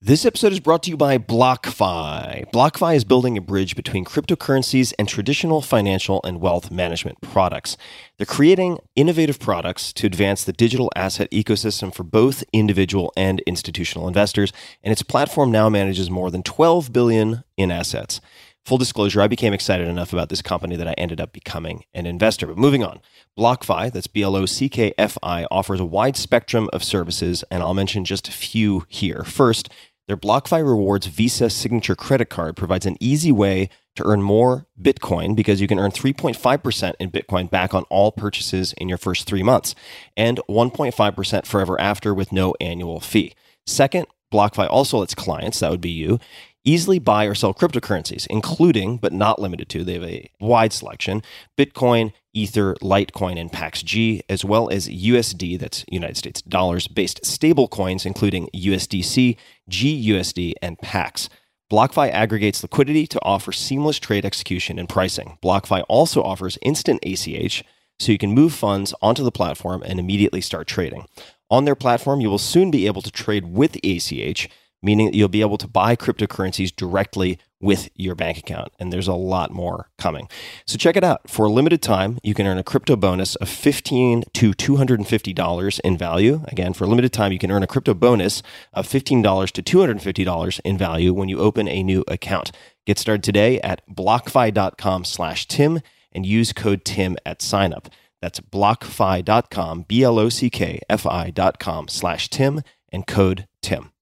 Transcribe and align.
This 0.00 0.24
episode 0.24 0.52
is 0.52 0.60
brought 0.60 0.84
to 0.84 0.90
you 0.90 0.96
by 0.96 1.18
BlockFi. 1.18 2.52
BlockFi 2.52 2.94
is 2.94 3.02
building 3.02 3.36
a 3.36 3.40
bridge 3.40 3.74
between 3.74 4.04
cryptocurrencies 4.04 4.92
and 4.96 5.08
traditional 5.08 5.60
financial 5.60 6.20
and 6.22 6.40
wealth 6.40 6.70
management 6.70 7.20
products. 7.20 7.76
They're 8.16 8.24
creating 8.24 8.78
innovative 8.94 9.40
products 9.40 9.92
to 9.94 10.06
advance 10.06 10.44
the 10.44 10.52
digital 10.52 10.88
asset 10.94 11.28
ecosystem 11.32 11.92
for 11.92 12.04
both 12.04 12.44
individual 12.52 13.12
and 13.16 13.40
institutional 13.40 14.06
investors, 14.06 14.52
and 14.84 14.92
its 14.92 15.02
platform 15.02 15.50
now 15.50 15.68
manages 15.68 16.08
more 16.08 16.30
than 16.30 16.44
12 16.44 16.92
billion 16.92 17.42
in 17.56 17.72
assets. 17.72 18.20
Full 18.68 18.76
disclosure, 18.76 19.22
I 19.22 19.28
became 19.28 19.54
excited 19.54 19.88
enough 19.88 20.12
about 20.12 20.28
this 20.28 20.42
company 20.42 20.76
that 20.76 20.86
I 20.86 20.92
ended 20.98 21.22
up 21.22 21.32
becoming 21.32 21.84
an 21.94 22.04
investor. 22.04 22.46
But 22.46 22.58
moving 22.58 22.84
on, 22.84 23.00
BlockFi, 23.38 23.90
that's 23.90 24.08
B 24.08 24.20
L 24.20 24.36
O 24.36 24.44
C 24.44 24.68
K 24.68 24.92
F 24.98 25.16
I, 25.22 25.46
offers 25.50 25.80
a 25.80 25.86
wide 25.86 26.18
spectrum 26.18 26.68
of 26.70 26.84
services, 26.84 27.42
and 27.50 27.62
I'll 27.62 27.72
mention 27.72 28.04
just 28.04 28.28
a 28.28 28.30
few 28.30 28.84
here. 28.88 29.24
First, 29.24 29.70
their 30.08 30.16
BlockFi 30.16 30.66
Rewards 30.66 31.06
Visa 31.06 31.50
Signature 31.50 31.94
Credit 31.94 32.28
Card 32.28 32.56
provides 32.56 32.86
an 32.86 32.96
easy 32.98 33.30
way 33.30 33.68
to 33.94 34.04
earn 34.06 34.22
more 34.22 34.66
Bitcoin 34.80 35.36
because 35.36 35.60
you 35.60 35.68
can 35.68 35.78
earn 35.78 35.90
3.5% 35.90 36.94
in 36.98 37.10
Bitcoin 37.10 37.50
back 37.50 37.74
on 37.74 37.84
all 37.84 38.10
purchases 38.10 38.72
in 38.78 38.88
your 38.88 38.96
first 38.96 39.26
three 39.26 39.42
months 39.42 39.74
and 40.16 40.40
1.5% 40.48 41.46
forever 41.46 41.78
after 41.78 42.14
with 42.14 42.32
no 42.32 42.54
annual 42.58 43.00
fee. 43.00 43.34
Second, 43.66 44.06
BlockFi 44.32 44.66
also 44.70 44.98
lets 44.98 45.14
clients, 45.14 45.60
that 45.60 45.70
would 45.70 45.80
be 45.80 45.90
you, 45.90 46.18
easily 46.64 46.98
buy 46.98 47.24
or 47.24 47.34
sell 47.34 47.54
cryptocurrencies, 47.54 48.26
including 48.28 48.98
but 48.98 49.12
not 49.12 49.40
limited 49.40 49.68
to, 49.70 49.84
they 49.84 49.94
have 49.94 50.04
a 50.04 50.30
wide 50.40 50.72
selection 50.72 51.22
Bitcoin, 51.56 52.12
Ether, 52.32 52.74
Litecoin, 52.82 53.38
and 53.38 53.50
PaxG, 53.50 54.20
as 54.28 54.44
well 54.44 54.68
as 54.70 54.88
USD, 54.88 55.58
that's 55.58 55.84
United 55.88 56.16
States 56.16 56.42
dollars 56.42 56.88
based 56.88 57.24
stable 57.24 57.68
coins, 57.68 58.06
including 58.06 58.48
USDC, 58.54 59.36
GUSD, 59.70 60.52
and 60.62 60.78
PAX. 60.78 61.28
BlockFi 61.70 62.10
aggregates 62.10 62.62
liquidity 62.62 63.06
to 63.06 63.22
offer 63.22 63.52
seamless 63.52 63.98
trade 63.98 64.24
execution 64.24 64.78
and 64.78 64.88
pricing. 64.88 65.36
BlockFi 65.42 65.84
also 65.88 66.22
offers 66.22 66.58
instant 66.62 67.00
ACH, 67.04 67.62
so 67.98 68.12
you 68.12 68.18
can 68.18 68.32
move 68.32 68.54
funds 68.54 68.94
onto 69.02 69.22
the 69.22 69.32
platform 69.32 69.82
and 69.82 69.98
immediately 69.98 70.40
start 70.40 70.66
trading. 70.66 71.06
On 71.50 71.64
their 71.64 71.74
platform, 71.74 72.20
you 72.20 72.30
will 72.30 72.38
soon 72.38 72.70
be 72.70 72.86
able 72.86 73.02
to 73.02 73.10
trade 73.10 73.46
with 73.46 73.76
ACH 73.84 74.48
meaning 74.82 75.06
that 75.06 75.14
you'll 75.14 75.28
be 75.28 75.40
able 75.40 75.58
to 75.58 75.68
buy 75.68 75.96
cryptocurrencies 75.96 76.74
directly 76.74 77.38
with 77.60 77.88
your 77.94 78.14
bank 78.14 78.38
account. 78.38 78.72
And 78.78 78.92
there's 78.92 79.08
a 79.08 79.14
lot 79.14 79.50
more 79.50 79.90
coming. 79.98 80.28
So 80.66 80.78
check 80.78 80.96
it 80.96 81.04
out. 81.04 81.28
For 81.28 81.46
a 81.46 81.50
limited 81.50 81.82
time, 81.82 82.18
you 82.22 82.34
can 82.34 82.46
earn 82.46 82.58
a 82.58 82.62
crypto 82.62 82.94
bonus 82.94 83.34
of 83.36 83.48
15 83.48 84.24
to 84.34 84.52
$250 84.52 85.80
in 85.80 85.98
value. 85.98 86.40
Again, 86.46 86.72
for 86.72 86.84
a 86.84 86.86
limited 86.86 87.12
time, 87.12 87.32
you 87.32 87.38
can 87.38 87.50
earn 87.50 87.62
a 87.62 87.66
crypto 87.66 87.94
bonus 87.94 88.42
of 88.72 88.86
$15 88.86 89.50
to 89.62 89.78
$250 89.78 90.60
in 90.64 90.78
value 90.78 91.12
when 91.12 91.28
you 91.28 91.40
open 91.40 91.66
a 91.66 91.82
new 91.82 92.04
account. 92.06 92.52
Get 92.86 92.98
started 92.98 93.24
today 93.24 93.60
at 93.60 93.82
blockfi.com 93.88 95.04
slash 95.04 95.46
Tim 95.48 95.80
and 96.12 96.24
use 96.24 96.52
code 96.52 96.84
TIM 96.84 97.16
at 97.26 97.40
signup. 97.40 97.86
That's 98.20 98.40
blockfi.com, 98.40 99.84
B 99.86 100.02
L 100.02 100.18
O 100.18 100.28
C 100.28 100.50
K 100.50 100.80
F 100.88 101.06
I.com 101.06 101.88
slash 101.88 102.28
Tim 102.30 102.62
and 102.90 103.06
code 103.06 103.46
TIM. 103.62 103.92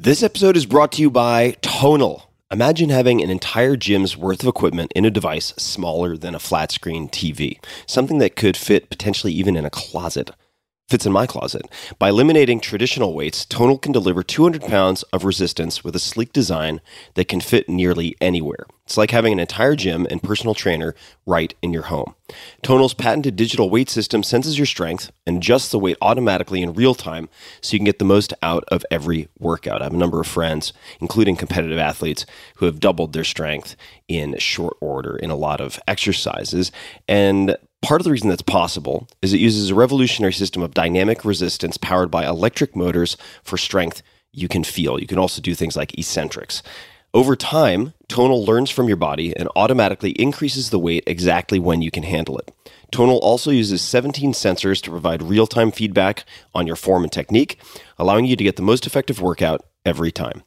This 0.00 0.22
episode 0.22 0.56
is 0.56 0.64
brought 0.64 0.92
to 0.92 1.02
you 1.02 1.10
by 1.10 1.56
Tonal. 1.60 2.30
Imagine 2.52 2.88
having 2.88 3.20
an 3.20 3.30
entire 3.30 3.74
gym's 3.74 4.16
worth 4.16 4.44
of 4.44 4.48
equipment 4.48 4.92
in 4.94 5.04
a 5.04 5.10
device 5.10 5.52
smaller 5.56 6.16
than 6.16 6.36
a 6.36 6.38
flat 6.38 6.70
screen 6.70 7.08
TV, 7.08 7.58
something 7.84 8.18
that 8.18 8.36
could 8.36 8.56
fit 8.56 8.90
potentially 8.90 9.32
even 9.32 9.56
in 9.56 9.64
a 9.64 9.70
closet 9.70 10.30
fits 10.88 11.06
in 11.06 11.12
my 11.12 11.26
closet. 11.26 11.62
By 11.98 12.08
eliminating 12.08 12.60
traditional 12.60 13.14
weights, 13.14 13.44
Tonal 13.44 13.78
can 13.78 13.92
deliver 13.92 14.22
200 14.22 14.62
pounds 14.62 15.02
of 15.04 15.24
resistance 15.24 15.84
with 15.84 15.94
a 15.94 16.00
sleek 16.00 16.32
design 16.32 16.80
that 17.14 17.28
can 17.28 17.40
fit 17.40 17.68
nearly 17.68 18.16
anywhere. 18.20 18.66
It's 18.84 18.96
like 18.96 19.10
having 19.10 19.34
an 19.34 19.38
entire 19.38 19.76
gym 19.76 20.06
and 20.10 20.22
personal 20.22 20.54
trainer 20.54 20.94
right 21.26 21.54
in 21.60 21.74
your 21.74 21.82
home. 21.82 22.14
Tonal's 22.62 22.94
patented 22.94 23.36
digital 23.36 23.68
weight 23.68 23.90
system 23.90 24.22
senses 24.22 24.58
your 24.58 24.64
strength 24.64 25.12
and 25.26 25.36
adjusts 25.36 25.70
the 25.70 25.78
weight 25.78 25.98
automatically 26.00 26.62
in 26.62 26.72
real 26.72 26.94
time 26.94 27.28
so 27.60 27.74
you 27.74 27.80
can 27.80 27.84
get 27.84 27.98
the 27.98 28.06
most 28.06 28.32
out 28.42 28.64
of 28.68 28.86
every 28.90 29.28
workout. 29.38 29.82
I 29.82 29.84
have 29.84 29.92
a 29.92 29.98
number 29.98 30.20
of 30.20 30.26
friends, 30.26 30.72
including 31.02 31.36
competitive 31.36 31.78
athletes, 31.78 32.24
who 32.56 32.64
have 32.64 32.80
doubled 32.80 33.12
their 33.12 33.24
strength 33.24 33.76
in 34.08 34.38
short 34.38 34.78
order 34.80 35.16
in 35.16 35.28
a 35.28 35.36
lot 35.36 35.60
of 35.60 35.78
exercises. 35.86 36.72
And 37.06 37.58
Part 37.80 38.00
of 38.00 38.04
the 38.04 38.10
reason 38.10 38.28
that's 38.28 38.42
possible 38.42 39.08
is 39.22 39.32
it 39.32 39.40
uses 39.40 39.70
a 39.70 39.74
revolutionary 39.74 40.32
system 40.32 40.62
of 40.62 40.74
dynamic 40.74 41.24
resistance 41.24 41.76
powered 41.76 42.10
by 42.10 42.26
electric 42.26 42.74
motors 42.74 43.16
for 43.42 43.56
strength 43.56 44.02
you 44.32 44.48
can 44.48 44.64
feel. 44.64 45.00
You 45.00 45.06
can 45.06 45.18
also 45.18 45.40
do 45.40 45.54
things 45.54 45.76
like 45.76 45.96
eccentrics. 45.96 46.62
Over 47.14 47.36
time, 47.36 47.94
Tonal 48.08 48.44
learns 48.44 48.70
from 48.70 48.88
your 48.88 48.96
body 48.96 49.34
and 49.34 49.48
automatically 49.56 50.10
increases 50.12 50.70
the 50.70 50.78
weight 50.78 51.04
exactly 51.06 51.58
when 51.58 51.80
you 51.80 51.90
can 51.90 52.02
handle 52.02 52.36
it. 52.36 52.52
Tonal 52.90 53.18
also 53.18 53.50
uses 53.50 53.80
17 53.80 54.32
sensors 54.32 54.82
to 54.82 54.90
provide 54.90 55.22
real 55.22 55.46
time 55.46 55.70
feedback 55.70 56.24
on 56.54 56.66
your 56.66 56.76
form 56.76 57.04
and 57.04 57.12
technique, 57.12 57.58
allowing 57.96 58.26
you 58.26 58.36
to 58.36 58.44
get 58.44 58.56
the 58.56 58.62
most 58.62 58.86
effective 58.86 59.22
workout 59.22 59.64
every 59.86 60.12
time. 60.12 60.42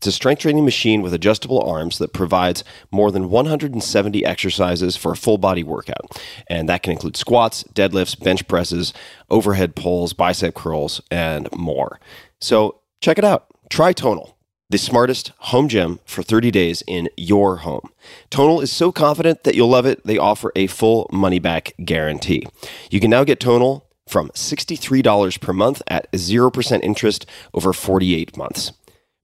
It's 0.00 0.06
a 0.06 0.12
strength 0.12 0.40
training 0.40 0.64
machine 0.64 1.02
with 1.02 1.12
adjustable 1.12 1.60
arms 1.60 1.98
that 1.98 2.14
provides 2.14 2.64
more 2.90 3.10
than 3.10 3.28
170 3.28 4.24
exercises 4.24 4.96
for 4.96 5.12
a 5.12 5.16
full 5.16 5.36
body 5.36 5.62
workout. 5.62 6.18
And 6.46 6.70
that 6.70 6.82
can 6.82 6.92
include 6.92 7.18
squats, 7.18 7.64
deadlifts, 7.74 8.18
bench 8.18 8.48
presses, 8.48 8.94
overhead 9.28 9.76
pulls, 9.76 10.14
bicep 10.14 10.54
curls, 10.54 11.02
and 11.10 11.54
more. 11.54 12.00
So 12.40 12.80
check 13.02 13.18
it 13.18 13.26
out. 13.26 13.48
Try 13.68 13.92
Tonal 13.92 14.38
the 14.70 14.78
smartest 14.78 15.32
home 15.38 15.68
gym 15.68 16.00
for 16.06 16.22
30 16.22 16.50
days 16.50 16.82
in 16.86 17.10
your 17.18 17.56
home. 17.56 17.90
Tonal 18.30 18.62
is 18.62 18.72
so 18.72 18.90
confident 18.90 19.44
that 19.44 19.54
you'll 19.54 19.68
love 19.68 19.84
it, 19.84 20.06
they 20.06 20.16
offer 20.16 20.50
a 20.56 20.66
full 20.68 21.10
money 21.12 21.40
back 21.40 21.74
guarantee. 21.84 22.46
You 22.90 23.00
can 23.00 23.10
now 23.10 23.24
get 23.24 23.38
Tonal 23.38 23.86
from 24.08 24.30
$63 24.30 25.40
per 25.40 25.52
month 25.52 25.82
at 25.88 26.10
0% 26.12 26.80
interest 26.82 27.26
over 27.52 27.72
48 27.72 28.36
months. 28.36 28.72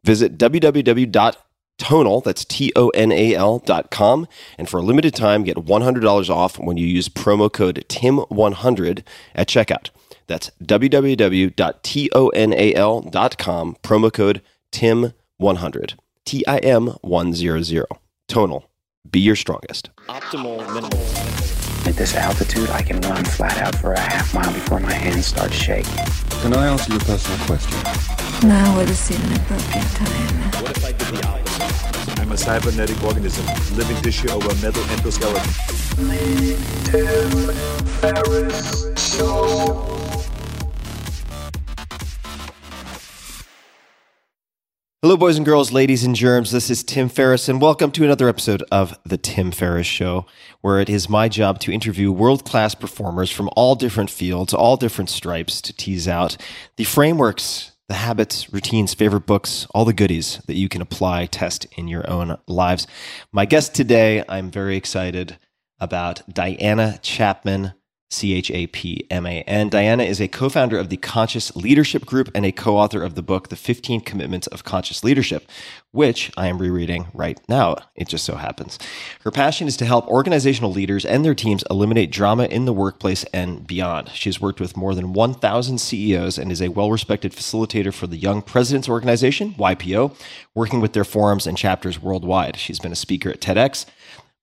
Visit 0.07 0.39
www.tonal, 0.39 2.21
that's 2.21 2.45
T-O-N-A-L 2.45 3.59
dot 3.59 3.91
com, 3.91 4.29
and 4.57 4.69
for 4.69 4.79
a 4.79 4.83
limited 4.83 5.17
time, 5.17 5.43
get 5.43 5.57
$100 5.57 6.31
off 6.31 6.61
when 6.61 6.77
you 6.77 6.87
use 6.87 7.09
promo 7.09 7.53
code 7.53 7.85
TIM100 7.89 9.03
at 9.35 9.49
checkout. 9.49 9.91
That's 10.29 10.53
www.tonal.com, 10.63 11.57
promo 13.83 14.13
code 14.13 14.43
TIM100. 14.71 15.95
T-I-M-100. 16.25 17.85
Tonal. 18.29 18.71
Be 19.11 19.19
your 19.21 19.37
strongest. 19.37 19.91
Optimal 20.09 20.59
minimal. 20.73 21.01
At 21.89 21.97
this 21.97 22.15
altitude, 22.15 22.71
I 22.71 22.83
can 22.83 23.01
run 23.01 23.25
flat 23.25 23.59
out 23.59 23.75
for 23.75 23.93
a 23.93 23.99
half 23.99 24.33
mile 24.33 24.53
before 24.53 24.79
my 24.79 24.93
hands 24.93 25.27
start 25.27 25.53
shaking. 25.53 26.05
Can 26.43 26.55
I 26.55 26.69
ask 26.69 26.89
you 26.89 26.95
a 26.95 27.01
personal 27.01 27.39
question? 27.47 28.16
Now 28.43 28.77
would 28.77 28.89
seem 28.91 29.19
an 29.31 29.41
appropriate 29.41 29.87
time. 29.93 30.63
What 30.63 30.77
if 30.77 30.85
I 30.85 30.93
did 30.93 31.09
the 31.09 31.27
opposite? 31.27 32.21
I'm 32.21 32.33
a 32.33 32.37
cybernetic 32.37 33.03
organism, 33.03 33.47
living 33.77 33.97
tissue 34.03 34.29
over 34.29 34.55
metal 34.57 34.83
endoskeleton. 34.83 35.47
Hello, 45.01 45.17
boys 45.17 45.39
and 45.39 45.47
girls, 45.47 45.73
ladies 45.73 46.05
and 46.05 46.15
germs. 46.15 46.51
This 46.51 46.69
is 46.69 46.85
Tim 46.85 47.09
Ferriss, 47.09 47.49
and 47.49 47.63
welcome 47.63 47.91
to 47.93 48.05
another 48.05 48.29
episode 48.29 48.63
of 48.71 48.99
The 49.07 49.17
Tim 49.17 49.51
Ferriss 49.51 49.87
Show, 49.87 50.27
where 50.61 50.79
it 50.79 50.91
is 50.91 51.09
my 51.09 51.31
job 51.31 51.59
to 51.61 51.73
interview 51.73 52.13
world 52.13 52.45
class 52.45 52.75
performers 52.75 53.31
from 53.31 53.49
all 53.57 53.77
different 53.77 54.11
fields, 54.11 54.53
all 54.53 54.77
different 54.77 55.09
stripes, 55.09 55.63
to 55.63 55.73
tease 55.73 56.07
out 56.07 56.37
the 56.77 56.85
frameworks, 56.85 57.73
the 57.89 57.95
habits, 57.95 58.53
routines, 58.53 58.95
favorite 58.95 59.27
books, 59.27 59.67
all 59.75 59.85
the 59.85 59.93
goodies 59.93 60.43
that 60.47 60.57
you 60.57 60.69
can 60.69 60.83
apply, 60.83 61.27
test 61.27 61.67
in 61.77 61.89
your 61.89 62.09
own 62.11 62.37
lives. 62.49 62.87
My 63.33 63.45
guest 63.45 63.75
today, 63.75 64.25
I'm 64.29 64.51
very 64.51 64.77
excited 64.77 65.39
about 65.79 66.23
Diana 66.33 66.99
Chapman. 67.03 67.75
C 68.09 68.35
H 68.35 68.53
A 68.53 68.69
P 68.69 69.05
M 69.11 69.27
A 69.27 69.43
N. 69.43 69.69
Diana 69.69 70.05
is 70.05 70.21
a 70.21 70.29
co 70.29 70.49
founder 70.49 70.79
of 70.79 70.91
the 70.91 70.97
Conscious 70.97 71.55
Leadership 71.57 72.07
Group 72.07 72.31
and 72.37 72.47
a 72.47 72.53
co 72.53 72.77
author 72.77 73.03
of 73.03 73.17
the 73.17 73.23
book, 73.23 73.49
The 73.49 73.57
15 73.57 74.03
Commitments 74.03 74.47
of 74.47 74.63
Conscious 74.63 75.03
Leadership, 75.03 75.49
which 75.91 76.31
I 76.37 76.47
am 76.47 76.59
rereading 76.59 77.09
right 77.13 77.41
now. 77.49 77.77
It 77.97 78.07
just 78.07 78.25
so 78.25 78.37
happens. 78.37 78.79
Her 79.25 79.33
passion 79.33 79.67
is 79.67 79.77
to 79.79 79.87
help 79.87 80.07
organizational 80.07 80.71
leaders 80.71 81.05
and 81.05 81.25
their 81.25 81.35
teams 81.35 81.65
eliminate 81.69 82.13
drama 82.13 82.45
in 82.45 82.65
the 82.65 82.73
workplace 82.73 83.25
and 83.35 83.67
beyond. 83.67 84.11
She 84.11 84.29
has 84.29 84.41
worked 84.41 84.61
with 84.61 84.77
more 84.77 84.95
than 84.95 85.13
1,000 85.13 85.79
CEOs 85.79 86.39
and 86.39 86.53
is 86.53 86.63
a 86.63 86.69
well 86.69 86.93
respected 86.93 87.33
facilitator 87.33 87.93
for 87.93 88.07
the 88.07 88.17
Young 88.17 88.41
Presidents 88.41 88.89
Organization, 88.89 89.55
YPO, 89.55 90.17
working 90.55 90.81
with 90.81 90.93
their 90.93 91.05
forums 91.05 91.45
and 91.45 91.59
chapters 91.59 92.01
worldwide. 92.01 92.57
She's 92.57 92.79
been 92.79 92.93
a 92.93 92.97
speaker 92.97 93.31
at 93.31 93.41
TEDx, 93.41 93.85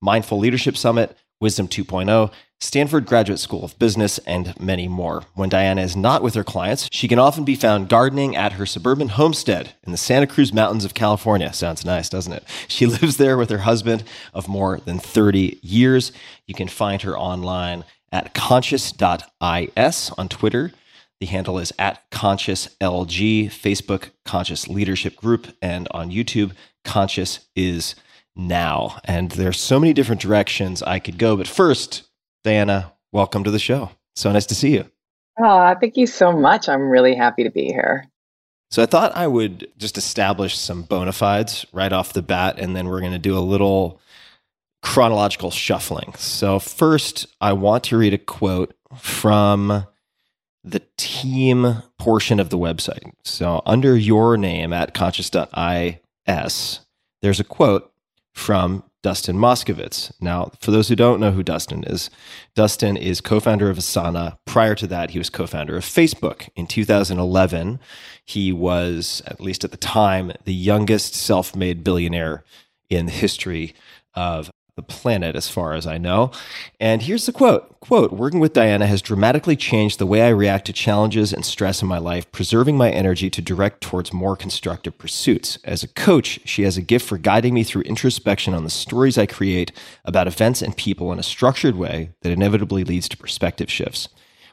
Mindful 0.01 0.37
Leadership 0.37 0.75
Summit, 0.75 1.17
Wisdom 1.39 1.69
2.0 1.69 2.31
Stanford 2.63 3.05
Graduate 3.05 3.39
School 3.39 3.65
of 3.65 3.77
Business, 3.77 4.19
and 4.19 4.57
many 4.57 4.87
more. 4.87 5.25
When 5.33 5.49
Diana 5.49 5.81
is 5.81 5.97
not 5.97 6.23
with 6.23 6.33
her 6.35 6.45
clients, 6.45 6.87
she 6.93 7.09
can 7.09 7.19
often 7.19 7.43
be 7.43 7.55
found 7.55 7.89
gardening 7.89 8.37
at 8.37 8.53
her 8.53 8.65
suburban 8.65 9.09
homestead 9.09 9.73
in 9.83 9.91
the 9.91 9.97
Santa 9.97 10.27
Cruz 10.27 10.53
Mountains 10.53 10.85
of 10.85 10.93
California. 10.93 11.51
Sounds 11.51 11.83
nice, 11.83 12.07
doesn't 12.07 12.31
it? 12.31 12.43
She 12.69 12.85
lives 12.85 13.17
there 13.17 13.37
with 13.37 13.49
her 13.49 13.59
husband 13.59 14.03
of 14.33 14.47
more 14.47 14.79
than 14.79 14.97
30 14.97 15.59
years. 15.61 16.13
You 16.47 16.55
can 16.55 16.69
find 16.69 17.01
her 17.01 17.17
online 17.17 17.83
at 18.11 18.33
conscious.is 18.33 20.11
on 20.17 20.29
Twitter. 20.29 20.71
The 21.19 21.25
handle 21.25 21.59
is 21.59 21.73
at 21.77 22.09
consciouslg, 22.11 23.47
Facebook 23.47 24.09
Conscious 24.23 24.69
Leadership 24.69 25.17
Group, 25.17 25.47
and 25.61 25.87
on 25.91 26.11
YouTube, 26.11 26.53
Conscious 26.85 27.41
is 27.55 27.95
now. 28.35 28.99
And 29.03 29.31
there's 29.31 29.59
so 29.59 29.79
many 29.79 29.93
different 29.93 30.21
directions 30.21 30.81
I 30.81 30.99
could 30.99 31.17
go. 31.17 31.35
But 31.35 31.47
first, 31.47 32.03
Diana, 32.43 32.91
welcome 33.13 33.43
to 33.45 33.51
the 33.51 33.59
show. 33.59 33.89
So 34.15 34.31
nice 34.31 34.45
to 34.47 34.55
see 34.55 34.73
you. 34.73 34.85
Oh, 35.39 35.75
thank 35.79 35.95
you 35.95 36.05
so 36.05 36.31
much. 36.31 36.67
I'm 36.67 36.89
really 36.89 37.15
happy 37.15 37.43
to 37.43 37.49
be 37.49 37.65
here. 37.65 38.05
So 38.69 38.83
I 38.83 38.85
thought 38.85 39.15
I 39.15 39.27
would 39.27 39.71
just 39.77 39.97
establish 39.97 40.57
some 40.57 40.83
bona 40.83 41.13
fides 41.13 41.65
right 41.71 41.93
off 41.93 42.13
the 42.13 42.21
bat, 42.21 42.59
and 42.59 42.75
then 42.75 42.87
we're 42.87 42.99
going 42.99 43.13
to 43.13 43.19
do 43.19 43.37
a 43.37 43.39
little 43.39 44.01
chronological 44.81 45.51
shuffling. 45.51 46.13
So 46.17 46.59
first, 46.59 47.27
I 47.39 47.53
want 47.53 47.85
to 47.85 47.97
read 47.97 48.13
a 48.13 48.17
quote 48.17 48.75
from 48.97 49.87
the 50.63 50.81
team 50.97 51.83
portion 51.97 52.39
of 52.39 52.49
the 52.49 52.57
website. 52.57 53.11
So 53.23 53.61
under 53.65 53.95
your 53.95 54.37
name 54.37 54.73
at 54.73 54.93
conscious.is, 54.93 56.79
there's 57.21 57.39
a 57.39 57.45
quote 57.45 57.93
from 58.33 58.83
Dustin 59.03 59.35
Moskovitz. 59.35 60.11
Now, 60.19 60.51
for 60.59 60.71
those 60.71 60.87
who 60.87 60.95
don't 60.95 61.19
know 61.19 61.31
who 61.31 61.43
Dustin 61.43 61.83
is, 61.83 62.09
Dustin 62.55 62.97
is 62.97 63.21
co 63.21 63.39
founder 63.39 63.69
of 63.69 63.77
Asana. 63.77 64.37
Prior 64.45 64.73
to 64.75 64.87
that, 64.87 65.11
he 65.11 65.19
was 65.19 65.29
co 65.29 65.45
founder 65.45 65.75
of 65.75 65.83
Facebook. 65.83 66.49
In 66.55 66.65
2011, 66.65 67.79
he 68.25 68.51
was, 68.51 69.21
at 69.27 69.41
least 69.41 69.63
at 69.63 69.71
the 69.71 69.77
time, 69.77 70.31
the 70.45 70.53
youngest 70.53 71.13
self 71.13 71.55
made 71.55 71.83
billionaire 71.83 72.43
in 72.89 73.05
the 73.05 73.11
history 73.11 73.75
of 74.15 74.49
the 74.75 74.81
planet, 74.81 75.35
as 75.35 75.49
far 75.49 75.73
as 75.73 75.85
I 75.85 75.99
know. 75.99 76.31
And 76.79 77.03
here's 77.03 77.25
the 77.25 77.31
quote 77.31 77.79
quote, 77.79 78.13
working 78.13 78.39
with 78.39 78.53
Diana 78.53 78.87
has 78.87 79.01
dramatically 79.01 79.55
changed 79.55 79.99
the 79.99 80.05
way 80.05 80.21
I 80.21 80.29
react 80.29 80.65
to 80.67 80.73
challenges 80.73 81.33
and 81.33 81.45
stress 81.45 81.81
in 81.81 81.87
my 81.87 81.97
life, 81.97 82.31
preserving 82.31 82.77
my 82.77 82.89
energy 82.89 83.29
to 83.29 83.41
direct 83.41 83.81
towards 83.81 84.13
more 84.13 84.35
constructive 84.35 84.97
pursuits. 84.97 85.59
As 85.65 85.83
a 85.83 85.89
coach, 85.89 86.39
she 86.45 86.63
has 86.63 86.77
a 86.77 86.81
gift 86.81 87.07
for 87.07 87.17
guiding 87.17 87.53
me 87.53 87.63
through 87.63 87.81
introspection 87.83 88.53
on 88.53 88.63
the 88.63 88.69
stories 88.69 89.17
I 89.17 89.25
create 89.25 89.73
about 90.05 90.27
events 90.27 90.61
and 90.61 90.75
people 90.75 91.11
in 91.11 91.19
a 91.19 91.23
structured 91.23 91.75
way 91.75 92.11
that 92.21 92.31
inevitably 92.31 92.83
leads 92.83 93.09
to 93.09 93.17
perspective 93.17 93.69
shifts. 93.69 94.07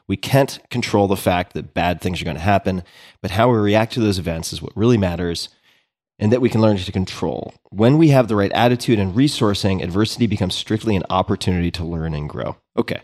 We 0.07 0.17
can't 0.17 0.59
control 0.69 1.07
the 1.07 1.15
fact 1.15 1.53
that 1.53 1.73
bad 1.73 2.01
things 2.01 2.21
are 2.21 2.25
going 2.25 2.35
to 2.35 2.41
happen, 2.41 2.83
but 3.21 3.31
how 3.31 3.49
we 3.49 3.57
react 3.57 3.93
to 3.93 4.01
those 4.01 4.19
events 4.19 4.51
is 4.51 4.61
what 4.61 4.75
really 4.75 4.97
matters 4.97 5.47
and 6.21 6.31
that 6.31 6.39
we 6.39 6.49
can 6.49 6.61
learn 6.61 6.77
to 6.77 6.91
control. 6.91 7.53
When 7.71 7.97
we 7.97 8.09
have 8.09 8.27
the 8.27 8.35
right 8.35 8.51
attitude 8.51 8.99
and 8.99 9.15
resourcing, 9.15 9.83
adversity 9.83 10.27
becomes 10.27 10.53
strictly 10.53 10.95
an 10.95 11.03
opportunity 11.09 11.71
to 11.71 11.83
learn 11.83 12.13
and 12.13 12.29
grow. 12.29 12.55
Okay. 12.77 13.01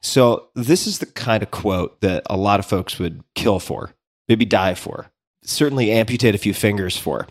So, 0.00 0.48
this 0.54 0.86
is 0.86 1.00
the 1.00 1.06
kind 1.06 1.42
of 1.42 1.50
quote 1.50 2.00
that 2.00 2.22
a 2.26 2.36
lot 2.36 2.60
of 2.60 2.66
folks 2.66 2.98
would 2.98 3.22
kill 3.34 3.58
for, 3.58 3.92
maybe 4.28 4.44
die 4.44 4.74
for, 4.74 5.10
certainly 5.42 5.90
amputate 5.90 6.34
a 6.34 6.38
few 6.38 6.54
fingers 6.54 6.96
for. 6.96 7.26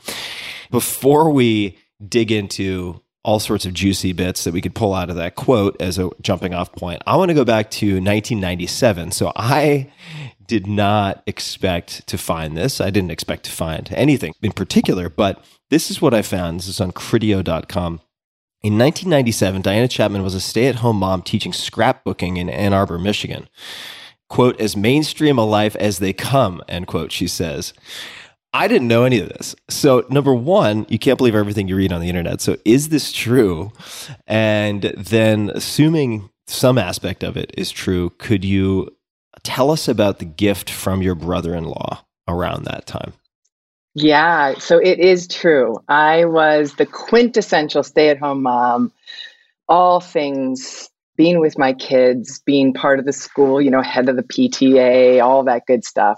Before 0.69 1.31
we 1.31 1.77
dig 2.05 2.31
into 2.31 3.01
all 3.23 3.39
sorts 3.39 3.65
of 3.65 3.73
juicy 3.73 4.13
bits 4.13 4.43
that 4.43 4.53
we 4.53 4.61
could 4.61 4.75
pull 4.75 4.93
out 4.93 5.09
of 5.09 5.15
that 5.15 5.35
quote 5.35 5.81
as 5.81 5.97
a 5.97 6.09
jumping 6.21 6.53
off 6.53 6.71
point, 6.73 7.01
I 7.07 7.15
want 7.15 7.29
to 7.29 7.35
go 7.35 7.45
back 7.45 7.71
to 7.71 7.85
1997. 7.85 9.11
So, 9.11 9.31
I 9.37 9.89
did 10.49 10.65
not 10.65 11.21
expect 11.27 12.07
to 12.07 12.17
find 12.17 12.57
this. 12.57 12.81
I 12.81 12.89
didn't 12.89 13.11
expect 13.11 13.45
to 13.45 13.51
find 13.51 13.87
anything 13.93 14.33
in 14.41 14.51
particular, 14.51 15.07
but 15.07 15.45
this 15.69 15.91
is 15.91 16.01
what 16.01 16.15
I 16.15 16.23
found. 16.23 16.59
This 16.59 16.67
is 16.67 16.81
on 16.81 16.91
criteo.com. 16.91 18.01
In 18.61 18.77
1997, 18.77 19.61
Diana 19.61 19.87
Chapman 19.87 20.23
was 20.23 20.33
a 20.33 20.41
stay 20.41 20.65
at 20.65 20.77
home 20.77 20.97
mom 20.97 21.21
teaching 21.21 21.51
scrapbooking 21.51 22.37
in 22.39 22.49
Ann 22.49 22.73
Arbor, 22.73 22.97
Michigan. 22.97 23.47
Quote, 24.27 24.59
as 24.59 24.75
mainstream 24.75 25.37
a 25.37 25.45
life 25.45 25.75
as 25.75 25.99
they 25.99 26.13
come, 26.13 26.63
end 26.67 26.87
quote, 26.87 27.11
she 27.11 27.27
says. 27.27 27.73
I 28.51 28.67
didn't 28.67 28.87
know 28.87 29.03
any 29.03 29.19
of 29.19 29.29
this. 29.29 29.55
So, 29.69 30.03
number 30.09 30.33
one, 30.33 30.87
you 30.89 30.97
can't 30.97 31.19
believe 31.19 31.35
everything 31.35 31.67
you 31.67 31.75
read 31.75 31.93
on 31.93 32.01
the 32.01 32.09
internet. 32.09 32.41
So, 32.41 32.57
is 32.65 32.89
this 32.89 33.11
true? 33.11 33.71
And 34.25 34.81
then, 34.97 35.51
assuming 35.53 36.31
some 36.47 36.79
aspect 36.79 37.23
of 37.23 37.37
it 37.37 37.53
is 37.55 37.69
true, 37.69 38.09
could 38.17 38.43
you 38.43 38.89
Tell 39.43 39.71
us 39.71 39.87
about 39.87 40.19
the 40.19 40.25
gift 40.25 40.69
from 40.69 41.01
your 41.01 41.15
brother 41.15 41.55
in 41.55 41.63
law 41.63 42.05
around 42.27 42.65
that 42.65 42.85
time. 42.85 43.13
Yeah, 43.95 44.53
so 44.59 44.77
it 44.77 44.99
is 44.99 45.27
true. 45.27 45.77
I 45.87 46.25
was 46.25 46.75
the 46.75 46.85
quintessential 46.85 47.83
stay 47.83 48.09
at 48.09 48.19
home 48.19 48.43
mom, 48.43 48.91
all 49.67 49.99
things 49.99 50.89
being 51.17 51.39
with 51.39 51.57
my 51.57 51.73
kids, 51.73 52.39
being 52.45 52.73
part 52.73 52.99
of 52.99 53.05
the 53.05 53.11
school, 53.11 53.59
you 53.61 53.71
know, 53.71 53.81
head 53.81 54.07
of 54.07 54.15
the 54.15 54.23
PTA, 54.23 55.21
all 55.21 55.43
that 55.43 55.65
good 55.67 55.83
stuff. 55.83 56.17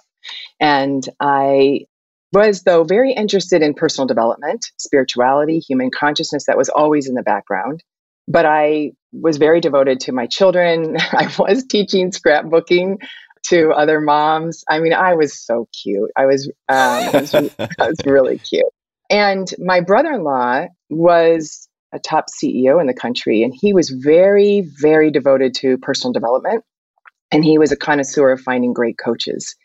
And 0.59 1.03
I 1.19 1.85
was, 2.33 2.63
though, 2.63 2.83
very 2.83 3.13
interested 3.13 3.61
in 3.61 3.73
personal 3.73 4.05
development, 4.05 4.65
spirituality, 4.77 5.59
human 5.59 5.89
consciousness, 5.89 6.45
that 6.45 6.57
was 6.57 6.69
always 6.69 7.07
in 7.07 7.15
the 7.15 7.23
background. 7.23 7.83
But 8.27 8.45
I 8.45 8.91
was 9.11 9.37
very 9.37 9.59
devoted 9.59 9.99
to 10.01 10.11
my 10.11 10.27
children. 10.27 10.97
I 11.11 11.33
was 11.37 11.65
teaching 11.65 12.11
scrapbooking 12.11 12.97
to 13.47 13.71
other 13.71 13.99
moms. 13.99 14.63
I 14.69 14.79
mean, 14.79 14.93
I 14.93 15.15
was 15.15 15.37
so 15.37 15.67
cute. 15.81 16.11
I 16.15 16.25
was, 16.25 16.47
um, 16.69 16.75
I 16.77 17.11
was, 17.13 17.33
I 17.79 17.87
was 17.87 17.97
really 18.05 18.37
cute. 18.37 18.65
And 19.09 19.51
my 19.59 19.81
brother-in-law 19.81 20.67
was 20.89 21.67
a 21.93 21.99
top 21.99 22.27
CEO 22.29 22.79
in 22.79 22.87
the 22.87 22.93
country, 22.93 23.43
and 23.43 23.53
he 23.53 23.73
was 23.73 23.89
very, 23.89 24.65
very 24.79 25.11
devoted 25.11 25.53
to 25.55 25.77
personal 25.79 26.13
development. 26.13 26.63
And 27.31 27.43
he 27.43 27.57
was 27.57 27.71
a 27.71 27.77
connoisseur 27.77 28.31
of 28.31 28.41
finding 28.41 28.73
great 28.73 28.97
coaches. 28.97 29.55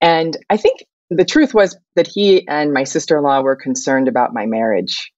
And 0.00 0.36
I 0.50 0.56
think 0.56 0.84
the 1.10 1.24
truth 1.24 1.54
was 1.54 1.76
that 1.96 2.06
he 2.06 2.46
and 2.48 2.72
my 2.72 2.84
sister 2.84 3.16
in 3.16 3.24
law 3.24 3.40
were 3.42 3.56
concerned 3.56 4.08
about 4.08 4.34
my 4.34 4.46
marriage 4.46 5.12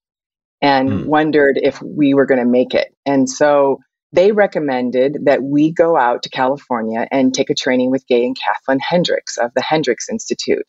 and 0.61 0.89
mm. 0.89 1.05
wondered 1.05 1.59
if 1.61 1.81
we 1.81 2.13
were 2.13 2.25
going 2.25 2.39
to 2.39 2.45
make 2.45 2.73
it. 2.73 2.95
And 3.05 3.29
so 3.29 3.79
they 4.11 4.31
recommended 4.31 5.25
that 5.25 5.43
we 5.43 5.71
go 5.71 5.97
out 5.97 6.23
to 6.23 6.29
California 6.29 7.07
and 7.11 7.33
take 7.33 7.49
a 7.49 7.55
training 7.55 7.91
with 7.91 8.07
Gay 8.07 8.25
and 8.25 8.37
Kathleen 8.37 8.79
Hendricks 8.79 9.37
of 9.37 9.51
the 9.53 9.61
Hendricks 9.61 10.09
Institute. 10.09 10.65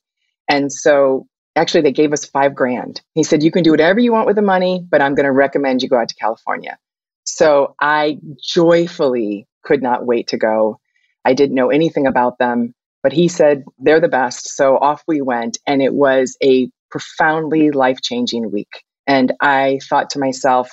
And 0.48 0.72
so 0.72 1.26
actually 1.56 1.82
they 1.82 1.92
gave 1.92 2.12
us 2.12 2.24
five 2.24 2.54
grand. 2.54 3.00
He 3.14 3.22
said, 3.22 3.42
You 3.42 3.50
can 3.50 3.62
do 3.62 3.70
whatever 3.70 4.00
you 4.00 4.12
want 4.12 4.26
with 4.26 4.36
the 4.36 4.42
money, 4.42 4.84
but 4.88 5.00
I'm 5.00 5.14
going 5.14 5.24
to 5.24 5.32
recommend 5.32 5.82
you 5.82 5.88
go 5.88 5.98
out 5.98 6.08
to 6.08 6.14
California. 6.16 6.78
So 7.24 7.74
I 7.80 8.18
joyfully 8.42 9.46
could 9.62 9.82
not 9.82 10.06
wait 10.06 10.28
to 10.28 10.38
go. 10.38 10.80
I 11.24 11.34
didn't 11.34 11.54
know 11.54 11.70
anything 11.70 12.06
about 12.06 12.38
them, 12.38 12.74
but 13.02 13.12
he 13.12 13.28
said, 13.28 13.64
They're 13.78 14.00
the 14.00 14.08
best. 14.08 14.56
So 14.56 14.76
off 14.76 15.02
we 15.06 15.20
went. 15.20 15.58
And 15.66 15.82
it 15.82 15.94
was 15.94 16.36
a 16.42 16.70
profoundly 16.90 17.70
life 17.70 18.00
changing 18.02 18.50
week. 18.50 18.82
And 19.08 19.32
I 19.40 19.80
thought 19.88 20.10
to 20.10 20.20
myself, 20.20 20.70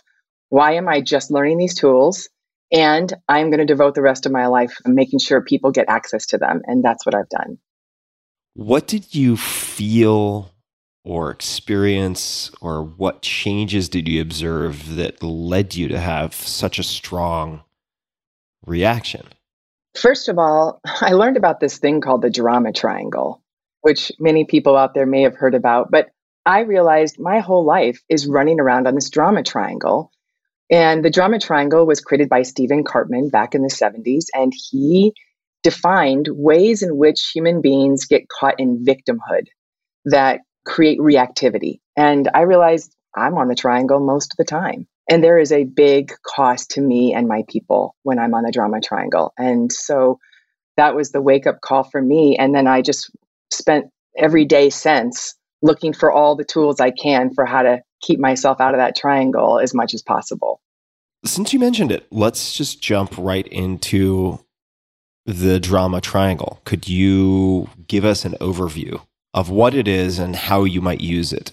why 0.50 0.74
am 0.74 0.88
I 0.88 1.02
just 1.02 1.32
learning 1.32 1.58
these 1.58 1.74
tools? 1.74 2.30
And 2.72 3.12
I'm 3.28 3.50
going 3.50 3.60
to 3.60 3.66
devote 3.66 3.96
the 3.96 4.02
rest 4.04 4.28
of 4.28 4.32
my 4.32 4.46
life 4.48 4.78
making 4.86 5.20
sure 5.20 5.42
people 5.42 5.72
get 5.72 5.90
access 5.90 6.28
to 6.28 6.38
them. 6.38 6.62
And 6.66 6.84
that's 6.84 7.06
what 7.06 7.16
I've 7.16 7.30
done. 7.30 7.58
What 8.54 8.88
did 8.88 9.16
you 9.16 9.38
feel 9.38 10.52
or 11.06 11.30
experience, 11.30 12.50
or 12.62 12.84
what 12.84 13.22
changes 13.22 13.88
did 13.90 14.08
you 14.08 14.20
observe 14.20 14.96
that 14.96 15.22
led 15.22 15.76
you 15.76 15.88
to 15.88 16.00
have 16.00 16.34
such 16.34 16.80
a 16.80 16.84
strong 16.84 17.62
reaction? 18.66 19.24
First 19.96 20.28
of 20.28 20.40
all, 20.40 20.82
I 20.84 21.14
learned 21.14 21.38
about 21.38 21.60
this 21.60 21.78
thing 21.78 22.02
called 22.02 22.24
the 22.24 22.32
drama 22.32 22.74
triangle, 22.74 23.44
which 23.82 24.12
many 24.20 24.46
people 24.46 24.76
out 24.76 24.96
there 24.96 25.06
may 25.06 25.22
have 25.22 25.36
heard 25.36 25.54
about. 25.54 25.92
But 25.92 26.10
I 26.46 26.60
realized 26.62 27.20
my 27.20 27.40
whole 27.40 27.66
life 27.66 28.02
is 28.08 28.28
running 28.28 28.60
around 28.60 28.88
on 28.88 28.96
this 28.96 29.10
drama 29.10 29.44
triangle. 29.44 30.12
And 30.72 31.04
the 31.04 31.10
drama 31.10 31.40
triangle 31.40 31.86
was 31.86 32.02
created 32.02 32.30
by 32.30 32.44
Stephen 32.44 32.84
Karpman 32.84 33.32
back 33.32 33.56
in 33.56 33.62
the 33.62 33.70
70s. 33.70 34.26
And 34.34 34.54
he 34.54 35.14
defined 35.64 36.28
ways 36.32 36.84
in 36.84 36.98
which 36.98 37.32
human 37.34 37.62
beings 37.62 38.06
get 38.06 38.30
caught 38.30 38.60
in 38.60 38.86
victimhood 38.86 39.48
that 40.06 40.42
create 40.66 41.00
reactivity. 41.00 41.80
And 41.98 42.30
I 42.34 42.42
realized 42.42 42.96
I'm 43.16 43.38
on 43.38 43.48
the 43.48 43.56
triangle 43.56 44.00
most 44.00 44.34
of 44.34 44.38
the 44.38 44.46
time. 44.46 44.88
And 45.10 45.24
there 45.24 45.40
is 45.40 45.52
a 45.52 45.64
big 45.64 46.12
cost 46.24 46.72
to 46.72 46.82
me 46.82 47.14
and 47.14 47.28
my 47.28 47.44
people 47.48 47.96
when 48.04 48.20
I'm 48.20 48.34
on 48.34 48.44
the 48.44 48.52
drama 48.52 48.82
triangle. 48.82 49.34
And 49.38 49.72
so 49.72 50.20
that 50.78 50.96
was 50.96 51.12
the 51.12 51.22
wake 51.22 51.48
up 51.48 51.62
call 51.62 51.84
for 51.84 52.02
me. 52.02 52.38
And 52.38 52.54
then 52.54 52.68
I 52.68 52.82
just 52.82 53.10
spent 53.52 53.86
every 54.18 54.46
day 54.46 54.70
since 54.70 55.36
looking 55.66 55.94
for 55.94 56.12
all 56.12 56.36
the 56.36 56.46
tools 56.46 56.80
I 56.80 56.92
can 56.92 57.34
for 57.34 57.46
how 57.46 57.64
to 57.64 57.82
keep 58.02 58.20
myself 58.20 58.62
out 58.62 58.74
of 58.74 58.80
that 58.80 58.96
triangle 58.96 59.60
as 59.60 59.74
much 59.74 59.94
as 59.94 60.02
possible. 60.02 60.62
Since 61.26 61.54
you 61.54 61.60
mentioned 61.60 61.92
it, 61.92 62.06
let's 62.12 62.54
just 62.54 62.82
jump 62.82 63.16
right 63.18 63.48
into 63.48 64.40
the 65.26 65.60
drama 65.60 66.02
triangle. 66.02 66.62
Could 66.66 66.88
you 66.88 67.68
give 67.88 68.06
us 68.06 68.26
an 68.26 68.34
overview 68.40 69.02
of 69.34 69.50
what 69.50 69.74
it 69.74 69.88
is 69.88 70.20
and 70.20 70.36
how 70.36 70.66
you 70.66 70.82
might 70.82 71.02
use 71.02 71.34
it? 71.34 71.52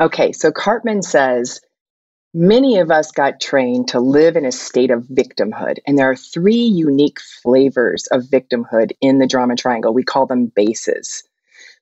Okay, 0.00 0.32
so 0.32 0.50
Karpman 0.50 1.04
says 1.04 1.60
many 2.34 2.78
of 2.78 2.90
us 2.90 3.12
got 3.12 3.40
trained 3.40 3.86
to 3.88 4.00
live 4.00 4.34
in 4.34 4.44
a 4.44 4.50
state 4.50 4.90
of 4.90 5.04
victimhood, 5.04 5.78
and 5.86 5.96
there 5.96 6.10
are 6.10 6.16
three 6.16 6.56
unique 6.56 7.20
flavors 7.20 8.08
of 8.10 8.22
victimhood 8.22 8.90
in 9.00 9.18
the 9.18 9.28
drama 9.28 9.54
triangle. 9.54 9.94
We 9.94 10.02
call 10.02 10.26
them 10.26 10.46
bases. 10.46 11.22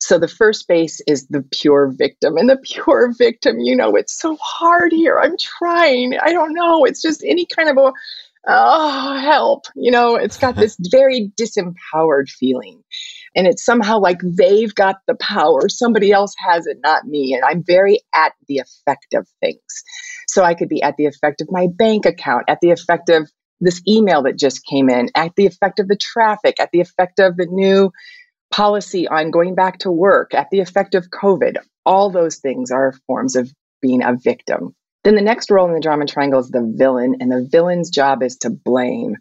So 0.01 0.19
the 0.19 0.29
first 0.29 0.67
base 0.67 1.01
is 1.07 1.27
the 1.29 1.45
pure 1.53 1.89
victim, 1.89 2.37
and 2.37 2.49
the 2.49 2.57
pure 2.57 3.13
victim, 3.19 3.61
you 3.61 3.77
know, 3.77 3.95
it's 3.97 4.19
so 4.19 4.37
hard 4.41 4.93
here. 4.93 5.19
I'm 5.23 5.37
trying. 5.39 6.15
I 6.21 6.33
don't 6.33 6.55
know. 6.55 6.85
It's 6.85 7.03
just 7.03 7.23
any 7.25 7.47
kind 7.47 7.69
of 7.69 7.77
a 7.77 7.93
oh 8.49 9.19
help 9.21 9.67
you 9.75 9.91
know 9.91 10.17
it's 10.17 10.39
got 10.39 10.53
mm-hmm. 10.53 10.63
this 10.63 10.77
very 10.91 11.31
disempowered 11.39 12.29
feeling 12.31 12.83
and 13.37 13.47
it's 13.47 13.63
somehow 13.63 13.99
like 13.99 14.19
they've 14.25 14.75
got 14.75 14.97
the 15.07 15.15
power 15.17 15.69
somebody 15.69 16.11
else 16.11 16.35
has 16.39 16.67
it 16.67 16.79
not 16.83 17.05
me 17.05 17.35
and 17.35 17.45
i'm 17.45 17.63
very 17.63 18.01
at 18.15 18.33
the 18.49 18.57
effect 18.57 19.13
of 19.15 19.29
things 19.41 19.85
so 20.27 20.43
i 20.43 20.55
could 20.55 20.71
be 20.71 20.83
at 20.83 20.97
the 20.97 21.05
effect 21.05 21.43
of 21.43 21.49
my 21.51 21.67
bank 21.77 22.07
account 22.07 22.45
at 22.49 22.59
the 22.63 22.71
effect 22.71 23.11
of 23.11 23.31
this 23.61 23.83
email 23.87 24.23
that 24.23 24.39
just 24.39 24.65
came 24.65 24.89
in 24.89 25.11
at 25.15 25.33
the 25.37 25.45
effect 25.45 25.79
of 25.79 25.89
the 25.89 25.97
traffic 25.97 26.59
at 26.59 26.71
the 26.73 26.81
effect 26.81 27.19
of 27.21 27.37
the 27.37 27.47
new 27.51 27.93
policy 28.51 29.07
on 29.09 29.31
going 29.31 29.55
back 29.55 29.79
to 29.79 29.91
work 29.91 30.35
at 30.35 30.49
the 30.51 30.61
effect 30.61 30.95
of 30.95 31.11
covid 31.11 31.57
all 31.87 32.11
those 32.11 32.37
things 32.37 32.71
are 32.71 32.95
forms 33.07 33.37
of 33.37 33.53
being 33.81 34.03
a 34.03 34.15
victim 34.17 34.75
then 35.05 35.15
the 35.15 35.23
next 35.23 35.51
role 35.51 35.67
in 35.67 35.75
the 35.75 35.81
drama 35.81 36.07
triangle 36.07 36.41
is 36.41 36.51
the 36.51 36.73
villain, 36.77 37.17
and 37.21 37.33
the 37.33 37.47
villain's 37.51 37.91
job 37.91 38.23
is 38.23 38.37
to 38.39 38.51
blame. 38.51 39.17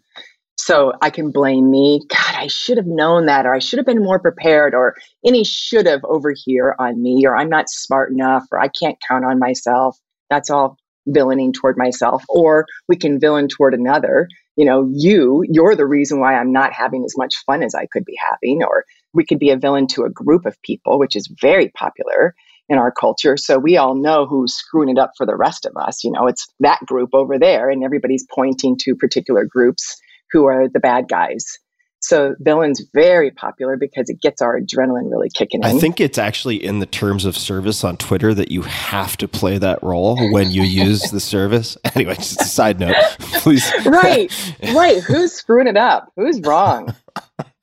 So 0.58 0.92
I 1.00 1.08
can 1.08 1.30
blame 1.30 1.70
me. 1.70 2.02
God, 2.08 2.34
I 2.34 2.48
should 2.48 2.76
have 2.76 2.86
known 2.86 3.26
that, 3.26 3.46
or 3.46 3.54
I 3.54 3.60
should 3.60 3.78
have 3.78 3.86
been 3.86 4.04
more 4.04 4.18
prepared, 4.18 4.74
or 4.74 4.94
any 5.24 5.42
should 5.42 5.86
have 5.86 6.04
over 6.04 6.34
here 6.36 6.74
on 6.78 7.02
me, 7.02 7.24
or 7.26 7.34
I'm 7.34 7.48
not 7.48 7.70
smart 7.70 8.12
enough, 8.12 8.44
or 8.52 8.60
I 8.60 8.68
can't 8.68 8.98
count 9.08 9.24
on 9.24 9.38
myself. 9.38 9.98
That's 10.28 10.50
all 10.50 10.76
villaining 11.06 11.54
toward 11.54 11.78
myself. 11.78 12.22
Or 12.28 12.66
we 12.86 12.96
can 12.96 13.18
villain 13.18 13.48
toward 13.48 13.72
another. 13.72 14.28
You 14.56 14.66
know, 14.66 14.90
you, 14.92 15.46
you're 15.48 15.74
the 15.74 15.86
reason 15.86 16.20
why 16.20 16.34
I'm 16.34 16.52
not 16.52 16.74
having 16.74 17.04
as 17.06 17.16
much 17.16 17.36
fun 17.46 17.62
as 17.62 17.74
I 17.74 17.86
could 17.86 18.04
be 18.04 18.18
having. 18.30 18.62
Or 18.62 18.84
we 19.12 19.24
could 19.24 19.38
be 19.38 19.50
a 19.50 19.56
villain 19.56 19.86
to 19.88 20.04
a 20.04 20.10
group 20.10 20.46
of 20.46 20.60
people, 20.62 20.98
which 20.98 21.16
is 21.16 21.32
very 21.40 21.68
popular 21.68 22.34
in 22.68 22.78
our 22.78 22.92
culture. 22.92 23.36
So 23.36 23.58
we 23.58 23.76
all 23.76 23.94
know 23.94 24.26
who's 24.26 24.54
screwing 24.54 24.90
it 24.90 24.98
up 24.98 25.12
for 25.16 25.26
the 25.26 25.36
rest 25.36 25.66
of 25.66 25.72
us. 25.76 26.04
You 26.04 26.12
know, 26.12 26.26
it's 26.26 26.46
that 26.60 26.80
group 26.86 27.10
over 27.12 27.38
there, 27.38 27.68
and 27.68 27.84
everybody's 27.84 28.26
pointing 28.32 28.76
to 28.82 28.94
particular 28.94 29.44
groups 29.44 30.00
who 30.30 30.46
are 30.46 30.68
the 30.68 30.80
bad 30.80 31.08
guys. 31.08 31.44
So 32.02 32.34
villain's 32.40 32.82
very 32.94 33.30
popular 33.30 33.76
because 33.76 34.08
it 34.08 34.22
gets 34.22 34.40
our 34.40 34.58
adrenaline 34.58 35.10
really 35.10 35.28
kicking 35.28 35.60
in. 35.62 35.66
I 35.66 35.78
think 35.78 36.00
it's 36.00 36.16
actually 36.16 36.56
in 36.56 36.78
the 36.78 36.86
terms 36.86 37.26
of 37.26 37.36
service 37.36 37.84
on 37.84 37.98
Twitter 37.98 38.32
that 38.32 38.50
you 38.50 38.62
have 38.62 39.18
to 39.18 39.28
play 39.28 39.58
that 39.58 39.82
role 39.82 40.16
when 40.32 40.50
you 40.50 40.62
use 40.62 41.02
the 41.10 41.20
service. 41.20 41.76
Anyway, 41.92 42.14
just 42.14 42.40
a 42.40 42.44
side 42.44 42.78
note, 42.78 42.94
please. 43.18 43.70
right, 43.84 44.32
right. 44.74 45.02
Who's 45.02 45.32
screwing 45.32 45.66
it 45.66 45.76
up? 45.76 46.10
Who's 46.16 46.40
wrong? 46.40 46.94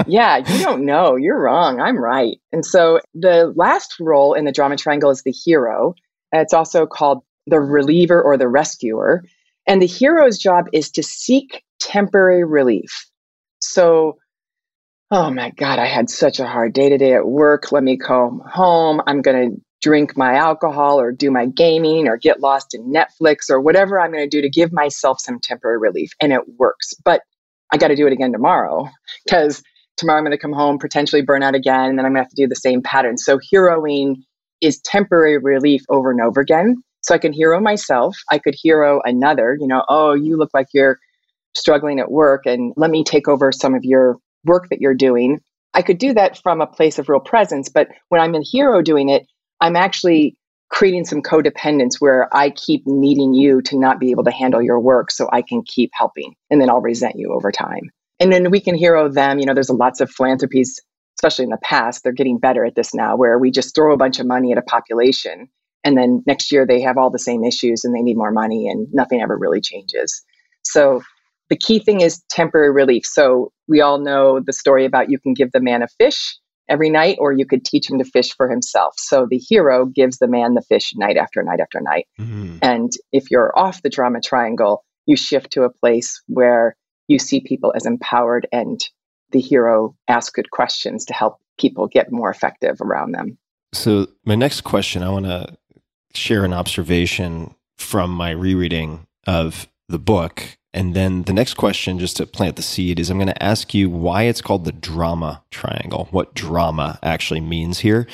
Yeah, 0.07 0.38
you 0.38 0.63
don't 0.63 0.86
know. 0.86 1.15
You're 1.15 1.39
wrong. 1.39 1.79
I'm 1.79 1.98
right. 1.98 2.38
And 2.51 2.65
so 2.65 3.00
the 3.13 3.53
last 3.55 3.96
role 4.00 4.34
in 4.34 4.46
the 4.46 4.51
drama 4.51 4.77
triangle 4.77 5.10
is 5.10 5.24
the 5.24 5.31
hero. 5.31 5.96
It's 6.31 6.53
also 6.53 6.86
called 6.86 7.24
the 7.46 7.60
reliever 7.60 8.22
or 8.22 8.38
the 8.38 8.48
rescuer. 8.48 9.24
And 9.67 9.81
the 9.81 9.88
hero's 9.88 10.38
job 10.38 10.65
is 10.74 10.91
to 10.91 11.03
seek 11.03 11.63
temporary 11.79 12.43
relief. 12.43 13.10
So, 13.60 14.17
oh 15.12 15.29
my 15.31 15.51
God, 15.51 15.79
I 15.79 15.88
had 15.88 16.10
such 16.10 16.39
a 16.39 16.48
hard 16.48 16.74
day 16.74 16.89
today 16.89 17.13
at 17.13 17.27
work. 17.27 17.72
Let 17.72 17.84
me 17.84 17.98
come 17.98 18.41
home. 18.46 19.01
I'm 19.07 19.22
going 19.22 19.51
to 19.51 19.62
drink 19.81 20.17
my 20.17 20.34
alcohol 20.34 21.00
or 21.00 21.12
do 21.12 21.29
my 21.31 21.46
gaming 21.46 22.07
or 22.07 22.17
get 22.17 22.39
lost 22.39 22.74
in 22.74 22.91
Netflix 22.91 23.50
or 23.50 23.62
whatever 23.62 24.00
I'm 24.00 24.12
going 24.12 24.27
to 24.27 24.29
do 24.29 24.41
to 24.41 24.50
give 24.50 24.72
myself 24.72 25.19
some 25.19 25.39
temporary 25.39 25.77
relief. 25.77 26.12
And 26.22 26.34
it 26.34 26.41
works. 26.57 26.93
But 27.03 27.22
I 27.71 27.77
got 27.77 27.89
to 27.89 27.95
do 27.95 28.07
it 28.07 28.13
again 28.13 28.31
tomorrow 28.31 28.89
because 29.25 29.62
tomorrow 29.97 30.19
I'm 30.19 30.24
going 30.24 30.31
to 30.31 30.41
come 30.41 30.53
home, 30.53 30.77
potentially 30.79 31.21
burn 31.21 31.43
out 31.43 31.55
again, 31.55 31.89
and 31.89 31.97
then 31.97 32.05
I'm 32.05 32.13
going 32.13 32.24
to 32.24 32.25
have 32.25 32.29
to 32.29 32.41
do 32.41 32.47
the 32.47 32.55
same 32.55 32.81
pattern. 32.81 33.17
So 33.17 33.39
heroing 33.53 34.15
is 34.62 34.79
temporary 34.81 35.38
relief 35.38 35.81
over 35.89 36.12
and 36.12 36.21
over 36.21 36.41
again. 36.41 36.81
So 37.01 37.13
I 37.13 37.19
can 37.19 37.33
hero 37.33 37.59
myself. 37.59 38.15
I 38.31 38.39
could 38.39 38.55
hero 38.62 39.01
another, 39.03 39.57
you 39.59 39.67
know, 39.67 39.83
oh, 39.88 40.13
you 40.13 40.38
look 40.38 40.50
like 40.53 40.67
you're 40.74 40.97
struggling 41.55 42.00
at 42.00 42.12
work 42.12 42.45
and 42.45 42.74
let 42.75 42.89
me 42.89 43.03
take 43.03 43.27
over 43.27 43.51
some 43.51 43.74
of 43.74 43.83
your 43.83 44.17
work 44.45 44.69
that 44.69 44.81
you're 44.81 44.95
doing. 44.95 45.39
I 45.74 45.81
could 45.81 45.97
do 45.97 46.13
that 46.13 46.38
from 46.38 46.62
a 46.62 46.67
place 46.67 47.00
of 47.00 47.09
real 47.09 47.19
presence, 47.19 47.69
but 47.69 47.88
when 48.09 48.21
I'm 48.21 48.36
a 48.36 48.41
hero 48.41 48.81
doing 48.81 49.09
it, 49.09 49.25
I'm 49.62 49.75
actually 49.75 50.38
creating 50.69 51.05
some 51.05 51.21
codependence 51.21 51.95
where 52.00 52.27
I 52.36 52.50
keep 52.50 52.83
needing 52.86 53.33
you 53.33 53.62
to 53.63 53.79
not 53.79 54.00
be 54.00 54.12
able 54.12 54.25
to 54.25 54.31
handle 54.31 54.62
your 54.62 54.79
work 54.79 55.12
so 55.12 55.29
I 55.31 55.41
can 55.41 55.63
keep 55.65 55.91
helping 55.93 56.36
and 56.50 56.59
then 56.59 56.69
I'll 56.69 56.81
resent 56.81 57.15
you 57.15 57.33
over 57.33 57.51
time 57.51 57.89
and 58.19 58.31
then 58.31 58.50
we 58.51 58.59
can 58.59 58.75
hero 58.75 59.09
them. 59.09 59.39
You 59.39 59.45
know, 59.45 59.53
there's 59.53 59.69
lots 59.69 60.01
of 60.01 60.09
philanthropies, 60.09 60.79
especially 61.17 61.43
in 61.43 61.51
the 61.51 61.59
past. 61.62 62.03
They're 62.03 62.12
getting 62.12 62.39
better 62.39 62.65
at 62.65 62.75
this 62.75 62.93
now, 62.93 63.15
where 63.15 63.38
we 63.38 63.51
just 63.51 63.75
throw 63.75 63.93
a 63.93 63.97
bunch 63.97 64.19
of 64.19 64.25
money 64.25 64.51
at 64.51 64.57
a 64.57 64.63
population, 64.63 65.47
and 65.83 65.97
then 65.97 66.24
next 66.25 66.51
year 66.51 66.65
they 66.65 66.81
have 66.81 66.97
all 66.97 67.09
the 67.09 67.19
same 67.19 67.43
issues 67.43 67.83
and 67.83 67.95
they 67.95 68.01
need 68.01 68.17
more 68.17 68.31
money, 68.31 68.67
and 68.67 68.88
nothing 68.91 69.21
ever 69.21 69.38
really 69.38 69.62
changes. 69.62 70.24
So 70.63 71.01
the 71.50 71.57
key 71.57 71.79
thing 71.79 72.01
is 72.01 72.24
temporary 72.29 72.71
relief. 72.71 73.05
So 73.05 73.51
we 73.67 73.81
all 73.81 74.00
know 74.00 74.41
the 74.45 74.53
story 74.53 74.86
about 74.86 75.09
you 75.09 75.19
can 75.19 75.33
give 75.33 75.51
the 75.51 75.62
man 75.62 75.81
a 75.81 75.88
fish 75.88 76.38
every 76.69 76.89
night, 76.89 77.17
or 77.19 77.31
you 77.31 77.45
could 77.45 77.65
teach 77.65 77.89
him 77.89 77.97
to 78.00 78.05
fish 78.05 78.36
for 78.36 78.50
himself. 78.50 78.95
So 78.97 79.27
the 79.29 79.38
hero 79.38 79.86
gives 79.86 80.17
the 80.17 80.27
man 80.27 80.53
the 80.53 80.62
fish 80.62 80.93
night 80.95 81.17
after 81.17 81.41
night 81.43 81.59
after 81.59 81.79
night. 81.81 82.07
Mm-hmm. 82.19 82.57
And 82.62 82.91
if 83.12 83.31
you're 83.31 83.57
off 83.57 83.81
the 83.81 83.89
drama 83.89 84.21
triangle, 84.21 84.83
you 85.05 85.15
shift 85.15 85.51
to 85.51 85.63
a 85.63 85.69
place 85.69 86.21
where 86.27 86.75
you 87.07 87.19
see 87.19 87.39
people 87.39 87.74
as 87.75 87.86
empowered 87.86 88.47
and 88.51 88.79
the 89.31 89.39
hero 89.39 89.95
asks 90.07 90.31
good 90.31 90.51
questions 90.51 91.05
to 91.05 91.13
help 91.13 91.38
people 91.57 91.88
get 91.88 92.12
more 92.12 92.29
effective 92.29 92.79
around 92.81 93.12
them. 93.12 93.38
So, 93.74 94.07
my 94.25 94.36
next 94.36 94.62
question 94.62 95.03
I 95.03 95.09
want 95.09 95.25
to 95.25 95.57
share 96.13 96.45
an 96.45 96.53
observation 96.53 97.53
from 97.77 98.12
my 98.12 98.31
rereading 98.31 99.07
of 99.25 99.67
the 99.89 100.00
book. 100.00 100.56
And 100.74 100.93
then 100.93 101.24
the 101.24 101.33
next 101.33 101.55
question, 101.55 101.97
just 101.97 102.17
to 102.17 102.25
plant 102.25 102.55
the 102.55 102.62
seed, 102.62 103.00
is 103.00 103.09
I'm 103.09 103.17
going 103.17 103.27
to 103.27 103.43
ask 103.43 103.74
you 103.74 103.89
why 103.89 104.24
it's 104.24 104.41
called 104.41 104.65
the 104.65 104.71
drama 104.71 105.43
triangle, 105.50 106.07
what 106.12 106.33
drama 106.33 107.00
actually 107.01 107.41
means 107.41 107.79
here. 107.79 108.05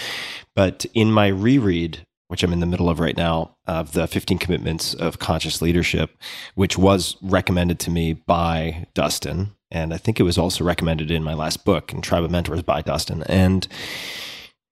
But 0.56 0.86
in 0.94 1.12
my 1.12 1.28
reread, 1.28 2.06
which 2.28 2.44
I'm 2.44 2.54
in 2.54 2.62
the 2.62 2.66
middle 2.66 2.90
of 2.90 3.00
right 3.00 3.18
now, 3.18 3.56
of 3.68 3.92
the 3.94 4.08
15 4.08 4.38
commitments 4.38 4.94
of 4.94 5.20
conscious 5.20 5.62
leadership, 5.62 6.18
which 6.56 6.78
was 6.78 7.18
recommended 7.22 7.80
to 7.82 7.92
me 7.92 8.14
by 8.14 8.88
Dustin. 8.94 9.52
And 9.70 9.94
I 9.94 9.98
think 9.98 10.20
it 10.20 10.24
was 10.24 10.38
also 10.38 10.64
recommended 10.64 11.12
in 11.12 11.24
my 11.24 11.34
last 11.34 11.66
book, 11.66 11.92
in 11.92 12.02
Tribe 12.02 12.24
of 12.24 12.32
Mentors 12.32 12.62
by 12.62 12.82
Dustin. 12.82 13.24
And 13.24 13.68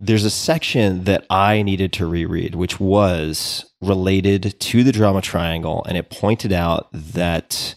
there's 0.02 0.26
a 0.26 0.32
section 0.32 1.04
that 1.04 1.26
I 1.30 1.62
needed 1.62 1.94
to 1.94 2.08
reread, 2.08 2.56
which 2.56 2.80
was 2.80 3.72
related 3.82 4.60
to 4.60 4.84
the 4.84 4.92
drama 4.92 5.22
triangle. 5.22 5.86
And 5.88 5.96
it 5.96 6.10
pointed 6.10 6.52
out 6.52 6.90
that 6.92 7.76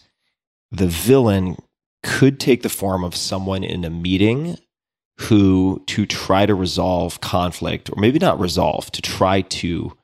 the 0.71 0.87
villain 0.87 1.57
could 2.01 2.39
take 2.39 2.63
the 2.63 2.69
form 2.69 3.03
of 3.03 3.15
someone 3.15 3.63
in 3.63 3.85
a 3.85 3.91
meeting 3.91 4.57
who, 5.19 5.83
to 5.85 6.07
try 6.07 6.47
to 6.47 6.55
resolve 6.55 7.21
conflict, 7.21 7.89
or 7.89 8.01
maybe 8.01 8.17
not 8.17 8.39
resolve, 8.39 8.91
to 8.91 9.01
try 9.03 9.41
to 9.41 9.95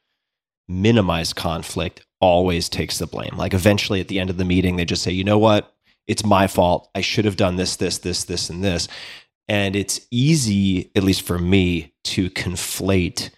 minimize 0.68 1.34
conflict, 1.34 2.06
always 2.22 2.70
takes 2.70 3.00
the 3.00 3.08
blame. 3.08 3.36
Like 3.36 3.56
eventually 3.56 4.00
at 4.00 4.08
the 4.08 4.20
end 4.20 4.30
of 4.30 4.38
the 4.38 4.46
meeting, 4.46 4.76
they 4.76 4.86
just 4.86 5.04
say, 5.04 5.12
you 5.12 5.24
know 5.24 5.40
what? 5.40 5.74
It's 6.08 6.24
my 6.24 6.46
fault. 6.46 6.90
I 6.94 7.02
should 7.02 7.26
have 7.26 7.36
done 7.36 7.56
this, 7.56 7.76
this, 7.76 7.98
this, 7.98 8.24
this, 8.26 8.50
and 8.50 8.64
this. 8.64 8.88
And 9.52 9.76
it's 9.76 10.08
easy, 10.12 10.92
at 10.96 11.04
least 11.04 11.24
for 11.24 11.38
me, 11.38 11.94
to 12.06 12.30
conflate 12.30 13.32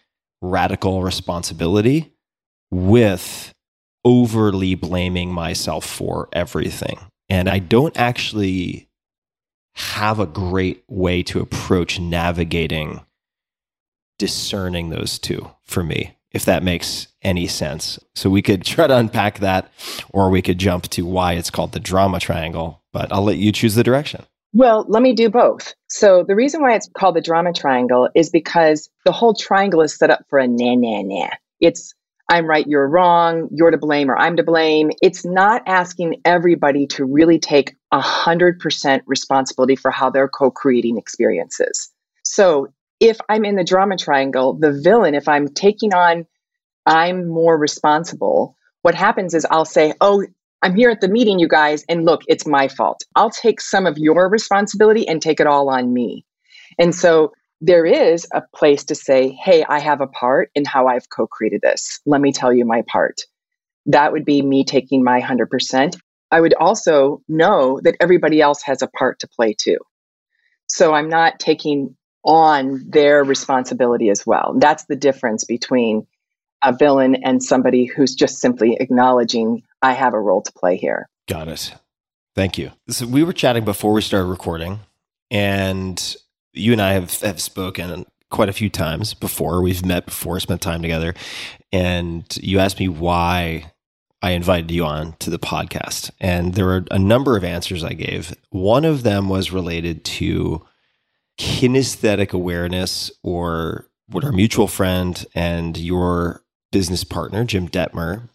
radical 0.43 1.01
responsibility 1.01 2.13
with 2.70 3.51
overly 4.05 4.75
blaming 4.75 5.34
myself 5.34 5.84
for 5.84 6.29
everything. 6.32 7.00
And 7.29 7.50
I 7.50 7.58
don't 7.58 7.98
actually 7.98 8.89
have 9.74 10.20
a 10.20 10.27
great 10.27 10.84
way 10.88 11.24
to 11.24 11.39
approach 11.39 12.00
navigating 12.00 13.01
discerning 14.20 14.91
those 14.91 15.17
two 15.17 15.50
for 15.63 15.84
me, 15.84 16.15
if 16.29 16.46
that 16.46 16.62
makes 16.62 17.08
any 17.24 17.48
sense. 17.48 17.98
So 18.13 18.29
we 18.29 18.43
could 18.43 18.63
try 18.63 18.86
to 18.86 18.96
unpack 18.96 19.39
that, 19.39 19.72
or 20.12 20.29
we 20.29 20.43
could 20.43 20.60
jump 20.60 20.89
to 20.89 21.08
why 21.08 21.34
it's 21.34 21.50
called 21.50 21.72
the 21.72 21.79
drama 21.79 22.20
triangle, 22.20 22.84
but 22.93 23.12
I'll 23.12 23.24
let 23.24 23.38
you 23.38 23.51
choose 23.51 23.74
the 23.74 23.84
direction. 23.84 24.27
Well, 24.53 24.86
let 24.88 25.01
me 25.01 25.13
do 25.13 25.29
both. 25.29 25.74
So 25.88 26.24
the 26.27 26.36
reason 26.36 26.62
why 26.62 26.75
it's 26.75 26.89
called 26.95 27.15
the 27.15 27.22
drama 27.22 27.53
triangle 27.53 28.10
is 28.15 28.29
because 28.29 28.89
the 29.03 29.12
whole 29.12 29.33
triangle 29.33 29.81
is 29.81 29.98
set 29.98 30.12
up 30.12 30.25
for 30.29 30.38
a 30.38 30.48
na 30.48 30.75
na 30.75 31.01
na. 31.01 31.29
It's 31.60 31.95
I'm 32.29 32.45
right, 32.45 32.65
you're 32.65 32.88
wrong, 32.88 33.50
you're 33.51 33.72
to 33.72 33.77
blame, 33.77 34.10
or 34.10 34.17
I'm 34.17 34.38
to 34.38 34.43
blame. 34.43 34.91
It's 35.01 35.25
not 35.25 35.63
asking 35.67 36.22
everybody 36.24 36.88
to 36.88 37.03
really 37.03 37.38
take 37.38 37.75
100% 37.93 39.01
responsibility 39.05 39.75
for 39.75 39.91
how 39.91 40.10
they're 40.10 40.29
co 40.29 40.50
creating 40.50 40.98
experiences. 40.98 41.91
So 42.24 42.67
if 43.00 43.17
I'm 43.27 43.43
in 43.43 43.55
the 43.55 43.63
drama 43.65 43.98
triangle, 43.98 44.53
the 44.53 44.72
villain, 44.72 45.15
if 45.15 45.27
I'm 45.27 45.50
taking 45.50 45.93
on, 45.93 46.25
I'm 46.86 47.27
more 47.27 47.57
responsible, 47.57 48.55
what 48.83 48.95
happens 48.95 49.33
is 49.33 49.45
I'll 49.50 49.65
say, 49.65 49.93
Oh, 50.00 50.25
I'm 50.63 50.75
here 50.75 50.89
at 50.89 51.01
the 51.01 51.10
meeting, 51.10 51.39
you 51.39 51.50
guys, 51.50 51.84
and 51.89 52.05
look, 52.05 52.22
it's 52.27 52.48
my 52.48 52.70
fault. 52.70 53.03
I'll 53.17 53.29
take 53.29 53.60
some 53.60 53.86
of 53.86 53.98
your 53.98 54.29
responsibility 54.29 55.05
and 55.05 55.22
take 55.22 55.41
it 55.41 55.46
all 55.46 55.70
on 55.70 55.93
me. 55.93 56.25
And 56.79 56.96
so 56.96 57.34
there 57.60 57.86
is 57.86 58.25
a 58.34 58.41
place 58.55 58.86
to 58.86 58.96
say, 58.96 59.38
hey, 59.43 59.65
I 59.67 59.79
have 59.79 60.00
a 60.00 60.08
part 60.08 60.51
in 60.55 60.63
how 60.63 60.88
I've 60.88 61.10
co 61.10 61.27
created 61.27 61.60
this. 61.62 62.00
Let 62.05 62.22
me 62.22 62.32
tell 62.32 62.53
you 62.53 62.63
my 62.63 62.82
part. 62.88 63.22
That 63.88 64.13
would 64.13 64.24
be 64.24 64.41
me 64.41 64.63
taking 64.63 65.03
my 65.03 65.20
100%. 65.20 65.98
I 66.32 66.39
would 66.39 66.53
also 66.53 67.22
know 67.27 67.82
that 67.84 67.98
everybody 68.00 68.39
else 68.39 68.63
has 68.63 68.82
a 68.82 68.88
part 68.88 69.20
to 69.20 69.27
play 69.27 69.53
too. 69.53 69.79
So 70.67 70.93
I'm 70.93 71.10
not 71.10 71.39
taking 71.39 71.98
on 72.24 72.86
their 72.88 73.22
responsibility 73.25 74.10
as 74.10 74.25
well. 74.25 74.55
That's 74.58 74.86
the 74.86 74.96
difference 74.96 75.43
between 75.43 76.08
a 76.63 76.75
villain 76.75 77.15
and 77.24 77.43
somebody 77.43 77.86
who's 77.86 78.15
just 78.15 78.39
simply 78.39 78.77
acknowledging, 78.79 79.63
I 79.82 79.93
have 79.93 80.13
a 80.13 80.20
role 80.20 80.41
to 80.41 80.51
play 80.53 80.77
here. 80.77 81.10
Got 81.27 81.48
it. 81.48 81.74
Thank 82.36 82.58
you. 82.58 82.72
So 82.89 83.05
we 83.05 83.24
were 83.24 83.34
chatting 83.34 83.65
before 83.65 83.93
we 83.93 84.01
started 84.01 84.27
recording, 84.27 84.79
and 85.29 86.15
you 86.53 86.72
and 86.72 86.82
I 86.82 86.93
have, 86.93 87.20
have 87.22 87.41
spoken 87.41 88.05
quite 88.29 88.50
a 88.50 88.53
few 88.53 88.70
times 88.70 89.13
before. 89.13 89.62
We've 89.62 89.86
met 89.86 90.05
before, 90.05 90.39
spent 90.39 90.62
time 90.62 90.82
together. 90.82 91.13
And 91.72 92.25
you 92.41 92.60
asked 92.60 92.79
me 92.79 92.88
why 92.88 93.72
I 94.22 94.32
invited 94.32 94.72
you 94.72 94.86
on 94.86 95.13
to 95.20 95.29
the 95.29 95.39
podcast. 95.39 96.10
And 96.20 96.53
there 96.53 96.65
were 96.65 96.86
a 96.89 96.98
number 96.98 97.38
of 97.38 97.43
answers 97.43 97.84
I 97.84 97.93
gave. 97.93 98.36
One 98.50 98.86
of 98.86 99.03
them 99.03 99.29
was 99.29 99.51
related 99.51 100.03
to 100.05 100.65
kinesthetic 101.39 102.32
awareness, 102.32 103.12
or 103.22 103.88
what 104.08 104.24
our 104.24 104.32
mutual 104.32 104.67
friend 104.67 105.25
and 105.34 105.77
your 105.77 106.42
business 106.74 107.06
partner, 107.06 107.46
Jim 107.46 107.70
Dethmer, 107.70 108.27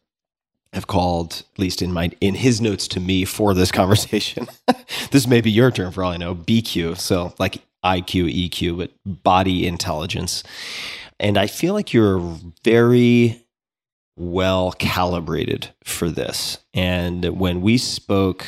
have 0.73 0.87
called, 0.87 1.42
at 1.52 1.59
least 1.59 1.83
in 1.83 1.92
my 1.92 2.11
in 2.23 2.37
his 2.37 2.61
notes 2.61 2.88
to 2.88 3.00
me 3.00 3.26
for 3.26 3.52
this 3.52 3.71
conversation. 3.80 4.47
this 5.11 5.26
may 5.26 5.42
be 5.42 5.50
your 5.50 5.71
term 5.71 5.92
for 5.92 6.02
all 6.02 6.12
I 6.12 6.16
know, 6.16 6.35
BQ. 6.35 6.97
So 6.97 7.35
like 7.38 7.62
IQ, 7.85 8.49
EQ, 8.49 8.78
but 8.78 9.23
body 9.23 9.66
intelligence. 9.66 10.42
And 11.21 11.37
I 11.37 11.49
feel 11.49 11.75
like 11.75 11.92
you're 11.92 12.21
very 12.64 13.45
well 14.16 14.73
calibrated 14.73 15.68
for 15.85 16.09
this. 16.09 16.59
And 16.75 17.25
when 17.38 17.61
we 17.61 17.76
spoke 17.76 18.47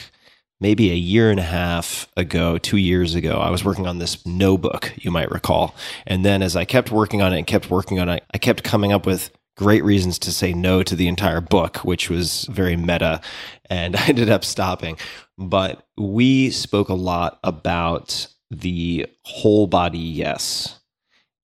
maybe 0.61 0.91
a 0.91 0.97
year 0.97 1.31
and 1.31 1.41
a 1.41 1.45
half 1.45 2.07
ago, 2.17 2.59
two 2.59 2.77
years 2.77 3.15
ago, 3.15 3.39
I 3.39 3.51
was 3.51 3.65
working 3.65 3.87
on 3.87 3.99
this 3.99 4.25
no 4.27 4.59
book, 4.59 4.93
you 4.97 5.11
might 5.11 5.31
recall. 5.31 5.75
And 6.07 6.25
then 6.25 6.43
as 6.43 6.55
I 6.55 6.65
kept 6.65 6.91
working 6.91 7.23
on 7.23 7.33
it 7.33 7.39
and 7.39 7.47
kept 7.47 7.71
working 7.71 7.99
on 7.99 8.09
it, 8.09 8.25
I 8.33 8.39
kept 8.39 8.63
coming 8.63 8.93
up 8.93 9.07
with 9.07 9.31
great 9.61 9.85
reasons 9.85 10.19
to 10.19 10.33
say 10.33 10.55
no 10.55 10.83
to 10.83 10.97
the 10.97 11.07
entire 11.07 11.43
book, 11.43 11.77
which 11.85 12.09
was 12.09 12.47
very 12.47 12.77
meta. 12.77 13.21
And 13.69 13.95
I 14.03 14.07
ended 14.07 14.31
up 14.31 14.43
stopping. 14.43 14.97
But 15.37 15.87
we 15.99 16.51
spoke 16.51 16.89
a 16.89 16.95
lot 16.95 17.39
about 17.45 18.27
the 18.51 19.07
whole 19.25 19.67
body 19.67 19.99
yes. 19.99 20.81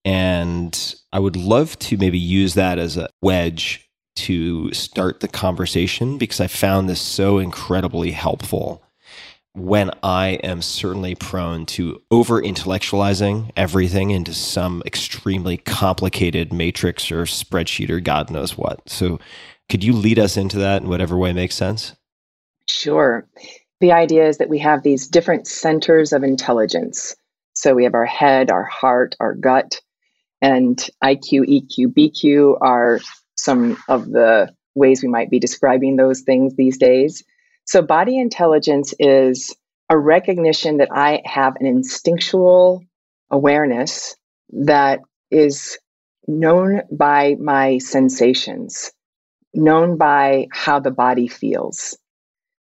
And 0.07 0.95
I 1.13 1.19
would 1.19 1.37
love 1.37 1.79
to 1.81 1.99
maybe 1.99 2.19
use 2.19 2.55
that 2.55 2.79
as 2.79 2.97
a 2.97 3.11
wedge 3.21 3.87
to 4.17 4.73
start 4.73 5.21
the 5.21 5.29
conversation 5.29 6.17
because 6.17 6.41
I 6.41 6.47
found 6.47 6.89
this 6.89 7.03
so 7.03 7.39
incredibly 7.39 8.13
helpful 8.13 8.83
when 9.57 9.91
I 10.03 10.39
am 10.43 10.63
certainly 10.63 11.15
prone 11.15 11.67
to 11.67 12.03
over 12.11 12.41
intellectualizing 12.41 13.51
everything 13.57 14.11
into 14.11 14.35
some 14.35 14.83
extremely 14.87 15.57
complicated 15.57 16.53
matrix 16.53 17.11
or 17.11 17.25
spreadsheet 17.25 17.91
or 17.91 18.01
God 18.01 18.31
knows 18.31 18.57
what. 18.57 18.89
So, 18.89 19.19
could 19.69 19.83
you 19.83 19.93
lead 19.95 20.19
us 20.19 20.37
into 20.37 20.59
that 20.59 20.83
in 20.83 20.89
whatever 20.89 21.17
way 21.17 21.33
makes 21.33 21.57
sense? 21.57 21.97
Sure 22.69 23.27
the 23.81 23.93
idea 23.93 24.27
is 24.27 24.39
that 24.39 24.49
we 24.49 24.59
have 24.59 24.83
these 24.83 25.07
different 25.07 25.47
centers 25.47 26.13
of 26.13 26.23
intelligence. 26.23 27.15
So 27.55 27.75
we 27.75 27.85
have 27.85 27.95
our 27.95 28.07
head, 28.07 28.51
our 28.51 28.65
heart, 28.65 29.15
our 29.21 29.35
gut, 29.35 29.81
and 30.41 30.79
IQ, 31.03 31.47
EQ, 31.49 31.95
BQ 31.95 32.59
are 32.61 33.01
some 33.37 33.77
of 33.89 34.07
the 34.07 34.55
ways 34.75 35.03
we 35.03 35.09
might 35.09 35.31
be 35.31 35.39
describing 35.39 35.97
those 35.97 36.21
things 36.21 36.55
these 36.55 36.79
days. 36.79 37.25
So 37.67 37.83
body 37.83 38.19
intelligence 38.19 38.95
is 38.99 39.55
a 39.91 39.99
recognition 39.99 40.79
that 40.79 40.89
I 40.93 41.23
have 41.25 41.57
an 41.57 41.67
instinctual 41.67 42.85
awareness 43.31 44.15
that 44.53 45.01
is 45.31 45.79
known 46.29 46.83
by 46.91 47.37
my 47.41 47.79
sensations, 47.79 48.93
known 49.53 49.97
by 49.97 50.47
how 50.53 50.79
the 50.81 50.91
body 50.93 51.27
feels, 51.29 51.99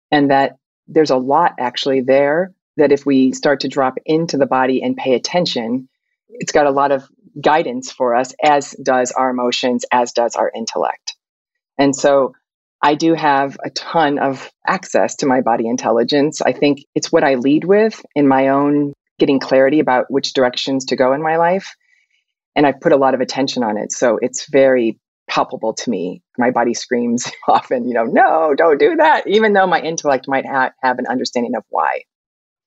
and 0.10 0.32
that 0.32 0.58
there's 0.88 1.12
a 1.12 1.18
lot 1.18 1.54
actually 1.60 2.02
there 2.02 2.54
that 2.78 2.92
if 2.92 3.06
we 3.06 3.34
start 3.34 3.62
to 3.62 3.68
drop 3.68 3.96
into 4.06 4.38
the 4.38 4.46
body 4.46 4.82
and 4.82 4.98
pay 4.98 5.16
attention, 5.16 5.88
it's 6.30 6.52
got 6.52 6.66
a 6.66 6.72
lot 6.72 6.92
of 6.92 7.08
guidance 7.42 7.92
for 7.92 8.16
us, 8.16 8.34
as 8.42 8.72
does 8.84 9.12
our 9.12 9.30
emotions, 9.30 9.86
as 9.92 10.14
does 10.14 10.36
our 10.36 10.52
intellect. 10.56 11.16
And 11.78 11.96
so 11.96 12.34
I 12.84 12.96
do 12.96 13.14
have 13.14 13.58
a 13.64 13.70
ton 13.70 14.20
of 14.20 14.52
access 14.68 15.16
to 15.18 15.26
my 15.26 15.40
body 15.40 15.68
intelligence. 15.68 16.42
I 16.42 16.52
think 16.52 16.80
it's 16.94 17.14
what 17.14 17.24
I 17.24 17.36
lead 17.36 17.64
with 17.64 18.06
in 18.14 18.28
my 18.28 18.50
own 18.50 18.92
getting 19.20 19.40
clarity 19.40 19.80
about 19.80 20.08
which 20.10 20.34
directions 20.34 20.86
to 20.86 20.98
go 20.98 21.14
in 21.14 21.22
my 21.24 21.38
life. 21.38 21.74
And 22.58 22.68
I've 22.68 22.82
put 22.82 22.92
a 22.92 22.98
lot 22.98 23.14
of 23.14 23.22
attention 23.22 23.64
on 23.64 23.78
it. 23.78 23.94
So 23.94 24.20
it's 24.22 24.50
very 24.52 25.00
palpable 25.30 25.74
to 25.74 25.90
me. 25.90 26.22
My 26.38 26.52
body 26.52 26.74
screams 26.74 27.32
often, 27.48 27.88
you 27.88 27.94
know, 27.94 28.04
no, 28.04 28.54
don't 28.54 28.80
do 28.80 28.98
that, 28.98 29.26
even 29.28 29.54
though 29.54 29.66
my 29.66 29.80
intellect 29.80 30.28
might 30.28 30.46
ha- 30.46 30.72
have 30.82 31.00
an 31.00 31.08
understanding 31.08 31.56
of 31.56 31.64
why. 31.70 32.04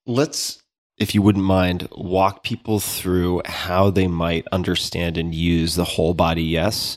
Let's, 0.07 0.63
if 0.97 1.15
you 1.15 1.21
wouldn't 1.21 1.45
mind, 1.45 1.89
walk 1.93 2.43
people 2.43 2.81
through 2.81 3.43
how 3.45 3.91
they 3.91 4.07
might 4.07 4.47
understand 4.51 5.19
and 5.19 5.35
use 5.35 5.75
the 5.75 5.85
whole 5.85 6.15
body 6.15 6.43
yes. 6.43 6.97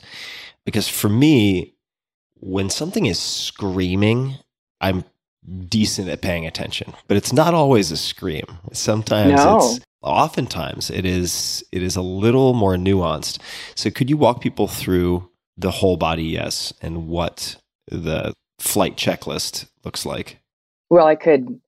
Because 0.64 0.88
for 0.88 1.10
me, 1.10 1.74
when 2.40 2.70
something 2.70 3.06
is 3.06 3.18
screaming, 3.18 4.36
I'm 4.80 5.04
decent 5.68 6.08
at 6.08 6.20
paying 6.20 6.46
attention, 6.46 6.94
but 7.08 7.16
it's 7.16 7.32
not 7.32 7.54
always 7.54 7.90
a 7.90 7.96
scream. 7.96 8.44
Sometimes 8.72 9.32
no. 9.32 9.58
it's 9.58 9.80
oftentimes 10.02 10.90
it 10.90 11.04
is 11.04 11.64
it 11.72 11.82
is 11.82 11.96
a 11.96 12.02
little 12.02 12.54
more 12.54 12.76
nuanced. 12.76 13.38
So 13.74 13.90
could 13.90 14.10
you 14.10 14.16
walk 14.16 14.40
people 14.40 14.66
through 14.66 15.28
the 15.56 15.70
whole 15.70 15.96
body 15.96 16.24
yes 16.24 16.72
and 16.80 17.08
what 17.08 17.56
the 17.88 18.32
flight 18.58 18.96
checklist 18.96 19.66
looks 19.84 20.06
like? 20.06 20.38
Well, 20.88 21.06
I 21.06 21.14
could 21.14 21.60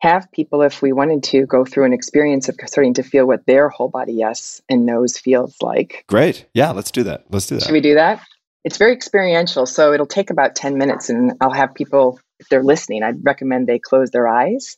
have 0.00 0.30
people, 0.32 0.62
if 0.62 0.80
we 0.80 0.92
wanted 0.92 1.24
to, 1.24 1.46
go 1.46 1.64
through 1.64 1.84
an 1.84 1.92
experience 1.92 2.48
of 2.48 2.56
starting 2.66 2.94
to 2.94 3.02
feel 3.02 3.26
what 3.26 3.44
their 3.46 3.68
whole 3.68 3.88
body 3.88 4.12
yes 4.12 4.62
and 4.68 4.86
no's 4.86 5.18
feels 5.18 5.56
like. 5.60 6.04
Great. 6.08 6.46
Yeah, 6.54 6.70
let's 6.70 6.90
do 6.90 7.02
that. 7.04 7.24
Let's 7.30 7.46
do 7.46 7.56
that. 7.56 7.64
Should 7.64 7.72
we 7.72 7.80
do 7.80 7.94
that? 7.94 8.22
It's 8.68 8.76
very 8.76 8.92
experiential. 8.92 9.64
So 9.64 9.94
it'll 9.94 10.04
take 10.04 10.28
about 10.28 10.54
10 10.54 10.76
minutes, 10.76 11.08
and 11.08 11.32
I'll 11.40 11.54
have 11.54 11.72
people, 11.74 12.20
if 12.38 12.50
they're 12.50 12.62
listening, 12.62 13.02
I'd 13.02 13.24
recommend 13.24 13.66
they 13.66 13.78
close 13.78 14.10
their 14.10 14.28
eyes. 14.28 14.76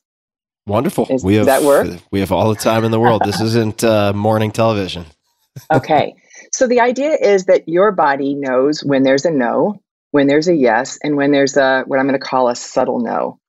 Wonderful. 0.65 1.09
Is, 1.11 1.25
we 1.25 1.35
have, 1.35 1.47
does 1.47 1.61
that 1.61 1.67
work? 1.67 2.01
We 2.13 2.21
have 2.21 2.31
all 2.31 2.51
the 2.51 2.55
time 2.55 2.85
in 2.85 2.93
the 2.93 3.01
world. 3.01 3.23
this 3.25 3.41
isn't 3.41 3.83
uh, 3.83 4.13
morning 4.13 4.53
television. 4.53 5.07
okay. 5.75 6.15
So 6.53 6.69
the 6.69 6.79
idea 6.79 7.17
is 7.21 7.47
that 7.47 7.69
your 7.69 7.91
body 7.91 8.37
knows 8.37 8.79
when 8.79 9.03
there's 9.03 9.25
a 9.25 9.33
no, 9.33 9.83
when 10.13 10.29
there's 10.29 10.47
a 10.47 10.55
yes, 10.55 10.97
and 11.03 11.17
when 11.17 11.33
there's 11.33 11.57
a 11.57 11.83
what 11.85 11.99
I'm 11.99 12.07
going 12.07 12.17
to 12.17 12.25
call 12.25 12.49
a 12.49 12.55
subtle 12.55 13.01
no. 13.01 13.41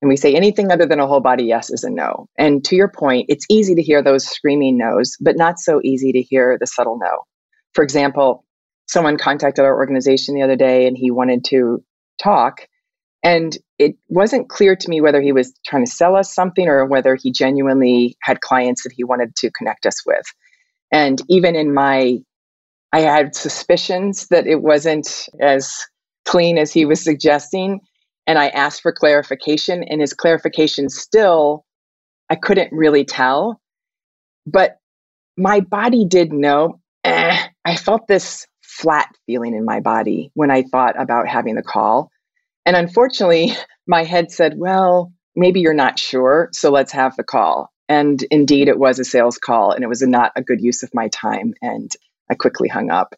And 0.00 0.08
we 0.08 0.16
say 0.16 0.36
anything 0.36 0.70
other 0.70 0.86
than 0.86 1.00
a 1.00 1.08
whole 1.08 1.18
body 1.18 1.46
yes 1.46 1.70
is 1.70 1.82
a 1.82 1.90
no. 1.90 2.28
And 2.38 2.64
to 2.66 2.76
your 2.76 2.88
point, 2.88 3.26
it's 3.30 3.46
easy 3.50 3.74
to 3.74 3.82
hear 3.82 4.00
those 4.00 4.28
screaming 4.28 4.78
no's, 4.78 5.16
but 5.20 5.36
not 5.36 5.58
so 5.58 5.80
easy 5.82 6.12
to 6.12 6.22
hear 6.22 6.56
the 6.60 6.68
subtle 6.68 7.00
no. 7.00 7.24
For 7.74 7.82
example, 7.82 8.41
someone 8.88 9.16
contacted 9.16 9.64
our 9.64 9.74
organization 9.74 10.34
the 10.34 10.42
other 10.42 10.56
day 10.56 10.86
and 10.86 10.96
he 10.96 11.10
wanted 11.10 11.44
to 11.46 11.82
talk. 12.22 12.66
And 13.24 13.56
it 13.78 13.96
wasn't 14.08 14.48
clear 14.48 14.74
to 14.74 14.88
me 14.88 15.00
whether 15.00 15.20
he 15.20 15.32
was 15.32 15.54
trying 15.64 15.84
to 15.84 15.90
sell 15.90 16.16
us 16.16 16.34
something 16.34 16.66
or 16.68 16.84
whether 16.86 17.14
he 17.14 17.30
genuinely 17.32 18.16
had 18.22 18.40
clients 18.40 18.82
that 18.82 18.92
he 18.92 19.04
wanted 19.04 19.36
to 19.36 19.50
connect 19.52 19.86
us 19.86 20.04
with. 20.04 20.24
And 20.92 21.22
even 21.28 21.54
in 21.56 21.72
my 21.72 22.18
I 22.92 23.00
had 23.00 23.34
suspicions 23.34 24.28
that 24.28 24.46
it 24.46 24.60
wasn't 24.60 25.28
as 25.40 25.74
clean 26.26 26.58
as 26.58 26.72
he 26.72 26.84
was 26.84 27.02
suggesting. 27.02 27.80
And 28.26 28.38
I 28.38 28.48
asked 28.48 28.82
for 28.82 28.92
clarification, 28.92 29.82
and 29.82 30.00
his 30.00 30.12
clarification 30.12 30.88
still, 30.90 31.64
I 32.30 32.36
couldn't 32.36 32.72
really 32.72 33.04
tell. 33.04 33.60
But 34.46 34.76
my 35.36 35.60
body 35.60 36.04
did 36.04 36.32
know. 36.32 36.80
Eh, 37.04 37.46
I 37.64 37.76
felt 37.76 38.06
this 38.06 38.46
flat 38.72 39.14
feeling 39.26 39.54
in 39.54 39.64
my 39.64 39.80
body 39.80 40.30
when 40.34 40.50
I 40.50 40.62
thought 40.62 41.00
about 41.00 41.28
having 41.28 41.54
the 41.54 41.62
call. 41.62 42.10
And 42.64 42.76
unfortunately, 42.76 43.52
my 43.86 44.04
head 44.04 44.30
said, 44.30 44.54
well, 44.56 45.12
maybe 45.36 45.60
you're 45.60 45.74
not 45.74 45.98
sure, 45.98 46.48
so 46.52 46.70
let's 46.70 46.92
have 46.92 47.16
the 47.16 47.24
call. 47.24 47.70
And 47.88 48.22
indeed, 48.30 48.68
it 48.68 48.78
was 48.78 48.98
a 48.98 49.04
sales 49.04 49.38
call 49.38 49.72
and 49.72 49.84
it 49.84 49.88
was 49.88 50.02
not 50.02 50.32
a 50.36 50.42
good 50.42 50.60
use 50.60 50.82
of 50.82 50.94
my 50.94 51.08
time. 51.08 51.52
And 51.60 51.90
I 52.30 52.34
quickly 52.34 52.68
hung 52.68 52.90
up. 52.90 53.14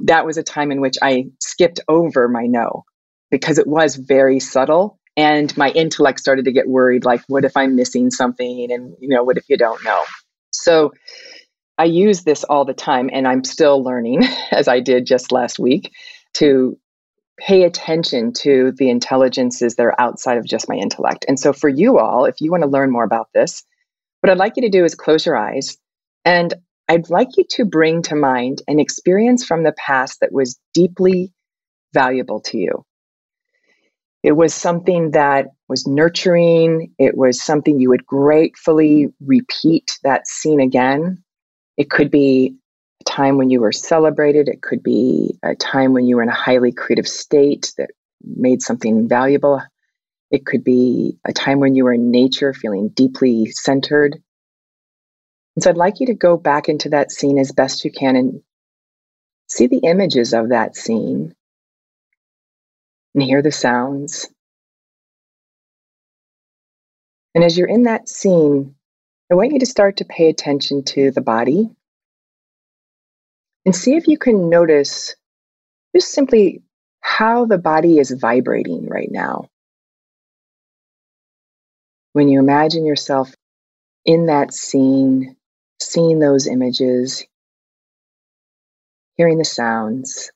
That 0.00 0.26
was 0.26 0.36
a 0.36 0.42
time 0.42 0.70
in 0.70 0.80
which 0.80 0.96
I 1.00 1.26
skipped 1.40 1.80
over 1.88 2.28
my 2.28 2.46
no 2.46 2.84
because 3.30 3.58
it 3.58 3.66
was 3.66 3.96
very 3.96 4.40
subtle. 4.40 4.98
And 5.16 5.56
my 5.56 5.70
intellect 5.70 6.20
started 6.20 6.44
to 6.44 6.52
get 6.52 6.68
worried 6.68 7.04
like, 7.04 7.22
what 7.28 7.44
if 7.44 7.56
I'm 7.56 7.74
missing 7.74 8.10
something? 8.10 8.70
And, 8.70 8.94
you 9.00 9.08
know, 9.08 9.24
what 9.24 9.38
if 9.38 9.48
you 9.48 9.56
don't 9.56 9.82
know? 9.82 10.04
So 10.52 10.92
I 11.78 11.84
use 11.84 12.24
this 12.24 12.44
all 12.44 12.64
the 12.64 12.74
time 12.74 13.08
and 13.12 13.26
I'm 13.26 13.44
still 13.44 13.82
learning, 13.82 14.24
as 14.50 14.68
I 14.68 14.80
did 14.80 15.06
just 15.06 15.32
last 15.32 15.58
week, 15.58 15.92
to 16.34 16.78
pay 17.38 17.62
attention 17.62 18.32
to 18.32 18.72
the 18.76 18.90
intelligences 18.90 19.76
that 19.76 19.86
are 19.86 20.00
outside 20.00 20.38
of 20.38 20.44
just 20.44 20.68
my 20.68 20.74
intellect. 20.74 21.24
And 21.28 21.38
so, 21.38 21.52
for 21.52 21.68
you 21.68 21.98
all, 21.98 22.24
if 22.24 22.40
you 22.40 22.50
want 22.50 22.64
to 22.64 22.68
learn 22.68 22.90
more 22.90 23.04
about 23.04 23.28
this, 23.32 23.62
what 24.20 24.30
I'd 24.30 24.38
like 24.38 24.54
you 24.56 24.62
to 24.62 24.68
do 24.68 24.84
is 24.84 24.94
close 24.94 25.24
your 25.24 25.36
eyes 25.36 25.78
and 26.24 26.52
I'd 26.88 27.10
like 27.10 27.36
you 27.36 27.44
to 27.50 27.64
bring 27.64 28.02
to 28.02 28.16
mind 28.16 28.62
an 28.66 28.80
experience 28.80 29.44
from 29.44 29.62
the 29.62 29.72
past 29.72 30.20
that 30.20 30.32
was 30.32 30.58
deeply 30.74 31.32
valuable 31.92 32.40
to 32.40 32.58
you. 32.58 32.84
It 34.22 34.32
was 34.32 34.52
something 34.52 35.12
that 35.12 35.46
was 35.68 35.86
nurturing. 35.86 36.92
It 36.98 37.16
was 37.16 37.42
something 37.42 37.78
you 37.78 37.90
would 37.90 38.06
gratefully 38.06 39.08
repeat 39.20 39.98
that 40.02 40.26
scene 40.26 40.60
again. 40.60 41.22
It 41.78 41.88
could 41.88 42.10
be 42.10 42.56
a 43.00 43.04
time 43.04 43.38
when 43.38 43.50
you 43.50 43.60
were 43.60 43.70
celebrated. 43.70 44.48
It 44.48 44.60
could 44.60 44.82
be 44.82 45.38
a 45.44 45.54
time 45.54 45.92
when 45.92 46.06
you 46.06 46.16
were 46.16 46.24
in 46.24 46.28
a 46.28 46.34
highly 46.34 46.72
creative 46.72 47.06
state 47.06 47.72
that 47.78 47.90
made 48.22 48.62
something 48.62 49.08
valuable. 49.08 49.62
It 50.32 50.44
could 50.44 50.64
be 50.64 51.18
a 51.24 51.32
time 51.32 51.60
when 51.60 51.76
you 51.76 51.84
were 51.84 51.92
in 51.92 52.10
nature 52.10 52.52
feeling 52.52 52.88
deeply 52.88 53.46
centered. 53.46 54.20
And 55.54 55.62
so 55.62 55.70
I'd 55.70 55.76
like 55.76 56.00
you 56.00 56.06
to 56.06 56.14
go 56.14 56.36
back 56.36 56.68
into 56.68 56.90
that 56.90 57.12
scene 57.12 57.38
as 57.38 57.52
best 57.52 57.84
you 57.84 57.92
can 57.92 58.16
and 58.16 58.42
see 59.48 59.68
the 59.68 59.80
images 59.84 60.34
of 60.34 60.48
that 60.48 60.74
scene 60.74 61.32
and 63.14 63.22
hear 63.22 63.40
the 63.40 63.52
sounds. 63.52 64.28
And 67.36 67.44
as 67.44 67.56
you're 67.56 67.68
in 67.68 67.84
that 67.84 68.08
scene, 68.08 68.74
I 69.30 69.34
want 69.34 69.52
you 69.52 69.58
to 69.58 69.66
start 69.66 69.98
to 69.98 70.04
pay 70.06 70.28
attention 70.30 70.84
to 70.84 71.10
the 71.10 71.20
body 71.20 71.68
and 73.66 73.76
see 73.76 73.94
if 73.94 74.08
you 74.08 74.16
can 74.16 74.48
notice 74.48 75.14
just 75.94 76.12
simply 76.12 76.62
how 77.00 77.44
the 77.44 77.58
body 77.58 77.98
is 77.98 78.10
vibrating 78.10 78.86
right 78.88 79.10
now 79.10 79.48
when 82.12 82.28
you 82.28 82.40
imagine 82.40 82.86
yourself 82.86 83.32
in 84.04 84.26
that 84.26 84.52
scene, 84.52 85.36
seeing 85.80 86.18
those 86.18 86.46
images, 86.46 87.24
hearing 89.16 89.38
the 89.38 89.44
sounds, 89.44 90.32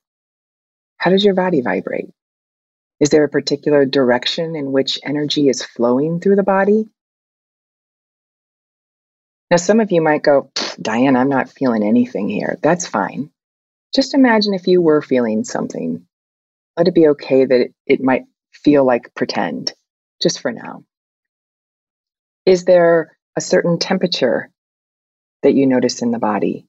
how 0.97 1.09
does 1.09 1.25
your 1.25 1.33
body 1.33 1.61
vibrate? 1.61 2.09
Is 2.99 3.09
there 3.09 3.23
a 3.23 3.29
particular 3.29 3.85
direction 3.85 4.55
in 4.55 4.71
which 4.71 4.99
energy 5.03 5.49
is 5.49 5.63
flowing 5.63 6.19
through 6.19 6.37
the 6.37 6.43
body? 6.43 6.89
Now, 9.51 9.57
some 9.57 9.79
of 9.79 9.91
you 9.91 10.01
might 10.01 10.23
go, 10.23 10.51
Diane, 10.81 11.15
I'm 11.15 11.29
not 11.29 11.49
feeling 11.49 11.83
anything 11.83 12.27
here. 12.29 12.57
That's 12.61 12.87
fine. 12.87 13.29
Just 13.93 14.15
imagine 14.15 14.53
if 14.53 14.67
you 14.67 14.81
were 14.81 15.01
feeling 15.01 15.43
something. 15.43 16.05
Let 16.75 16.87
it 16.87 16.95
be 16.95 17.09
okay 17.09 17.45
that 17.45 17.59
it, 17.59 17.73
it 17.85 18.01
might 18.01 18.23
feel 18.51 18.83
like 18.83 19.13
pretend, 19.15 19.73
just 20.21 20.39
for 20.39 20.51
now. 20.51 20.83
Is 22.45 22.65
there 22.65 23.15
a 23.37 23.41
certain 23.41 23.77
temperature 23.77 24.49
that 25.43 25.53
you 25.53 25.67
notice 25.67 26.01
in 26.01 26.11
the 26.11 26.19
body? 26.19 26.65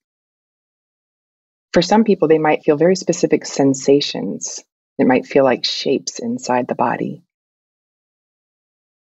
For 1.73 1.81
some 1.83 2.05
people, 2.05 2.29
they 2.29 2.39
might 2.39 2.63
feel 2.63 2.77
very 2.77 2.97
specific 2.97 3.47
sensations. 3.47 4.63
It 4.99 5.07
might 5.07 5.27
feel 5.27 5.45
like 5.45 5.65
shapes 5.65 6.19
inside 6.19 6.69
the 6.69 6.75
body. 6.75 7.25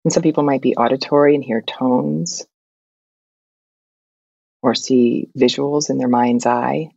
And 0.04 0.12
some 0.12 0.22
people 0.22 0.42
might 0.42 0.62
be 0.62 0.74
auditory 0.74 1.34
and 1.34 1.44
hear 1.44 1.62
tones 1.62 2.46
or 4.64 4.74
see 4.74 5.28
visuals 5.38 5.90
in 5.90 5.98
their 5.98 6.08
mind's 6.08 6.46
eye. 6.46 6.88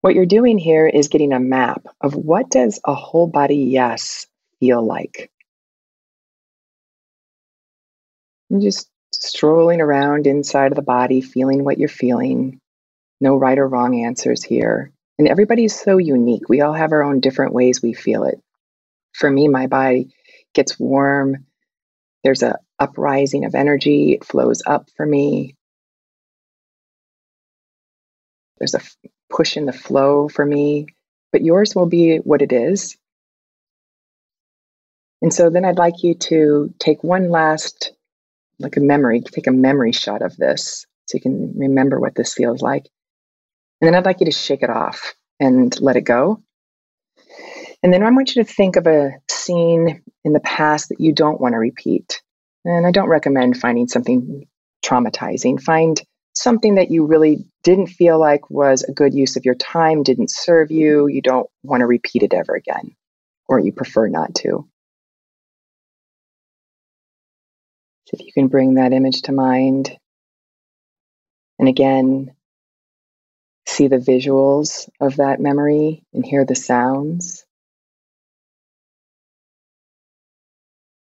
What 0.00 0.14
you're 0.14 0.26
doing 0.26 0.58
here 0.58 0.86
is 0.86 1.08
getting 1.08 1.32
a 1.32 1.40
map 1.40 1.84
of 2.00 2.14
what 2.14 2.48
does 2.50 2.80
a 2.84 2.94
whole 2.94 3.26
body 3.26 3.56
yes 3.56 4.28
feel 4.60 4.86
like? 4.86 5.32
And 8.48 8.62
just 8.62 8.88
strolling 9.12 9.80
around 9.80 10.28
inside 10.28 10.70
of 10.70 10.76
the 10.76 10.82
body, 10.82 11.20
feeling 11.20 11.64
what 11.64 11.78
you're 11.78 11.88
feeling. 11.88 12.60
No 13.20 13.34
right 13.34 13.58
or 13.58 13.66
wrong 13.66 14.04
answers 14.04 14.44
here. 14.44 14.92
And 15.18 15.26
everybody's 15.26 15.78
so 15.78 15.98
unique. 15.98 16.48
We 16.48 16.60
all 16.60 16.74
have 16.74 16.92
our 16.92 17.02
own 17.02 17.18
different 17.18 17.54
ways 17.54 17.82
we 17.82 17.92
feel 17.92 18.22
it. 18.22 18.40
For 19.14 19.28
me, 19.28 19.48
my 19.48 19.66
body 19.66 20.14
gets 20.54 20.78
warm. 20.78 21.44
There's 22.22 22.44
a 22.44 22.60
uprising 22.80 23.44
of 23.44 23.54
energy. 23.54 24.12
It 24.12 24.24
flows 24.24 24.62
up 24.66 24.88
for 24.96 25.06
me. 25.06 25.54
There's 28.58 28.74
a 28.74 28.80
push 29.30 29.56
in 29.56 29.66
the 29.66 29.72
flow 29.72 30.28
for 30.28 30.44
me, 30.44 30.86
but 31.32 31.42
yours 31.42 31.74
will 31.74 31.86
be 31.86 32.16
what 32.16 32.42
it 32.42 32.52
is. 32.52 32.96
And 35.22 35.32
so 35.32 35.50
then 35.50 35.64
I'd 35.64 35.78
like 35.78 36.02
you 36.02 36.14
to 36.14 36.74
take 36.78 37.04
one 37.04 37.30
last 37.30 37.92
like 38.58 38.76
a 38.76 38.80
memory, 38.80 39.20
take 39.20 39.46
a 39.46 39.52
memory 39.52 39.92
shot 39.92 40.22
of 40.22 40.36
this 40.36 40.86
so 41.06 41.16
you 41.16 41.20
can 41.20 41.52
remember 41.56 41.98
what 41.98 42.14
this 42.14 42.34
feels 42.34 42.62
like. 42.62 42.88
And 43.80 43.88
then 43.88 43.94
I'd 43.94 44.04
like 44.04 44.20
you 44.20 44.26
to 44.26 44.32
shake 44.32 44.62
it 44.62 44.70
off 44.70 45.14
and 45.38 45.78
let 45.80 45.96
it 45.96 46.02
go. 46.02 46.42
And 47.82 47.92
then 47.92 48.02
I 48.02 48.10
want 48.10 48.34
you 48.34 48.44
to 48.44 48.52
think 48.52 48.76
of 48.76 48.86
a 48.86 49.12
scene 49.28 50.02
in 50.24 50.32
the 50.34 50.40
past 50.40 50.90
that 50.90 51.00
you 51.00 51.12
don't 51.12 51.40
want 51.40 51.54
to 51.54 51.58
repeat. 51.58 52.20
And 52.64 52.86
I 52.86 52.90
don't 52.90 53.08
recommend 53.08 53.58
finding 53.58 53.88
something 53.88 54.46
traumatizing. 54.84 55.60
Find 55.60 56.00
something 56.34 56.76
that 56.76 56.90
you 56.90 57.06
really 57.06 57.46
didn't 57.62 57.88
feel 57.88 58.18
like 58.18 58.50
was 58.50 58.82
a 58.82 58.92
good 58.92 59.14
use 59.14 59.36
of 59.36 59.44
your 59.44 59.54
time, 59.54 60.02
didn't 60.02 60.30
serve 60.30 60.70
you, 60.70 61.06
you 61.06 61.22
don't 61.22 61.48
want 61.62 61.80
to 61.80 61.86
repeat 61.86 62.22
it 62.22 62.34
ever 62.34 62.54
again, 62.54 62.94
or 63.48 63.58
you 63.58 63.72
prefer 63.72 64.08
not 64.08 64.34
to. 64.36 64.68
So 68.06 68.16
if 68.18 68.26
you 68.26 68.32
can 68.32 68.48
bring 68.48 68.74
that 68.74 68.92
image 68.92 69.22
to 69.22 69.32
mind. 69.32 69.96
And 71.58 71.68
again, 71.68 72.34
see 73.66 73.88
the 73.88 73.98
visuals 73.98 74.88
of 75.00 75.16
that 75.16 75.40
memory 75.40 76.04
and 76.12 76.24
hear 76.24 76.44
the 76.44 76.56
sounds. 76.56 77.44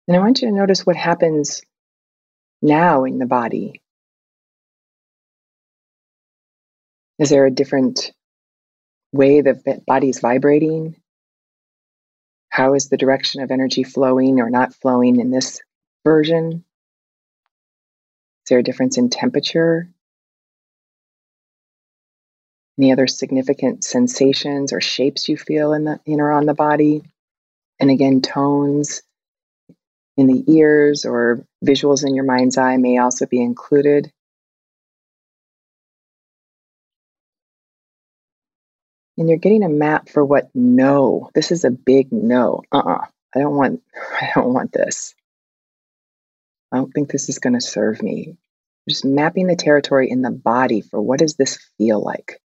And 0.10 0.18
I 0.18 0.22
want 0.22 0.42
you 0.42 0.48
to 0.48 0.56
notice 0.56 0.88
what 0.88 0.96
happens 0.96 1.62
now 2.64 3.04
in 3.04 3.20
the 3.20 3.28
body. 3.28 3.84
Is 7.20 7.30
there 7.30 7.46
a 7.46 7.52
different 7.52 8.12
way 9.12 9.42
the 9.42 9.84
body 9.86 10.10
is 10.10 10.20
vibrating? 10.20 10.96
How 12.50 12.74
is 12.74 12.90
the 12.90 12.98
direction 12.98 13.44
of 13.44 13.52
energy 13.52 13.84
flowing 13.84 14.40
or 14.40 14.50
not 14.50 14.74
flowing 14.74 15.20
in 15.20 15.30
this 15.30 15.62
version? 16.04 16.54
Is 18.46 18.50
there 18.50 18.58
a 18.58 18.64
difference 18.64 18.98
in 18.98 19.12
temperature? 19.12 19.92
Any 22.80 22.92
other 22.92 23.06
significant 23.06 23.84
sensations 23.84 24.74
or 24.74 24.82
shapes 24.82 25.30
you 25.30 25.38
feel 25.38 25.74
in 25.74 25.84
the 25.84 26.00
in 26.08 26.20
or 26.20 26.32
on 26.32 26.48
the 26.48 26.56
body? 26.56 27.04
And 27.80 27.92
again, 27.92 28.22
tones 28.22 29.04
in 30.20 30.28
the 30.28 30.44
ears 30.54 31.06
or 31.06 31.46
visuals 31.66 32.06
in 32.06 32.14
your 32.14 32.26
mind's 32.26 32.58
eye 32.58 32.76
may 32.76 32.98
also 32.98 33.26
be 33.26 33.42
included. 33.42 34.12
And 39.18 39.30
you're 39.30 39.38
getting 39.38 39.64
a 39.64 39.70
map 39.70 40.10
for 40.10 40.26
what 40.26 40.50
no. 40.54 41.30
This 41.34 41.54
is 41.54 41.64
a 41.64 41.72
big 41.72 42.12
no. 42.12 42.64
Uh-uh. 42.70 43.06
I 43.34 43.40
don't 43.40 43.56
want 43.56 43.82
I 44.22 44.32
don't 44.36 44.54
want 44.54 44.74
this. 44.74 45.16
I 46.74 46.78
don't 46.78 46.92
think 46.92 47.10
this 47.10 47.30
is 47.30 47.40
going 47.40 47.54
to 47.54 47.62
serve 47.62 48.04
me. 48.04 48.36
Just 48.90 49.06
mapping 49.06 49.48
the 49.48 49.56
territory 49.56 50.10
in 50.10 50.22
the 50.22 50.32
body 50.32 50.82
for 50.82 51.02
what 51.02 51.20
does 51.20 51.36
this 51.36 51.60
feel 51.78 52.04
like? 52.04 52.42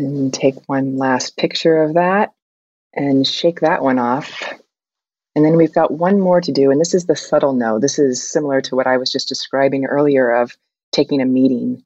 And 0.00 0.32
take 0.32 0.54
one 0.66 0.96
last 0.96 1.36
picture 1.36 1.82
of 1.82 1.94
that 1.94 2.32
and 2.94 3.26
shake 3.26 3.60
that 3.60 3.82
one 3.82 3.98
off. 3.98 4.42
And 5.36 5.44
then 5.44 5.56
we've 5.56 5.74
got 5.74 5.92
one 5.92 6.18
more 6.18 6.40
to 6.40 6.52
do, 6.52 6.70
and 6.70 6.80
this 6.80 6.94
is 6.94 7.04
the 7.04 7.14
subtle 7.14 7.52
no. 7.52 7.78
This 7.78 7.98
is 7.98 8.22
similar 8.22 8.62
to 8.62 8.76
what 8.76 8.86
I 8.86 8.96
was 8.96 9.12
just 9.12 9.28
describing 9.28 9.84
earlier 9.84 10.30
of 10.30 10.56
taking 10.90 11.20
a 11.20 11.26
meeting. 11.26 11.84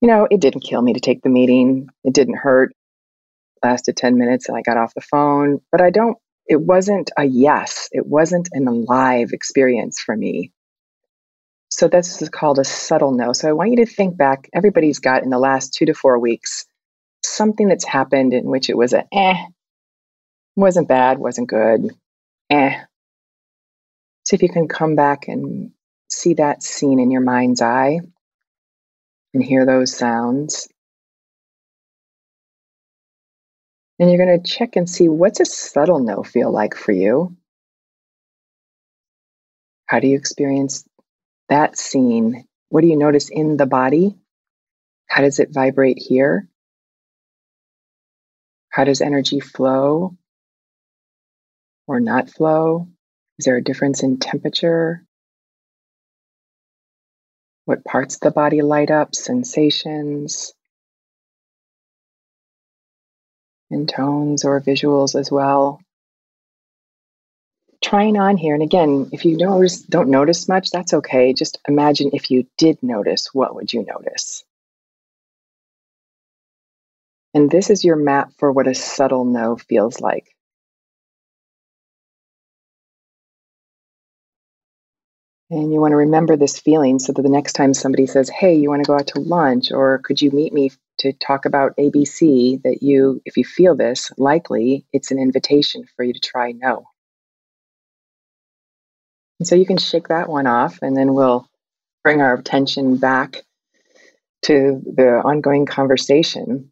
You 0.00 0.08
know, 0.08 0.28
it 0.30 0.40
didn't 0.40 0.60
kill 0.62 0.80
me 0.80 0.92
to 0.92 1.00
take 1.00 1.22
the 1.22 1.28
meeting, 1.28 1.88
it 2.04 2.14
didn't 2.14 2.36
hurt. 2.36 2.72
lasted 3.64 3.96
10 3.96 4.16
minutes 4.16 4.48
and 4.48 4.56
I 4.56 4.62
got 4.62 4.76
off 4.76 4.94
the 4.94 5.00
phone, 5.00 5.60
but 5.72 5.80
I 5.80 5.90
don't, 5.90 6.16
it 6.46 6.60
wasn't 6.60 7.10
a 7.18 7.24
yes. 7.24 7.88
It 7.90 8.06
wasn't 8.06 8.48
an 8.52 8.68
alive 8.68 9.30
experience 9.32 9.98
for 9.98 10.16
me. 10.16 10.52
So 11.68 11.88
this 11.88 12.22
is 12.22 12.28
called 12.28 12.60
a 12.60 12.64
subtle 12.64 13.10
no. 13.10 13.32
So 13.32 13.48
I 13.48 13.52
want 13.52 13.70
you 13.70 13.76
to 13.78 13.86
think 13.86 14.16
back. 14.16 14.48
Everybody's 14.54 15.00
got 15.00 15.24
in 15.24 15.30
the 15.30 15.38
last 15.38 15.74
two 15.74 15.84
to 15.86 15.94
four 15.94 16.20
weeks 16.20 16.64
something 17.22 17.68
that's 17.68 17.84
happened 17.84 18.34
in 18.34 18.46
which 18.46 18.70
it 18.70 18.76
was 18.76 18.92
a 18.92 19.04
eh, 19.12 19.36
wasn't 20.56 20.88
bad, 20.88 21.18
wasn't 21.18 21.48
good, 21.48 21.90
eh. 22.50 22.80
See 24.24 24.36
if 24.36 24.42
you 24.42 24.48
can 24.48 24.68
come 24.68 24.94
back 24.94 25.28
and 25.28 25.72
see 26.10 26.34
that 26.34 26.62
scene 26.62 27.00
in 27.00 27.10
your 27.10 27.22
mind's 27.22 27.62
eye 27.62 28.00
and 29.34 29.42
hear 29.42 29.66
those 29.66 29.96
sounds. 29.96 30.68
And 33.98 34.10
you're 34.10 34.24
going 34.24 34.40
to 34.40 34.48
check 34.48 34.76
and 34.76 34.88
see 34.88 35.08
what's 35.08 35.40
a 35.40 35.44
subtle 35.44 35.98
no 35.98 36.22
feel 36.22 36.52
like 36.52 36.76
for 36.76 36.92
you? 36.92 37.36
How 39.86 40.00
do 40.00 40.06
you 40.06 40.16
experience 40.16 40.84
that 41.48 41.76
scene? 41.78 42.46
What 42.68 42.82
do 42.82 42.86
you 42.86 42.96
notice 42.96 43.28
in 43.30 43.56
the 43.56 43.66
body? 43.66 44.16
How 45.08 45.22
does 45.22 45.40
it 45.40 45.52
vibrate 45.52 45.98
here? 45.98 46.47
How 48.78 48.84
does 48.84 49.00
energy 49.00 49.40
flow 49.40 50.16
or 51.88 51.98
not 51.98 52.30
flow? 52.30 52.86
Is 53.36 53.44
there 53.44 53.56
a 53.56 53.64
difference 53.64 54.04
in 54.04 54.18
temperature? 54.18 55.04
What 57.64 57.84
parts 57.84 58.14
of 58.14 58.20
the 58.20 58.30
body 58.30 58.62
light 58.62 58.92
up? 58.92 59.16
Sensations, 59.16 60.52
and 63.68 63.88
tones 63.88 64.44
or 64.44 64.60
visuals 64.60 65.18
as 65.18 65.28
well. 65.28 65.80
Trying 67.82 68.16
on 68.16 68.36
here, 68.36 68.54
and 68.54 68.62
again, 68.62 69.10
if 69.10 69.24
you 69.24 69.36
notice, 69.36 69.82
don't 69.82 70.08
notice 70.08 70.48
much, 70.48 70.70
that's 70.70 70.94
okay. 70.94 71.32
Just 71.32 71.58
imagine 71.66 72.10
if 72.12 72.30
you 72.30 72.46
did 72.56 72.80
notice, 72.80 73.34
what 73.34 73.56
would 73.56 73.72
you 73.72 73.84
notice? 73.84 74.44
And 77.34 77.50
this 77.50 77.70
is 77.70 77.84
your 77.84 77.96
map 77.96 78.32
for 78.38 78.50
what 78.50 78.66
a 78.66 78.74
subtle 78.74 79.24
no 79.24 79.56
feels 79.56 80.00
like. 80.00 80.26
And 85.50 85.72
you 85.72 85.80
want 85.80 85.92
to 85.92 85.96
remember 85.96 86.36
this 86.36 86.58
feeling 86.58 86.98
so 86.98 87.12
that 87.12 87.22
the 87.22 87.28
next 87.28 87.54
time 87.54 87.72
somebody 87.72 88.06
says, 88.06 88.28
Hey, 88.28 88.54
you 88.56 88.68
want 88.68 88.84
to 88.84 88.86
go 88.86 88.94
out 88.94 89.06
to 89.08 89.20
lunch, 89.20 89.72
or 89.72 89.98
could 89.98 90.20
you 90.20 90.30
meet 90.30 90.52
me 90.52 90.70
to 90.98 91.12
talk 91.12 91.46
about 91.46 91.76
ABC, 91.78 92.62
that 92.62 92.82
you, 92.82 93.22
if 93.24 93.36
you 93.36 93.44
feel 93.44 93.74
this, 93.74 94.10
likely 94.18 94.84
it's 94.92 95.10
an 95.10 95.18
invitation 95.18 95.84
for 95.96 96.04
you 96.04 96.12
to 96.12 96.20
try 96.20 96.52
no. 96.52 96.84
And 99.38 99.46
so 99.46 99.54
you 99.54 99.64
can 99.64 99.78
shake 99.78 100.08
that 100.08 100.28
one 100.28 100.46
off, 100.46 100.80
and 100.82 100.96
then 100.96 101.14
we'll 101.14 101.48
bring 102.02 102.20
our 102.20 102.34
attention 102.34 102.96
back 102.96 103.42
to 104.42 104.82
the 104.84 105.22
ongoing 105.24 105.66
conversation 105.66 106.70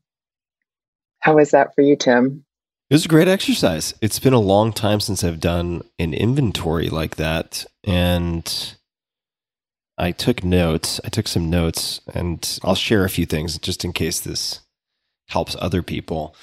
how 1.26 1.34
was 1.34 1.50
that 1.50 1.74
for 1.74 1.80
you, 1.80 1.96
Tim? 1.96 2.44
It 2.88 2.94
was 2.94 3.04
a 3.04 3.08
great 3.08 3.26
exercise. 3.26 3.92
It's 4.00 4.20
been 4.20 4.32
a 4.32 4.38
long 4.38 4.72
time 4.72 5.00
since 5.00 5.24
I've 5.24 5.40
done 5.40 5.82
an 5.98 6.14
inventory 6.14 6.88
like 6.88 7.16
that. 7.16 7.66
And 7.82 8.76
I 9.98 10.12
took 10.12 10.44
notes. 10.44 11.00
I 11.04 11.08
took 11.08 11.26
some 11.26 11.50
notes 11.50 12.00
and 12.14 12.60
I'll 12.62 12.76
share 12.76 13.04
a 13.04 13.10
few 13.10 13.26
things 13.26 13.58
just 13.58 13.84
in 13.84 13.92
case 13.92 14.20
this 14.20 14.60
helps 15.26 15.56
other 15.58 15.82
people. 15.82 16.36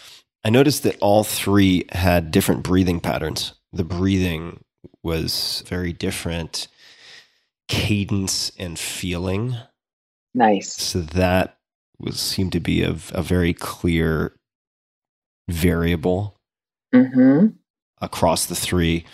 I 0.43 0.49
noticed 0.49 0.83
that 0.83 0.99
all 0.99 1.23
three 1.23 1.85
had 1.93 2.29
different 2.29 2.61
breathing 2.61 2.99
patterns. 2.99 3.53
The 3.71 3.85
breathing 3.85 4.65
was 5.01 5.63
very 5.65 5.93
different, 5.93 6.67
cadence 7.69 8.51
and 8.59 8.77
feeling. 8.77 9.55
Nice. 10.33 10.73
So 10.73 10.99
that 10.99 11.57
was 11.97 12.19
seemed 12.19 12.51
to 12.51 12.59
be 12.59 12.83
a, 12.83 12.97
a 13.13 13.21
very 13.21 13.53
clear 13.53 14.35
variable 15.47 16.39
mm-hmm. 16.93 17.47
across 18.01 18.45
the 18.45 18.55
three. 18.55 19.05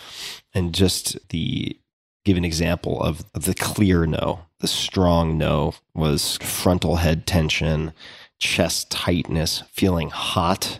And 0.54 0.74
just 0.74 1.30
the 1.30 1.78
give 2.26 2.38
an 2.38 2.46
example 2.46 3.02
of, 3.02 3.24
of 3.34 3.46
the 3.46 3.56
clear 3.56 4.06
no, 4.06 4.42
the 4.60 4.68
strong 4.68 5.38
no 5.38 5.74
was 5.94 6.38
frontal 6.38 6.98
head 6.98 7.26
tension, 7.26 7.94
chest 8.40 8.92
tightness, 8.92 9.64
feeling 9.72 10.10
hot, 10.10 10.80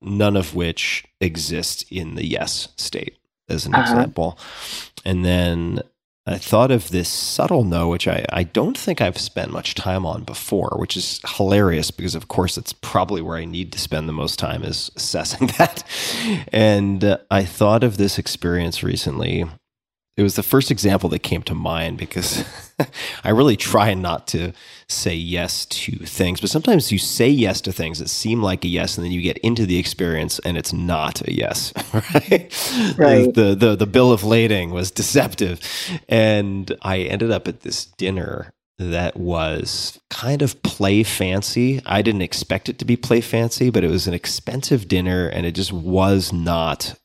none 0.00 0.36
of 0.36 0.54
which 0.54 1.04
exist 1.20 1.84
in 1.90 2.14
the 2.14 2.26
yes 2.26 2.68
state, 2.76 3.16
as 3.48 3.66
an 3.66 3.74
uh-huh. 3.74 3.82
example. 3.82 4.38
And 5.04 5.24
then 5.24 5.82
I 6.24 6.38
thought 6.38 6.70
of 6.70 6.90
this 6.90 7.08
subtle 7.08 7.64
no, 7.64 7.88
which 7.88 8.06
I, 8.06 8.24
I 8.32 8.44
don't 8.44 8.78
think 8.78 9.00
I've 9.00 9.18
spent 9.18 9.50
much 9.50 9.74
time 9.74 10.06
on 10.06 10.22
before, 10.22 10.76
which 10.78 10.96
is 10.96 11.20
hilarious 11.36 11.90
because, 11.90 12.14
of 12.14 12.28
course, 12.28 12.56
it's 12.56 12.72
probably 12.72 13.20
where 13.20 13.36
I 13.36 13.44
need 13.44 13.72
to 13.72 13.78
spend 13.78 14.08
the 14.08 14.12
most 14.12 14.38
time 14.38 14.62
is 14.62 14.92
assessing 14.94 15.46
that. 15.58 15.82
And 16.52 17.02
uh, 17.02 17.18
I 17.28 17.44
thought 17.44 17.82
of 17.82 17.96
this 17.96 18.20
experience 18.20 18.84
recently 18.84 19.46
it 20.16 20.22
was 20.22 20.36
the 20.36 20.42
first 20.42 20.70
example 20.70 21.08
that 21.08 21.20
came 21.20 21.42
to 21.44 21.54
mind 21.54 21.96
because 21.96 22.44
I 23.24 23.30
really 23.30 23.56
try 23.56 23.94
not 23.94 24.26
to 24.28 24.52
say 24.86 25.14
yes 25.14 25.64
to 25.66 25.96
things, 26.04 26.40
but 26.40 26.50
sometimes 26.50 26.92
you 26.92 26.98
say 26.98 27.28
yes 27.28 27.62
to 27.62 27.72
things 27.72 27.98
that 27.98 28.10
seem 28.10 28.42
like 28.42 28.64
a 28.64 28.68
yes, 28.68 28.98
and 28.98 29.04
then 29.04 29.12
you 29.12 29.22
get 29.22 29.38
into 29.38 29.64
the 29.64 29.78
experience 29.78 30.38
and 30.40 30.58
it's 30.58 30.72
not 30.72 31.26
a 31.26 31.32
yes, 31.32 31.72
right? 31.94 32.94
Right. 32.98 33.32
The, 33.32 33.56
the 33.58 33.74
the 33.74 33.86
bill 33.86 34.12
of 34.12 34.22
lading 34.22 34.70
was 34.70 34.90
deceptive, 34.90 35.60
and 36.08 36.76
I 36.82 36.98
ended 36.98 37.30
up 37.30 37.48
at 37.48 37.60
this 37.60 37.86
dinner 37.86 38.52
that 38.78 39.16
was 39.16 39.98
kind 40.10 40.42
of 40.42 40.62
play 40.62 41.02
fancy. 41.02 41.80
I 41.86 42.02
didn't 42.02 42.22
expect 42.22 42.68
it 42.68 42.78
to 42.80 42.84
be 42.84 42.96
play 42.96 43.22
fancy, 43.22 43.70
but 43.70 43.84
it 43.84 43.90
was 43.90 44.06
an 44.06 44.14
expensive 44.14 44.88
dinner, 44.88 45.28
and 45.28 45.46
it 45.46 45.52
just 45.52 45.72
was 45.72 46.34
not 46.34 46.98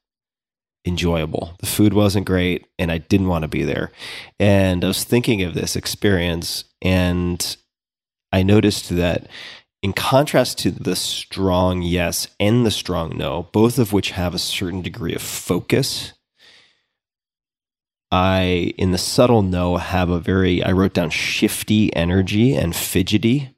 enjoyable. 0.87 1.55
The 1.59 1.65
food 1.65 1.93
wasn't 1.93 2.25
great 2.25 2.65
and 2.79 2.91
I 2.91 2.97
didn't 2.97 3.27
want 3.27 3.43
to 3.43 3.47
be 3.47 3.63
there. 3.63 3.91
And 4.39 4.83
I 4.83 4.87
was 4.87 5.03
thinking 5.03 5.43
of 5.43 5.53
this 5.53 5.75
experience 5.75 6.63
and 6.81 7.57
I 8.31 8.43
noticed 8.43 8.89
that 8.89 9.27
in 9.81 9.93
contrast 9.93 10.57
to 10.59 10.71
the 10.71 10.95
strong 10.95 11.81
yes 11.81 12.27
and 12.39 12.65
the 12.65 12.71
strong 12.71 13.17
no, 13.17 13.49
both 13.51 13.77
of 13.77 13.93
which 13.93 14.11
have 14.11 14.33
a 14.33 14.39
certain 14.39 14.81
degree 14.81 15.13
of 15.13 15.21
focus, 15.21 16.13
I, 18.11 18.73
in 18.77 18.91
the 18.91 18.97
subtle 18.97 19.41
no, 19.41 19.77
have 19.77 20.09
a 20.09 20.19
very, 20.19 20.63
I 20.63 20.71
wrote 20.71 20.93
down 20.93 21.09
shifty 21.09 21.93
energy 21.95 22.55
and 22.55 22.75
fidgety. 22.75 23.55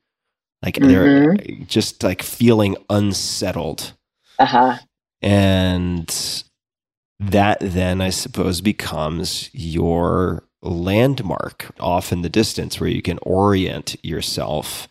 Like 0.61 0.75
mm-hmm. 0.75 0.87
they're 0.87 1.35
just 1.65 2.03
like 2.03 2.21
feeling 2.21 2.75
unsettled. 2.89 3.93
Uh 4.37 4.45
huh. 4.45 4.77
And 5.21 6.43
that 7.19 7.57
then 7.61 8.01
I 8.01 8.09
suppose 8.09 8.61
becomes 8.61 9.49
your 9.53 10.43
landmark 10.61 11.71
off 11.79 12.11
in 12.11 12.21
the 12.21 12.29
distance 12.29 12.79
where 12.79 12.89
you 12.89 13.01
can 13.01 13.19
orient 13.21 13.95
yourself 14.03 14.87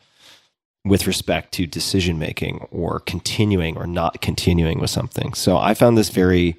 with 0.85 1.07
respect 1.07 1.53
to 1.53 1.67
decision 1.67 2.19
making 2.19 2.67
or 2.71 3.01
continuing 3.01 3.77
or 3.77 3.87
not 3.87 4.21
continuing 4.21 4.79
with 4.79 4.91
something. 4.91 5.35
So 5.35 5.59
I 5.59 5.75
found 5.75 5.99
this 5.99 6.09
very 6.09 6.57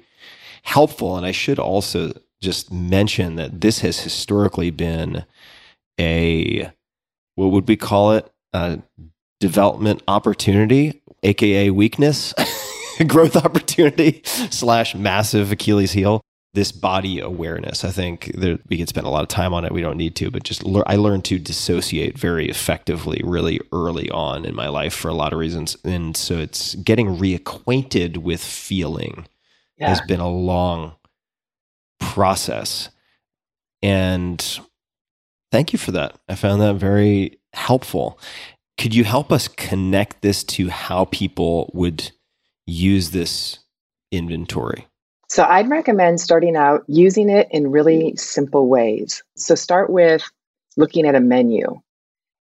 helpful. 0.62 1.16
And 1.16 1.26
I 1.26 1.32
should 1.32 1.58
also 1.58 2.12
just 2.40 2.72
mention 2.72 3.36
that 3.36 3.60
this 3.60 3.80
has 3.80 4.00
historically 4.00 4.70
been 4.70 5.24
a, 5.98 6.70
what 7.34 7.50
would 7.50 7.68
we 7.68 7.76
call 7.76 8.12
it? 8.12 8.30
A 8.52 8.80
development 9.40 10.02
opportunity, 10.08 11.02
AKA 11.22 11.70
weakness. 11.70 12.34
growth 13.08 13.36
opportunity 13.36 14.22
slash 14.24 14.94
massive 14.94 15.52
Achilles 15.52 15.92
heel. 15.92 16.20
This 16.52 16.72
body 16.72 17.20
awareness, 17.20 17.84
I 17.84 17.90
think 17.90 18.32
that 18.34 18.60
we 18.68 18.76
could 18.76 18.88
spend 18.88 19.06
a 19.06 19.10
lot 19.10 19.22
of 19.22 19.28
time 19.28 19.54
on 19.54 19.64
it. 19.64 19.70
We 19.70 19.82
don't 19.82 19.96
need 19.96 20.16
to, 20.16 20.32
but 20.32 20.42
just 20.42 20.64
I 20.86 20.96
learned 20.96 21.24
to 21.26 21.38
dissociate 21.38 22.18
very 22.18 22.48
effectively, 22.48 23.20
really 23.22 23.60
early 23.72 24.10
on 24.10 24.44
in 24.44 24.56
my 24.56 24.68
life 24.68 24.92
for 24.92 25.08
a 25.08 25.14
lot 25.14 25.32
of 25.32 25.38
reasons. 25.38 25.76
And 25.84 26.16
so 26.16 26.38
it's 26.38 26.74
getting 26.74 27.16
reacquainted 27.18 28.16
with 28.16 28.42
feeling 28.42 29.28
yeah. 29.78 29.90
has 29.90 30.00
been 30.00 30.18
a 30.18 30.28
long 30.28 30.96
process. 32.00 32.88
And 33.80 34.60
thank 35.52 35.72
you 35.72 35.78
for 35.78 35.92
that. 35.92 36.18
I 36.28 36.34
found 36.34 36.60
that 36.62 36.74
very 36.74 37.38
helpful. 37.52 38.18
Could 38.76 38.92
you 38.92 39.04
help 39.04 39.30
us 39.30 39.46
connect 39.46 40.22
this 40.22 40.42
to 40.44 40.68
how 40.68 41.04
people 41.06 41.70
would 41.74 42.10
use 42.70 43.10
this 43.10 43.58
inventory? 44.10 44.86
So 45.28 45.44
I'd 45.44 45.70
recommend 45.70 46.20
starting 46.20 46.56
out 46.56 46.82
using 46.88 47.28
it 47.28 47.48
in 47.50 47.70
really 47.70 48.16
simple 48.16 48.68
ways. 48.68 49.22
So 49.36 49.54
start 49.54 49.90
with 49.90 50.22
looking 50.76 51.06
at 51.06 51.14
a 51.14 51.20
menu. 51.20 51.80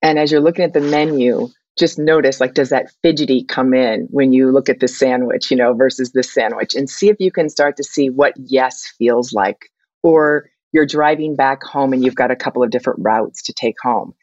And 0.02 0.18
as 0.18 0.30
you're 0.30 0.40
looking 0.40 0.64
at 0.64 0.72
the 0.72 0.80
menu, 0.80 1.48
just 1.76 1.98
notice 1.98 2.40
like 2.40 2.54
does 2.54 2.70
that 2.70 2.90
fidgety 3.02 3.44
come 3.44 3.74
in 3.74 4.06
when 4.10 4.32
you 4.32 4.50
look 4.50 4.68
at 4.68 4.80
this 4.80 4.98
sandwich, 4.98 5.50
you 5.50 5.56
know, 5.56 5.74
versus 5.74 6.12
this 6.12 6.32
sandwich 6.32 6.74
and 6.74 6.88
see 6.88 7.08
if 7.08 7.16
you 7.18 7.30
can 7.30 7.48
start 7.48 7.76
to 7.76 7.84
see 7.84 8.08
what 8.08 8.34
yes 8.36 8.86
feels 8.98 9.32
like 9.32 9.70
or 10.02 10.48
you're 10.72 10.86
driving 10.86 11.36
back 11.36 11.62
home 11.62 11.92
and 11.92 12.04
you've 12.04 12.14
got 12.14 12.30
a 12.30 12.36
couple 12.36 12.62
of 12.62 12.70
different 12.70 13.00
routes 13.02 13.42
to 13.42 13.52
take 13.52 13.76
home. 13.82 14.14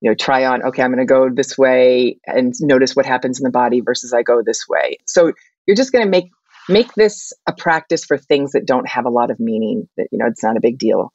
You 0.00 0.10
know, 0.10 0.14
try 0.14 0.44
on, 0.44 0.62
okay, 0.62 0.82
I'm 0.82 0.92
going 0.92 1.06
to 1.06 1.12
go 1.12 1.28
this 1.28 1.56
way 1.56 2.18
and 2.26 2.54
notice 2.60 2.96
what 2.96 3.06
happens 3.06 3.38
in 3.38 3.44
the 3.44 3.50
body 3.50 3.80
versus 3.80 4.12
I 4.12 4.22
go 4.22 4.42
this 4.42 4.68
way. 4.68 4.98
So 5.06 5.32
you're 5.66 5.76
just 5.76 5.92
going 5.92 6.04
to 6.04 6.10
make 6.10 6.30
make 6.68 6.92
this 6.94 7.32
a 7.48 7.52
practice 7.52 8.04
for 8.04 8.16
things 8.16 8.52
that 8.52 8.66
don't 8.66 8.88
have 8.88 9.04
a 9.04 9.10
lot 9.10 9.30
of 9.30 9.40
meaning 9.40 9.88
that 9.96 10.06
you 10.12 10.18
know 10.18 10.26
it's 10.26 10.42
not 10.42 10.56
a 10.56 10.60
big 10.60 10.78
deal. 10.78 11.12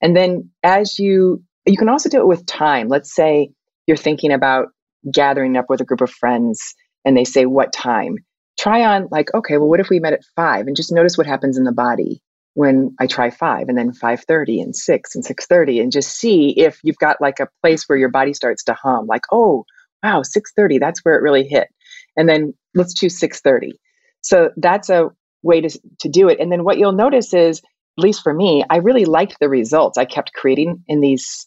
And 0.00 0.16
then 0.16 0.50
as 0.62 0.98
you 0.98 1.42
you 1.64 1.76
can 1.76 1.88
also 1.88 2.08
do 2.08 2.20
it 2.20 2.26
with 2.26 2.46
time. 2.46 2.88
Let's 2.88 3.14
say 3.14 3.50
you're 3.86 3.96
thinking 3.96 4.32
about 4.32 4.68
gathering 5.12 5.56
up 5.56 5.66
with 5.68 5.80
a 5.80 5.84
group 5.84 6.00
of 6.00 6.10
friends 6.10 6.74
and 7.04 7.16
they 7.16 7.24
say 7.24 7.46
what 7.46 7.72
time. 7.72 8.16
Try 8.58 8.84
on 8.84 9.08
like, 9.10 9.32
okay, 9.34 9.58
well 9.58 9.68
what 9.68 9.80
if 9.80 9.88
we 9.88 10.00
met 10.00 10.12
at 10.12 10.24
5 10.36 10.66
and 10.66 10.76
just 10.76 10.92
notice 10.92 11.16
what 11.16 11.26
happens 11.26 11.56
in 11.58 11.64
the 11.64 11.72
body 11.72 12.20
when 12.54 12.94
I 13.00 13.06
try 13.06 13.30
5 13.30 13.68
and 13.68 13.78
then 13.78 13.92
5:30 13.92 14.62
and 14.62 14.76
6 14.76 15.14
and 15.14 15.24
6:30 15.24 15.82
and 15.82 15.92
just 15.92 16.10
see 16.10 16.50
if 16.56 16.78
you've 16.82 16.98
got 16.98 17.20
like 17.20 17.40
a 17.40 17.48
place 17.62 17.84
where 17.86 17.98
your 17.98 18.10
body 18.10 18.34
starts 18.34 18.64
to 18.64 18.74
hum 18.74 19.06
like, 19.06 19.22
"Oh, 19.32 19.64
wow, 20.02 20.22
6:30, 20.22 20.78
that's 20.78 21.00
where 21.02 21.16
it 21.16 21.22
really 21.22 21.44
hit." 21.48 21.68
And 22.16 22.28
then 22.28 22.54
let's 22.74 22.94
choose 22.94 23.18
6:30. 23.18 23.72
So 24.20 24.50
that's 24.56 24.90
a 24.90 25.10
way 25.42 25.60
to 25.60 25.80
to 26.00 26.08
do 26.08 26.28
it. 26.28 26.40
And 26.40 26.50
then 26.50 26.64
what 26.64 26.78
you'll 26.78 26.92
notice 26.92 27.34
is 27.34 27.60
at 27.98 28.02
least 28.02 28.22
for 28.22 28.32
me, 28.32 28.64
I 28.70 28.76
really 28.76 29.04
liked 29.04 29.36
the 29.40 29.48
results. 29.48 29.98
I 29.98 30.04
kept 30.04 30.32
creating 30.32 30.82
in 30.88 31.00
these 31.00 31.46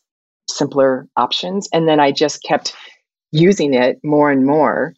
simpler 0.50 1.08
options 1.18 1.68
and 1.74 1.88
then 1.88 2.00
I 2.00 2.12
just 2.12 2.44
kept 2.44 2.76
using 3.32 3.74
it 3.74 4.00
more 4.04 4.32
and 4.32 4.46
more 4.46 4.94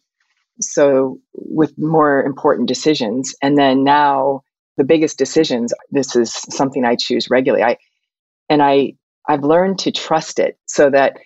so 0.60 1.18
with 1.34 1.72
more 1.78 2.22
important 2.22 2.68
decisions 2.68 3.34
and 3.42 3.56
then 3.56 3.84
now 3.84 4.42
the 4.76 4.84
biggest 4.84 5.18
decisions 5.18 5.72
this 5.90 6.16
is 6.16 6.32
something 6.32 6.84
i 6.84 6.96
choose 6.96 7.30
regularly 7.30 7.62
i 7.62 7.76
and 8.48 8.62
i 8.62 8.92
i've 9.28 9.44
learned 9.44 9.78
to 9.78 9.92
trust 9.92 10.38
it 10.38 10.58
so 10.66 10.90
that 10.90 11.16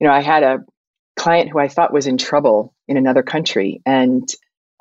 you 0.00 0.06
know 0.06 0.12
i 0.12 0.20
had 0.20 0.42
a 0.42 0.58
client 1.18 1.50
who 1.50 1.58
i 1.58 1.68
thought 1.68 1.92
was 1.92 2.06
in 2.06 2.16
trouble 2.16 2.74
in 2.88 2.96
another 2.96 3.22
country 3.22 3.80
and 3.86 4.28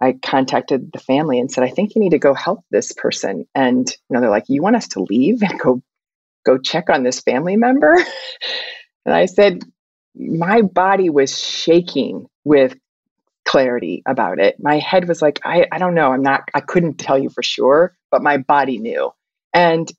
i 0.01 0.13
contacted 0.13 0.91
the 0.91 0.99
family 0.99 1.39
and 1.39 1.51
said 1.51 1.63
i 1.63 1.69
think 1.69 1.95
you 1.95 2.01
need 2.01 2.11
to 2.11 2.19
go 2.19 2.33
help 2.33 2.63
this 2.71 2.91
person 2.93 3.45
and 3.53 3.89
you 3.89 4.13
know 4.13 4.21
they're 4.21 4.29
like 4.29 4.45
you 4.47 4.61
want 4.61 4.75
us 4.75 4.87
to 4.87 5.03
leave 5.03 5.41
and 5.43 5.59
go 5.59 5.81
go 6.45 6.57
check 6.57 6.89
on 6.89 7.03
this 7.03 7.19
family 7.21 7.57
member 7.57 7.93
and 9.05 9.13
i 9.13 9.25
said 9.25 9.61
my 10.15 10.61
body 10.61 11.09
was 11.09 11.37
shaking 11.39 12.25
with 12.43 12.75
clarity 13.47 14.03
about 14.05 14.39
it. 14.39 14.57
My 14.59 14.77
head 14.77 15.07
was 15.07 15.21
like, 15.21 15.39
I, 15.43 15.65
I 15.71 15.79
don't 15.79 15.95
know. 15.95 16.11
I'm 16.11 16.21
not, 16.21 16.43
I 16.53 16.59
couldn't 16.59 16.95
tell 16.95 17.17
you 17.17 17.29
for 17.29 17.41
sure, 17.41 17.95
but 18.11 18.21
my 18.21 18.37
body 18.37 18.77
knew. 18.77 19.11
And 19.53 19.89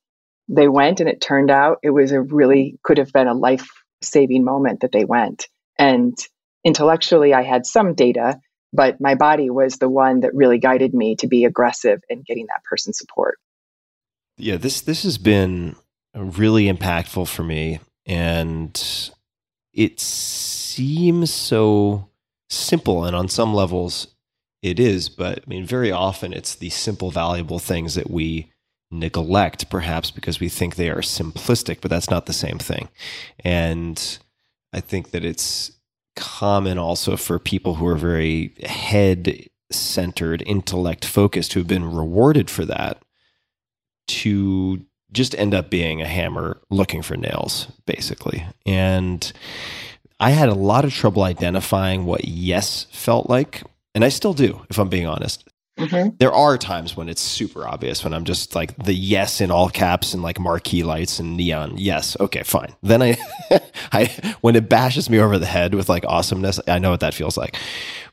they 0.49 0.68
went, 0.68 1.01
and 1.01 1.09
it 1.09 1.21
turned 1.21 1.51
out 1.51 1.79
it 1.83 1.90
was 1.90 2.12
a 2.12 2.21
really, 2.21 2.79
could 2.83 2.99
have 2.99 3.12
been 3.12 3.27
a 3.27 3.35
life 3.35 3.68
saving 4.03 4.44
moment 4.44 4.81
that 4.81 4.92
they 4.92 5.05
went. 5.05 5.49
And 5.79 6.16
intellectually, 6.64 7.35
I 7.35 7.42
had 7.42 7.66
some 7.66 7.94
data, 7.94 8.40
but 8.73 9.01
my 9.01 9.14
body 9.14 9.51
was 9.51 9.77
the 9.77 9.88
one 9.88 10.21
that 10.21 10.35
really 10.35 10.59
guided 10.59 10.94
me 10.94 11.16
to 11.16 11.27
be 11.27 11.44
aggressive 11.44 12.01
in 12.09 12.23
getting 12.23 12.47
that 12.47 12.64
person 12.64 12.92
support. 12.92 13.38
Yeah, 14.37 14.57
this 14.57 14.83
this 14.83 15.03
has 15.03 15.18
been 15.18 15.75
really 16.14 16.64
impactful 16.64 17.29
for 17.29 17.44
me 17.44 17.81
and 18.07 19.11
it 19.73 20.01
seems 20.01 21.33
so 21.33 22.09
simple 22.49 23.05
and 23.05 23.14
on 23.14 23.29
some 23.29 23.53
levels 23.53 24.09
it 24.62 24.81
is 24.81 25.09
but 25.09 25.38
i 25.38 25.42
mean 25.47 25.64
very 25.64 25.92
often 25.92 26.33
it's 26.33 26.55
the 26.57 26.71
simple 26.71 27.11
valuable 27.11 27.59
things 27.59 27.94
that 27.94 28.11
we 28.11 28.51
neglect 28.90 29.68
perhaps 29.68 30.11
because 30.11 30.40
we 30.40 30.49
think 30.49 30.75
they 30.75 30.88
are 30.88 31.03
simplistic 31.03 31.81
but 31.83 31.90
that's 31.90 32.11
not 32.11 32.25
the 32.25 32.33
same 32.33 32.59
thing 32.59 32.88
and 33.44 34.18
i 34.73 34.81
think 34.81 35.11
that 35.11 35.25
it's 35.25 35.73
common 36.19 36.79
also 36.79 37.17
for 37.17 37.39
people 37.39 37.77
who 37.77 37.87
are 37.87 37.97
very 37.97 38.55
head 38.65 39.49
centered 39.71 40.43
intellect 40.47 41.05
focused 41.05 41.53
who 41.53 41.61
have 41.61 41.67
been 41.67 41.95
rewarded 41.95 42.51
for 42.51 42.65
that 42.65 43.03
to 44.07 44.85
just 45.13 45.35
end 45.37 45.55
up 45.55 45.71
being 45.71 46.03
a 46.03 46.07
hammer 46.07 46.61
looking 46.71 47.03
for 47.03 47.17
nails 47.17 47.69
basically 47.87 48.47
and 48.67 49.33
I 50.21 50.31
had 50.31 50.49
a 50.49 50.55
lot 50.55 50.85
of 50.85 50.93
trouble 50.93 51.23
identifying 51.23 52.05
what 52.05 52.25
yes 52.25 52.87
felt 52.91 53.29
like. 53.29 53.63
And 53.95 54.05
I 54.05 54.09
still 54.09 54.35
do, 54.35 54.65
if 54.69 54.79
I'm 54.79 54.89
being 54.89 55.07
honest. 55.07 55.49
Mm-hmm. 55.79 56.17
There 56.19 56.33
are 56.33 56.59
times 56.59 56.97
when 56.97 57.09
it's 57.09 57.23
super 57.23 57.67
obvious 57.67 58.03
when 58.03 58.12
I'm 58.12 58.25
just 58.25 58.55
like 58.55 58.77
the 58.77 58.93
yes 58.93 59.41
in 59.41 59.51
all 59.51 59.71
caps 59.71 60.12
and 60.12 60.23
like 60.23 60.41
marquee 60.41 60.83
lights 60.83 61.21
and 61.21 61.37
neon. 61.37 61.75
Yes. 61.77 62.17
Okay, 62.19 62.43
fine. 62.43 62.75
Then 62.83 63.01
I, 63.01 63.17
I, 63.93 64.07
when 64.41 64.57
it 64.57 64.69
bashes 64.69 65.09
me 65.09 65.21
over 65.21 65.38
the 65.38 65.47
head 65.47 65.75
with 65.75 65.88
like 65.88 66.05
awesomeness, 66.07 66.61
I 66.67 66.79
know 66.81 66.91
what 66.91 67.01
that 67.01 67.14
feels 67.14 67.37
like. 67.37 67.57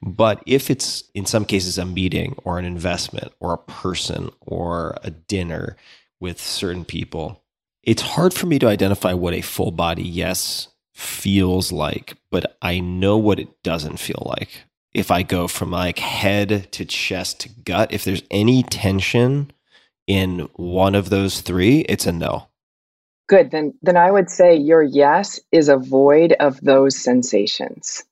But 0.02 0.44
if 0.46 0.70
it's 0.70 1.04
in 1.16 1.26
some 1.26 1.46
cases 1.46 1.78
a 1.78 1.86
meeting 1.86 2.36
or 2.44 2.60
an 2.60 2.66
investment 2.66 3.34
or 3.40 3.54
a 3.54 3.58
person 3.58 4.30
or 4.42 4.98
a 5.04 5.10
dinner 5.10 5.76
with 6.20 6.40
certain 6.40 6.86
people, 6.86 7.42
it's 7.82 8.02
hard 8.02 8.34
for 8.34 8.46
me 8.46 8.60
to 8.60 8.68
identify 8.68 9.14
what 9.14 9.34
a 9.34 9.42
full 9.42 9.72
body 9.72 10.04
yes 10.04 10.68
feels 10.94 11.72
like, 11.72 12.16
but 12.32 12.58
I 12.62 12.80
know 12.80 13.18
what 13.18 13.40
it 13.40 13.64
doesn't 13.64 13.98
feel 13.98 14.34
like. 14.38 14.66
If 14.96 15.12
I 15.12 15.24
go 15.24 15.48
from 15.48 15.72
like 15.72 16.00
head 16.00 16.72
to 16.72 16.86
chest 16.86 17.42
to 17.42 17.50
gut, 17.50 17.92
if 17.92 18.06
there's 18.06 18.24
any 18.32 18.64
tension 18.64 19.52
in 20.08 20.48
one 20.56 20.96
of 20.96 21.10
those 21.10 21.42
three, 21.42 21.80
it's 21.82 22.06
a 22.06 22.12
no. 22.12 22.48
Good. 23.28 23.52
Then 23.52 23.74
then 23.82 23.98
I 23.98 24.10
would 24.10 24.30
say 24.30 24.56
your 24.56 24.82
yes 24.82 25.40
is 25.52 25.68
a 25.68 25.78
void 25.78 26.34
of 26.40 26.62
those 26.62 26.96
sensations. 26.96 28.04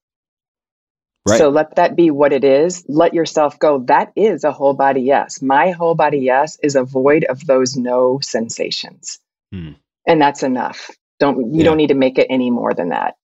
Right. 1.25 1.37
So 1.37 1.49
let 1.49 1.75
that 1.75 1.95
be 1.95 2.11
what 2.11 2.33
it 2.33 2.43
is. 2.43 2.83
Let 2.89 3.13
yourself 3.13 3.57
go. 3.57 3.79
That 3.85 4.11
is 4.17 4.43
a 4.43 4.51
whole 4.51 4.73
body 4.73 5.01
yes. 5.01 5.41
My 5.41 5.71
whole 5.71 5.95
body 5.95 6.19
yes 6.19 6.57
is 6.61 6.75
a 6.75 6.83
void 6.83 7.23
of 7.23 7.45
those 7.45 7.77
no 7.77 8.19
sensations. 8.21 9.19
Hmm. 9.53 9.73
And 10.05 10.21
that's 10.21 10.43
enough. 10.43 10.91
Don't 11.19 11.53
you 11.53 11.59
yeah. 11.59 11.63
don't 11.63 11.77
need 11.77 11.87
to 11.87 11.93
make 11.93 12.17
it 12.17 12.27
any 12.29 12.51
more 12.51 12.73
than 12.73 12.89
that. 12.89 13.15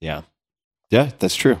Yeah. 0.00 0.22
Yeah, 0.90 1.10
that's 1.18 1.34
true. 1.34 1.58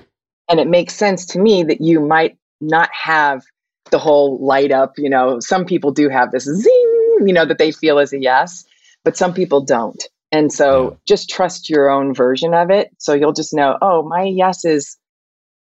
And 0.48 0.60
it 0.60 0.68
makes 0.68 0.94
sense 0.94 1.26
to 1.26 1.38
me 1.38 1.62
that 1.64 1.80
you 1.80 2.00
might 2.00 2.38
not 2.60 2.88
have 2.92 3.42
the 3.90 3.98
whole 3.98 4.38
light 4.44 4.72
up, 4.72 4.94
you 4.98 5.10
know, 5.10 5.40
some 5.40 5.64
people 5.64 5.92
do 5.92 6.08
have 6.08 6.30
this 6.30 6.44
zing, 6.44 7.18
you 7.26 7.32
know, 7.32 7.44
that 7.44 7.58
they 7.58 7.70
feel 7.70 7.98
as 7.98 8.12
a 8.12 8.18
yes, 8.18 8.64
but 9.04 9.16
some 9.16 9.34
people 9.34 9.64
don't. 9.64 10.02
And 10.30 10.52
so 10.52 10.90
yeah. 10.90 10.96
just 11.06 11.30
trust 11.30 11.70
your 11.70 11.88
own 11.88 12.14
version 12.14 12.52
of 12.52 12.70
it. 12.70 12.90
So 12.98 13.14
you'll 13.14 13.32
just 13.32 13.54
know, 13.54 13.78
oh, 13.80 14.02
my 14.02 14.24
yes 14.24 14.64
is 14.64 14.96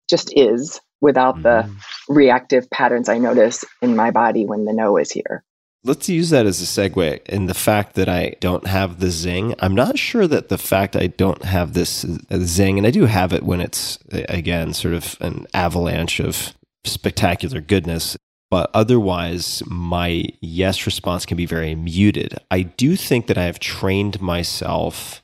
just 0.09 0.33
is 0.37 0.81
without 1.01 1.37
mm-hmm. 1.37 1.43
the 1.43 1.77
reactive 2.09 2.71
patterns 2.71 3.09
I 3.09 3.19
notice 3.19 3.65
in 3.83 3.97
my 3.97 4.11
body 4.11 4.47
when 4.47 4.65
the 4.65 4.73
no 4.73 4.97
is 4.97 5.11
here 5.11 5.45
let's 5.87 6.09
use 6.09 6.31
that 6.31 6.47
as 6.47 6.61
a 6.61 6.65
segue 6.65 7.25
in 7.27 7.47
the 7.47 7.55
fact 7.55 7.95
that 7.95 8.09
I 8.09 8.35
don't 8.41 8.67
have 8.67 9.01
the 9.01 9.11
zing. 9.11 9.55
I'm 9.61 9.75
not 9.75 9.99
sure 9.99 10.27
that 10.27 10.49
the 10.49 10.59
fact 10.59 10.97
I 10.97 11.07
don't 11.07 11.45
have 11.45 11.73
this 11.73 12.05
uh, 12.05 12.39
zing, 12.39 12.79
and 12.79 12.87
I 12.87 12.91
do 12.91 13.07
have 13.07 13.33
it 13.33 13.45
when 13.45 13.61
it's, 13.61 13.99
again, 14.11 14.75
sort 14.75 14.95
of 14.95 15.17
an 15.21 15.47
avalanche 15.55 16.21
of 16.21 16.55
spectacular 16.85 17.61
goodness. 17.61 18.17
But 18.51 18.71
otherwise, 18.75 19.63
my 19.67 20.27
yes 20.41 20.87
response 20.87 21.27
can 21.27 21.37
be 21.37 21.47
very 21.47 21.75
muted. 21.75 22.37
I 22.51 22.63
do 22.63 22.95
think 22.97 23.27
that 23.27 23.39
I 23.39 23.45
have 23.45 23.59
trained 23.59 24.21
myself 24.21 25.23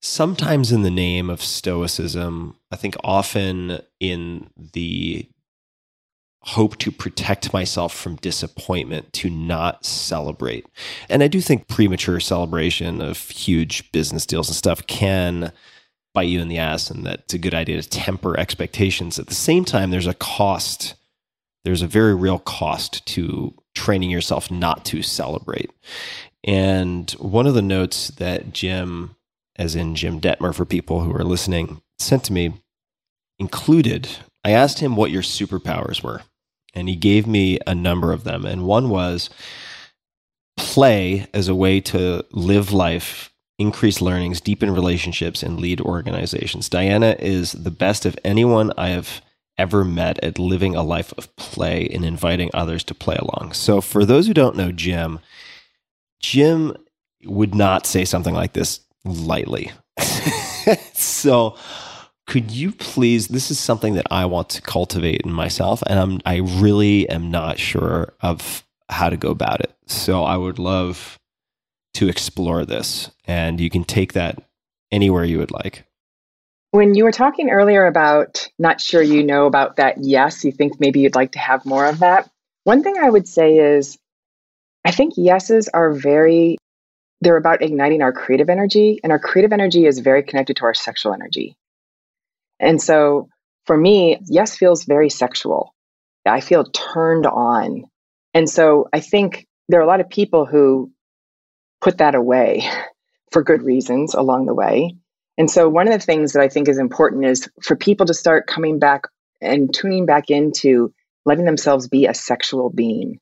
sometimes 0.00 0.72
in 0.72 0.82
the 0.82 0.90
name 0.90 1.30
of 1.30 1.42
stoicism. 1.42 2.56
I 2.70 2.76
think 2.76 2.96
often 3.02 3.80
in 3.98 4.50
the 4.56 5.28
hope 6.44 6.76
to 6.78 6.90
protect 6.90 7.52
myself 7.52 7.94
from 7.94 8.16
disappointment 8.16 9.12
to 9.12 9.30
not 9.30 9.84
celebrate. 9.84 10.66
And 11.08 11.22
I 11.22 11.28
do 11.28 11.40
think 11.40 11.68
premature 11.68 12.18
celebration 12.18 13.00
of 13.00 13.18
huge 13.30 13.90
business 13.92 14.26
deals 14.26 14.48
and 14.48 14.56
stuff 14.56 14.86
can 14.86 15.52
bite 16.14 16.28
you 16.28 16.40
in 16.40 16.48
the 16.48 16.58
ass 16.58 16.90
and 16.90 17.06
that's 17.06 17.32
a 17.32 17.38
good 17.38 17.54
idea 17.54 17.80
to 17.80 17.88
temper 17.88 18.38
expectations. 18.38 19.18
At 19.18 19.28
the 19.28 19.34
same 19.34 19.64
time, 19.64 19.90
there's 19.90 20.06
a 20.06 20.14
cost. 20.14 20.94
There's 21.64 21.82
a 21.82 21.86
very 21.86 22.14
real 22.14 22.40
cost 22.40 23.06
to 23.06 23.54
training 23.74 24.10
yourself 24.10 24.50
not 24.50 24.84
to 24.86 25.00
celebrate. 25.00 25.70
And 26.44 27.10
one 27.12 27.46
of 27.46 27.54
the 27.54 27.62
notes 27.62 28.08
that 28.08 28.52
Jim, 28.52 29.14
as 29.56 29.76
in 29.76 29.94
Jim 29.94 30.20
Dethmer 30.20 30.52
for 30.52 30.64
people 30.64 31.02
who 31.02 31.14
are 31.14 31.24
listening, 31.24 31.80
sent 32.00 32.24
to 32.24 32.32
me 32.32 32.54
included 33.38 34.08
I 34.44 34.50
asked 34.50 34.80
him 34.80 34.96
what 34.96 35.12
your 35.12 35.22
superpowers 35.22 36.02
were 36.02 36.22
and 36.74 36.88
he 36.88 36.96
gave 36.96 37.26
me 37.26 37.58
a 37.66 37.74
number 37.74 38.12
of 38.12 38.24
them. 38.24 38.44
And 38.44 38.64
one 38.64 38.88
was 38.88 39.30
play 40.56 41.26
as 41.32 41.48
a 41.48 41.54
way 41.54 41.80
to 41.80 42.24
live 42.32 42.72
life, 42.72 43.30
increase 43.58 44.00
learnings, 44.00 44.40
deepen 44.40 44.70
relationships, 44.70 45.42
and 45.42 45.60
lead 45.60 45.80
organizations. 45.80 46.68
Diana 46.68 47.16
is 47.18 47.52
the 47.52 47.70
best 47.70 48.06
of 48.06 48.18
anyone 48.24 48.72
I 48.76 48.88
have 48.88 49.22
ever 49.58 49.84
met 49.84 50.22
at 50.24 50.38
living 50.38 50.74
a 50.74 50.82
life 50.82 51.12
of 51.16 51.34
play 51.36 51.88
and 51.92 52.04
inviting 52.04 52.50
others 52.54 52.82
to 52.84 52.94
play 52.94 53.16
along. 53.16 53.52
So, 53.52 53.80
for 53.80 54.04
those 54.04 54.26
who 54.26 54.34
don't 54.34 54.56
know 54.56 54.72
Jim, 54.72 55.20
Jim 56.20 56.76
would 57.24 57.54
not 57.54 57.86
say 57.86 58.04
something 58.04 58.34
like 58.34 58.54
this 58.54 58.80
lightly. 59.04 59.70
so, 60.94 61.56
could 62.32 62.50
you 62.50 62.72
please? 62.72 63.28
This 63.28 63.50
is 63.50 63.58
something 63.58 63.92
that 63.92 64.06
I 64.10 64.24
want 64.24 64.48
to 64.50 64.62
cultivate 64.62 65.20
in 65.20 65.30
myself, 65.30 65.82
and 65.86 65.98
I'm 65.98 66.20
I 66.24 66.36
really 66.36 67.06
am 67.10 67.30
not 67.30 67.58
sure 67.58 68.14
of 68.22 68.64
how 68.88 69.10
to 69.10 69.18
go 69.18 69.30
about 69.30 69.60
it. 69.60 69.70
So, 69.86 70.24
I 70.24 70.38
would 70.38 70.58
love 70.58 71.18
to 71.92 72.08
explore 72.08 72.64
this, 72.64 73.10
and 73.26 73.60
you 73.60 73.68
can 73.68 73.84
take 73.84 74.14
that 74.14 74.42
anywhere 74.90 75.24
you 75.24 75.36
would 75.40 75.50
like. 75.50 75.84
When 76.70 76.94
you 76.94 77.04
were 77.04 77.12
talking 77.12 77.50
earlier 77.50 77.84
about 77.84 78.48
not 78.58 78.80
sure 78.80 79.02
you 79.02 79.22
know 79.22 79.44
about 79.44 79.76
that 79.76 79.98
yes, 79.98 80.42
you 80.42 80.52
think 80.52 80.80
maybe 80.80 81.00
you'd 81.00 81.14
like 81.14 81.32
to 81.32 81.38
have 81.38 81.66
more 81.66 81.84
of 81.84 81.98
that. 81.98 82.30
One 82.64 82.82
thing 82.82 82.96
I 82.96 83.10
would 83.10 83.28
say 83.28 83.58
is 83.58 83.98
I 84.86 84.90
think 84.90 85.18
yeses 85.18 85.68
are 85.68 85.92
very, 85.92 86.56
they're 87.20 87.36
about 87.36 87.60
igniting 87.60 88.00
our 88.00 88.14
creative 88.14 88.48
energy, 88.48 89.00
and 89.04 89.12
our 89.12 89.18
creative 89.18 89.52
energy 89.52 89.84
is 89.84 89.98
very 89.98 90.22
connected 90.22 90.56
to 90.56 90.64
our 90.64 90.72
sexual 90.72 91.12
energy. 91.12 91.58
And 92.62 92.80
so 92.80 93.28
for 93.66 93.76
me, 93.76 94.18
yes 94.26 94.56
feels 94.56 94.84
very 94.84 95.10
sexual. 95.10 95.74
I 96.26 96.40
feel 96.40 96.64
turned 96.64 97.26
on. 97.26 97.84
And 98.32 98.48
so 98.48 98.88
I 98.92 99.00
think 99.00 99.46
there 99.68 99.80
are 99.80 99.84
a 99.84 99.88
lot 99.88 100.00
of 100.00 100.08
people 100.08 100.46
who 100.46 100.90
put 101.80 101.98
that 101.98 102.14
away 102.14 102.68
for 103.32 103.42
good 103.42 103.62
reasons 103.62 104.14
along 104.14 104.46
the 104.46 104.54
way. 104.54 104.96
And 105.38 105.50
so, 105.50 105.68
one 105.68 105.88
of 105.88 105.92
the 105.94 106.04
things 106.04 106.32
that 106.32 106.42
I 106.42 106.48
think 106.48 106.68
is 106.68 106.78
important 106.78 107.24
is 107.24 107.48
for 107.62 107.74
people 107.74 108.06
to 108.06 108.14
start 108.14 108.46
coming 108.46 108.78
back 108.78 109.04
and 109.40 109.72
tuning 109.72 110.04
back 110.04 110.28
into 110.28 110.92
letting 111.24 111.46
themselves 111.46 111.88
be 111.88 112.06
a 112.06 112.14
sexual 112.14 112.68
being, 112.70 113.18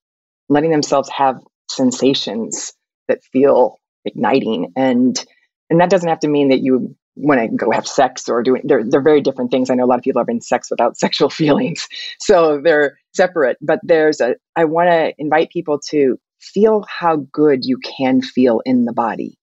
letting 0.49 0.73
themselves 0.73 1.09
have 1.11 1.41
sensations 1.71 2.73
that 3.07 3.23
feel 3.33 3.79
igniting. 4.05 4.73
And 4.75 5.25
and 5.71 5.81
that 5.81 5.91
doesn't 5.91 6.09
have 6.09 6.21
to 6.21 6.29
mean 6.29 6.49
that 6.49 6.61
you 6.61 6.97
want 7.17 7.41
I 7.41 7.49
go 7.49 7.71
have 7.71 7.87
sex 7.87 8.29
or 8.29 8.43
doing 8.43 8.63
they're, 8.65 8.85
they're 8.85 9.03
very 9.03 9.21
different 9.21 9.51
things. 9.51 9.71
I 9.71 9.75
know 9.75 9.85
a 9.85 9.87
lot 9.87 9.99
of 9.99 10.05
people 10.05 10.23
are 10.23 10.31
in 10.31 10.41
sex 10.41 10.71
without 10.71 10.97
sexual 10.97 11.31
feelings. 11.31 11.89
So 12.21 12.61
they're 12.63 12.99
separate. 13.15 13.59
But 13.61 13.81
there's 13.83 14.21
a 14.21 14.37
I 14.57 14.65
want 14.65 14.89
to 14.89 15.13
invite 15.19 15.51
people 15.51 15.79
to 15.91 16.19
feel 16.41 16.85
how 16.89 17.17
good 17.33 17.65
you 17.65 17.79
can 17.79 18.23
feel 18.23 18.63
in 18.65 18.85
the 18.85 18.93
body. 18.93 19.39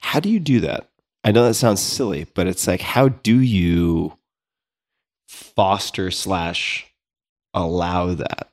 How 0.00 0.20
do 0.20 0.28
you 0.28 0.40
do 0.40 0.60
that? 0.60 0.88
I 1.24 1.32
know 1.32 1.44
that 1.44 1.54
sounds 1.54 1.80
silly, 1.80 2.26
but 2.34 2.46
it's 2.46 2.66
like, 2.66 2.80
how 2.80 3.08
do 3.08 3.38
you 3.40 4.16
foster 5.26 6.10
slash 6.10 6.86
allow 7.52 8.14
that? 8.14 8.48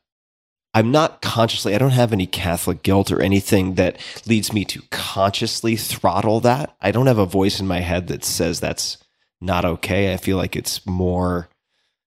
I'm 0.75 0.91
not 0.91 1.21
consciously, 1.21 1.73
I 1.73 1.77
don't 1.77 1.91
have 1.91 2.11
any 2.11 2.27
Catholic 2.27 2.83
guilt 2.83 3.09
or 3.09 3.21
anything 3.21 3.75
that 3.75 3.97
leads 4.27 4.51
me 4.51 4.65
to 4.65 4.81
consciously 4.91 5.77
throttle 5.77 6.41
that. 6.41 6.75
I 6.81 6.91
don't 6.91 7.07
have 7.07 7.17
a 7.17 7.25
voice 7.25 7.61
in 7.61 7.65
my 7.65 7.79
head 7.79 8.07
that 8.07 8.25
says 8.25 8.59
that's 8.59 8.97
not 9.39 9.63
okay. 9.63 10.13
I 10.13 10.17
feel 10.17 10.35
like 10.35 10.57
it's 10.57 10.85
more, 10.85 11.47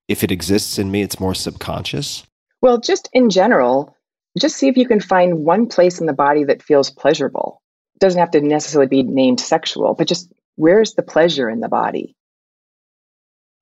if 0.07 0.23
it 0.23 0.31
exists 0.31 0.77
in 0.77 0.91
me, 0.91 1.01
it's 1.01 1.19
more 1.19 1.33
subconscious. 1.33 2.27
Well, 2.61 2.79
just 2.79 3.09
in 3.11 3.31
general, 3.31 3.97
just 4.37 4.57
see 4.57 4.67
if 4.67 4.77
you 4.77 4.87
can 4.87 4.99
find 4.99 5.43
one 5.43 5.65
place 5.65 5.99
in 5.99 6.05
the 6.05 6.13
body 6.13 6.43
that 6.43 6.61
feels 6.61 6.91
pleasurable. 6.91 7.63
It 7.95 8.01
doesn't 8.01 8.19
have 8.19 8.31
to 8.31 8.41
necessarily 8.41 8.87
be 8.87 9.01
named 9.01 9.39
sexual, 9.39 9.95
but 9.95 10.07
just 10.07 10.31
where's 10.57 10.93
the 10.93 11.01
pleasure 11.01 11.49
in 11.49 11.59
the 11.59 11.69
body? 11.69 12.15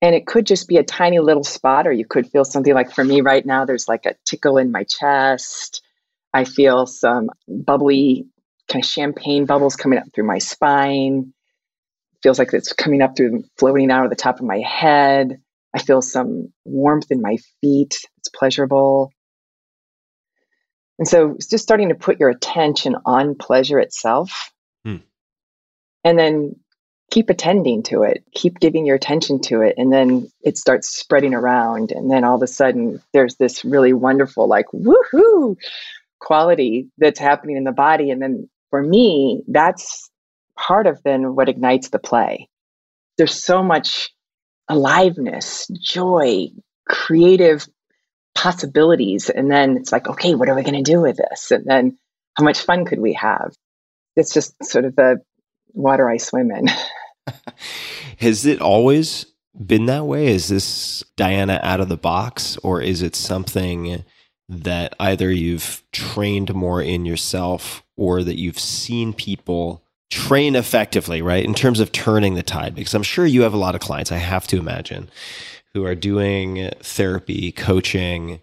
And 0.02 0.14
it 0.14 0.28
could 0.28 0.45
just 0.45 0.68
be 0.68 0.78
a 0.78 0.84
tiny 0.84 1.20
little 1.20 1.43
spot, 1.43 1.88
or 1.88 1.91
you 1.91 2.06
could 2.06 2.30
feel 2.30 2.45
something 2.45 2.74
like 2.74 2.91
for 2.91 3.04
me 3.04 3.22
right 3.22 3.45
now, 3.45 3.66
there's 3.66 3.88
like 3.88 4.06
a 4.06 4.16
tickle 4.26 4.58
in 4.58 4.72
my 4.72 4.84
chest. 4.84 5.82
I 6.34 6.43
feel 6.43 6.86
some 6.86 7.30
bubbly 7.48 8.28
kind 8.72 8.84
of 8.84 8.89
champagne 8.89 9.45
bubbles 9.45 9.76
coming 9.76 9.98
up 9.98 10.06
through 10.14 10.28
my 10.28 10.38
spine. 10.38 11.34
Feels 12.22 12.38
like 12.38 12.54
it's 12.54 12.74
coming 12.74 13.02
up 13.02 13.16
through, 13.16 13.43
floating 13.58 13.89
out 13.89 14.04
of 14.04 14.10
the 14.10 14.16
top 14.16 14.39
of 14.39 14.45
my 14.45 14.60
head. 14.60 15.41
I 15.74 15.80
feel 15.80 16.02
some 16.02 16.54
warmth 16.66 17.12
in 17.12 17.22
my 17.22 17.38
feet. 17.62 17.98
It's 18.18 18.30
pleasurable. 18.30 19.12
And 21.00 21.08
so 21.08 21.32
it's 21.32 21.48
just 21.48 21.64
starting 21.64 21.89
to 21.89 21.95
put 21.95 22.20
your 22.20 22.30
attention 22.30 22.95
on 23.06 23.36
pleasure 23.36 23.80
itself. 23.80 24.52
Hmm. 24.84 24.98
And 26.04 26.18
then 26.18 26.56
keep 27.10 27.30
attending 27.30 27.84
to 27.84 28.03
it, 28.03 28.24
keep 28.34 28.60
giving 28.60 28.86
your 28.86 28.95
attention 28.95 29.39
to 29.41 29.62
it. 29.62 29.76
And 29.78 29.91
then 29.91 30.30
it 30.41 30.58
starts 30.58 30.89
spreading 30.89 31.34
around. 31.34 31.91
And 31.91 32.12
then 32.12 32.24
all 32.24 32.36
of 32.36 32.41
a 32.41 32.47
sudden, 32.47 33.01
there's 33.14 33.36
this 33.36 33.64
really 33.64 33.93
wonderful, 33.93 34.47
like, 34.47 34.66
woohoo 34.74 35.55
quality 36.20 36.89
that's 36.97 37.20
happening 37.20 37.58
in 37.58 37.64
the 37.64 37.72
body. 37.72 38.12
And 38.12 38.22
then 38.22 38.49
for 38.70 38.82
me, 38.82 39.43
that's 39.47 40.10
part 40.58 40.88
of 40.88 41.01
then 41.03 41.36
what 41.36 41.49
ignites 41.49 41.89
the 41.89 41.99
play. 41.99 42.49
There's 43.18 43.41
so 43.41 43.64
much 43.64 44.10
aliveness, 44.68 45.68
joy, 45.68 46.47
creative 46.88 47.68
possibilities. 48.36 49.30
And 49.30 49.49
then 49.49 49.78
it's 49.78 49.91
like, 49.91 50.08
okay, 50.08 50.36
what 50.36 50.49
are 50.49 50.55
we 50.55 50.64
going 50.64 50.84
to 50.84 50.91
do 50.91 51.01
with 51.01 51.18
this? 51.18 51.51
And 51.51 51.66
then 51.66 51.97
how 52.36 52.43
much 52.43 52.60
fun 52.60 52.86
could 52.86 52.99
we 52.99 53.14
have? 53.14 53.53
It's 54.16 54.34
just 54.34 54.62
sort 54.64 54.86
of 54.86 54.95
the 54.95 55.22
water 55.74 56.10
I 56.10 56.18
swim 56.18 56.51
in. 56.51 56.68
Has 58.17 58.45
it 58.45 58.61
always 58.61 59.25
been 59.65 59.86
that 59.88 60.05
way? 60.05 60.28
Is 60.28 60.47
this 60.49 61.03
Diana 61.15 61.59
out 61.63 61.80
of 61.80 61.89
the 61.89 61.97
box, 61.97 62.57
or 62.57 62.82
is 62.82 63.01
it 63.01 63.15
something 63.15 64.03
that 64.49 64.95
either 64.99 65.32
you've 65.32 65.84
trained 65.91 66.53
more 66.55 66.82
in 66.82 67.05
yourself 67.05 67.84
or 67.95 68.23
that 68.23 68.39
you've 68.39 68.59
seen 68.59 69.13
people 69.13 69.84
train 70.09 70.55
effectively, 70.55 71.21
right? 71.21 71.43
In 71.43 71.53
terms 71.53 71.80
of 71.80 71.91
turning 71.91 72.36
the 72.36 72.43
tide, 72.43 72.75
because 72.75 72.93
I'm 72.93 73.03
sure 73.03 73.25
you 73.25 73.41
have 73.41 73.53
a 73.53 73.57
lot 73.57 73.75
of 73.75 73.82
clients, 73.82 74.11
I 74.11 74.17
have 74.17 74.47
to 74.47 74.57
imagine, 74.57 75.09
who 75.73 75.86
are 75.86 75.95
doing 75.95 76.71
therapy, 76.82 77.51
coaching, 77.51 78.39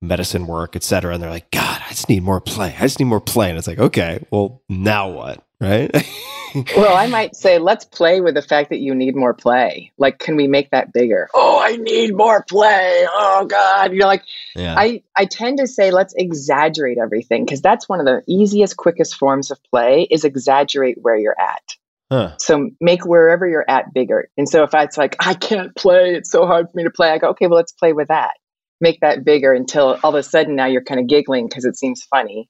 medicine 0.00 0.46
work, 0.46 0.76
et 0.76 0.82
cetera. 0.82 1.12
And 1.12 1.22
they're 1.22 1.30
like, 1.30 1.50
God, 1.50 1.82
I 1.84 1.90
just 1.90 2.08
need 2.08 2.22
more 2.22 2.40
play. 2.40 2.74
I 2.78 2.82
just 2.82 2.98
need 2.98 3.06
more 3.06 3.20
play. 3.20 3.50
And 3.50 3.58
it's 3.58 3.66
like, 3.66 3.78
okay, 3.78 4.24
well, 4.30 4.62
now 4.68 5.08
what? 5.10 5.44
Right. 5.60 5.90
well, 6.76 6.96
I 6.96 7.08
might 7.08 7.34
say, 7.34 7.58
let's 7.58 7.84
play 7.84 8.20
with 8.20 8.34
the 8.34 8.42
fact 8.42 8.70
that 8.70 8.78
you 8.78 8.94
need 8.94 9.16
more 9.16 9.34
play. 9.34 9.92
Like, 9.98 10.18
can 10.18 10.36
we 10.36 10.46
make 10.46 10.70
that 10.70 10.92
bigger? 10.92 11.28
Oh, 11.34 11.60
I 11.60 11.76
need 11.76 12.14
more 12.16 12.44
play. 12.44 13.06
Oh 13.08 13.46
God. 13.46 13.92
You're 13.92 14.06
like, 14.06 14.22
yeah. 14.54 14.74
I, 14.78 15.02
I 15.16 15.24
tend 15.24 15.58
to 15.58 15.66
say, 15.66 15.90
let's 15.90 16.14
exaggerate 16.16 16.98
everything 16.98 17.44
because 17.44 17.60
that's 17.60 17.88
one 17.88 18.00
of 18.00 18.06
the 18.06 18.22
easiest, 18.26 18.76
quickest 18.76 19.16
forms 19.16 19.50
of 19.50 19.58
play 19.64 20.06
is 20.10 20.24
exaggerate 20.24 20.98
where 21.00 21.16
you're 21.16 21.38
at. 21.38 21.62
Huh. 22.10 22.36
So 22.38 22.70
make 22.80 23.04
wherever 23.04 23.46
you're 23.46 23.68
at 23.68 23.92
bigger. 23.92 24.30
And 24.38 24.48
so 24.48 24.62
if 24.62 24.70
it's 24.72 24.96
like, 24.96 25.16
I 25.20 25.34
can't 25.34 25.74
play, 25.74 26.14
it's 26.14 26.30
so 26.30 26.46
hard 26.46 26.66
for 26.70 26.76
me 26.76 26.84
to 26.84 26.90
play, 26.90 27.10
I 27.10 27.18
go, 27.18 27.30
okay, 27.30 27.46
well, 27.48 27.56
let's 27.56 27.72
play 27.72 27.92
with 27.92 28.08
that. 28.08 28.32
Make 28.80 29.00
that 29.00 29.24
bigger 29.24 29.52
until 29.52 29.98
all 30.02 30.10
of 30.10 30.14
a 30.14 30.22
sudden 30.22 30.54
now 30.54 30.66
you're 30.66 30.84
kind 30.84 31.00
of 31.00 31.08
giggling 31.08 31.48
because 31.48 31.64
it 31.64 31.76
seems 31.76 32.04
funny. 32.04 32.48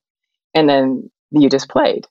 And 0.54 0.68
then 0.68 1.11
you 1.30 1.48
just 1.48 1.68
played. 1.68 2.06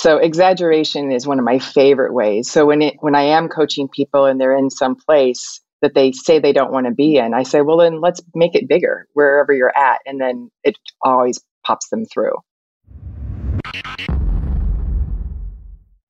So 0.00 0.18
exaggeration 0.18 1.10
is 1.10 1.26
one 1.26 1.40
of 1.40 1.44
my 1.44 1.58
favorite 1.58 2.14
ways. 2.14 2.48
So 2.48 2.66
when 2.66 2.82
it, 2.82 2.94
when 3.00 3.16
I 3.16 3.22
am 3.22 3.48
coaching 3.48 3.88
people 3.88 4.26
and 4.26 4.40
they're 4.40 4.56
in 4.56 4.70
some 4.70 4.94
place 4.94 5.60
that 5.82 5.94
they 5.94 6.12
say 6.12 6.38
they 6.38 6.52
don't 6.52 6.70
want 6.70 6.86
to 6.86 6.92
be 6.92 7.16
in, 7.16 7.34
I 7.34 7.42
say, 7.42 7.62
well, 7.62 7.78
then 7.78 8.00
let's 8.00 8.20
make 8.32 8.54
it 8.54 8.68
bigger 8.68 9.08
wherever 9.14 9.52
you're 9.52 9.76
at. 9.76 9.98
And 10.06 10.20
then 10.20 10.52
it 10.62 10.78
always 11.02 11.40
pops 11.66 11.88
them 11.88 12.04
through. 12.04 12.30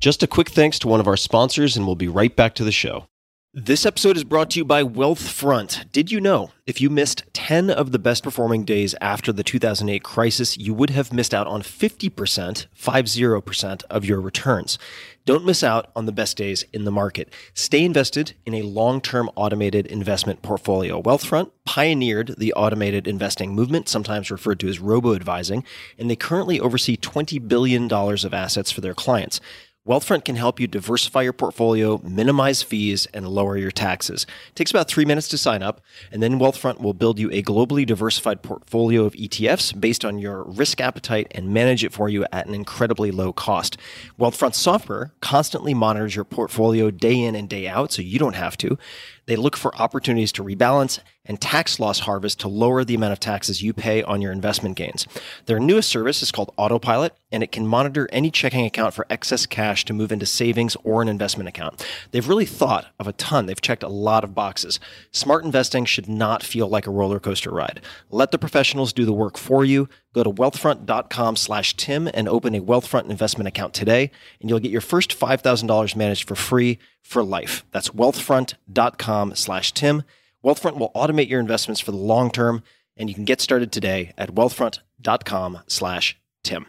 Just 0.02 0.22
a 0.22 0.26
quick 0.26 0.50
thanks 0.50 0.78
to 0.80 0.86
one 0.86 1.00
of 1.00 1.08
our 1.08 1.16
sponsors, 1.16 1.74
and 1.74 1.86
we'll 1.86 1.96
be 1.96 2.08
right 2.08 2.36
back 2.36 2.54
to 2.56 2.64
the 2.64 2.70
show. 2.70 3.06
This 3.54 3.86
episode 3.86 4.18
is 4.18 4.24
brought 4.24 4.50
to 4.50 4.58
you 4.58 4.64
by 4.66 4.82
Wealthfront. 4.82 5.90
Did 5.90 6.12
you 6.12 6.20
know 6.20 6.50
if 6.66 6.82
you 6.82 6.90
missed 6.90 7.24
10 7.32 7.70
of 7.70 7.92
the 7.92 7.98
best 7.98 8.22
performing 8.22 8.66
days 8.66 8.94
after 9.00 9.32
the 9.32 9.42
2008 9.42 10.02
crisis, 10.02 10.58
you 10.58 10.74
would 10.74 10.90
have 10.90 11.14
missed 11.14 11.32
out 11.32 11.46
on 11.46 11.62
50%, 11.62 12.66
50% 12.76 13.84
of 13.88 14.04
your 14.04 14.20
returns? 14.20 14.78
Don't 15.24 15.46
miss 15.46 15.62
out 15.62 15.90
on 15.96 16.04
the 16.04 16.12
best 16.12 16.36
days 16.36 16.66
in 16.74 16.84
the 16.84 16.90
market. 16.90 17.32
Stay 17.54 17.84
invested 17.84 18.34
in 18.44 18.52
a 18.52 18.62
long 18.62 19.00
term 19.00 19.30
automated 19.34 19.86
investment 19.86 20.42
portfolio. 20.42 21.00
Wealthfront 21.00 21.50
pioneered 21.64 22.34
the 22.36 22.52
automated 22.52 23.08
investing 23.08 23.54
movement, 23.54 23.88
sometimes 23.88 24.30
referred 24.30 24.60
to 24.60 24.68
as 24.68 24.78
robo 24.78 25.14
advising, 25.14 25.64
and 25.98 26.10
they 26.10 26.16
currently 26.16 26.60
oversee 26.60 26.98
$20 26.98 27.48
billion 27.48 27.90
of 27.90 28.34
assets 28.34 28.70
for 28.70 28.82
their 28.82 28.94
clients. 28.94 29.40
Wealthfront 29.88 30.26
can 30.26 30.36
help 30.36 30.60
you 30.60 30.66
diversify 30.66 31.22
your 31.22 31.32
portfolio, 31.32 31.98
minimize 32.04 32.62
fees, 32.62 33.06
and 33.14 33.26
lower 33.26 33.56
your 33.56 33.70
taxes. 33.70 34.26
It 34.50 34.54
takes 34.54 34.70
about 34.70 34.86
three 34.86 35.06
minutes 35.06 35.28
to 35.28 35.38
sign 35.38 35.62
up, 35.62 35.80
and 36.12 36.22
then 36.22 36.38
Wealthfront 36.38 36.82
will 36.82 36.92
build 36.92 37.18
you 37.18 37.30
a 37.30 37.42
globally 37.42 37.86
diversified 37.86 38.42
portfolio 38.42 39.06
of 39.06 39.14
ETFs 39.14 39.80
based 39.80 40.04
on 40.04 40.18
your 40.18 40.42
risk 40.42 40.82
appetite 40.82 41.28
and 41.30 41.54
manage 41.54 41.84
it 41.84 41.94
for 41.94 42.10
you 42.10 42.26
at 42.30 42.46
an 42.46 42.52
incredibly 42.52 43.10
low 43.10 43.32
cost. 43.32 43.78
Wealthfront 44.20 44.54
software 44.54 45.14
constantly 45.22 45.72
monitors 45.72 46.14
your 46.14 46.26
portfolio 46.26 46.90
day 46.90 47.18
in 47.18 47.34
and 47.34 47.48
day 47.48 47.66
out, 47.66 47.90
so 47.90 48.02
you 48.02 48.18
don't 48.18 48.36
have 48.36 48.58
to. 48.58 48.76
They 49.24 49.36
look 49.36 49.56
for 49.56 49.74
opportunities 49.76 50.32
to 50.32 50.44
rebalance 50.44 51.00
and 51.28 51.40
tax 51.40 51.78
loss 51.78 52.00
harvest 52.00 52.40
to 52.40 52.48
lower 52.48 52.82
the 52.82 52.94
amount 52.94 53.12
of 53.12 53.20
taxes 53.20 53.62
you 53.62 53.72
pay 53.72 54.02
on 54.02 54.20
your 54.20 54.32
investment 54.32 54.74
gains. 54.74 55.06
Their 55.46 55.60
newest 55.60 55.88
service 55.88 56.22
is 56.22 56.32
called 56.32 56.52
Autopilot, 56.56 57.14
and 57.30 57.42
it 57.42 57.52
can 57.52 57.66
monitor 57.66 58.08
any 58.10 58.30
checking 58.30 58.64
account 58.64 58.94
for 58.94 59.06
excess 59.10 59.46
cash 59.46 59.84
to 59.84 59.92
move 59.92 60.10
into 60.10 60.26
savings 60.26 60.76
or 60.82 61.02
an 61.02 61.08
investment 61.08 61.48
account. 61.48 61.86
They've 62.10 62.26
really 62.26 62.46
thought 62.46 62.86
of 62.98 63.06
a 63.06 63.12
ton. 63.12 63.46
They've 63.46 63.60
checked 63.60 63.82
a 63.82 63.88
lot 63.88 64.24
of 64.24 64.34
boxes. 64.34 64.80
Smart 65.12 65.44
investing 65.44 65.84
should 65.84 66.08
not 66.08 66.42
feel 66.42 66.68
like 66.68 66.86
a 66.86 66.90
roller 66.90 67.20
coaster 67.20 67.50
ride. 67.50 67.82
Let 68.10 68.30
the 68.30 68.38
professionals 68.38 68.92
do 68.92 69.04
the 69.04 69.12
work 69.12 69.36
for 69.36 69.64
you. 69.64 69.88
Go 70.14 70.24
to 70.24 70.30
wealthfront.com 70.30 71.36
slash 71.36 71.76
Tim 71.76 72.08
and 72.14 72.28
open 72.28 72.54
a 72.54 72.60
Wealthfront 72.60 73.10
investment 73.10 73.46
account 73.46 73.74
today, 73.74 74.10
and 74.40 74.48
you'll 74.48 74.58
get 74.58 74.70
your 74.70 74.80
first 74.80 75.18
$5,000 75.18 75.96
managed 75.96 76.26
for 76.26 76.34
free 76.34 76.78
for 77.02 77.22
life. 77.22 77.64
That's 77.72 77.90
wealthfront.com 77.90 79.34
slash 79.34 79.72
Tim. 79.72 80.02
Wealthfront 80.44 80.78
will 80.78 80.92
automate 80.94 81.28
your 81.28 81.40
investments 81.40 81.80
for 81.80 81.90
the 81.90 81.98
long 81.98 82.30
term, 82.30 82.62
and 82.96 83.08
you 83.08 83.14
can 83.14 83.24
get 83.24 83.40
started 83.40 83.72
today 83.72 84.12
at 84.16 84.34
wealthfront.com 84.34 85.60
slash 85.66 86.18
Tim. 86.44 86.66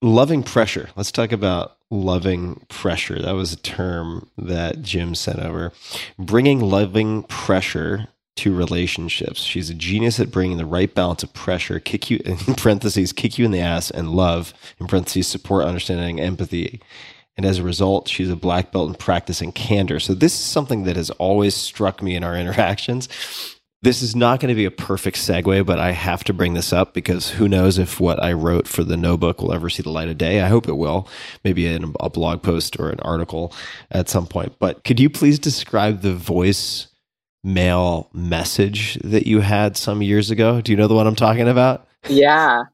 Loving 0.00 0.42
pressure. 0.42 0.90
Let's 0.96 1.12
talk 1.12 1.32
about 1.32 1.76
loving 1.90 2.64
pressure. 2.68 3.20
That 3.20 3.32
was 3.32 3.52
a 3.52 3.56
term 3.56 4.30
that 4.38 4.82
Jim 4.82 5.14
sent 5.14 5.40
over. 5.40 5.72
Bringing 6.18 6.60
loving 6.60 7.24
pressure 7.24 8.08
to 8.36 8.54
relationships. 8.54 9.42
She's 9.42 9.68
a 9.68 9.74
genius 9.74 10.20
at 10.20 10.30
bringing 10.30 10.58
the 10.58 10.64
right 10.64 10.94
balance 10.94 11.24
of 11.24 11.32
pressure, 11.32 11.80
kick 11.80 12.08
you 12.08 12.20
in 12.24 12.36
parentheses, 12.54 13.12
kick 13.12 13.36
you 13.38 13.44
in 13.44 13.50
the 13.50 13.60
ass, 13.60 13.90
and 13.90 14.10
love 14.10 14.54
in 14.78 14.86
parentheses, 14.86 15.26
support, 15.26 15.64
understanding, 15.64 16.20
empathy. 16.20 16.80
And 17.38 17.46
as 17.46 17.58
a 17.58 17.62
result, 17.62 18.08
she's 18.08 18.30
a 18.30 18.36
black 18.36 18.72
belt 18.72 18.88
in 18.88 18.94
practicing 18.96 19.52
candor. 19.52 20.00
So 20.00 20.12
this 20.12 20.34
is 20.34 20.44
something 20.44 20.82
that 20.84 20.96
has 20.96 21.08
always 21.10 21.54
struck 21.54 22.02
me 22.02 22.14
in 22.14 22.24
our 22.24 22.36
interactions. 22.36 23.08
This 23.80 24.02
is 24.02 24.16
not 24.16 24.40
going 24.40 24.48
to 24.48 24.56
be 24.56 24.64
a 24.64 24.72
perfect 24.72 25.18
segue, 25.18 25.64
but 25.64 25.78
I 25.78 25.92
have 25.92 26.24
to 26.24 26.34
bring 26.34 26.54
this 26.54 26.72
up 26.72 26.92
because 26.94 27.30
who 27.30 27.48
knows 27.48 27.78
if 27.78 28.00
what 28.00 28.20
I 28.20 28.32
wrote 28.32 28.66
for 28.66 28.82
the 28.82 28.96
notebook 28.96 29.40
will 29.40 29.52
ever 29.52 29.70
see 29.70 29.84
the 29.84 29.90
light 29.90 30.08
of 30.08 30.18
day. 30.18 30.40
I 30.40 30.48
hope 30.48 30.68
it 30.68 30.76
will, 30.76 31.08
maybe 31.44 31.64
in 31.72 31.94
a 32.00 32.10
blog 32.10 32.42
post 32.42 32.78
or 32.80 32.90
an 32.90 32.98
article 33.00 33.54
at 33.92 34.08
some 34.08 34.26
point. 34.26 34.56
But 34.58 34.82
could 34.82 34.98
you 34.98 35.08
please 35.08 35.38
describe 35.38 36.02
the 36.02 36.12
voice 36.12 36.88
mail 37.44 38.10
message 38.12 38.98
that 39.04 39.26
you 39.26 39.40
had 39.40 39.76
some 39.76 40.02
years 40.02 40.30
ago. 40.30 40.60
Do 40.60 40.72
you 40.72 40.76
know 40.76 40.88
the 40.88 40.94
one 40.94 41.06
I'm 41.06 41.14
talking 41.14 41.48
about? 41.48 41.86
Yeah. 42.08 42.64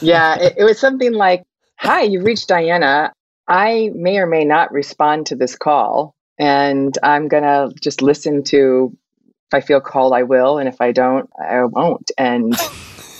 Yeah. 0.00 0.36
It, 0.36 0.54
it 0.58 0.64
was 0.64 0.78
something 0.78 1.12
like 1.12 1.44
Hi, 1.78 2.02
you 2.02 2.22
reached 2.22 2.48
Diana. 2.48 3.12
I 3.48 3.90
may 3.94 4.18
or 4.18 4.26
may 4.26 4.44
not 4.44 4.72
respond 4.72 5.26
to 5.26 5.36
this 5.36 5.56
call, 5.56 6.14
and 6.38 6.96
I'm 7.02 7.28
going 7.28 7.42
to 7.42 7.72
just 7.80 8.02
listen 8.02 8.42
to 8.44 8.96
if 9.50 9.54
I 9.54 9.60
feel 9.60 9.80
called, 9.80 10.12
I 10.12 10.24
will, 10.24 10.58
and 10.58 10.68
if 10.68 10.80
I 10.80 10.92
don't, 10.92 11.30
I 11.40 11.64
won't. 11.64 12.10
And 12.18 12.52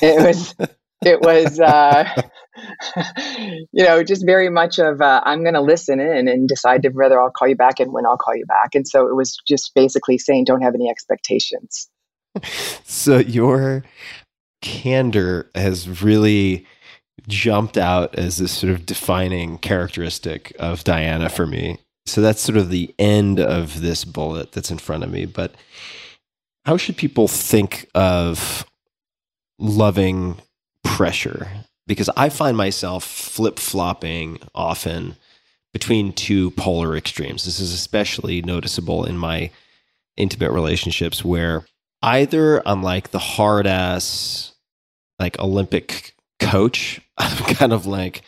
it 0.03 0.27
was, 0.27 0.55
it 1.05 1.21
was, 1.21 1.61
uh, 1.61 2.23
you 3.73 3.85
know, 3.85 4.03
just 4.03 4.27
very 4.27 4.51
much 4.51 4.81
of 4.81 5.01
uh, 5.01 5.21
I'm 5.25 5.43
going 5.43 5.55
to 5.55 5.61
listen 5.61 6.01
in 6.01 6.27
and 6.27 6.49
decide 6.49 6.85
whether 6.95 7.21
I'll 7.21 7.31
call 7.31 7.47
you 7.47 7.55
back 7.55 7.79
and 7.79 7.93
when 7.93 8.07
I'll 8.07 8.17
call 8.17 8.35
you 8.35 8.47
back. 8.47 8.75
And 8.75 8.89
so 8.89 9.07
it 9.07 9.15
was 9.15 9.39
just 9.47 9.73
basically 9.75 10.19
saying, 10.19 10.45
don't 10.45 10.63
have 10.63 10.75
any 10.75 10.91
expectations. 10.91 11.89
so 12.85 13.19
your 13.19 13.85
candor 14.63 15.49
has 15.55 16.03
really 16.03 16.67
jumped 17.29 17.77
out 17.77 18.15
as 18.15 18.39
this 18.39 18.53
sort 18.53 18.73
of 18.73 18.87
defining 18.87 19.59
characteristic 19.59 20.55
of 20.59 20.85
Diana 20.85 21.29
for 21.29 21.47
me. 21.47 21.79
So 22.07 22.21
that's 22.21 22.41
sort 22.41 22.57
of 22.57 22.71
the 22.71 22.95
end 22.99 23.41
of 23.41 23.81
this 23.81 24.05
bullet 24.05 24.53
that's 24.53 24.71
in 24.71 24.79
front 24.79 25.03
of 25.03 25.11
me. 25.11 25.27
But 25.27 25.55
how 26.65 26.77
should 26.77 26.97
people 26.97 27.29
think 27.29 27.89
of 27.95 28.65
loving 29.59 30.37
pressure 30.85 31.49
because 31.87 32.11
I 32.17 32.29
find 32.29 32.57
myself 32.57 33.05
flip 33.05 33.59
flopping 33.59 34.39
often 34.55 35.17
between 35.73 36.13
two 36.13 36.51
polar 36.53 36.97
extremes. 36.97 37.45
This 37.45 37.61
is 37.61 37.73
especially 37.73 38.43
noticeable 38.43 39.05
in 39.05 39.19
my 39.19 39.51
intimate 40.17 40.53
relationships 40.53 41.25
where 41.25 41.67
either 42.03 42.67
I'm 42.67 42.83
like 42.83 43.11
the 43.11 43.19
hard 43.19 43.67
ass, 43.67 44.55
like 45.19 45.39
Olympic 45.39 46.15
coach. 46.41 47.01
I'm 47.19 47.55
kind 47.55 47.73
of 47.73 47.87
like 47.87 48.23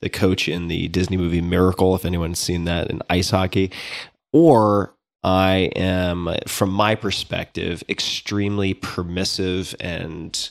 the 0.00 0.08
coach 0.08 0.48
in 0.48 0.68
the 0.68 0.88
Disney 0.88 1.16
movie 1.16 1.40
Miracle, 1.40 1.94
if 1.94 2.04
anyone's 2.04 2.38
seen 2.38 2.64
that 2.64 2.90
in 2.90 3.02
ice 3.10 3.30
hockey, 3.30 3.72
or 4.32 4.94
I 5.24 5.70
am, 5.74 6.34
from 6.46 6.70
my 6.70 6.94
perspective, 6.94 7.82
extremely 7.88 8.74
permissive 8.74 9.74
and 9.80 10.50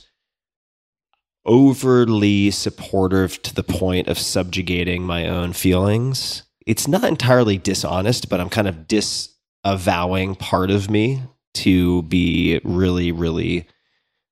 overly 1.45 2.51
supportive 2.51 3.41
to 3.41 3.55
the 3.55 3.63
point 3.63 4.09
of 4.09 4.19
subjugating 4.19 5.03
my 5.03 5.27
own 5.27 5.53
feelings. 5.53 6.43
It's 6.65 6.89
not 6.89 7.05
entirely 7.05 7.57
dishonest, 7.57 8.27
but 8.27 8.41
I'm 8.41 8.49
kind 8.49 8.67
of 8.67 8.87
disavowing 8.87 10.35
part 10.35 10.69
of 10.69 10.89
me 10.89 11.21
to 11.53 12.03
be 12.03 12.59
really, 12.65 13.13
really 13.13 13.65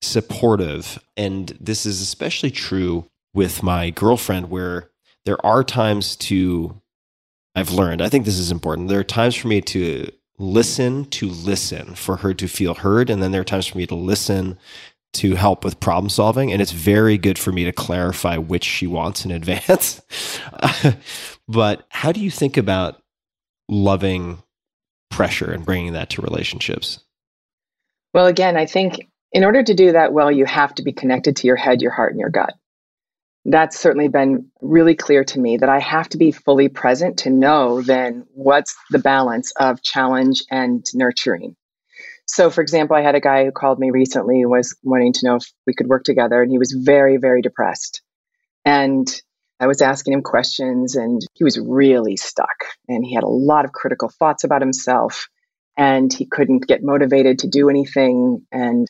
supportive. 0.01 0.99
And 1.16 1.58
this 1.62 1.86
is 1.86 2.01
especially 2.01 2.51
true 2.51 3.10
with 3.36 3.62
my 3.62 3.92
girlfriend, 3.92 4.50
where 4.50 4.90
there 5.26 5.44
are 5.46 5.64
times 5.64 6.16
to, 6.16 6.82
I've 7.54 7.72
learned, 7.72 8.02
I 8.02 8.10
think 8.10 8.26
this 8.26 8.40
is 8.40 8.52
important. 8.52 8.88
There 8.88 9.00
are 9.00 9.04
times 9.04 9.36
for 9.36 9.48
me 9.48 9.62
to 9.62 10.12
listen 10.38 11.06
to 11.06 11.28
listen 11.28 11.96
for 11.96 12.18
her 12.18 12.34
to 12.34 12.48
feel 12.48 12.74
heard. 12.74 13.10
And 13.10 13.22
then 13.22 13.32
there 13.32 13.42
are 13.42 13.46
times 13.46 13.68
for 13.68 13.78
me 13.78 13.86
to 13.88 13.96
listen 13.96 14.58
to 15.16 15.36
help 15.36 15.64
with 15.64 15.80
problem 15.80 16.10
solving 16.10 16.52
and 16.52 16.62
it's 16.62 16.74
very 16.74 17.18
good 17.18 17.40
for 17.40 17.54
me 17.54 17.64
to 17.64 17.72
clarify 17.72 18.36
which 18.36 18.66
she 18.66 18.86
wants 18.86 19.24
in 19.24 19.32
advance 19.32 20.02
but 21.48 21.86
how 21.90 22.12
do 22.12 22.20
you 22.20 22.30
think 22.30 22.58
about 22.58 23.02
loving 23.70 24.44
pressure 25.10 25.52
and 25.52 25.66
bringing 25.66 25.94
that 25.94 26.10
to 26.10 26.22
relationships 26.22 27.00
well 28.14 28.26
again 28.26 28.58
i 28.58 28.66
think 28.66 29.10
in 29.32 29.46
order 29.46 29.64
to 29.64 29.74
do 29.74 29.94
that 29.94 30.12
well 30.12 30.30
you 30.30 30.44
have 30.44 30.76
to 30.76 30.84
be 30.84 30.92
connected 30.92 31.38
to 31.38 31.48
your 31.48 31.56
head 31.56 31.82
your 31.82 31.92
heart 31.92 32.12
and 32.12 32.20
your 32.20 32.30
gut 32.30 32.54
that's 33.46 33.80
certainly 33.80 34.08
been 34.08 34.50
really 34.62 34.96
clear 34.96 35.24
to 35.24 35.39
me 35.39 35.58
that 35.58 35.70
i 35.70 35.80
have 35.80 36.10
to 36.10 36.18
be 36.18 36.32
fully 36.32 36.68
present 36.70 37.20
to 37.20 37.30
know 37.30 37.82
then 37.82 38.26
what's 38.34 38.76
the 38.91 39.00
balance 39.00 39.52
of 39.60 39.82
challenge 39.82 40.43
and 40.50 40.86
nurturing 40.93 41.56
so, 42.28 42.50
for 42.50 42.62
example, 42.62 42.96
I 42.96 43.02
had 43.02 43.16
a 43.16 43.22
guy 43.22 43.46
who 43.46 43.52
called 43.52 43.80
me 43.80 43.91
recently, 43.91 44.46
was 44.46 44.76
wanting 44.84 45.14
to 45.14 45.26
know 45.26 45.36
if 45.36 45.43
we 45.68 45.74
could 45.74 45.88
work 45.88 46.04
together, 46.04 46.41
and 46.41 46.52
he 46.52 46.58
was 46.58 46.72
very, 46.72 47.18
very 47.18 47.41
depressed. 47.41 48.02
And 48.66 49.08
I 49.60 49.68
was 49.68 49.82
asking 49.82 50.14
him 50.14 50.24
questions, 50.24 50.96
and 50.96 51.22
he 51.34 51.43
was 51.43 51.60
really 51.60 52.18
stuck. 52.18 52.66
And 52.88 53.06
he 53.06 53.14
had 53.14 53.24
a 53.24 53.30
lot 53.30 53.66
of 53.66 53.74
critical 53.74 54.10
thoughts 54.10 54.43
about 54.43 54.62
himself, 54.62 55.28
and 55.78 56.12
he 56.12 56.26
couldn't 56.26 56.68
get 56.68 56.84
motivated 56.84 57.39
to 57.39 57.48
do 57.48 57.70
anything. 57.70 58.46
And 58.52 58.88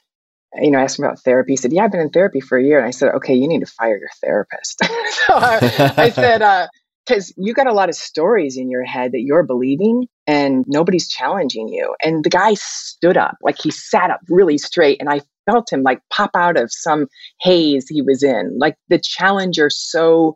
you 0.62 0.72
know, 0.72 0.80
I 0.80 0.84
asked 0.84 1.00
him 1.00 1.06
about 1.06 1.20
therapy. 1.20 1.54
He 1.54 1.58
said, 1.58 1.74
"Yeah, 1.74 1.84
I've 1.84 1.92
been 1.92 2.02
in 2.02 2.10
therapy 2.10 2.40
for 2.40 2.58
a 2.58 2.64
year." 2.64 2.78
And 2.78 2.88
I 2.88 2.92
said, 2.92 3.14
"Okay, 3.16 3.34
you 3.34 3.48
need 3.48 3.60
to 3.60 3.66
fire 3.66 3.98
your 3.98 4.10
therapist." 4.22 4.80
so 4.84 5.34
I, 5.34 5.94
I 5.98 6.10
said, 6.16 6.42
uh, 6.42 6.68
because 7.06 7.34
you 7.38 7.54
got 7.54 7.68
a 7.68 7.74
lot 7.74 7.90
of 7.90 7.96
stories 7.96 8.58
in 8.58 8.70
your 8.70 8.84
head 8.84 9.12
that 9.12 9.22
you're 9.22 9.44
believing 9.44 10.08
and 10.28 10.66
nobody's 10.68 11.08
challenging 11.08 11.68
you. 11.68 11.96
And 12.04 12.24
the 12.24 12.30
guy 12.30 12.56
stood 12.56 13.18
up, 13.18 13.38
like 13.42 13.62
he 13.62 13.70
sat 13.72 14.10
up 14.10 14.22
really 14.30 14.58
straight, 14.58 15.00
and 15.00 15.10
I 15.10 15.22
felt 15.46 15.72
him 15.72 15.84
like 15.84 16.02
pop 16.12 16.32
out 16.36 16.58
of 16.58 16.72
some 16.72 17.08
haze 17.42 17.86
he 17.88 18.02
was 18.02 18.24
in. 18.24 18.58
Like 18.58 18.76
the 18.90 19.00
challenger 19.00 19.70
so 19.70 20.34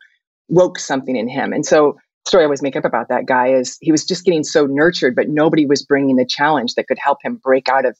woke 0.48 0.80
something 0.80 1.16
in 1.16 1.28
him. 1.28 1.54
And 1.54 1.66
so, 1.66 1.98
story 2.28 2.44
I 2.44 2.46
always 2.46 2.62
make 2.62 2.76
up 2.76 2.86
about 2.86 3.10
that 3.10 3.26
guy 3.26 3.48
is 3.48 3.78
he 3.82 3.92
was 3.92 4.06
just 4.06 4.26
getting 4.26 4.44
so 4.44 4.66
nurtured, 4.68 5.16
but 5.16 5.30
nobody 5.30 5.66
was 5.66 5.84
bringing 5.84 6.18
the 6.18 6.26
challenge 6.26 6.76
that 6.76 6.88
could 6.88 7.00
help 7.00 7.20
him 7.24 7.40
break 7.44 7.68
out 7.70 7.86
of 7.86 7.98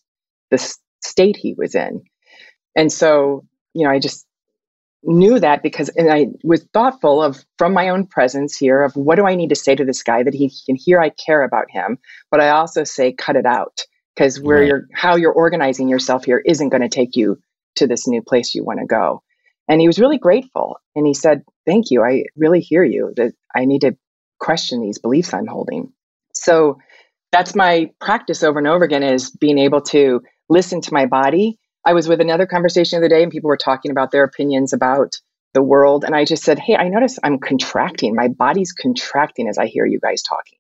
the 0.52 0.76
state 1.04 1.38
he 1.38 1.56
was 1.58 1.74
in. 1.74 2.02
And 2.80 2.94
so, 2.94 3.46
you 3.74 3.84
know, 3.84 3.92
I 3.92 4.00
just 4.00 4.26
knew 5.04 5.38
that 5.38 5.62
because 5.62 5.90
and 5.90 6.10
I 6.10 6.28
was 6.46 6.66
thoughtful 6.74 7.22
of 7.22 7.44
from 7.58 7.74
my 7.74 7.90
own 7.90 8.08
presence 8.08 8.56
here 8.56 8.82
of 8.84 8.96
what 8.96 9.18
do 9.18 9.26
I 9.26 9.36
need 9.36 9.50
to 9.50 9.56
say 9.56 9.76
to 9.76 9.84
this 9.84 10.02
guy 10.02 10.24
that 10.24 10.34
he 10.34 10.50
can 10.66 10.78
hear 10.78 11.02
I 11.02 11.10
care 11.10 11.44
about 11.44 11.70
him, 11.70 11.98
but 12.32 12.40
I 12.40 12.52
also 12.52 12.86
say 12.86 13.12
cut 13.12 13.36
it 13.36 13.46
out 13.46 13.82
because 14.16 14.40
where 14.40 14.60
right. 14.60 14.68
you're 14.68 14.88
how 14.94 15.18
you're 15.18 15.34
organizing 15.34 15.90
yourself 15.90 16.24
here 16.24 16.42
isn't 16.46 16.70
going 16.70 16.82
to 16.82 16.88
take 16.88 17.18
you 17.18 17.38
to 17.76 17.86
this 17.86 18.08
new 18.08 18.22
place 18.22 18.56
you 18.56 18.64
want 18.64 18.80
to 18.80 18.86
go. 18.86 19.24
And 19.68 19.82
he 19.82 19.88
was 19.88 20.00
really 20.00 20.18
grateful 20.18 20.80
and 20.96 21.06
he 21.06 21.14
said 21.14 21.44
thank 21.66 21.92
you. 21.92 22.02
I 22.02 22.24
really 22.38 22.62
hear 22.62 22.86
you 22.86 23.12
that 23.18 23.34
I 23.54 23.66
need 23.66 23.82
to 23.82 23.98
question 24.40 24.82
these 24.82 25.00
beliefs 25.00 25.34
I'm 25.34 25.48
holding. 25.48 25.92
So 26.34 26.78
that's 27.34 27.56
my 27.56 27.92
practice 28.00 28.42
over 28.42 28.58
and 28.58 28.70
over 28.70 28.86
again 28.86 29.04
is 29.04 29.32
being 29.32 29.58
able 29.58 29.82
to 29.82 30.22
listen 30.48 30.80
to 30.80 30.94
my 30.94 31.08
body. 31.08 31.60
I 31.86 31.94
was 31.94 32.08
with 32.08 32.22
another 32.22 32.46
conversation 32.46 33.00
the 33.00 33.06
other 33.06 33.16
day 33.16 33.24
and 33.24 33.32
people 33.32 33.48
were 33.48 33.58
talking 33.58 33.92
about 33.92 34.12
their 34.12 34.24
opinions 34.24 34.74
about 34.74 35.14
the 35.54 35.64
world. 35.64 36.04
And 36.04 36.16
I 36.16 36.26
just 36.26 36.44
said, 36.44 36.60
Hey, 36.60 36.76
I 36.76 36.90
notice 36.90 37.18
I'm 37.24 37.40
contracting. 37.40 38.16
My 38.16 38.28
body's 38.28 38.72
contracting 38.72 39.48
as 39.48 39.58
I 39.58 39.66
hear 39.66 39.86
you 39.86 40.00
guys 40.00 40.22
talking. 40.22 40.60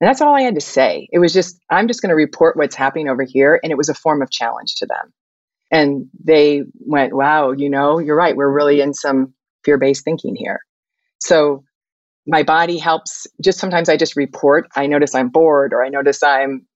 And 0.00 0.08
that's 0.08 0.20
all 0.20 0.34
I 0.34 0.42
had 0.42 0.56
to 0.56 0.60
say. 0.60 1.08
It 1.12 1.20
was 1.20 1.32
just, 1.32 1.60
I'm 1.70 1.86
just 1.86 2.02
going 2.02 2.10
to 2.10 2.16
report 2.16 2.56
what's 2.56 2.74
happening 2.74 3.08
over 3.08 3.22
here. 3.22 3.60
And 3.62 3.70
it 3.70 3.78
was 3.78 3.88
a 3.88 3.94
form 3.94 4.20
of 4.20 4.30
challenge 4.30 4.74
to 4.76 4.86
them. 4.86 5.12
And 5.70 6.06
they 6.22 6.64
went, 6.80 7.14
wow, 7.14 7.52
you 7.52 7.70
know, 7.70 7.98
you're 7.98 8.16
right. 8.16 8.36
We're 8.36 8.52
really 8.52 8.80
in 8.80 8.94
some 8.94 9.32
fear 9.64 9.78
based 9.78 10.04
thinking 10.04 10.34
here. 10.34 10.60
So 11.20 11.64
my 12.26 12.42
body 12.42 12.78
helps. 12.78 13.26
Just 13.40 13.58
sometimes 13.58 13.88
I 13.88 13.96
just 13.96 14.16
report. 14.16 14.68
I 14.76 14.86
notice 14.86 15.14
I'm 15.14 15.28
bored, 15.28 15.72
or 15.72 15.84
I 15.84 15.88
notice 15.88 16.22
I'm 16.22 16.66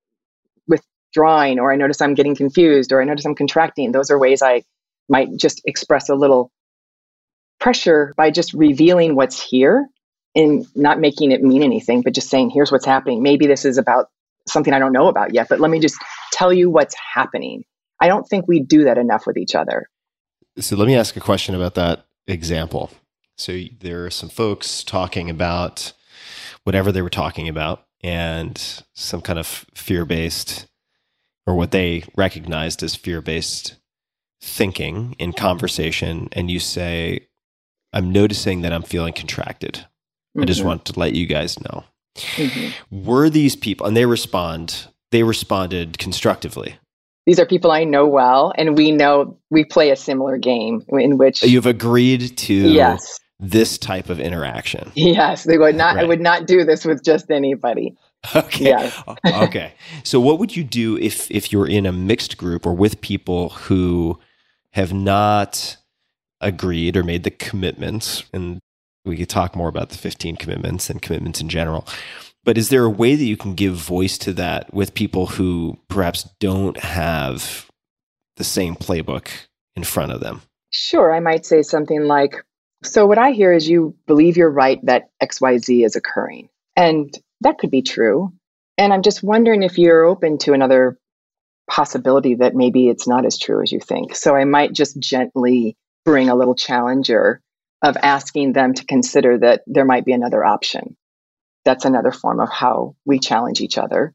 withdrawing, 1.16 1.58
or 1.58 1.72
I 1.72 1.76
notice 1.76 2.00
I'm 2.00 2.14
getting 2.14 2.34
confused, 2.34 2.92
or 2.92 3.00
I 3.00 3.04
notice 3.04 3.24
I'm 3.24 3.34
contracting. 3.34 3.92
Those 3.92 4.10
are 4.10 4.18
ways 4.18 4.42
I 4.42 4.62
might 5.08 5.28
just 5.36 5.62
express 5.64 6.08
a 6.08 6.14
little 6.14 6.50
pressure 7.58 8.12
by 8.16 8.30
just 8.30 8.52
revealing 8.52 9.16
what's 9.16 9.40
here 9.40 9.86
and 10.34 10.66
not 10.74 11.00
making 11.00 11.32
it 11.32 11.42
mean 11.42 11.62
anything, 11.62 12.02
but 12.02 12.14
just 12.14 12.28
saying, 12.28 12.50
here's 12.50 12.70
what's 12.70 12.84
happening. 12.84 13.22
Maybe 13.22 13.46
this 13.46 13.64
is 13.64 13.78
about 13.78 14.08
something 14.46 14.74
I 14.74 14.78
don't 14.78 14.92
know 14.92 15.08
about 15.08 15.32
yet, 15.32 15.48
but 15.48 15.60
let 15.60 15.70
me 15.70 15.80
just 15.80 15.96
tell 16.32 16.52
you 16.52 16.68
what's 16.68 16.94
happening. 17.14 17.64
I 18.00 18.08
don't 18.08 18.24
think 18.24 18.46
we 18.46 18.60
do 18.60 18.84
that 18.84 18.98
enough 18.98 19.26
with 19.26 19.38
each 19.38 19.54
other. 19.54 19.88
So 20.58 20.76
let 20.76 20.86
me 20.86 20.94
ask 20.94 21.16
a 21.16 21.20
question 21.20 21.54
about 21.54 21.74
that 21.74 22.04
example. 22.26 22.90
So 23.38 23.58
there 23.80 24.04
are 24.04 24.10
some 24.10 24.28
folks 24.28 24.84
talking 24.84 25.30
about 25.30 25.92
whatever 26.64 26.92
they 26.92 27.02
were 27.02 27.10
talking 27.10 27.48
about 27.48 27.84
and 28.02 28.82
some 28.94 29.22
kind 29.22 29.38
of 29.38 29.46
fear 29.46 30.04
based 30.04 30.66
or 31.47 31.55
what 31.55 31.70
they 31.70 32.05
recognized 32.16 32.82
as 32.82 32.94
fear 32.94 33.20
based 33.20 33.76
thinking 34.40 35.14
in 35.18 35.32
conversation. 35.32 36.28
And 36.32 36.51
you 36.51 36.59
say, 36.59 37.26
I'm 37.92 38.12
noticing 38.12 38.62
that 38.62 38.72
I'm 38.72 38.82
feeling 38.82 39.12
contracted. 39.12 39.74
Mm-hmm. 39.74 40.42
I 40.42 40.44
just 40.44 40.61
mm-hmm. 40.61 40.68
want 40.68 40.84
to 40.86 40.99
let 40.99 41.14
you 41.14 41.26
guys 41.26 41.61
know. 41.61 41.84
Mm-hmm. 42.16 43.05
Were 43.05 43.30
these 43.30 43.57
people, 43.57 43.86
and 43.86 43.97
they 43.97 44.07
respond, 44.07 44.88
they 45.11 45.22
responded 45.22 45.99
constructively 45.99 46.78
these 47.26 47.40
are 47.40 47.47
people 47.47 47.72
I 47.72 47.84
know 47.84 48.07
well, 48.07 48.53
and 48.57 48.76
we 48.76 48.92
know 48.92 49.36
we 49.51 49.64
play 49.64 49.90
a 49.90 49.97
similar 49.97 50.38
game 50.38 50.82
in 50.90 51.18
which 51.18 51.42
you've 51.42 51.66
agreed 51.66 52.38
to 52.38 52.55
yes. 52.55 53.18
this 53.40 53.76
type 53.76 54.09
of 54.09 54.20
interaction. 54.20 54.92
Yes, 54.94 55.42
they 55.42 55.59
would 55.59 55.74
not. 55.74 55.97
Right. 55.97 56.05
I 56.05 56.09
would 56.09 56.20
not 56.20 56.47
do 56.47 56.64
this 56.64 56.84
with 56.84 57.05
just 57.05 57.30
anybody. 57.30 57.97
Okay. 58.36 58.64
Yes. 58.66 59.02
okay. 59.26 59.74
So, 60.04 60.20
what 60.20 60.38
would 60.38 60.56
you 60.56 60.64
do 60.64 60.96
if 60.98 61.30
if 61.30 61.52
you're 61.52 61.68
in 61.68 61.86
a 61.86 61.92
mixed 61.92 62.36
group 62.36 62.66
or 62.66 62.74
with 62.74 63.00
people 63.00 63.50
who 63.50 64.18
have 64.72 64.92
not 64.92 65.76
agreed 66.40 66.96
or 66.96 67.02
made 67.02 67.24
the 67.24 67.30
commitments? 67.30 68.24
And 68.32 68.60
we 69.04 69.16
could 69.16 69.28
talk 69.28 69.54
more 69.54 69.68
about 69.68 69.90
the 69.90 69.98
15 69.98 70.36
commitments 70.36 70.90
and 70.90 71.00
commitments 71.00 71.40
in 71.40 71.48
general. 71.48 71.86
But 72.44 72.56
is 72.56 72.68
there 72.68 72.84
a 72.84 72.90
way 72.90 73.16
that 73.16 73.24
you 73.24 73.36
can 73.36 73.54
give 73.54 73.74
voice 73.74 74.16
to 74.18 74.32
that 74.34 74.72
with 74.72 74.94
people 74.94 75.26
who 75.26 75.78
perhaps 75.88 76.28
don't 76.38 76.78
have 76.78 77.66
the 78.36 78.44
same 78.44 78.76
playbook 78.76 79.28
in 79.74 79.84
front 79.84 80.12
of 80.12 80.20
them? 80.20 80.42
Sure. 80.70 81.12
I 81.12 81.20
might 81.20 81.44
say 81.44 81.62
something 81.62 82.04
like 82.04 82.44
So, 82.84 83.06
what 83.06 83.18
I 83.18 83.32
hear 83.32 83.52
is 83.52 83.68
you 83.68 83.96
believe 84.06 84.36
you're 84.36 84.50
right 84.50 84.78
that 84.84 85.10
XYZ 85.22 85.84
is 85.84 85.96
occurring. 85.96 86.48
And 86.76 87.12
that 87.43 87.59
could 87.59 87.70
be 87.70 87.82
true. 87.82 88.32
And 88.78 88.93
I'm 88.93 89.03
just 89.03 89.22
wondering 89.22 89.62
if 89.62 89.78
you're 89.78 90.05
open 90.05 90.39
to 90.39 90.53
another 90.53 90.99
possibility 91.68 92.37
that 92.37 92.55
maybe 92.55 92.89
it's 92.89 93.09
not 93.09 93.24
as 93.26 93.39
true 93.39 93.62
as 93.62 93.72
you 93.72 93.80
think. 93.80 94.14
So, 94.14 94.34
I 94.37 94.45
might 94.45 94.72
just 94.72 94.99
gently 94.99 95.76
bring 96.05 96.28
a 96.28 96.37
little 96.37 96.55
challenger 96.55 97.41
of 97.82 97.97
asking 97.97 98.53
them 98.53 98.74
to 98.74 98.84
consider 98.84 99.39
that 99.39 99.62
there 99.66 99.84
might 99.84 100.05
be 100.05 100.12
another 100.12 100.45
option 100.45 100.97
that's 101.66 101.84
another 101.84 102.12
form 102.12 102.41
of 102.41 102.49
how 102.49 102.95
we 103.05 103.18
challenge 103.18 103.61
each 103.61 103.76
other 103.76 104.14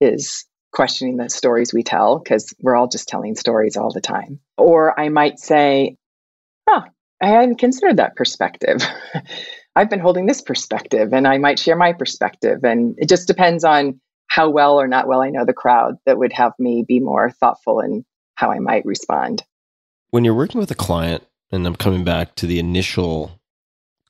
is 0.00 0.46
questioning 0.72 1.18
the 1.18 1.28
stories 1.28 1.72
we 1.72 1.82
tell 1.82 2.18
because 2.18 2.54
we're 2.58 2.74
all 2.74 2.88
just 2.88 3.06
telling 3.06 3.36
stories 3.36 3.76
all 3.76 3.92
the 3.92 4.00
time. 4.00 4.40
Or 4.56 4.98
I 4.98 5.10
might 5.10 5.38
say, 5.38 5.98
huh, 6.68 6.86
I 7.22 7.28
hadn't 7.28 7.58
considered 7.58 7.98
that 7.98 8.16
perspective. 8.16 8.82
I've 9.76 9.90
been 9.90 10.00
holding 10.00 10.26
this 10.26 10.40
perspective 10.40 11.12
and 11.12 11.28
I 11.28 11.38
might 11.38 11.58
share 11.58 11.76
my 11.76 11.92
perspective. 11.92 12.64
And 12.64 12.94
it 12.98 13.08
just 13.08 13.28
depends 13.28 13.62
on 13.62 14.00
how 14.26 14.48
well 14.50 14.80
or 14.80 14.88
not 14.88 15.06
well 15.06 15.22
I 15.22 15.30
know 15.30 15.44
the 15.44 15.52
crowd 15.52 15.96
that 16.06 16.18
would 16.18 16.32
have 16.32 16.52
me 16.58 16.84
be 16.86 16.98
more 16.98 17.30
thoughtful 17.30 17.80
in 17.80 18.04
how 18.34 18.50
I 18.50 18.58
might 18.58 18.84
respond. 18.84 19.44
When 20.10 20.24
you're 20.24 20.34
working 20.34 20.58
with 20.58 20.70
a 20.70 20.74
client, 20.74 21.24
and 21.52 21.64
I'm 21.66 21.76
coming 21.76 22.02
back 22.02 22.34
to 22.36 22.46
the 22.46 22.58
initial 22.58 23.38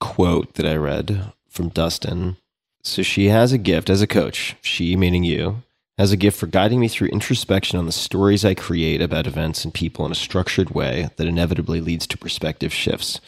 quote 0.01 0.55
that 0.55 0.67
I 0.67 0.77
read 0.77 1.33
from 1.49 1.69
Dustin 1.69 2.37
so 2.87 3.03
she 3.03 3.27
has 3.27 3.53
a 3.53 3.59
gift 3.59 3.91
as 3.91 4.01
a 4.01 4.07
coach, 4.07 4.55
she 4.63 4.95
meaning 4.95 5.25
you, 5.25 5.65
has 5.99 6.13
a 6.13 6.17
gift 6.17 6.39
for 6.39 6.47
guiding 6.47 6.79
me 6.79 6.87
through 6.87 7.09
introspection 7.09 7.79
on 7.79 7.87
the 7.87 7.93
stories 7.93 8.45
I 8.45 8.55
create 8.55 9.03
about 9.03 9.27
events 9.27 9.65
and 9.65 9.75
people 9.75 10.07
in 10.07 10.13
a 10.13 10.17
structured 10.17 10.71
way 10.71 11.09
that 11.17 11.27
inevitably 11.27 11.81
leads 11.81 12.07
to 12.07 12.19
perspective 12.19 12.73
shifts. 12.73 13.21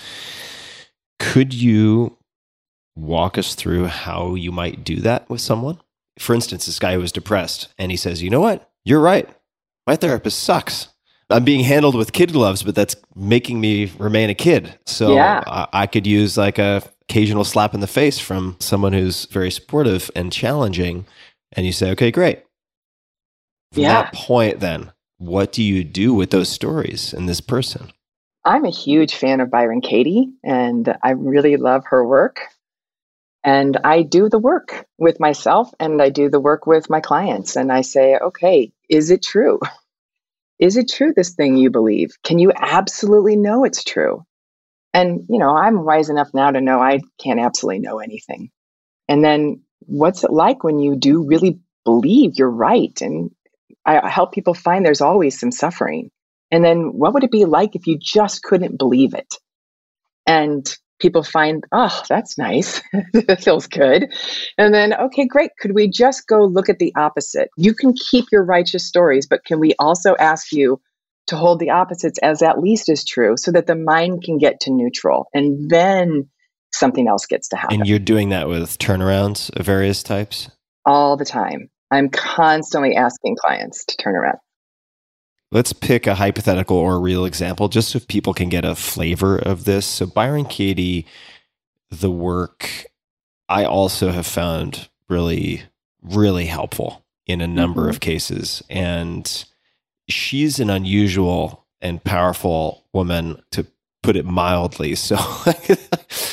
Could 1.18 1.52
you 1.52 2.17
walk 2.98 3.38
us 3.38 3.54
through 3.54 3.86
how 3.86 4.34
you 4.34 4.52
might 4.52 4.84
do 4.84 4.96
that 4.96 5.28
with 5.30 5.40
someone? 5.40 5.80
For 6.18 6.34
instance, 6.34 6.66
this 6.66 6.78
guy 6.78 6.94
who 6.94 7.00
was 7.00 7.12
depressed 7.12 7.68
and 7.78 7.90
he 7.90 7.96
says, 7.96 8.22
You 8.22 8.30
know 8.30 8.40
what? 8.40 8.70
You're 8.84 9.00
right. 9.00 9.28
My 9.86 9.96
therapist 9.96 10.40
sucks. 10.40 10.88
I'm 11.30 11.44
being 11.44 11.64
handled 11.64 11.94
with 11.94 12.12
kid 12.12 12.32
gloves, 12.32 12.62
but 12.62 12.74
that's 12.74 12.96
making 13.14 13.60
me 13.60 13.92
remain 13.98 14.30
a 14.30 14.34
kid. 14.34 14.78
So 14.86 15.14
yeah. 15.14 15.42
I, 15.46 15.68
I 15.72 15.86
could 15.86 16.06
use 16.06 16.38
like 16.38 16.58
a 16.58 16.82
occasional 17.08 17.44
slap 17.44 17.74
in 17.74 17.80
the 17.80 17.86
face 17.86 18.18
from 18.18 18.56
someone 18.60 18.92
who's 18.92 19.24
very 19.26 19.50
supportive 19.50 20.10
and 20.14 20.32
challenging, 20.32 21.06
and 21.52 21.64
you 21.64 21.72
say, 21.72 21.90
okay, 21.92 22.10
great. 22.10 22.44
From 23.72 23.82
yeah. 23.82 24.02
that 24.02 24.14
point, 24.14 24.60
then, 24.60 24.92
what 25.18 25.52
do 25.52 25.62
you 25.62 25.84
do 25.84 26.14
with 26.14 26.30
those 26.30 26.48
stories 26.48 27.12
and 27.12 27.28
this 27.28 27.40
person? 27.40 27.92
I'm 28.44 28.64
a 28.64 28.70
huge 28.70 29.14
fan 29.14 29.40
of 29.40 29.50
Byron 29.50 29.80
Katie, 29.80 30.30
and 30.44 30.96
I 31.02 31.10
really 31.10 31.56
love 31.56 31.84
her 31.86 32.06
work. 32.06 32.40
And 33.44 33.78
I 33.84 34.02
do 34.02 34.28
the 34.28 34.38
work 34.38 34.86
with 34.98 35.20
myself 35.20 35.70
and 35.78 36.02
I 36.02 36.10
do 36.10 36.28
the 36.28 36.40
work 36.40 36.66
with 36.66 36.90
my 36.90 37.00
clients. 37.00 37.56
And 37.56 37.72
I 37.72 37.82
say, 37.82 38.16
okay, 38.16 38.72
is 38.88 39.10
it 39.10 39.22
true? 39.22 39.60
Is 40.58 40.76
it 40.76 40.90
true, 40.90 41.12
this 41.14 41.34
thing 41.34 41.56
you 41.56 41.70
believe? 41.70 42.10
Can 42.24 42.38
you 42.38 42.52
absolutely 42.54 43.36
know 43.36 43.64
it's 43.64 43.84
true? 43.84 44.24
And, 44.92 45.26
you 45.28 45.38
know, 45.38 45.56
I'm 45.56 45.84
wise 45.84 46.10
enough 46.10 46.30
now 46.34 46.50
to 46.50 46.60
know 46.60 46.80
I 46.80 46.98
can't 47.22 47.38
absolutely 47.38 47.78
know 47.78 48.00
anything. 48.00 48.50
And 49.08 49.24
then 49.24 49.62
what's 49.80 50.24
it 50.24 50.32
like 50.32 50.64
when 50.64 50.80
you 50.80 50.96
do 50.96 51.24
really 51.26 51.60
believe 51.84 52.32
you're 52.34 52.50
right? 52.50 53.00
And 53.00 53.30
I 53.86 54.08
help 54.08 54.32
people 54.32 54.54
find 54.54 54.84
there's 54.84 55.00
always 55.00 55.38
some 55.38 55.52
suffering. 55.52 56.10
And 56.50 56.64
then 56.64 56.92
what 56.92 57.14
would 57.14 57.24
it 57.24 57.30
be 57.30 57.44
like 57.44 57.76
if 57.76 57.86
you 57.86 57.98
just 57.98 58.42
couldn't 58.42 58.78
believe 58.78 59.14
it? 59.14 59.32
And 60.26 60.66
people 60.98 61.22
find, 61.22 61.64
oh, 61.72 62.02
that's 62.08 62.36
nice. 62.38 62.82
that 63.12 63.42
feels 63.42 63.66
good. 63.66 64.12
And 64.56 64.74
then, 64.74 64.94
okay, 64.94 65.26
great. 65.26 65.50
Could 65.60 65.74
we 65.74 65.88
just 65.88 66.26
go 66.26 66.44
look 66.44 66.68
at 66.68 66.78
the 66.78 66.92
opposite? 66.96 67.50
You 67.56 67.74
can 67.74 67.94
keep 67.94 68.26
your 68.32 68.44
righteous 68.44 68.86
stories, 68.86 69.26
but 69.26 69.44
can 69.44 69.60
we 69.60 69.74
also 69.78 70.14
ask 70.18 70.52
you, 70.52 70.80
to 71.28 71.36
hold 71.36 71.60
the 71.60 71.70
opposites 71.70 72.18
as 72.22 72.42
at 72.42 72.58
least 72.58 72.88
as 72.88 73.04
true 73.04 73.36
so 73.36 73.52
that 73.52 73.66
the 73.66 73.76
mind 73.76 74.22
can 74.22 74.38
get 74.38 74.60
to 74.60 74.72
neutral 74.72 75.28
and 75.32 75.70
then 75.70 76.28
something 76.72 77.06
else 77.06 77.26
gets 77.26 77.48
to 77.48 77.56
happen. 77.56 77.80
And 77.80 77.88
you're 77.88 77.98
doing 77.98 78.30
that 78.30 78.48
with 78.48 78.78
turnarounds 78.78 79.54
of 79.56 79.64
various 79.64 80.02
types? 80.02 80.50
All 80.84 81.16
the 81.16 81.24
time. 81.24 81.70
I'm 81.90 82.08
constantly 82.08 82.96
asking 82.96 83.36
clients 83.36 83.84
to 83.86 83.96
turn 83.96 84.14
around. 84.14 84.38
Let's 85.50 85.72
pick 85.72 86.06
a 86.06 86.14
hypothetical 86.14 86.76
or 86.76 86.96
a 86.96 87.00
real 87.00 87.24
example 87.24 87.68
just 87.68 87.90
so 87.90 88.00
people 88.00 88.34
can 88.34 88.48
get 88.48 88.64
a 88.64 88.74
flavor 88.74 89.38
of 89.38 89.64
this. 89.64 89.86
So, 89.86 90.06
Byron 90.06 90.44
Katie, 90.44 91.06
the 91.90 92.10
work 92.10 92.86
I 93.48 93.64
also 93.64 94.10
have 94.10 94.26
found 94.26 94.88
really, 95.08 95.62
really 96.02 96.46
helpful 96.46 97.04
in 97.26 97.40
a 97.40 97.46
number 97.46 97.82
mm-hmm. 97.82 97.90
of 97.90 98.00
cases. 98.00 98.62
And 98.68 99.44
she's 100.08 100.60
an 100.60 100.70
unusual 100.70 101.66
and 101.80 102.02
powerful 102.02 102.84
woman 102.92 103.40
to 103.52 103.66
put 104.02 104.16
it 104.16 104.24
mildly. 104.24 104.94
So, 105.08 105.16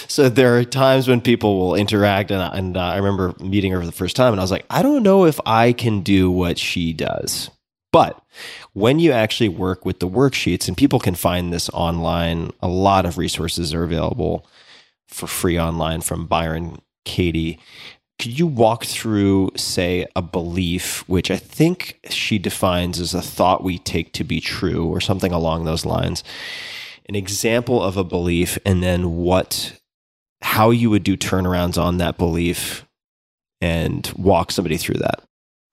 so 0.07 0.29
there 0.29 0.57
are 0.57 0.63
times 0.63 1.07
when 1.07 1.19
people 1.19 1.59
will 1.59 1.75
interact, 1.75 2.31
and, 2.31 2.41
and 2.57 2.77
uh, 2.77 2.81
I 2.81 2.97
remember 2.97 3.33
meeting 3.39 3.71
her 3.71 3.79
for 3.79 3.85
the 3.85 3.91
first 3.91 4.15
time, 4.15 4.33
and 4.33 4.39
I 4.39 4.43
was 4.43 4.51
like, 4.51 4.65
I 4.69 4.81
don't 4.81 5.03
know 5.03 5.25
if 5.25 5.39
I 5.45 5.73
can 5.73 6.01
do 6.01 6.31
what 6.31 6.57
she 6.57 6.93
does. 6.93 7.49
But 7.91 8.21
when 8.75 8.99
you 8.99 9.13
actually 9.13 9.47
work 9.47 9.85
with 9.85 9.99
the 9.99 10.07
worksheets, 10.07 10.67
and 10.67 10.75
people 10.75 10.99
can 10.99 11.15
find 11.15 11.51
this 11.51 11.69
online, 11.69 12.51
a 12.61 12.67
lot 12.67 13.05
of 13.05 13.17
resources 13.17 13.73
are 13.73 13.85
available 13.85 14.45
for 15.07 15.27
free 15.27 15.57
online 15.57 16.01
from 16.01 16.27
Byron 16.27 16.81
Katie. 17.05 17.57
Could 18.19 18.37
you 18.37 18.45
walk 18.45 18.83
through, 18.83 19.51
say, 19.55 20.05
a 20.13 20.21
belief, 20.21 21.07
which 21.07 21.31
I 21.31 21.37
think 21.37 22.01
she 22.09 22.37
defines 22.37 22.99
as 22.99 23.13
a 23.13 23.21
thought 23.21 23.63
we 23.63 23.77
take 23.77 24.11
to 24.11 24.25
be 24.25 24.41
true 24.41 24.85
or 24.85 24.99
something 24.99 25.31
along 25.31 25.63
those 25.63 25.85
lines? 25.85 26.21
An 27.07 27.15
example 27.15 27.81
of 27.81 27.95
a 27.95 28.03
belief, 28.03 28.57
and 28.65 28.83
then 28.83 29.15
what, 29.15 29.79
how 30.41 30.71
you 30.71 30.89
would 30.89 31.03
do 31.03 31.15
turnarounds 31.15 31.81
on 31.81 31.97
that 31.99 32.17
belief 32.17 32.85
and 33.61 34.11
walk 34.17 34.51
somebody 34.51 34.75
through 34.75 34.99
that. 34.99 35.24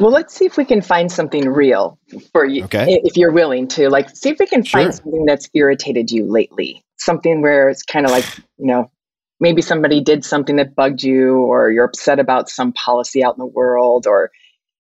Well, 0.03 0.11
let's 0.11 0.35
see 0.35 0.47
if 0.47 0.57
we 0.57 0.65
can 0.65 0.83
find 0.83 1.13
something 1.13 1.49
real 1.49 1.97
for 2.33 2.45
you, 2.45 2.65
Okay. 2.65 3.01
if 3.05 3.17
you're 3.17 3.31
willing 3.31 3.69
to. 3.69 3.89
Like, 3.89 4.11
see 4.11 4.31
if 4.31 4.41
we 4.41 4.47
can 4.47 4.65
Sure. 4.65 4.81
find 4.81 4.93
something 4.93 5.25
that's 5.25 5.49
irritated 5.55 6.11
you 6.11 6.25
lately. 6.25 6.83
Something 6.97 7.41
where 7.41 7.69
it's 7.69 7.85
kind 7.85 8.05
of 8.05 8.11
like, 8.11 8.25
you 8.59 8.67
know, 8.67 8.91
maybe 9.39 9.63
somebody 9.63 10.01
did 10.01 10.25
something 10.25 10.57
that 10.57 10.75
bugged 10.75 11.05
you, 11.05 11.37
or 11.37 11.71
you're 11.71 11.85
upset 11.85 12.19
about 12.19 12.49
some 12.49 12.73
policy 12.73 13.23
out 13.23 13.37
in 13.37 13.39
the 13.39 13.47
world, 13.47 14.09
or 14.09 14.33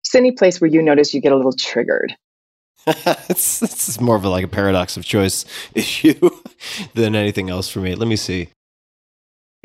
just 0.04 0.16
any 0.16 0.34
place 0.34 0.60
where 0.60 0.70
you 0.70 0.82
notice 0.82 1.14
you 1.14 1.22
get 1.22 1.32
a 1.32 1.38
little 1.38 1.54
triggered. 1.54 2.14
it's, 2.86 3.60
this 3.60 3.88
is 3.88 4.02
more 4.02 4.18
of 4.18 4.26
a, 4.26 4.30
like 4.30 4.44
a 4.44 4.50
paradox 4.50 4.98
of 4.98 5.06
choice 5.06 5.46
issue 5.76 6.30
than 6.94 7.16
anything 7.16 7.50
else 7.50 7.70
for 7.70 7.80
me. 7.80 7.96
Let 7.96 8.10
me 8.10 8.18
see. 8.18 8.50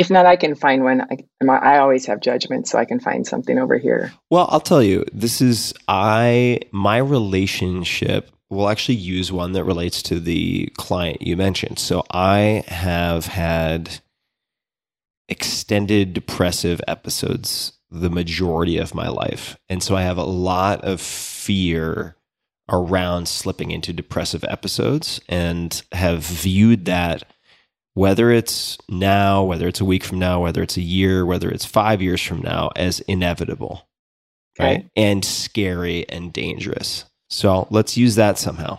If 0.01 0.09
not, 0.09 0.25
I 0.25 0.37
can 0.37 0.55
find 0.55 0.83
one. 0.83 1.03
I, 1.03 1.19
I'm- 1.43 1.79
always 1.79 2.07
have 2.07 2.21
judgment, 2.21 2.67
so 2.67 2.79
I 2.79 2.87
can 2.87 3.01
find 3.01 3.27
something 3.27 3.59
over 3.59 3.77
here. 3.77 4.13
Well, 4.31 4.49
I'll 4.51 4.61
tell 4.61 4.83
you, 4.83 5.05
this 5.13 5.43
is 5.43 5.75
I 5.89 6.61
my 6.73 6.97
relationship 6.97 8.31
will 8.49 8.71
actually 8.71 8.97
use 8.97 9.31
one 9.31 9.53
that 9.53 9.65
relates 9.65 10.03
to 10.05 10.19
the 10.19 10.73
client 10.79 11.21
you 11.21 11.37
mentioned. 11.37 11.79
So 11.79 12.03
I 12.11 12.65
have 12.67 13.27
had 13.27 14.01
extended 15.29 16.15
depressive 16.15 16.81
episodes 16.89 17.73
the 17.91 18.11
majority 18.11 18.79
of 18.79 18.95
my 18.95 19.09
life. 19.09 19.57
And 19.69 19.83
so 19.83 19.97
I 19.97 20.03
have 20.03 20.19
a 20.19 20.25
lot 20.25 20.83
of 20.83 21.01
fear 21.01 22.17
around 22.71 23.29
slipping 23.29 23.71
into 23.71 23.93
depressive 23.93 24.45
episodes 24.45 25.21
and 25.29 25.83
have 25.93 26.25
viewed 26.25 26.87
that 26.87 27.25
whether 28.01 28.31
it's 28.31 28.79
now, 28.89 29.45
whether 29.45 29.69
it's 29.69 29.81
a 29.81 29.85
week 29.85 30.03
from 30.05 30.19
now, 30.19 30.41
whether 30.43 30.63
it's 30.63 30.77
a 30.79 30.81
year, 30.83 31.27
whether 31.27 31.51
it's 31.51 31.65
5 31.67 32.01
years 32.01 32.23
from 32.23 32.41
now 32.41 32.71
as 32.77 33.01
inevitable 33.01 33.87
right? 34.59 34.87
And 34.97 35.25
scary 35.25 36.07
and 36.09 36.33
dangerous. 36.33 37.07
So 37.31 37.67
let's 37.71 37.97
use 37.97 38.17
that 38.17 38.37
somehow. 38.39 38.79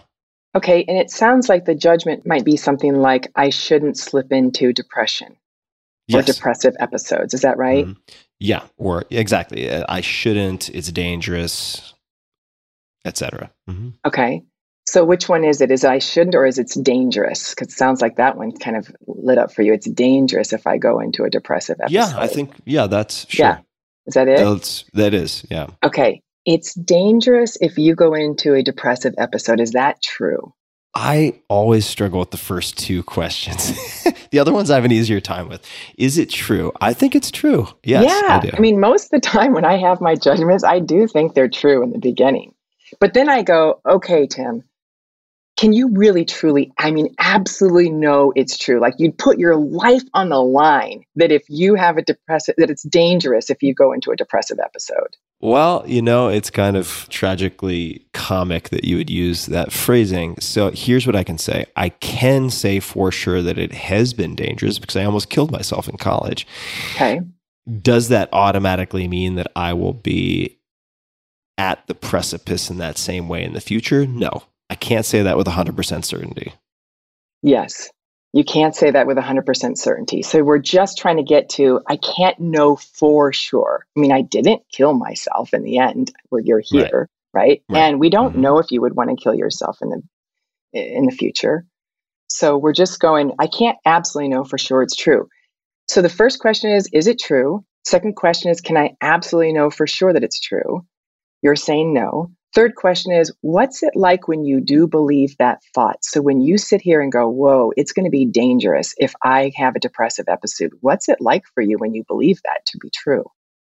Okay, 0.56 0.84
and 0.88 0.98
it 0.98 1.10
sounds 1.10 1.50
like 1.50 1.66
the 1.66 1.74
judgment 1.74 2.26
might 2.28 2.46
be 2.46 2.58
something 2.58 2.94
like, 2.96 3.32
I 3.36 3.50
shouldn't 3.50 3.98
slip 3.98 4.32
into 4.32 4.74
depression 4.74 5.30
or 6.14 6.20
Yes. 6.20 6.26
depressive 6.26 6.76
episodes. 6.80 7.34
Is 7.34 7.42
that 7.42 7.58
right? 7.58 7.86
Mhm. 7.86 7.98
Yeah, 8.40 8.64
or 8.78 9.06
exactly. 9.10 9.70
uh, 9.70 9.86
I 9.88 10.02
shouldn't. 10.02 10.70
It's 10.70 10.92
dangerous, 10.92 11.94
etc. 13.06 13.52
Mhm. 13.70 13.94
Okay. 14.06 14.44
So 14.92 15.06
which 15.06 15.30
one 15.30 15.46
is 15.46 15.62
it? 15.62 15.72
Is 15.72 15.86
it 15.86 15.90
I 15.90 16.00
shouldn't 16.00 16.36
or 16.36 16.46
is 16.46 16.58
it's 16.58 16.76
dangerous? 16.76 17.52
Because 17.52 17.70
it 17.70 17.78
sounds 17.78 18.02
like 18.02 18.18
that 18.18 18.36
one 18.36 18.52
kind 18.52 18.76
of 18.76 18.94
lit 19.08 19.38
up 19.38 19.54
for 19.54 19.62
you. 19.62 19.72
It's 19.72 19.90
dangerous 19.90 20.52
if 20.52 20.68
I 20.68 20.78
go 20.78 21.00
into 21.00 21.24
a 21.24 21.30
depressive 21.30 21.78
episode. 21.80 21.94
Yeah, 21.94 22.14
I 22.18 22.28
think 22.28 22.52
yeah, 22.66 22.88
that's 22.88 23.26
sure. 23.30 23.46
Yeah. 23.46 23.60
Is 24.06 24.16
that 24.16 24.28
it? 24.28 24.40
That's 24.40 24.84
that 24.92 25.14
is 25.14 25.46
yeah. 25.50 25.68
Okay. 25.82 26.22
It's 26.46 26.74
dangerous 26.74 27.58
if 27.62 27.78
you 27.78 27.96
go 27.96 28.14
into 28.14 28.54
a 28.54 28.62
depressive 28.62 29.16
episode. 29.18 29.62
Is 29.62 29.72
that 29.72 30.02
true? 30.02 30.54
I 30.94 31.40
always 31.48 31.86
struggle 31.86 32.20
with 32.20 32.32
the 32.32 32.38
first 32.38 32.78
two 32.78 33.02
questions. 33.02 34.04
the 34.32 34.40
other 34.40 34.52
ones 34.52 34.70
I 34.70 34.76
have 34.76 34.84
an 34.84 34.92
easier 34.92 35.22
time 35.22 35.48
with. 35.48 35.66
Is 35.98 36.18
it 36.18 36.30
true? 36.30 36.74
I 36.82 36.92
think 36.92 37.16
it's 37.16 37.32
true. 37.32 37.70
Yes, 37.86 38.04
yeah. 38.04 38.40
I 38.44 38.46
do. 38.46 38.62
mean, 38.62 38.82
most 38.82 39.06
of 39.06 39.12
the 39.12 39.22
time 39.22 39.54
when 39.54 39.64
I 39.64 39.78
have 39.78 40.02
my 40.02 40.16
judgments, 40.16 40.66
I 40.66 40.80
do 40.80 41.08
think 41.08 41.34
they're 41.34 41.48
true 41.48 41.82
in 41.82 41.92
the 41.92 41.98
beginning. 41.98 42.54
But 43.00 43.14
then 43.14 43.30
I 43.30 43.42
go, 43.42 43.80
okay, 43.88 44.28
Tim, 44.28 44.66
can 45.62 45.74
you 45.74 45.90
really 45.90 46.26
truly, 46.26 46.74
I 46.80 46.90
mean, 46.90 47.14
absolutely 47.20 47.92
know 47.92 48.34
it's 48.36 48.58
true? 48.58 48.80
Like 48.80 48.96
you'd 48.98 49.16
put 49.16 49.38
your 49.38 49.56
life 49.56 50.02
on 50.16 50.30
the 50.30 50.42
line 50.42 51.04
that 51.18 51.32
if 51.32 51.44
you 51.50 51.76
have 51.76 51.98
a 51.98 52.02
depressive, 52.02 52.56
that 52.58 52.72
it's 52.72 52.82
dangerous 52.82 53.52
if 53.52 53.62
you 53.62 53.76
go 53.76 53.94
into 53.94 54.10
a 54.10 54.16
depressive 54.16 54.58
episode. 54.58 55.16
Well, 55.40 55.84
you 55.86 56.02
know, 56.02 56.30
it's 56.30 56.50
kind 56.50 56.76
of 56.76 57.06
tragically 57.10 58.04
comic 58.12 58.70
that 58.70 58.86
you 58.86 58.98
would 58.98 59.12
use 59.12 59.46
that 59.46 59.72
phrasing. 59.72 60.36
So 60.40 60.72
here's 60.72 61.06
what 61.06 61.16
I 61.16 61.24
can 61.24 61.38
say 61.38 61.66
I 61.76 61.90
can 61.90 62.50
say 62.50 62.80
for 62.80 63.12
sure 63.12 63.44
that 63.44 63.60
it 63.60 63.72
has 63.72 64.16
been 64.16 64.34
dangerous 64.34 64.80
because 64.80 64.96
I 64.96 65.04
almost 65.04 65.30
killed 65.30 65.52
myself 65.52 65.88
in 65.88 65.98
college. 65.98 66.48
Okay. 66.96 67.22
Does 67.84 68.08
that 68.08 68.30
automatically 68.34 69.08
mean 69.08 69.36
that 69.36 69.52
I 69.56 69.74
will 69.74 69.94
be 69.94 70.58
at 71.60 71.86
the 71.86 71.94
precipice 71.94 72.72
in 72.72 72.80
that 72.80 72.98
same 72.98 73.30
way 73.30 73.44
in 73.44 73.54
the 73.54 73.62
future? 73.62 74.08
No, 74.08 74.46
I 74.72 74.76
can't 74.76 75.06
say 75.06 75.24
that 75.24 75.38
with 75.38 75.48
100% 75.48 76.06
certainty. 76.06 76.54
Yes. 77.44 77.90
You 78.32 78.46
can't 78.46 78.74
say 78.74 78.90
that 78.90 79.06
with 79.06 79.18
100% 79.18 79.78
certainty. 79.78 80.22
So 80.22 80.42
we're 80.44 80.60
just 80.60 80.98
trying 80.98 81.18
to 81.18 81.24
get 81.24 81.50
to, 81.50 81.82
I 81.90 81.98
can't 81.98 82.40
know 82.40 82.78
for 82.78 83.34
sure. 83.34 83.86
I 83.98 84.00
mean, 84.00 84.14
I 84.14 84.22
didn't 84.22 84.62
kill 84.72 84.94
myself 84.94 85.54
in 85.54 85.64
the 85.64 85.78
end 85.80 86.14
where 86.30 86.42
you're 86.42 86.62
here, 86.64 87.10
right? 87.34 87.62
Right. 87.70 87.78
And 87.78 88.00
we 88.00 88.10
don't 88.10 88.38
Mhm. 88.38 88.40
know 88.40 88.60
if 88.60 88.72
you 88.72 88.80
would 88.80 88.96
want 88.96 89.10
to 89.10 89.22
kill 89.22 89.36
yourself 89.36 89.80
in 89.82 89.90
the 89.90 90.02
in 90.74 91.06
the 91.06 91.12
future. 91.12 91.66
So 92.30 92.58
we're 92.58 92.72
just 92.72 93.02
going, 93.02 93.34
I 93.40 93.48
can't 93.48 93.78
absolutely 93.86 94.30
know 94.30 94.46
for 94.46 94.58
sure 94.58 94.82
it's 94.84 94.96
true. 94.96 95.28
So 95.90 96.02
the 96.02 96.08
first 96.08 96.40
question 96.40 96.72
is, 96.72 96.88
is 96.94 97.08
it 97.08 97.20
true? 97.20 97.66
Second 97.86 98.16
question 98.16 98.50
is, 98.50 98.62
can 98.62 98.78
I 98.78 98.96
absolutely 99.02 99.52
know 99.52 99.70
for 99.70 99.86
sure 99.86 100.14
that 100.14 100.24
it's 100.24 100.40
true? 100.40 100.86
You're 101.42 101.58
saying 101.58 101.94
no. 101.94 102.32
Third 102.54 102.76
question 102.76 103.14
is, 103.14 103.32
what's 103.42 103.82
it 103.82 103.96
like 103.96 104.28
when 104.28 104.44
you 104.44 104.60
do 104.60 104.88
believe 104.88 105.38
that 105.38 105.62
thought? 105.74 106.04
So 106.04 106.22
when 106.22 106.42
you 106.42 106.58
sit 106.58 106.82
here 106.82 107.02
and 107.02 107.12
go, 107.12 107.30
whoa, 107.30 107.72
it's 107.78 107.94
going 107.94 108.06
to 108.06 108.12
be 108.12 108.26
dangerous 108.26 108.94
if 108.98 109.14
I 109.24 109.54
have 109.56 109.76
a 109.76 109.80
depressive 109.80 110.26
episode, 110.28 110.72
what's 110.82 111.08
it 111.08 111.22
like 111.22 111.44
for 111.54 111.62
you 111.62 111.78
when 111.78 111.94
you 111.94 112.04
believe 112.08 112.42
that 112.44 112.66
to 112.68 112.78
be 112.78 112.90
true? 112.90 113.24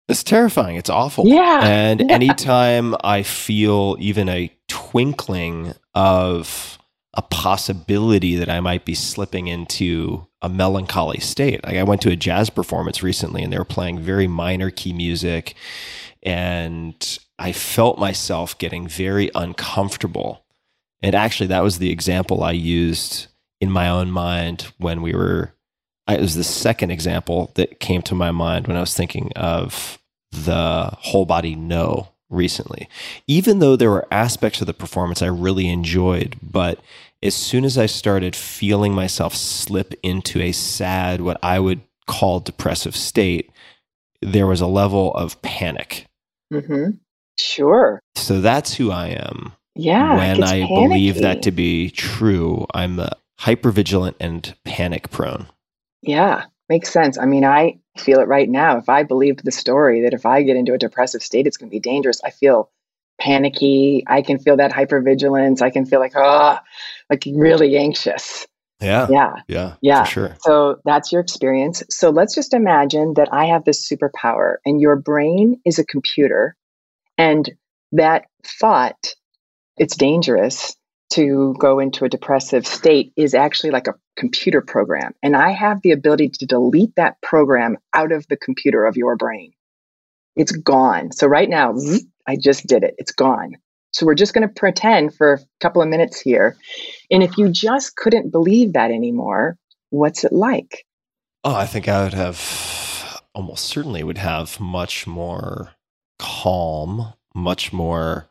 It's 0.07 0.23
terrifying. 0.23 0.75
It's 0.75 0.89
awful. 0.89 1.27
Yeah, 1.27 1.61
And 1.63 1.99
yeah. 2.07 2.13
anytime 2.13 2.95
I 3.03 3.23
feel 3.23 3.97
even 3.99 4.29
a 4.29 4.51
twinkling 4.67 5.73
of 5.95 6.77
a 7.15 7.21
possibility 7.21 8.35
that 8.35 8.49
I 8.49 8.59
might 8.59 8.85
be 8.85 8.93
slipping 8.93 9.47
into 9.47 10.27
a 10.41 10.49
melancholy 10.49 11.19
state. 11.19 11.63
Like 11.63 11.77
I 11.77 11.83
went 11.83 12.01
to 12.01 12.11
a 12.11 12.15
jazz 12.15 12.49
performance 12.49 13.01
recently 13.01 13.41
and 13.41 13.51
they 13.51 13.57
were 13.57 13.65
playing 13.65 13.99
very 13.99 14.27
minor 14.27 14.69
key 14.69 14.93
music 14.93 15.55
and 16.25 17.19
I 17.39 17.51
felt 17.51 17.99
myself 17.99 18.57
getting 18.57 18.87
very 18.87 19.29
uncomfortable. 19.35 20.43
And 21.01 21.15
actually 21.15 21.47
that 21.47 21.63
was 21.63 21.77
the 21.77 21.91
example 21.91 22.43
I 22.43 22.51
used 22.51 23.27
in 23.61 23.71
my 23.71 23.87
own 23.87 24.11
mind 24.11 24.73
when 24.77 25.01
we 25.01 25.13
were 25.13 25.53
it 26.07 26.21
was 26.21 26.35
the 26.35 26.43
second 26.43 26.91
example 26.91 27.51
that 27.55 27.79
came 27.79 28.01
to 28.03 28.13
my 28.13 28.29
mind 28.29 28.67
when 28.67 28.77
I 28.77 28.81
was 28.81 28.93
thinking 28.93 29.31
of 29.35 29.97
the 30.31 30.91
whole 30.99 31.25
body 31.25 31.55
no 31.55 32.09
recently. 32.29 32.87
Even 33.27 33.59
though 33.59 33.75
there 33.75 33.89
were 33.89 34.07
aspects 34.11 34.61
of 34.61 34.67
the 34.67 34.73
performance 34.73 35.21
I 35.21 35.27
really 35.27 35.67
enjoyed, 35.67 36.37
but 36.43 36.79
as 37.23 37.33
soon 37.33 37.65
as 37.65 37.77
I 37.77 37.87
started 37.87 38.35
feeling 38.35 38.93
myself 38.93 39.35
slip 39.35 39.93
into 40.03 40.41
a 40.41 40.51
sad, 40.51 41.21
what 41.21 41.39
I 41.41 41.59
would 41.59 41.81
call 42.05 42.39
depressive 42.39 42.95
state, 42.95 43.51
there 44.21 44.47
was 44.47 44.61
a 44.61 44.67
level 44.67 45.13
of 45.15 45.41
panic. 45.41 46.05
Hmm 46.51 46.91
Sure. 47.39 47.99
So 48.15 48.39
that's 48.39 48.73
who 48.73 48.91
I 48.91 49.07
am 49.09 49.53
Yeah. 49.75 50.15
when 50.17 50.43
I 50.43 50.65
believe 50.65 51.19
that 51.19 51.41
to 51.43 51.51
be 51.51 51.89
true. 51.89 52.65
I'm 52.73 52.99
uh, 52.99 53.09
hypervigilant 53.39 54.15
and 54.19 54.55
panic 54.63 55.09
prone. 55.11 55.47
Yeah, 56.01 56.45
makes 56.69 56.91
sense. 56.91 57.17
I 57.17 57.25
mean, 57.25 57.43
I 57.43 57.79
feel 57.97 58.19
it 58.19 58.27
right 58.27 58.49
now. 58.49 58.77
If 58.77 58.87
I 58.89 59.03
believed 59.03 59.43
the 59.43 59.51
story 59.51 60.01
that 60.03 60.13
if 60.13 60.25
I 60.25 60.43
get 60.43 60.55
into 60.55 60.73
a 60.73 60.77
depressive 60.77 61.23
state, 61.23 61.47
it's 61.47 61.57
going 61.57 61.69
to 61.69 61.75
be 61.75 61.79
dangerous, 61.79 62.21
I 62.23 62.29
feel 62.29 62.69
panicky. 63.19 64.03
I 64.07 64.21
can 64.21 64.39
feel 64.39 64.57
that 64.57 64.71
hypervigilance. 64.71 65.61
I 65.61 65.69
can 65.69 65.85
feel 65.85 65.99
like, 65.99 66.15
ah, 66.15 66.61
like 67.09 67.23
really 67.33 67.77
anxious. 67.77 68.47
Yeah. 68.81 69.07
Yeah. 69.09 69.33
Yeah. 69.47 69.75
Yeah. 69.81 70.03
Sure. 70.03 70.35
So 70.41 70.79
that's 70.85 71.11
your 71.11 71.21
experience. 71.21 71.83
So 71.89 72.09
let's 72.09 72.35
just 72.35 72.53
imagine 72.53 73.13
that 73.15 73.29
I 73.31 73.45
have 73.45 73.63
this 73.63 73.89
superpower 73.89 74.57
and 74.65 74.81
your 74.81 74.95
brain 74.95 75.61
is 75.65 75.79
a 75.79 75.85
computer 75.85 76.55
and 77.17 77.49
that 77.93 78.25
thought, 78.45 79.15
it's 79.77 79.95
dangerous 79.95 80.75
to 81.11 81.55
go 81.59 81.79
into 81.79 82.05
a 82.05 82.09
depressive 82.09 82.65
state 82.65 83.13
is 83.15 83.33
actually 83.33 83.71
like 83.71 83.87
a 83.87 83.93
computer 84.17 84.61
program. 84.61 85.13
And 85.21 85.35
I 85.35 85.51
have 85.51 85.81
the 85.81 85.91
ability 85.91 86.29
to 86.29 86.45
delete 86.45 86.95
that 86.95 87.21
program 87.21 87.77
out 87.93 88.11
of 88.11 88.25
the 88.27 88.37
computer 88.37 88.85
of 88.85 88.97
your 88.97 89.15
brain. 89.15 89.53
It's 90.35 90.51
gone. 90.51 91.11
So 91.11 91.27
right 91.27 91.49
now, 91.49 91.75
I 92.27 92.37
just 92.37 92.67
did 92.67 92.83
it. 92.83 92.95
It's 92.97 93.11
gone. 93.11 93.53
So 93.95 94.05
we're 94.05 94.13
just 94.13 94.33
going 94.33 94.45
to 94.45 94.53
pretend 94.53 95.15
for 95.15 95.35
a 95.35 95.39
couple 95.61 95.81
of 95.81 95.87
minutes 95.87 96.19
here. 96.19 96.57
And 97.09 97.23
if 97.23 97.37
you 97.37 97.47
just 97.47 97.95
couldn't 97.95 98.29
believe 98.29 98.73
that 98.73 98.91
anymore, 98.91 99.57
what's 99.89 100.25
it 100.25 100.33
like? 100.33 100.85
Oh, 101.45 101.55
I 101.55 101.65
think 101.65 101.87
I 101.87 102.03
would 102.03 102.13
have 102.13 103.21
almost 103.33 103.63
certainly 103.63 104.03
would 104.03 104.17
have 104.17 104.59
much 104.59 105.07
more 105.07 105.75
calm, 106.19 107.13
much 107.33 107.71
more 107.71 108.27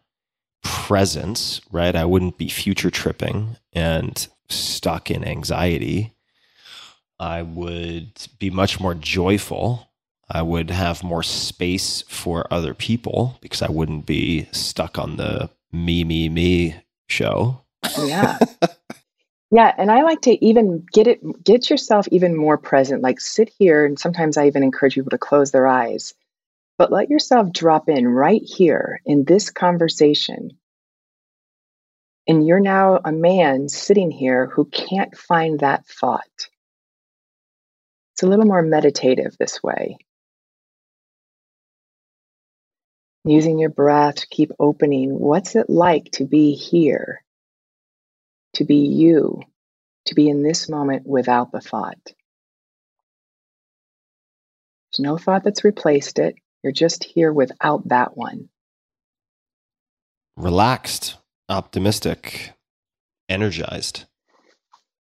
presence, 0.62 1.62
right? 1.72 1.96
I 1.96 2.04
wouldn't 2.04 2.36
be 2.36 2.50
future 2.50 2.90
tripping 2.90 3.56
and 3.72 4.28
stuck 4.50 5.10
in 5.10 5.24
anxiety. 5.24 6.12
I 7.18 7.40
would 7.40 8.10
be 8.38 8.50
much 8.50 8.80
more 8.80 8.94
joyful. 8.94 9.88
I 10.30 10.42
would 10.42 10.70
have 10.70 11.04
more 11.04 11.22
space 11.22 12.02
for 12.02 12.46
other 12.52 12.74
people 12.74 13.38
because 13.40 13.62
I 13.62 13.70
wouldn't 13.70 14.06
be 14.06 14.46
stuck 14.52 14.98
on 14.98 15.16
the 15.16 15.50
me, 15.72 16.04
me, 16.04 16.28
me 16.28 16.76
show. 17.08 17.62
Yeah. 17.98 18.38
yeah. 19.50 19.74
And 19.76 19.90
I 19.90 20.02
like 20.02 20.22
to 20.22 20.44
even 20.44 20.86
get 20.92 21.06
it, 21.06 21.44
get 21.44 21.68
yourself 21.68 22.08
even 22.10 22.36
more 22.36 22.56
present. 22.56 23.02
Like 23.02 23.20
sit 23.20 23.50
here. 23.58 23.84
And 23.84 23.98
sometimes 23.98 24.36
I 24.36 24.46
even 24.46 24.62
encourage 24.62 24.94
people 24.94 25.10
to 25.10 25.18
close 25.18 25.50
their 25.50 25.66
eyes, 25.66 26.14
but 26.78 26.92
let 26.92 27.10
yourself 27.10 27.52
drop 27.52 27.88
in 27.88 28.08
right 28.08 28.42
here 28.42 29.00
in 29.04 29.24
this 29.24 29.50
conversation. 29.50 30.52
And 32.26 32.46
you're 32.46 32.60
now 32.60 33.00
a 33.04 33.12
man 33.12 33.68
sitting 33.68 34.10
here 34.10 34.46
who 34.46 34.64
can't 34.64 35.14
find 35.14 35.60
that 35.60 35.86
thought. 35.86 36.48
It's 38.14 38.22
a 38.22 38.26
little 38.26 38.46
more 38.46 38.62
meditative 38.62 39.36
this 39.38 39.62
way. 39.62 39.98
Using 43.24 43.58
your 43.58 43.70
breath 43.70 44.16
to 44.16 44.26
keep 44.26 44.52
opening. 44.58 45.18
What's 45.18 45.56
it 45.56 45.70
like 45.70 46.10
to 46.12 46.24
be 46.24 46.54
here? 46.54 47.22
To 48.54 48.64
be 48.64 48.76
you? 48.76 49.40
To 50.06 50.14
be 50.14 50.28
in 50.28 50.42
this 50.42 50.68
moment 50.68 51.06
without 51.06 51.50
the 51.50 51.60
thought? 51.60 51.98
There's 54.92 55.00
no 55.00 55.16
thought 55.16 55.42
that's 55.42 55.64
replaced 55.64 56.18
it. 56.18 56.36
You're 56.62 56.72
just 56.72 57.04
here 57.04 57.32
without 57.32 57.88
that 57.88 58.16
one. 58.16 58.48
Relaxed, 60.36 61.16
optimistic, 61.48 62.52
energized. 63.28 64.04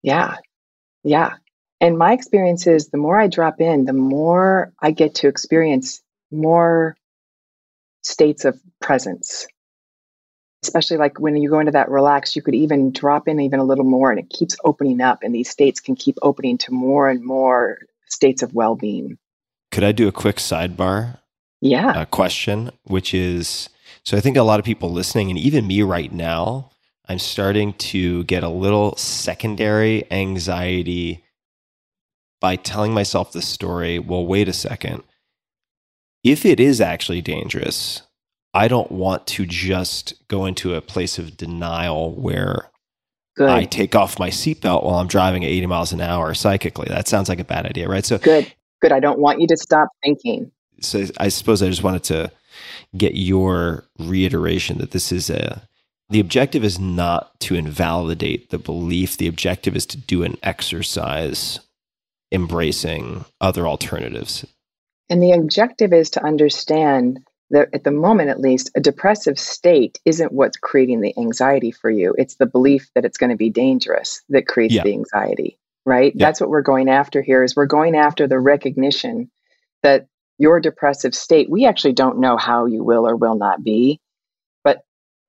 Yeah. 0.02 0.38
Yeah. 1.04 1.34
And 1.82 1.98
my 1.98 2.14
experience 2.14 2.68
is 2.68 2.88
the 2.88 2.98
more 2.98 3.20
I 3.20 3.28
drop 3.28 3.60
in, 3.60 3.84
the 3.86 3.94
more 3.94 4.72
I 4.80 4.92
get 4.92 5.16
to 5.16 5.28
experience 5.28 6.02
more 6.32 6.96
states 8.04 8.46
of 8.46 8.60
presence. 8.82 9.48
Especially 10.64 10.96
like 10.98 11.20
when 11.20 11.36
you 11.36 11.50
go 11.50 11.60
into 11.60 11.74
that 11.74 11.90
relax, 11.90 12.36
you 12.36 12.42
could 12.42 12.56
even 12.56 12.92
drop 12.94 13.28
in 13.28 13.40
even 13.42 13.60
a 13.60 13.66
little 13.66 13.84
more 13.84 14.12
and 14.12 14.20
it 14.20 14.30
keeps 14.30 14.56
opening 14.64 15.02
up, 15.02 15.20
and 15.22 15.36
these 15.36 15.50
states 15.50 15.80
can 15.82 15.96
keep 15.96 16.18
opening 16.22 16.58
to 16.60 16.72
more 16.72 17.10
and 17.10 17.24
more 17.24 17.80
states 18.08 18.42
of 18.44 18.54
well 18.54 18.76
being. 18.76 19.18
Could 19.72 19.84
I 19.84 19.92
do 19.92 20.08
a 20.08 20.12
quick 20.12 20.38
sidebar 20.38 21.18
Yeah. 21.60 21.90
uh, 21.90 22.06
question, 22.06 22.72
which 22.84 23.14
is 23.14 23.70
so 24.06 24.18
I 24.18 24.22
think 24.22 24.38
a 24.38 24.44
lot 24.44 24.60
of 24.60 24.66
people 24.66 24.92
listening, 24.92 25.30
and 25.30 25.40
even 25.40 25.68
me 25.68 25.82
right 25.82 26.12
now, 26.12 26.70
I'm 27.08 27.20
starting 27.20 27.74
to 27.74 28.24
get 28.26 28.44
a 28.44 28.50
little 28.50 28.96
secondary 28.96 30.10
anxiety 30.12 31.24
by 32.40 32.56
telling 32.58 32.94
myself 32.94 33.32
the 33.32 33.42
story. 33.42 34.00
Well, 34.00 34.26
wait 34.26 34.48
a 34.48 34.54
second. 34.54 35.04
If 36.24 36.46
it 36.46 36.60
is 36.60 36.80
actually 36.80 37.22
dangerous, 37.22 38.02
I 38.54 38.68
don't 38.68 38.92
want 38.92 39.28
to 39.28 39.46
just 39.46 40.14
go 40.28 40.46
into 40.46 40.76
a 40.76 40.82
place 40.82 41.18
of 41.18 41.38
denial 41.38 42.14
where 42.14 42.70
Good. 43.36 43.50
I 43.50 43.66
take 43.66 43.96
off 43.96 44.20
my 44.20 44.30
seatbelt 44.30 44.84
while 44.84 44.96
I'm 44.96 45.08
driving 45.08 45.44
at 45.44 45.50
80 45.50 45.66
miles 45.66 45.92
an 45.92 46.02
hour 46.02 46.34
psychically. 46.34 46.88
That 46.88 47.08
sounds 47.08 47.30
like 47.30 47.40
a 47.40 47.44
bad 47.44 47.66
idea, 47.66 47.90
right? 47.90 48.06
So 48.06 48.20
Good. 48.20 48.54
Good. 48.82 48.92
I 48.92 49.00
don't 49.00 49.20
want 49.20 49.42
you 49.42 49.48
to 49.48 49.58
stop 49.58 49.88
thinking. 50.04 50.52
so 50.82 51.06
I 51.18 51.30
suppose 51.30 51.64
I 51.64 51.70
just 51.70 51.84
wanted 51.84 52.04
to 52.06 52.32
get 52.96 53.16
your 53.16 53.86
reiteration 53.98 54.78
that 54.80 54.92
this 54.92 55.12
is 55.12 55.30
a 55.30 55.68
the 56.10 56.20
objective 56.20 56.64
is 56.64 56.80
not 56.80 57.40
to 57.40 57.56
invalidate 57.56 58.50
the 58.50 58.60
belief. 58.60 59.18
The 59.18 59.28
objective 59.28 59.76
is 59.76 59.86
to 59.88 59.98
do 59.98 60.22
an 60.22 60.38
exercise 60.44 61.60
embracing 62.32 63.26
other 63.42 63.68
alternatives. 63.68 64.46
And 65.10 65.22
the 65.22 65.32
objective 65.32 65.94
is 65.94 66.10
to 66.12 66.24
understand 66.24 67.20
that 67.50 67.70
at 67.74 67.84
the 67.84 67.92
moment, 67.92 68.30
at 68.30 68.40
least, 68.40 68.72
a 68.76 68.82
depressive 68.82 69.38
state 69.38 70.00
isn't 70.06 70.32
what's 70.32 70.58
creating 70.58 71.02
the 71.02 71.14
anxiety 71.18 71.72
for 71.72 71.90
you. 71.90 72.16
It's 72.18 72.36
the 72.36 72.46
belief 72.46 72.90
that 72.96 73.06
it's 73.06 73.18
going 73.18 73.30
to 73.30 73.36
be 73.36 73.50
dangerous 73.50 74.22
that 74.30 74.48
creates 74.48 74.74
Yeah. 74.74 74.84
the 74.84 74.94
anxiety, 74.94 75.60
right? 75.86 76.14
Yeah. 76.16 76.26
That's 76.26 76.42
what 76.42 76.50
we're 76.50 76.62
going 76.62 76.90
after 76.90 77.22
here 77.22 77.44
is 77.44 77.56
we're 77.56 77.66
going 77.68 77.96
after 77.96 78.28
the 78.28 78.40
recognition 78.40 79.30
that 79.84 80.08
your 80.40 80.60
depressive 80.60 81.14
state, 81.14 81.50
we 81.50 81.66
actually 81.66 81.94
don't 81.94 82.20
know 82.20 82.38
how 82.38 82.66
you 82.66 82.84
will 82.84 83.08
or 83.08 83.16
will 83.16 83.36
not 83.36 83.64
be. 83.64 84.00
But 84.64 84.82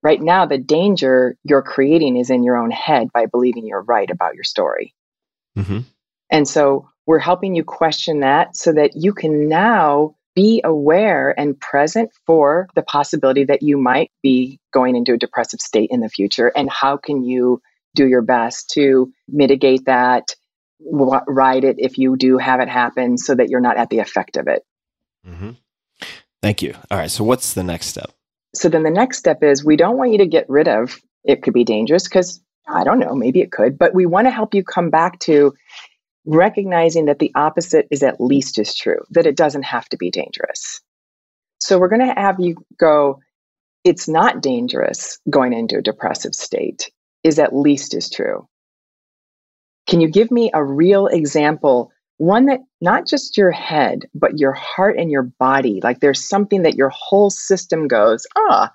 right 0.02 0.20
now, 0.20 0.46
the 0.46 0.56
danger 0.58 1.36
you're 1.44 1.62
creating 1.62 2.16
is 2.16 2.30
in 2.30 2.42
your 2.42 2.56
own 2.56 2.70
head 2.70 3.12
by 3.12 3.26
believing 3.26 3.66
you're 3.66 3.82
right 3.82 4.08
about 4.10 4.34
your 4.34 4.44
story. 4.44 4.94
Mm-hmm. 5.58 5.80
And 6.34 6.48
so 6.48 6.88
we're 7.06 7.20
helping 7.20 7.54
you 7.54 7.62
question 7.62 8.20
that 8.20 8.56
so 8.56 8.72
that 8.72 8.96
you 8.96 9.14
can 9.14 9.48
now 9.48 10.16
be 10.34 10.60
aware 10.64 11.32
and 11.38 11.58
present 11.60 12.10
for 12.26 12.68
the 12.74 12.82
possibility 12.82 13.44
that 13.44 13.62
you 13.62 13.78
might 13.78 14.10
be 14.20 14.58
going 14.72 14.96
into 14.96 15.12
a 15.12 15.16
depressive 15.16 15.60
state 15.60 15.90
in 15.92 16.00
the 16.00 16.08
future. 16.08 16.48
And 16.56 16.68
how 16.68 16.96
can 16.96 17.22
you 17.22 17.62
do 17.94 18.08
your 18.08 18.22
best 18.22 18.70
to 18.70 19.12
mitigate 19.28 19.84
that, 19.84 20.34
ride 20.80 21.62
it 21.62 21.76
if 21.78 21.98
you 21.98 22.16
do 22.16 22.36
have 22.38 22.58
it 22.58 22.68
happen 22.68 23.16
so 23.16 23.36
that 23.36 23.48
you're 23.48 23.60
not 23.60 23.76
at 23.76 23.90
the 23.90 24.00
effect 24.00 24.36
of 24.36 24.48
it? 24.48 24.64
Mm-hmm. 25.24 25.50
Thank 26.42 26.62
you. 26.62 26.74
All 26.90 26.98
right. 26.98 27.12
So 27.12 27.22
what's 27.22 27.54
the 27.54 27.62
next 27.62 27.86
step? 27.86 28.10
So 28.56 28.68
then 28.68 28.82
the 28.82 28.90
next 28.90 29.18
step 29.18 29.44
is 29.44 29.64
we 29.64 29.76
don't 29.76 29.96
want 29.96 30.10
you 30.10 30.18
to 30.18 30.26
get 30.26 30.46
rid 30.48 30.66
of 30.66 31.00
it 31.22 31.44
could 31.44 31.54
be 31.54 31.62
dangerous 31.62 32.08
because 32.08 32.40
I 32.66 32.82
don't 32.82 32.98
know, 32.98 33.14
maybe 33.14 33.40
it 33.40 33.52
could, 33.52 33.78
but 33.78 33.94
we 33.94 34.06
want 34.06 34.26
to 34.26 34.30
help 34.30 34.54
you 34.54 34.64
come 34.64 34.90
back 34.90 35.18
to 35.20 35.54
recognizing 36.26 37.06
that 37.06 37.18
the 37.18 37.32
opposite 37.34 37.86
is 37.90 38.02
at 38.02 38.20
least 38.20 38.58
as 38.58 38.74
true, 38.74 39.00
that 39.10 39.26
it 39.26 39.36
doesn't 39.36 39.64
have 39.64 39.88
to 39.90 39.96
be 39.96 40.10
dangerous. 40.10 40.80
So 41.58 41.78
we're 41.78 41.88
going 41.88 42.06
to 42.06 42.20
have 42.20 42.36
you 42.40 42.56
go, 42.78 43.20
it's 43.84 44.08
not 44.08 44.42
dangerous 44.42 45.18
going 45.28 45.52
into 45.52 45.78
a 45.78 45.82
depressive 45.82 46.34
state, 46.34 46.90
is 47.22 47.38
at 47.38 47.54
least 47.54 47.94
as 47.94 48.10
true. 48.10 48.48
Can 49.86 50.00
you 50.00 50.08
give 50.08 50.30
me 50.30 50.50
a 50.52 50.64
real 50.64 51.06
example? 51.06 51.90
One 52.16 52.46
that 52.46 52.60
not 52.80 53.06
just 53.06 53.36
your 53.36 53.50
head, 53.50 54.06
but 54.14 54.38
your 54.38 54.52
heart 54.52 54.96
and 54.98 55.10
your 55.10 55.24
body, 55.24 55.80
like 55.82 56.00
there's 56.00 56.26
something 56.26 56.62
that 56.62 56.76
your 56.76 56.90
whole 56.90 57.28
system 57.28 57.86
goes, 57.86 58.26
ah, 58.36 58.70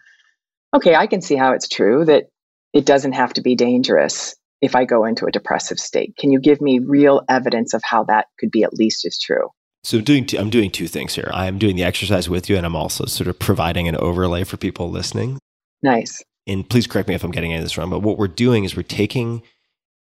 okay, 0.75 0.93
I 0.93 1.07
can 1.07 1.21
see 1.21 1.35
how 1.35 1.53
it's 1.53 1.67
true 1.67 2.05
that 2.05 2.25
it 2.73 2.85
doesn't 2.85 3.13
have 3.13 3.33
to 3.33 3.41
be 3.41 3.55
dangerous 3.55 4.35
if 4.61 4.75
I 4.75 4.85
go 4.85 5.05
into 5.05 5.25
a 5.25 5.31
depressive 5.31 5.79
state. 5.79 6.15
Can 6.17 6.31
you 6.31 6.39
give 6.39 6.61
me 6.61 6.79
real 6.79 7.21
evidence 7.29 7.73
of 7.73 7.81
how 7.83 8.03
that 8.05 8.27
could 8.39 8.51
be 8.51 8.63
at 8.63 8.73
least 8.73 9.05
as 9.05 9.17
true? 9.17 9.49
So 9.83 9.97
I'm 9.97 10.03
doing 10.03 10.25
two, 10.25 10.37
I'm 10.37 10.49
doing 10.49 10.71
two 10.71 10.87
things 10.87 11.15
here. 11.15 11.29
I'm 11.33 11.57
doing 11.57 11.75
the 11.75 11.83
exercise 11.83 12.29
with 12.29 12.49
you, 12.49 12.57
and 12.57 12.65
I'm 12.65 12.75
also 12.75 13.05
sort 13.05 13.27
of 13.27 13.39
providing 13.39 13.87
an 13.87 13.95
overlay 13.95 14.43
for 14.43 14.57
people 14.57 14.91
listening. 14.91 15.39
Nice. 15.81 16.21
And 16.45 16.69
please 16.69 16.87
correct 16.87 17.07
me 17.07 17.15
if 17.15 17.23
I'm 17.23 17.31
getting 17.31 17.53
any 17.53 17.59
of 17.59 17.65
this 17.65 17.77
wrong. 17.77 17.89
But 17.89 18.01
what 18.01 18.17
we're 18.17 18.27
doing 18.27 18.65
is 18.65 18.75
we're 18.75 18.83
taking 18.83 19.41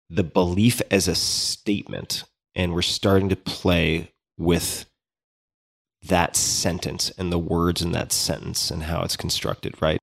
the 0.08 0.24
belief 0.24 0.80
as 0.90 1.08
a 1.08 1.14
statement, 1.14 2.24
and 2.54 2.72
we're 2.72 2.82
starting 2.82 3.28
to 3.28 3.36
play 3.36 4.12
with 4.38 4.86
that 6.02 6.34
sentence 6.34 7.10
and 7.18 7.30
the 7.30 7.38
words 7.38 7.82
in 7.82 7.92
that 7.92 8.12
sentence 8.12 8.70
and 8.70 8.84
how 8.84 9.02
it's 9.02 9.16
constructed. 9.16 9.74
Right? 9.82 9.98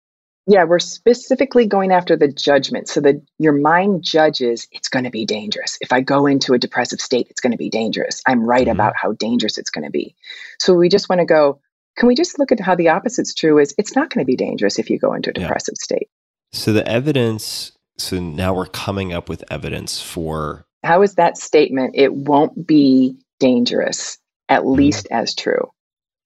Yeah, 0.49 0.63
we're 0.63 0.79
specifically 0.79 1.65
going 1.65 1.91
after 1.91 2.15
the 2.15 2.29
judgment 2.29 2.87
so 2.87 3.01
that 3.01 3.21
your 3.37 3.51
mind 3.51 4.01
judges 4.03 4.67
it's 4.71 4.87
going 4.87 5.03
to 5.03 5.11
be 5.11 5.25
dangerous. 5.25 5.77
If 5.81 5.91
I 5.91 5.99
go 5.99 6.25
into 6.25 6.53
a 6.53 6.57
depressive 6.57 7.01
state, 7.01 7.27
it's 7.29 7.41
going 7.41 7.51
to 7.51 7.57
be 7.57 7.69
dangerous. 7.69 8.21
I'm 8.25 8.45
right 8.45 8.65
Mhm. 8.67 8.71
about 8.71 8.93
how 8.95 9.11
dangerous 9.11 9.57
it's 9.57 9.69
going 9.69 9.83
to 9.83 9.91
be. 9.91 10.15
So 10.59 10.73
we 10.73 10.87
just 10.87 11.09
want 11.09 11.19
to 11.19 11.25
go, 11.25 11.59
can 11.97 12.07
we 12.07 12.15
just 12.15 12.39
look 12.39 12.53
at 12.53 12.61
how 12.61 12.75
the 12.75 12.87
opposite's 12.87 13.33
true 13.33 13.59
is 13.59 13.75
it's 13.77 13.93
not 13.95 14.09
going 14.09 14.23
to 14.23 14.25
be 14.25 14.37
dangerous 14.37 14.79
if 14.79 14.89
you 14.89 14.97
go 14.97 15.13
into 15.13 15.31
a 15.31 15.33
Yeah. 15.35 15.47
depressive 15.47 15.75
state. 15.75 16.07
So 16.53 16.71
the 16.71 16.87
evidence. 16.87 17.73
So 17.97 18.19
now 18.19 18.53
we're 18.53 18.67
coming 18.67 19.11
up 19.11 19.27
with 19.27 19.43
evidence 19.51 20.01
for 20.01 20.65
How 20.83 21.01
is 21.01 21.15
that 21.15 21.37
statement 21.37 21.95
it 21.95 22.13
won't 22.13 22.65
be 22.65 23.17
dangerous 23.39 24.17
at 24.47 24.65
least 24.65 25.07
as 25.11 25.35
true? 25.35 25.71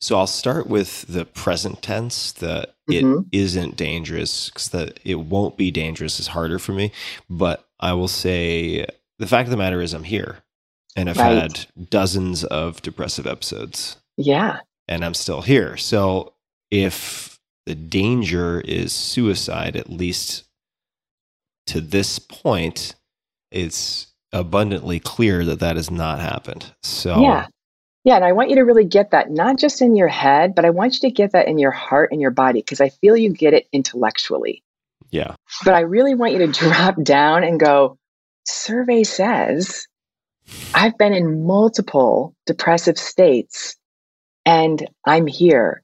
So 0.01 0.17
I'll 0.17 0.27
start 0.27 0.67
with 0.67 1.03
the 1.07 1.25
present 1.25 1.81
tense 1.83 2.31
that 2.33 2.73
Mhm. 2.89 3.27
it 3.31 3.35
not 3.35 3.77
dangerous 3.77 4.49
because 4.49 4.69
that 4.69 4.99
it 5.03 5.15
won't 5.15 5.57
be 5.57 5.69
dangerous 5.71 6.19
is 6.19 6.27
harder 6.27 6.57
for 6.59 6.73
me. 6.73 6.91
But 7.29 7.67
I 7.79 7.93
will 7.93 8.07
say 8.07 8.85
the 9.19 9.27
fact 9.27 9.45
of 9.47 9.51
the 9.51 9.57
matter 9.57 9.81
is 9.81 9.93
I'm 9.93 10.03
here 10.03 10.39
and 10.95 11.09
I've 11.09 11.17
Right. 11.17 11.41
had 11.57 11.67
dozens 11.89 12.43
of 12.43 12.81
depressive 12.81 13.27
episodes 13.27 13.97
Yeah. 14.17 14.59
and 14.87 15.05
I'm 15.05 15.13
still 15.13 15.41
here. 15.43 15.77
So 15.77 16.33
if 16.71 17.39
the 17.67 17.75
danger 17.75 18.61
is 18.61 18.91
suicide, 18.93 19.75
at 19.75 19.89
least 19.91 20.43
to 21.67 21.79
this 21.79 22.17
point, 22.17 22.95
it's 23.51 24.07
abundantly 24.33 24.99
clear 24.99 25.45
that 25.45 25.59
that 25.59 25.75
has 25.75 25.91
not 25.91 26.19
happened. 26.19 26.73
So 26.81 27.21
Yeah. 27.21 27.47
Yeah. 28.03 28.15
And 28.15 28.25
I 28.25 28.31
want 28.31 28.49
you 28.49 28.55
to 28.55 28.61
really 28.63 28.85
get 28.85 29.11
that, 29.11 29.29
not 29.29 29.57
just 29.59 29.81
in 29.81 29.95
your 29.95 30.07
head, 30.07 30.55
but 30.55 30.65
I 30.65 30.69
want 30.71 30.95
you 30.95 31.09
to 31.09 31.13
get 31.13 31.33
that 31.33 31.47
in 31.47 31.57
your 31.59 31.71
heart 31.71 32.09
and 32.11 32.19
your 32.21 32.31
body, 32.31 32.59
because 32.61 32.81
I 32.81 32.89
feel 32.89 33.15
you 33.15 33.31
get 33.31 33.53
it 33.53 33.67
intellectually. 33.71 34.63
yeah, 35.11 35.35
But 35.65 35.73
I 35.75 35.81
really 35.81 36.15
want 36.15 36.33
you 36.33 36.39
to 36.39 36.47
drop 36.51 37.01
down 37.03 37.43
and 37.43 37.59
go, 37.59 37.97
survey 38.45 39.03
says 39.03 39.85
I've 40.73 40.97
been 40.97 41.13
in 41.13 41.45
multiple 41.45 42.35
depressive 42.45 42.97
states 42.97 43.75
and 44.45 44.85
I'm 45.05 45.27
here. 45.27 45.83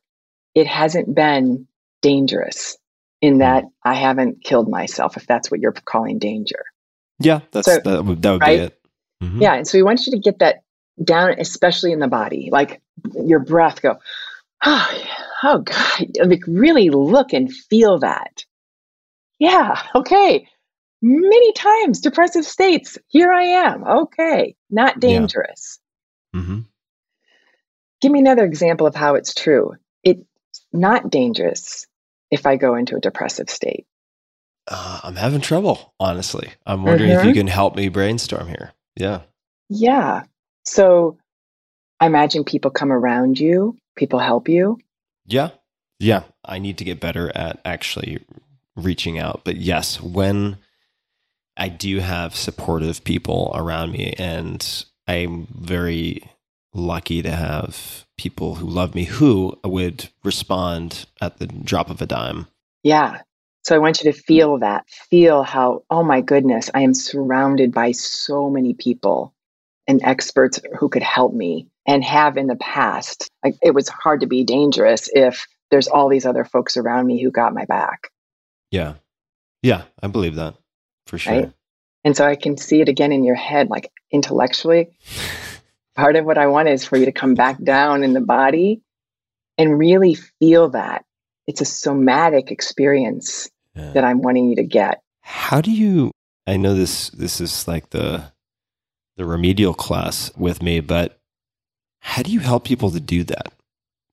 It 0.56 0.66
hasn't 0.66 1.14
been 1.14 1.68
dangerous 2.02 2.78
in 3.22 3.38
that 3.40 3.66
I 3.84 3.94
haven't 3.94 4.44
killed 4.44 4.70
myself, 4.70 5.18
if 5.18 5.28
that's 5.28 5.52
what 5.52 5.60
you're 5.60 5.72
calling 5.72 6.18
danger. 6.20 6.64
yeah, 7.20 7.42
that's 7.52 7.68
So- 7.68 7.80
that 7.84 8.06
would 8.06 8.22
that 8.24 8.32
would 8.34 8.42
right? 8.42 8.58
be 8.60 8.64
it. 8.66 8.82
Mhm. 9.24 9.42
Yeah. 9.42 9.54
And 9.56 9.68
so 9.68 9.78
we 9.78 9.84
want 9.84 10.06
you 10.06 10.12
to 10.14 10.20
get 10.20 10.40
that 10.40 10.62
down, 11.04 11.36
especially 11.40 11.92
in 11.92 12.00
the 12.00 12.08
body, 12.08 12.50
like 12.52 12.82
your 13.14 13.40
breath 13.40 13.82
go, 13.82 13.98
oh, 14.66 15.04
oh 15.44 15.60
God, 15.60 16.08
like 16.26 16.44
really 16.48 16.90
look 16.90 17.34
and 17.34 17.54
feel 17.54 18.00
that. 18.00 18.44
Yeah. 19.40 19.82
Okay. 19.96 20.48
Many 21.02 21.54
times 21.54 22.02
depressive 22.02 22.46
states. 22.46 22.98
Here 23.08 23.32
I 23.32 23.44
am. 23.44 23.84
Okay. 23.84 24.56
Not 24.70 24.96
Yeah. 24.96 25.20
dangerous. 25.20 25.80
Mhm. 26.36 26.66
Give 28.02 28.12
me 28.12 28.20
another 28.20 28.46
example 28.46 28.88
of 28.88 28.96
how 28.96 29.16
it's 29.16 29.34
true. 29.34 29.74
It's 30.04 30.22
not 30.74 31.10
dangerous 31.10 31.86
if 32.32 32.46
I 32.46 32.56
go 32.56 32.76
into 32.76 32.96
a 32.96 33.00
depressive 33.00 33.50
state. 33.50 33.86
Uh, 34.68 35.00
I'm 35.04 35.16
having 35.16 35.40
trouble, 35.42 35.94
honestly. 36.00 36.52
I'm 36.66 36.84
wondering 36.84 37.12
if 37.12 37.24
you 37.24 37.34
can 37.34 37.48
help 37.48 37.76
me 37.76 37.88
brainstorm 37.90 38.48
here. 38.48 38.74
Yeah. 38.96 39.22
Yeah. 39.70 40.24
So 40.68 41.18
I 42.00 42.08
imagine 42.08 42.44
people 42.44 42.72
come 42.72 42.92
around 42.92 43.40
you, 43.40 43.78
people 43.96 44.20
help 44.20 44.50
you. 44.50 44.78
Yeah. 45.26 45.52
Yeah. 45.98 46.24
I 46.44 46.60
need 46.60 46.78
to 46.80 46.84
get 46.84 47.00
better 47.00 47.32
at 47.34 47.62
actually 47.64 48.20
reaching 48.76 49.18
out. 49.18 49.42
But 49.46 49.56
yes, 49.56 50.02
when 50.02 50.58
I 51.56 51.70
do 51.70 52.00
have 52.00 52.36
supportive 52.36 53.04
people 53.06 53.52
around 53.56 53.94
me, 53.94 54.14
and 54.18 54.86
I'm 55.08 55.48
very 55.58 56.30
lucky 56.74 57.22
to 57.22 57.32
have 57.32 58.06
people 58.18 58.56
who 58.56 58.68
love 58.68 58.94
me 58.94 59.06
who 59.06 59.58
would 59.64 60.10
respond 60.26 61.06
at 61.22 61.38
the 61.38 61.48
drop 61.48 61.90
of 61.90 62.02
a 62.02 62.06
dime. 62.06 62.46
Yeah. 62.84 63.22
So 63.64 63.74
I 63.74 63.80
want 63.80 64.04
you 64.04 64.12
to 64.12 64.18
feel 64.18 64.60
that. 64.60 64.88
Feel 64.90 65.44
how, 65.44 65.84
oh 65.90 66.04
my 66.04 66.20
goodness, 66.20 66.70
I 66.74 66.82
am 66.82 66.94
surrounded 66.94 67.74
by 67.74 67.94
so 67.94 68.50
many 68.50 68.74
people 68.74 69.34
and 69.88 70.02
experts 70.04 70.60
who 70.80 70.90
could 70.90 71.04
help 71.04 71.34
me 71.34 71.68
and 71.86 72.04
have 72.04 72.38
in 72.38 72.48
the 72.48 72.56
past. 72.58 73.30
Like 73.44 73.56
it 73.62 73.74
was 73.74 73.88
hard 73.90 74.22
to 74.22 74.28
be 74.28 74.44
dangerous 74.44 75.10
if 75.14 75.46
there's 75.72 75.88
all 75.88 76.10
these 76.10 76.26
other 76.26 76.46
folks 76.46 76.78
around 76.78 77.08
me 77.08 77.22
who 77.22 77.32
got 77.32 77.54
my 77.54 77.66
back. 77.66 78.10
Yeah. 78.72 78.96
Yeah. 79.62 79.84
I 80.02 80.08
believe 80.08 80.36
that 80.36 80.56
for 81.08 81.18
sure. 81.18 81.34
Right. 81.34 81.52
And 82.04 82.16
so 82.16 82.26
I 82.26 82.36
can 82.36 82.58
see 82.58 82.82
it 82.82 82.90
again 82.90 83.12
in 83.12 83.24
your 83.24 83.36
head, 83.36 83.70
like 83.70 83.92
intellectually. 84.12 84.90
Part 85.96 86.16
of 86.16 86.26
what 86.26 86.38
I 86.38 86.48
want 86.48 86.68
is 86.70 86.86
for 86.86 86.96
you 86.98 87.06
to 87.06 87.12
come 87.12 87.34
back 87.34 87.62
down 87.62 88.04
in 88.04 88.14
the 88.14 88.22
body 88.22 88.82
and 89.58 89.80
really 89.80 90.14
feel 90.14 90.70
that. 90.70 91.06
It's 91.48 91.62
a 91.62 91.66
somatic 91.66 92.52
experience 92.52 93.50
Yeah. 93.76 93.94
that 93.94 94.04
I'm 94.04 94.22
wanting 94.22 94.50
you 94.50 94.58
to 94.58 94.64
get. 94.64 95.02
How 95.22 95.62
do 95.62 95.72
you 95.72 96.12
I 96.46 96.56
know 96.58 96.76
this 96.76 97.10
this 97.10 97.42
is 97.42 97.68
like 97.68 97.90
the 97.90 98.32
the 99.18 99.26
remedial 99.26 99.74
class 99.74 100.32
with 100.38 100.62
me, 100.62 100.80
but 100.80 101.20
how 102.00 102.22
do 102.22 102.32
you 102.32 102.40
help 102.40 102.64
people 102.64 102.92
to 102.92 103.00
do 103.00 103.24
that? 103.26 103.52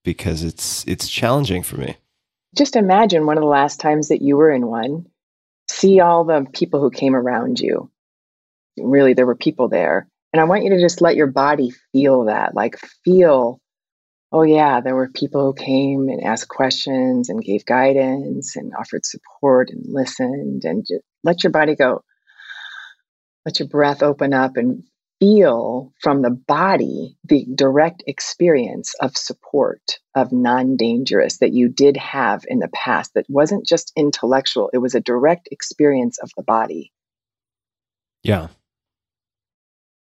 Because 0.02 0.42
it's 0.42 0.84
it's 0.86 1.08
challenging 1.08 1.62
for 1.62 1.76
me. 1.76 1.96
Just 2.56 2.76
imagine 2.76 3.26
one 3.26 3.36
of 3.36 3.42
the 3.42 3.48
last 3.48 3.80
times 3.80 4.08
that 4.08 4.22
you 4.22 4.36
were 4.36 4.50
in 4.50 4.66
one. 4.66 5.06
See 5.68 6.00
all 6.00 6.24
the 6.24 6.46
people 6.52 6.80
who 6.80 6.90
came 6.90 7.14
around 7.14 7.60
you. 7.60 7.90
Really, 8.76 9.14
there 9.14 9.26
were 9.26 9.36
people 9.36 9.68
there. 9.68 10.08
And 10.32 10.40
I 10.40 10.44
want 10.44 10.64
you 10.64 10.70
to 10.70 10.80
just 10.80 11.00
let 11.00 11.16
your 11.16 11.28
body 11.28 11.72
feel 11.92 12.24
that. 12.24 12.54
Like, 12.54 12.76
feel, 13.04 13.60
oh, 14.32 14.42
yeah, 14.42 14.80
there 14.80 14.96
were 14.96 15.08
people 15.08 15.46
who 15.46 15.54
came 15.54 16.08
and 16.08 16.24
asked 16.24 16.48
questions 16.48 17.28
and 17.28 17.42
gave 17.42 17.64
guidance 17.64 18.56
and 18.56 18.72
offered 18.76 19.06
support 19.06 19.70
and 19.70 19.84
listened. 19.86 20.64
And 20.64 20.84
just 20.84 21.04
let 21.22 21.44
your 21.44 21.52
body 21.52 21.76
go. 21.76 22.02
Let 23.46 23.60
your 23.60 23.68
breath 23.68 24.02
open 24.02 24.34
up 24.34 24.56
and 24.56 24.82
feel 25.24 25.92
from 26.00 26.20
the 26.20 26.30
body 26.30 27.16
the 27.24 27.46
direct 27.54 28.02
experience 28.06 28.94
of 29.00 29.16
support, 29.16 29.98
of 30.14 30.32
non 30.32 30.76
dangerous 30.76 31.38
that 31.38 31.52
you 31.52 31.68
did 31.68 31.96
have 31.96 32.44
in 32.46 32.58
the 32.58 32.68
past 32.68 33.14
that 33.14 33.24
wasn't 33.28 33.66
just 33.66 33.92
intellectual, 33.96 34.70
it 34.74 34.78
was 34.78 34.94
a 34.94 35.00
direct 35.00 35.48
experience 35.50 36.18
of 36.18 36.30
the 36.36 36.42
body. 36.42 36.92
Yeah. 38.22 38.48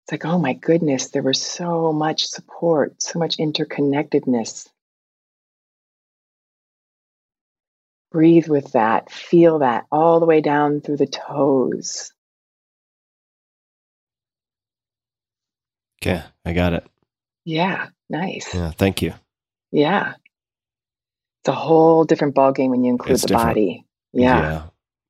It's 0.05 0.13
like, 0.13 0.25
oh 0.25 0.39
my 0.39 0.55
goodness, 0.55 1.09
there 1.09 1.23
was 1.23 1.41
so 1.41 1.93
much 1.93 2.25
support, 2.25 3.03
so 3.03 3.19
much 3.19 3.37
interconnectedness. 3.37 4.69
Breathe 8.11 8.49
with 8.49 8.73
that, 8.73 9.11
feel 9.11 9.59
that 9.59 9.85
all 9.93 10.21
the 10.21 10.27
way 10.27 10.41
down 10.41 10.81
through 10.81 10.99
the 10.99 11.07
toes. 11.07 12.13
Okay, 16.07 16.23
I 16.45 16.53
got 16.53 16.75
it. 16.75 16.87
Yeah, 17.47 17.89
nice. 18.11 18.55
Yeah, 18.55 18.73
thank 18.73 19.01
you. 19.01 19.15
Yeah. 19.73 20.15
It's 21.41 21.49
a 21.49 21.53
whole 21.53 22.05
different 22.05 22.35
ballgame 22.35 22.69
when 22.69 22.85
you 22.85 22.91
include 22.91 23.15
It's 23.15 23.23
the 23.23 23.29
different. 23.29 23.49
body. 23.51 23.87
Yeah. 24.13 24.41
yeah. 24.41 24.63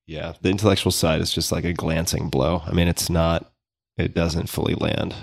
Yeah. 0.07 0.33
The 0.41 0.51
intellectual 0.51 0.93
side 0.93 1.21
is 1.21 1.33
just 1.33 1.51
like 1.51 1.65
a 1.65 1.73
glancing 1.73 2.29
blow. 2.29 2.63
I 2.65 2.73
mean, 2.73 2.87
it's 2.87 3.11
not 3.11 3.51
it 3.97 4.15
doesn't 4.15 4.49
fully 4.49 4.75
land. 4.75 5.15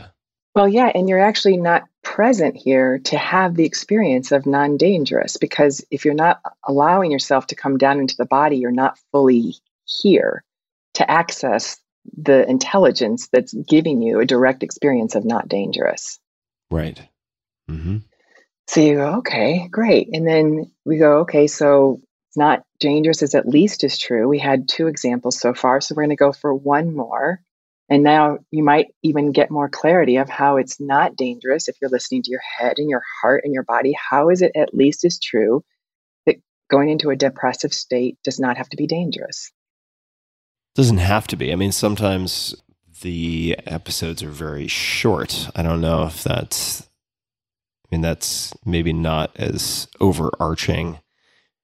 Well, 0.56 0.68
yeah, 0.68 0.92
and 0.94 1.08
you're 1.08 1.20
actually 1.20 1.56
not 1.56 1.84
present 2.04 2.58
here 2.58 3.00
to 3.06 3.18
have 3.18 3.56
the 3.56 3.66
experience 3.66 4.34
of 4.34 4.46
non 4.46 4.76
dangerous 4.76 5.38
because 5.38 5.86
if 5.90 6.04
you're 6.04 6.14
not 6.14 6.42
allowing 6.68 7.12
yourself 7.12 7.48
to 7.48 7.56
come 7.56 7.78
down 7.78 8.00
into 8.00 8.18
the 8.18 8.26
body, 8.26 8.58
you're 8.58 8.72
not 8.72 9.00
fully 9.14 9.56
here 9.86 10.44
to 10.96 11.10
access 11.10 11.81
the 12.18 12.48
intelligence 12.50 13.30
that's 13.32 13.54
giving 13.54 14.02
you 14.02 14.20
a 14.20 14.26
direct 14.26 14.64
experience 14.64 15.16
of 15.16 15.26
not 15.26 15.48
dangerous. 15.48 16.20
Right. 16.70 17.02
Mm-hmm. 17.70 17.98
So 18.68 18.82
you 18.82 18.96
go, 18.96 19.16
okay, 19.18 19.68
great. 19.70 20.10
And 20.14 20.26
then 20.26 20.72
we 20.86 20.98
go, 20.98 21.20
okay, 21.20 21.48
so 21.48 22.00
it's 22.30 22.38
not 22.38 22.64
dangerous 22.80 23.22
is 23.22 23.36
at 23.36 23.48
least 23.48 23.84
as 23.84 23.98
true. 23.98 24.28
We 24.28 24.40
had 24.40 24.70
two 24.70 24.88
examples 24.88 25.40
so 25.40 25.54
far, 25.54 25.82
so 25.82 25.94
we're 25.94 26.04
going 26.04 26.16
to 26.16 26.16
go 26.16 26.32
for 26.32 26.54
one 26.54 26.96
more. 26.96 27.42
And 27.90 28.04
now 28.04 28.38
you 28.52 28.64
might 28.64 28.88
even 29.04 29.34
get 29.34 29.52
more 29.52 29.68
clarity 29.68 30.16
of 30.16 30.30
how 30.30 30.56
it's 30.56 30.80
not 30.80 31.18
dangerous 31.18 31.68
if 31.68 31.76
you're 31.82 31.90
listening 31.90 32.24
to 32.24 32.32
your 32.32 32.42
head 32.58 32.76
and 32.78 32.90
your 32.90 33.04
heart 33.22 33.42
and 33.44 33.54
your 33.54 33.64
body. 33.64 33.94
How 34.10 34.30
is 34.30 34.42
it 34.42 34.54
at 34.56 34.74
least 34.74 35.04
as 35.04 35.20
true 35.20 35.66
that 36.26 36.38
going 36.70 36.90
into 36.90 37.10
a 37.10 37.18
depressive 37.18 37.74
state 37.74 38.18
does 38.24 38.40
not 38.40 38.56
have 38.56 38.70
to 38.70 38.78
be 38.78 38.88
dangerous? 38.88 39.52
Doesn't 40.76 40.98
have 41.00 41.28
to 41.28 41.36
be. 41.36 41.52
I 41.52 41.56
mean, 41.56 41.72
sometimes 41.72 42.56
the 43.02 43.58
episodes 43.66 44.24
are 44.24 44.30
very 44.30 44.68
short. 44.68 45.50
I 45.56 45.64
don't 45.64 45.82
know 45.82 46.04
if 46.04 46.24
that's 46.24 46.82
I 46.82 47.96
mean 47.96 48.02
that's 48.02 48.54
maybe 48.66 48.94
not 48.94 49.32
as 49.38 49.88
overarching 50.00 51.00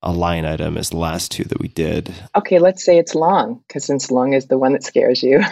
a 0.02 0.12
line 0.12 0.46
item 0.46 0.78
as 0.78 0.90
the 0.92 0.98
last 0.98 1.32
two 1.32 1.44
that 1.46 1.60
we 1.60 1.68
did. 1.70 2.14
Okay, 2.36 2.60
let's 2.60 2.84
say 2.84 2.98
it's 2.98 3.16
long, 3.16 3.64
because 3.68 3.86
since 3.86 4.12
long 4.12 4.34
is 4.34 4.48
the 4.48 4.58
one 4.58 4.74
that 4.74 4.84
scares 4.84 5.24
you. 5.24 5.42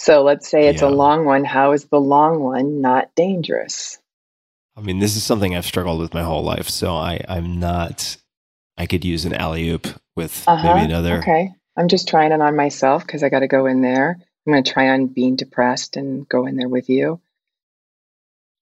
So 0.00 0.22
let's 0.22 0.48
say 0.48 0.68
it's 0.68 0.82
a 0.82 0.88
long 0.88 1.24
one. 1.24 1.44
How 1.44 1.72
is 1.72 1.86
the 1.86 2.00
long 2.00 2.40
one 2.40 2.80
not 2.80 3.12
dangerous? 3.16 3.98
I 4.76 4.80
mean, 4.80 5.00
this 5.00 5.16
is 5.16 5.24
something 5.24 5.56
I've 5.56 5.66
struggled 5.66 6.00
with 6.00 6.14
my 6.14 6.22
whole 6.22 6.44
life, 6.44 6.68
so 6.68 6.94
I 6.94 7.20
I'm 7.28 7.58
not 7.58 8.16
I 8.78 8.86
could 8.86 9.04
use 9.04 9.24
an 9.24 9.34
alley 9.34 9.68
oop 9.68 9.88
with 10.14 10.44
Uh-huh. 10.46 10.74
maybe 10.74 10.84
another 10.84 11.18
Okay. 11.18 11.50
I'm 11.78 11.86
just 11.86 12.08
trying 12.08 12.32
it 12.32 12.40
on 12.40 12.56
myself 12.56 13.06
because 13.06 13.22
I 13.22 13.28
got 13.28 13.40
to 13.40 13.46
go 13.46 13.66
in 13.66 13.82
there. 13.82 14.18
I'm 14.46 14.52
going 14.52 14.64
to 14.64 14.72
try 14.72 14.88
on 14.88 15.06
being 15.06 15.36
depressed 15.36 15.96
and 15.96 16.28
go 16.28 16.46
in 16.46 16.56
there 16.56 16.68
with 16.68 16.90
you. 16.90 17.20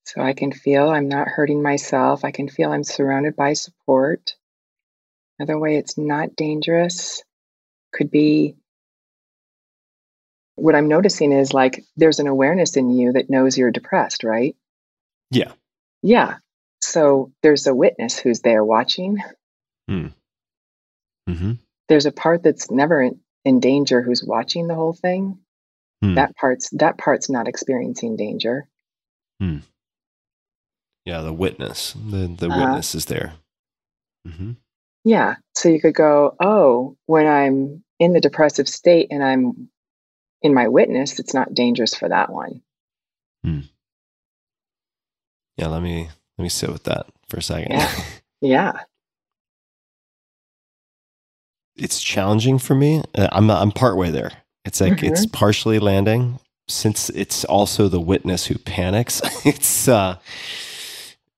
So 0.05 0.21
I 0.21 0.35
can 0.35 0.53
feel 0.53 0.91
I'm 0.91 1.09
not 1.09 1.27
hurting 1.27 1.63
myself. 1.63 2.25
I 2.25 2.31
can 2.31 2.49
feel 2.49 2.71
I'm 2.71 2.85
surrounded 2.85 3.35
by 3.35 3.55
support. 3.55 4.37
Another 5.39 5.59
way 5.59 5.77
it's 5.77 5.97
not 5.97 6.37
dangerous 6.37 7.23
could 7.93 8.11
be 8.11 8.57
what 10.57 10.75
I'm 10.75 10.89
noticing 10.89 11.33
is 11.33 11.55
like 11.55 11.85
there's 11.97 12.19
an 12.19 12.27
awareness 12.27 12.77
in 12.77 12.91
you 12.91 13.13
that 13.13 13.31
knows 13.31 13.57
you're 13.57 13.71
depressed, 13.71 14.25
right? 14.25 14.57
Yeah. 15.31 15.53
Yeah. 16.03 16.37
So 16.83 17.33
there's 17.43 17.67
a 17.67 17.75
witness 17.75 18.19
who's 18.19 18.41
there 18.41 18.65
watching. 18.65 19.19
Mm-hmm. 21.29 21.53
There's 21.89 22.07
a 22.07 22.13
part 22.13 22.43
that's 22.43 22.71
never 22.71 23.03
in, 23.03 23.21
in 23.45 23.61
danger 23.61 24.03
who's 24.03 24.25
watching 24.25 24.67
the 24.67 24.75
whole 24.75 24.93
thing. 24.93 25.39
Hmm. 26.03 26.15
That 26.15 26.37
part's 26.37 26.71
that 26.71 26.99
part's 26.99 27.31
not 27.31 27.49
experiencing 27.49 28.17
danger. 28.17 28.69
Yeah, 31.07 31.21
the 31.21 31.33
witness. 31.33 31.93
The 31.93 32.27
the 32.27 32.49
Uh-huh. 32.49 32.61
witness 32.61 32.95
is 32.95 33.07
there. 33.07 33.35
hmm 34.27 34.53
Yeah. 35.05 35.37
So 35.55 35.69
you 35.69 35.81
could 35.81 35.95
go, 35.95 36.35
oh, 36.41 36.97
when 37.07 37.27
I'm 37.27 37.85
in 37.99 38.13
the 38.13 38.21
depressive 38.21 38.69
state 38.69 39.09
and 39.11 39.23
I'm 39.23 39.71
in 40.43 40.53
my 40.53 40.69
witness, 40.69 41.19
it's 41.19 41.33
not 41.33 41.55
dangerous 41.55 41.95
for 41.95 42.09
that 42.09 42.31
one. 42.31 42.63
Yeah, 45.57 45.69
let 45.69 45.83
me 45.83 46.09
let 46.37 46.43
me 46.43 46.49
sit 46.49 46.71
with 46.71 46.85
that 46.85 47.07
for 47.29 47.39
a 47.39 47.43
second. 47.43 47.73
Yeah. 47.73 48.05
Yeah. 48.43 48.81
It's 51.77 52.03
challenging 52.03 52.59
for 52.59 52.75
me. 52.75 53.03
Uh, 53.15 53.29
I'm 53.33 53.51
I'm 53.51 53.73
partway 53.73 54.11
there. 54.11 54.33
It's 54.65 54.81
like 54.81 54.95
Mhm. 54.99 55.11
it's 55.11 55.27
partially 55.27 55.79
landing 55.79 56.39
since 56.69 57.11
it's 57.11 57.45
also 57.45 57.89
the 57.89 58.01
witness 58.01 58.47
who 58.47 58.59
panics. 58.59 59.21
it's 59.47 59.89
uh 59.89 60.17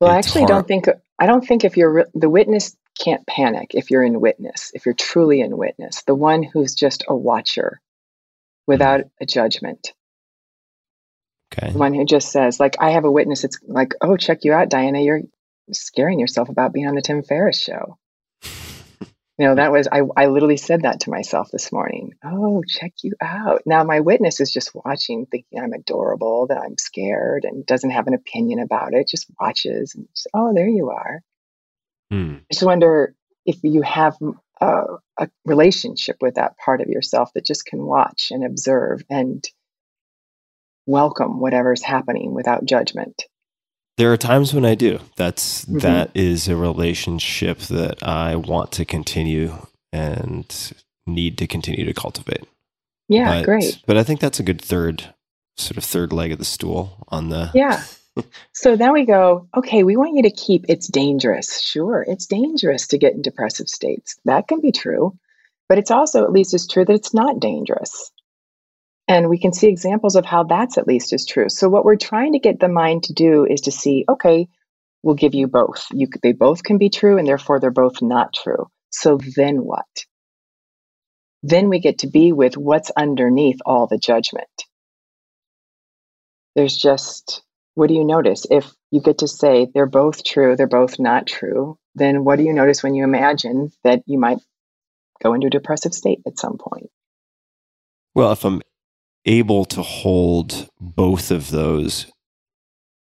Well, 0.01 0.11
I 0.11 0.17
actually 0.19 0.43
hard. 0.43 0.49
don't 0.51 0.69
think 0.69 0.87
I 1.19 1.27
don't 1.27 1.47
think 1.47 1.65
if 1.65 1.77
you're 1.77 2.07
the 2.15 2.31
witness 2.31 2.77
can't 2.99 3.27
panic 3.27 3.75
if 3.75 3.91
you're 3.91 4.03
in 4.03 4.21
witness. 4.21 4.71
If 4.75 4.85
you're 4.87 4.95
truly 4.95 5.41
in 5.41 5.57
witness, 5.57 6.03
the 6.03 6.15
one 6.15 6.43
who's 6.43 6.75
just 6.75 7.05
a 7.09 7.15
watcher 7.17 7.81
without 8.67 9.03
a 9.21 9.27
judgment. 9.27 9.93
okay. 11.53 11.73
The 11.73 11.79
one 11.79 11.95
who 11.95 12.05
just 12.05 12.31
says, 12.33 12.61
like, 12.61 12.77
I 12.81 12.91
have 12.91 13.05
a 13.05 13.11
witness. 13.11 13.45
It's 13.45 13.59
like, 13.67 13.95
oh, 14.01 14.17
check 14.17 14.45
you 14.45 14.53
out, 14.53 14.69
Diana. 14.69 15.01
You're 15.01 15.23
scaring 15.73 16.19
yourself 16.21 16.49
about 16.49 16.73
being 16.73 16.87
on 16.87 16.95
the 16.95 17.03
Tim 17.03 17.23
Ferriss 17.23 17.61
show. 17.61 17.97
You 19.39 19.47
know, 19.47 19.55
that 19.55 19.71
was, 19.71 19.87
I, 19.87 20.01
I 20.17 20.27
literally 20.27 20.57
said 20.57 20.83
that 20.83 21.01
to 21.01 21.11
myself 21.11 21.49
this 21.53 21.71
morning. 21.71 22.15
Oh, 22.25 22.65
check 22.67 22.93
you 23.03 23.13
out. 23.23 23.63
Now, 23.67 23.85
my 23.85 24.01
witness 24.01 24.41
is 24.41 24.51
just 24.51 24.75
watching, 24.75 25.27
thinking 25.27 25.61
I'm 25.61 25.73
adorable, 25.73 26.49
that 26.49 26.59
I'm 26.59 26.77
scared, 26.77 27.45
and 27.45 27.65
doesn't 27.65 27.91
have 27.91 28.09
an 28.09 28.15
opinion 28.15 28.59
about 28.59 28.95
it, 28.95 29.07
just 29.07 29.31
watches. 29.39 29.95
And 29.95 30.09
just, 30.13 30.27
oh, 30.35 30.53
there 30.53 30.69
you 30.69 30.91
are. 30.91 31.23
Hmm. 32.11 32.39
I 32.51 32.53
just 32.53 32.67
wonder 32.67 33.15
if 33.47 33.59
you 33.63 33.83
have 33.83 34.17
a, 34.61 34.83
a 35.17 35.31
relationship 35.45 36.17
with 36.21 36.35
that 36.35 36.57
part 36.59 36.81
of 36.81 36.89
yourself 36.89 37.31
that 37.35 37.47
just 37.47 37.65
can 37.65 37.81
watch 37.81 38.33
and 38.33 38.45
observe 38.45 39.03
and 39.09 39.49
welcome 40.85 41.39
whatever's 41.39 41.85
happening 41.85 42.35
without 42.35 42.65
judgment. 42.65 43.23
There 43.99 44.13
are 44.13 44.17
times 44.17 44.55
when 44.55 44.65
I 44.65 44.75
do. 44.77 45.01
That's 45.17 45.65
Mhm. 45.67 45.83
that 45.83 46.11
is 46.15 46.49
a 46.49 46.57
relationship 46.57 47.59
that 47.63 48.03
I 48.03 48.37
want 48.37 48.73
to 48.73 48.85
continue 48.85 49.55
and 49.93 50.47
need 51.07 51.37
to 51.39 51.47
continue 51.47 51.85
to 51.85 51.93
cultivate. 51.93 52.45
Yeah, 53.09 53.41
but, 53.41 53.45
great. 53.45 53.83
But 53.87 53.97
I 53.97 54.05
think 54.05 54.21
that's 54.21 54.39
a 54.39 54.45
good 54.45 54.61
third 54.63 55.15
sort 55.57 55.77
of 55.77 55.85
third 55.85 56.13
leg 56.13 56.31
of 56.31 56.39
the 56.39 56.45
stool 56.45 57.05
on 57.09 57.31
the 57.31 57.51
Yeah. 57.55 57.83
So 58.53 58.77
then 58.77 58.93
we 58.93 59.05
go, 59.05 59.47
okay, 59.57 59.83
we 59.85 59.97
want 59.97 60.15
you 60.17 60.23
to 60.23 60.31
keep 60.31 60.65
it's 60.69 60.89
dangerous. 60.89 61.61
Sure, 61.61 62.05
it's 62.07 62.27
dangerous 62.27 62.89
to 62.89 62.99
get 62.99 63.15
in 63.15 63.23
depressive 63.23 63.69
states. 63.69 64.17
That 64.25 64.49
can 64.49 64.61
be 64.61 64.73
true. 64.73 65.17
But 65.69 65.79
it's 65.79 65.91
also 65.91 66.25
at 66.25 66.33
least 66.33 66.55
as 66.55 66.67
true 66.67 66.85
that 66.85 66.93
it's 66.93 67.13
not 67.15 67.41
dangerous. 67.41 68.11
And 69.09 69.31
we 69.31 69.39
can 69.39 69.55
see 69.55 69.69
examples 69.69 70.17
of 70.17 70.27
how 70.27 70.45
that's 70.45 70.77
at 70.77 70.87
least 70.87 71.15
as 71.15 71.25
true. 71.25 71.49
So 71.49 71.71
what 71.71 71.85
we're 71.85 71.97
trying 71.97 72.35
to 72.35 72.39
get 72.39 72.61
the 72.61 72.69
mind 72.69 73.05
to 73.05 73.15
do 73.15 73.47
is 73.47 73.63
to 73.63 73.73
see, 73.73 74.05
okay, 74.07 74.49
we'll 75.03 75.15
give 75.15 75.35
you 75.35 75.47
both. 75.49 75.87
You 75.93 76.09
they 76.23 76.33
both 76.33 76.63
can 76.63 76.77
be 76.77 76.91
true 76.91 77.17
and 77.17 77.27
therefore 77.27 77.59
they're 77.59 77.71
both 77.71 78.03
not 78.03 78.35
true. 78.35 78.67
So 78.91 79.19
then 79.37 79.65
what? 79.65 79.87
Then 81.43 81.71
we 81.71 81.81
get 81.81 82.01
to 82.01 82.07
be 82.07 82.33
with 82.33 82.57
what's 82.57 82.91
underneath 82.97 83.61
all 83.65 83.87
the 83.87 83.99
judgment. 83.99 84.49
There's 86.55 86.77
just 86.77 87.43
what 87.75 87.89
do 87.89 87.95
you 87.95 88.05
notice? 88.05 88.45
If 88.51 88.71
you 88.91 89.01
get 89.01 89.19
to 89.19 89.29
say 89.29 89.69
they're 89.73 89.87
both 89.87 90.25
true, 90.25 90.57
they're 90.57 90.67
both 90.67 90.99
not 90.99 91.29
true, 91.29 91.79
then 91.95 92.25
what 92.25 92.37
do 92.37 92.43
you 92.43 92.53
notice 92.53 92.83
when 92.83 92.95
you 92.95 93.05
imagine 93.05 93.71
that 93.85 94.03
you 94.05 94.19
might 94.19 94.39
go 95.23 95.33
into 95.33 95.47
a 95.47 95.51
depressive 95.51 95.95
state 95.95 96.19
at 96.27 96.39
some 96.39 96.59
point? 96.59 96.91
Well, 98.17 98.33
if 98.33 98.45
I'm 98.45 98.63
able 99.29 99.65
to 99.67 99.83
hold 99.83 100.69
both 100.81 101.31
of 101.31 101.51
those 101.51 102.11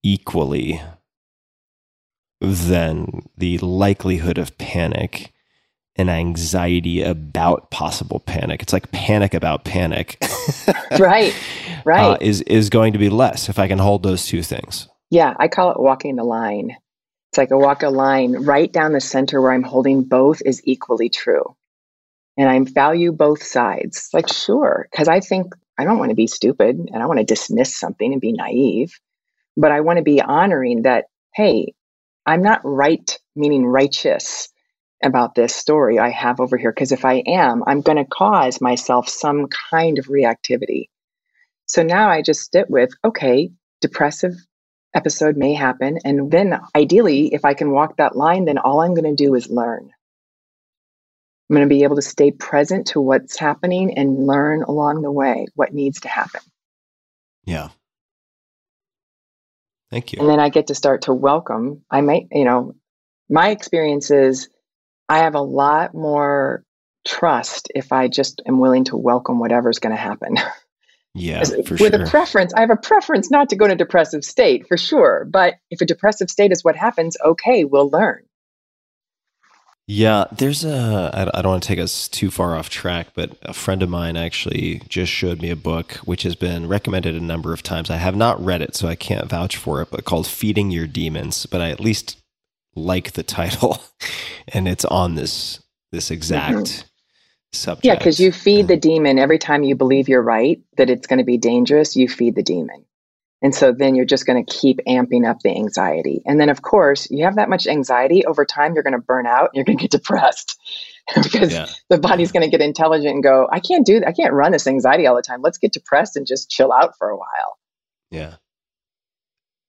equally, 0.04 0.82
then 2.42 3.22
the 3.38 3.58
likelihood 3.60 4.38
of 4.38 4.58
panic 4.58 5.32
and 5.96 6.10
anxiety 6.10 7.02
about 7.02 7.72
possible 7.72 8.20
panic, 8.20 8.62
it's 8.62 8.74
like 8.74 8.92
panic 8.92 9.34
about 9.34 9.64
panic. 9.64 10.22
Right, 11.00 11.36
right. 11.86 12.02
uh, 12.02 12.18
is 12.22 12.42
is 12.44 12.70
going 12.70 12.94
to 12.94 13.00
be 13.00 13.10
less 13.10 13.50
if 13.50 13.60
I 13.60 13.68
can 13.68 13.80
hold 13.80 14.04
those 14.04 14.26
two 14.26 14.42
things. 14.42 14.88
Yeah, 15.10 15.34
I 15.38 15.48
call 15.48 15.72
it 15.72 15.80
walking 15.80 16.16
the 16.16 16.24
line. 16.24 16.78
It's 17.32 17.38
like 17.38 17.52
I 17.52 17.56
walk 17.56 17.84
a 17.84 17.90
line 17.90 18.46
right 18.46 18.72
down 18.72 18.94
the 18.94 19.02
center 19.02 19.42
where 19.42 19.52
I'm 19.52 19.64
holding 19.64 20.04
both 20.04 20.42
is 20.46 20.62
equally 20.64 21.10
true. 21.10 21.56
And 22.38 22.50
I 22.50 22.60
value 22.72 23.12
both 23.12 23.44
sides. 23.44 24.10
Like, 24.14 24.32
sure, 24.32 24.88
because 24.92 25.08
I 25.08 25.20
think 25.20 25.54
I 25.78 25.84
don't 25.84 26.00
want 26.00 26.10
to 26.10 26.16
be 26.16 26.28
stupid 26.28 26.78
and 26.78 27.02
I 27.02 27.06
want 27.06 27.20
to 27.20 27.26
dismiss 27.26 27.78
something 27.78 28.12
and 28.12 28.22
be 28.22 28.32
naive, 28.32 28.94
but 29.58 29.72
I 29.72 29.82
want 29.82 29.98
to 29.98 30.04
be 30.04 30.22
honoring 30.22 30.84
that, 30.84 31.06
hey, 31.34 31.74
I'm 32.26 32.42
not 32.42 32.62
right, 32.64 33.18
meaning 33.36 33.66
righteous 33.66 34.50
about 35.04 35.36
this 35.36 35.54
story 35.54 36.00
I 36.00 36.10
have 36.10 36.40
over 36.40 36.58
here. 36.58 36.72
Because 36.72 36.92
if 36.92 37.06
I 37.06 37.24
am, 37.28 37.64
I'm 37.68 37.82
going 37.82 37.98
to 37.98 38.06
cause 38.06 38.62
myself 38.62 39.10
some 39.10 39.48
kind 39.70 40.00
of 40.00 40.06
reactivity. 40.06 40.90
So 41.68 41.84
now 41.84 42.10
I 42.10 42.22
just 42.22 42.52
sit 42.52 42.70
with, 42.70 42.92
okay, 43.04 43.50
depressive 43.82 44.34
episode 44.94 45.36
may 45.36 45.54
happen. 45.54 46.00
And 46.06 46.32
then 46.32 46.60
ideally, 46.76 47.34
if 47.34 47.44
I 47.44 47.54
can 47.54 47.72
walk 47.72 47.98
that 47.98 48.16
line, 48.16 48.46
then 48.46 48.58
all 48.58 48.82
I'm 48.82 48.94
going 48.94 49.16
to 49.16 49.24
do 49.24 49.36
is 49.36 49.50
learn. 49.50 49.92
I'm 51.50 51.56
going 51.56 51.68
to 51.68 51.74
be 51.74 51.84
able 51.84 51.98
to 51.98 52.02
stay 52.02 52.32
present 52.32 52.88
to 52.88 53.02
what's 53.02 53.38
happening 53.38 53.98
and 53.98 54.26
learn 54.26 54.64
along 54.64 55.02
the 55.02 55.12
way 55.12 55.46
what 55.54 55.74
needs 55.74 56.02
to 56.02 56.08
happen. 56.08 56.42
Yeah. 57.46 57.70
Thank 59.92 60.14
you. 60.14 60.20
And 60.20 60.30
then 60.30 60.40
I 60.40 60.50
get 60.50 60.68
to 60.68 60.76
start 60.76 61.04
to 61.04 61.14
welcome. 61.14 61.84
I 61.92 62.02
might, 62.02 62.28
you 62.32 62.46
know, 62.46 62.76
my 63.30 63.50
experience 63.50 64.10
is 64.10 64.50
I 65.08 65.20
have 65.20 65.36
a 65.36 65.42
lot 65.42 65.94
more 65.94 66.64
trust 67.08 67.72
if 67.76 67.92
I 67.92 68.08
just 68.08 68.42
am 68.48 68.60
willing 68.60 68.86
to 68.86 68.98
welcome 68.98 69.40
whatever's 69.40 69.80
going 69.80 69.96
to 69.96 70.02
happen. 70.02 70.38
Yeah, 71.18 71.40
with 71.40 71.80
sure. 71.80 71.88
a 71.88 72.10
preference, 72.10 72.54
I 72.54 72.60
have 72.60 72.72
a 72.72 72.76
preference 72.76 73.32
not 73.32 73.48
to 73.50 73.56
go 73.56 73.64
in 73.64 73.72
a 73.72 73.76
depressive 73.76 74.26
state 74.26 74.68
for 74.68 74.76
sure. 74.76 75.26
But 75.26 75.54
if 75.70 75.80
a 75.80 75.86
depressive 75.86 76.30
state 76.30 76.52
is 76.52 76.62
what 76.62 76.76
happens, 76.76 77.16
okay, 77.24 77.64
we'll 77.64 77.90
learn. 77.90 78.24
Yeah, 79.88 80.26
there's 80.32 80.66
a. 80.66 81.12
I 81.14 81.42
don't 81.42 81.52
want 81.52 81.64
to 81.64 81.68
take 81.68 81.78
us 81.78 82.08
too 82.08 82.32
far 82.32 82.56
off 82.56 82.70
track, 82.70 83.10
but 83.14 83.38
a 83.44 83.54
friend 83.54 83.84
of 83.84 83.90
mine 83.90 84.18
actually 84.18 84.82
just 84.90 85.12
showed 85.12 85.42
me 85.42 85.52
a 85.52 85.56
book 85.56 85.94
which 86.06 86.24
has 86.24 86.36
been 86.36 86.68
recommended 86.68 87.14
a 87.14 87.20
number 87.20 87.54
of 87.54 87.62
times. 87.62 87.92
I 87.92 87.98
have 87.98 88.16
not 88.16 88.44
read 88.44 88.64
it, 88.64 88.76
so 88.76 88.88
I 88.88 88.96
can't 88.96 89.30
vouch 89.30 89.58
for 89.58 89.84
it, 89.84 89.90
but 89.92 90.04
called 90.04 90.26
Feeding 90.26 90.72
Your 90.72 90.88
Demons. 90.88 91.46
But 91.46 91.62
I 91.62 91.70
at 91.70 91.80
least 91.80 92.18
like 92.76 93.12
the 93.12 93.22
title, 93.22 93.80
and 94.48 94.68
it's 94.68 94.86
on 94.86 95.14
this 95.14 95.62
this 95.92 96.10
exact 96.10 96.58
mm-hmm. 96.58 96.88
subject. 97.54 97.86
Yeah, 97.86 97.96
because 97.96 98.20
you 98.20 98.32
feed 98.32 98.62
Yeah. 98.62 98.76
the 98.76 98.78
demon 98.78 99.20
every 99.20 99.38
time 99.38 99.62
you 99.62 99.76
believe 99.76 100.10
you're 100.10 100.24
right, 100.24 100.60
that 100.78 100.90
it's 100.90 101.06
going 101.06 101.20
to 101.20 101.26
be 101.26 101.38
dangerous, 101.38 101.96
you 101.96 102.10
feed 102.10 102.34
the 102.34 102.44
demon. 102.44 102.86
And 103.46 103.54
so 103.54 103.72
then 103.72 103.94
you're 103.94 104.06
just 104.06 104.26
going 104.26 104.44
to 104.44 104.52
keep 104.52 104.80
amping 104.88 105.30
up 105.30 105.42
the 105.42 105.52
anxiety. 105.52 106.24
And 106.26 106.42
then, 106.42 106.50
of 106.50 106.64
course, 106.64 107.08
you 107.12 107.24
have 107.26 107.36
that 107.36 107.48
much 107.48 107.68
anxiety 107.68 108.26
over 108.26 108.44
time, 108.44 108.74
you're 108.74 108.82
going 108.82 108.94
to 108.96 108.98
burn 109.00 109.28
out 109.28 109.50
and 109.50 109.50
you're 109.54 109.66
going 109.66 109.78
to 109.78 109.84
get 109.84 109.92
depressed 109.92 110.60
because 111.16 111.54
Yeah. 111.54 111.68
the 111.92 112.00
body's 112.00 112.32
going 112.32 112.42
to 112.42 112.50
get 112.50 112.60
intelligent 112.60 113.14
and 113.14 113.22
go, 113.22 113.48
I 113.52 113.60
can't 113.60 113.86
do 113.86 114.00
that. 114.00 114.08
I 114.08 114.14
can't 114.14 114.34
run 114.34 114.52
this 114.52 114.66
anxiety 114.66 115.06
all 115.06 115.16
the 115.16 115.22
time. 115.22 115.44
Let's 115.44 115.60
get 115.60 115.74
depressed 115.74 116.16
and 116.16 116.26
just 116.26 116.50
chill 116.50 116.74
out 116.74 116.98
for 116.98 117.08
a 117.08 117.16
while. 117.16 117.60
Yeah. 118.10 118.38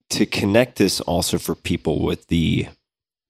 To 0.08 0.24
connect 0.24 0.76
this 0.78 1.02
also 1.02 1.36
for 1.36 1.54
people 1.54 2.02
with 2.02 2.28
the 2.28 2.68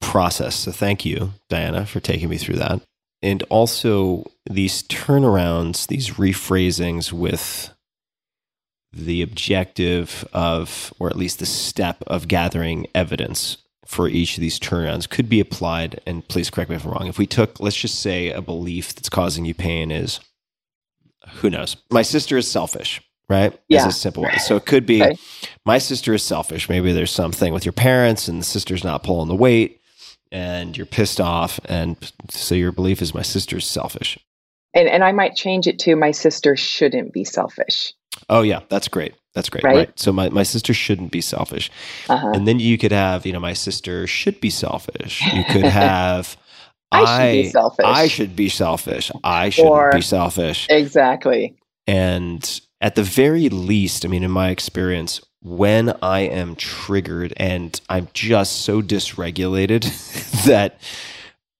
process. 0.01 0.55
So 0.55 0.70
thank 0.70 1.05
you, 1.05 1.32
Diana, 1.48 1.86
for 1.86 1.98
taking 1.98 2.28
me 2.28 2.36
through 2.39 2.59
that. 2.59 2.82
And 3.20 3.43
also 3.51 4.31
these 4.48 4.85
turnarounds, 4.85 5.89
these 5.89 6.10
rephrasings 6.10 7.12
with 7.12 7.74
the 8.97 9.23
objective 9.23 10.27
of, 10.32 10.93
or 10.98 11.09
at 11.09 11.16
least 11.16 11.39
the 11.39 11.47
step 11.47 12.02
of 12.06 12.28
gathering 12.28 12.86
evidence 12.94 13.59
for 13.86 14.09
each 14.09 14.36
of 14.36 14.40
these 14.40 14.59
turnarounds 14.59 15.09
could 15.09 15.28
be 15.28 15.40
applied. 15.40 16.01
And 16.06 16.27
please 16.27 16.51
correct 16.51 16.70
me 16.70 16.77
if 16.77 16.85
I'm 16.85 16.90
wrong. 16.93 17.06
If 17.06 17.18
we 17.18 17.27
took, 17.27 17.60
let's 17.60 17.77
just 17.77 18.01
say, 18.01 18.31
a 18.31 18.43
belief 18.43 18.94
that's 18.94 19.09
causing 19.09 19.44
you 19.44 19.55
pain 19.55 19.90
is, 19.90 20.18
who 21.40 21.51
knows? 21.51 21.77
My 21.90 22.02
sister 22.02 22.36
is 22.36 22.51
selfish, 22.51 23.01
right? 23.28 23.59
Yeah. 23.68 23.81
As 23.86 23.86
a 23.94 23.98
simple 23.98 24.23
one. 24.24 24.39
So 24.39 24.56
it 24.56 24.66
could 24.66 24.86
be, 24.86 25.02
Okay. 25.02 25.16
my 25.64 25.78
sister 25.78 26.14
is 26.14 26.23
selfish. 26.23 26.68
Maybe 26.68 26.93
there's 26.93 27.10
something 27.12 27.52
with 27.52 27.64
your 27.64 27.73
parents 27.73 28.28
and 28.28 28.40
the 28.40 28.44
sister's 28.44 28.85
not 28.85 29.02
pulling 29.05 29.28
the 29.28 29.36
weight 29.36 29.81
and 30.32 30.77
you're 30.77 30.86
pissed 30.86 31.20
off. 31.20 31.60
And 31.66 31.97
so 32.31 32.55
your 32.55 32.73
belief 32.73 33.02
is 33.02 33.14
my 33.14 33.23
sister's 33.23 33.66
selfish. 33.66 34.18
And, 34.74 34.89
and 34.89 35.02
I 35.05 35.12
might 35.12 35.35
change 35.36 35.66
it 35.66 35.78
to 35.81 35.97
my 35.97 36.10
sister 36.10 36.56
shouldn't 36.56 37.12
be 37.12 37.24
selfish. 37.24 37.93
Oh 38.28 38.43
yeah, 38.43 38.60
that's 38.68 38.88
great. 38.88 39.14
That's 39.34 39.51
great. 39.51 39.64
Right? 39.64 39.98
So 39.98 40.12
my, 40.12 40.30
my 40.30 40.43
sister 40.43 40.72
shouldn't 40.72 41.12
be 41.12 41.20
selfish. 41.20 41.70
Uh-huh. 42.09 42.30
And 42.32 42.48
then 42.48 42.59
you 42.59 42.78
could 42.78 42.93
have, 42.93 43.26
you 43.26 43.34
know, 43.34 43.40
my 43.40 43.52
sister 43.52 44.06
should 44.06 44.40
be 44.40 44.48
selfish. 44.48 45.22
You 45.34 45.44
could 45.51 45.64
have 45.64 46.38
I 46.90 47.05
should 47.05 47.32
be 47.32 47.51
selfish. 47.51 47.84
I 47.86 48.09
should 48.09 48.36
be 48.36 48.48
selfish. 48.48 49.10
I 49.22 49.51
shouldn't 49.51 49.72
Or- 49.72 49.93
be 49.93 50.01
selfish. 50.01 50.66
exactly. 50.70 51.55
And 51.86 52.60
at 52.80 52.94
the 52.94 53.02
very 53.02 53.48
least, 53.48 54.05
I 54.05 54.09
mean, 54.09 54.22
in 54.24 54.30
my 54.30 54.51
experience, 54.51 55.20
when 55.43 55.94
I 56.02 56.20
am 56.20 56.56
triggered 56.56 57.32
and 57.36 57.78
I'm 57.88 58.09
just 58.12 58.62
so 58.62 58.82
dysregulated 58.82 59.84
that 60.47 60.80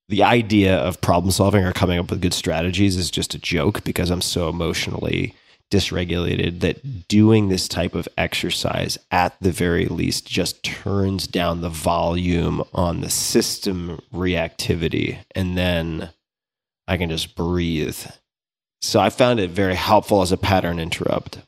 the 0.09 0.23
idea 0.23 0.77
of 0.77 1.01
problem 1.01 1.31
solving 1.31 1.65
or 1.65 1.73
coming 1.73 1.99
up 1.99 2.11
with 2.11 2.23
good 2.23 2.35
strategies 2.35 2.97
is 2.97 3.11
just 3.11 3.35
a 3.35 3.39
joke 3.39 3.85
because 3.85 4.11
I'm 4.11 4.21
so 4.23 4.49
emotionally 4.49 5.35
dysregulated 5.71 6.61
that 6.61 7.09
doing 7.09 7.49
this 7.49 7.67
type 7.67 7.95
of 7.95 8.09
exercise 8.17 8.99
at 9.11 9.37
the 9.41 9.51
very 9.51 9.87
least 9.87 10.27
just 10.27 10.63
turns 10.63 11.27
down 11.27 11.61
the 11.61 11.69
volume 11.69 12.63
on 12.73 13.01
the 13.01 13.11
system 13.11 14.01
reactivity 14.13 15.19
and 15.35 15.57
then 15.59 16.11
I 16.87 16.97
can 16.97 17.11
just 17.11 17.35
breathe. 17.35 17.99
So 18.81 19.01
I 19.01 19.11
found 19.11 19.41
it 19.41 19.51
very 19.51 19.75
helpful 19.75 20.23
as 20.23 20.31
a 20.31 20.37
pattern 20.37 20.79
interrupt. 20.79 21.41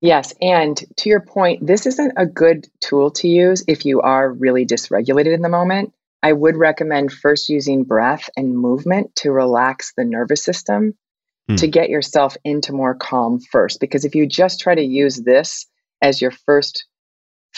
Yes. 0.00 0.34
And 0.40 0.76
to 0.98 1.08
your 1.08 1.20
point, 1.20 1.66
this 1.66 1.86
isn't 1.86 2.12
a 2.16 2.26
good 2.26 2.68
tool 2.80 3.10
to 3.12 3.28
use 3.28 3.64
if 3.66 3.84
you 3.84 4.00
are 4.02 4.30
really 4.30 4.66
dysregulated 4.66 5.34
in 5.34 5.42
the 5.42 5.48
moment. 5.48 5.92
I 6.22 6.32
would 6.32 6.56
recommend 6.56 7.12
first 7.12 7.48
using 7.48 7.84
breath 7.84 8.28
and 8.36 8.56
movement 8.58 9.16
to 9.16 9.30
relax 9.30 9.92
the 9.96 10.04
nervous 10.04 10.42
system 10.44 10.94
Hmm. 11.48 11.56
to 11.56 11.66
get 11.66 11.88
yourself 11.88 12.36
into 12.44 12.72
more 12.72 12.94
calm 12.94 13.40
first. 13.40 13.80
Because 13.80 14.04
if 14.04 14.14
you 14.14 14.26
just 14.26 14.60
try 14.60 14.74
to 14.74 14.82
use 14.82 15.16
this 15.16 15.66
as 16.02 16.20
your 16.20 16.30
first 16.30 16.84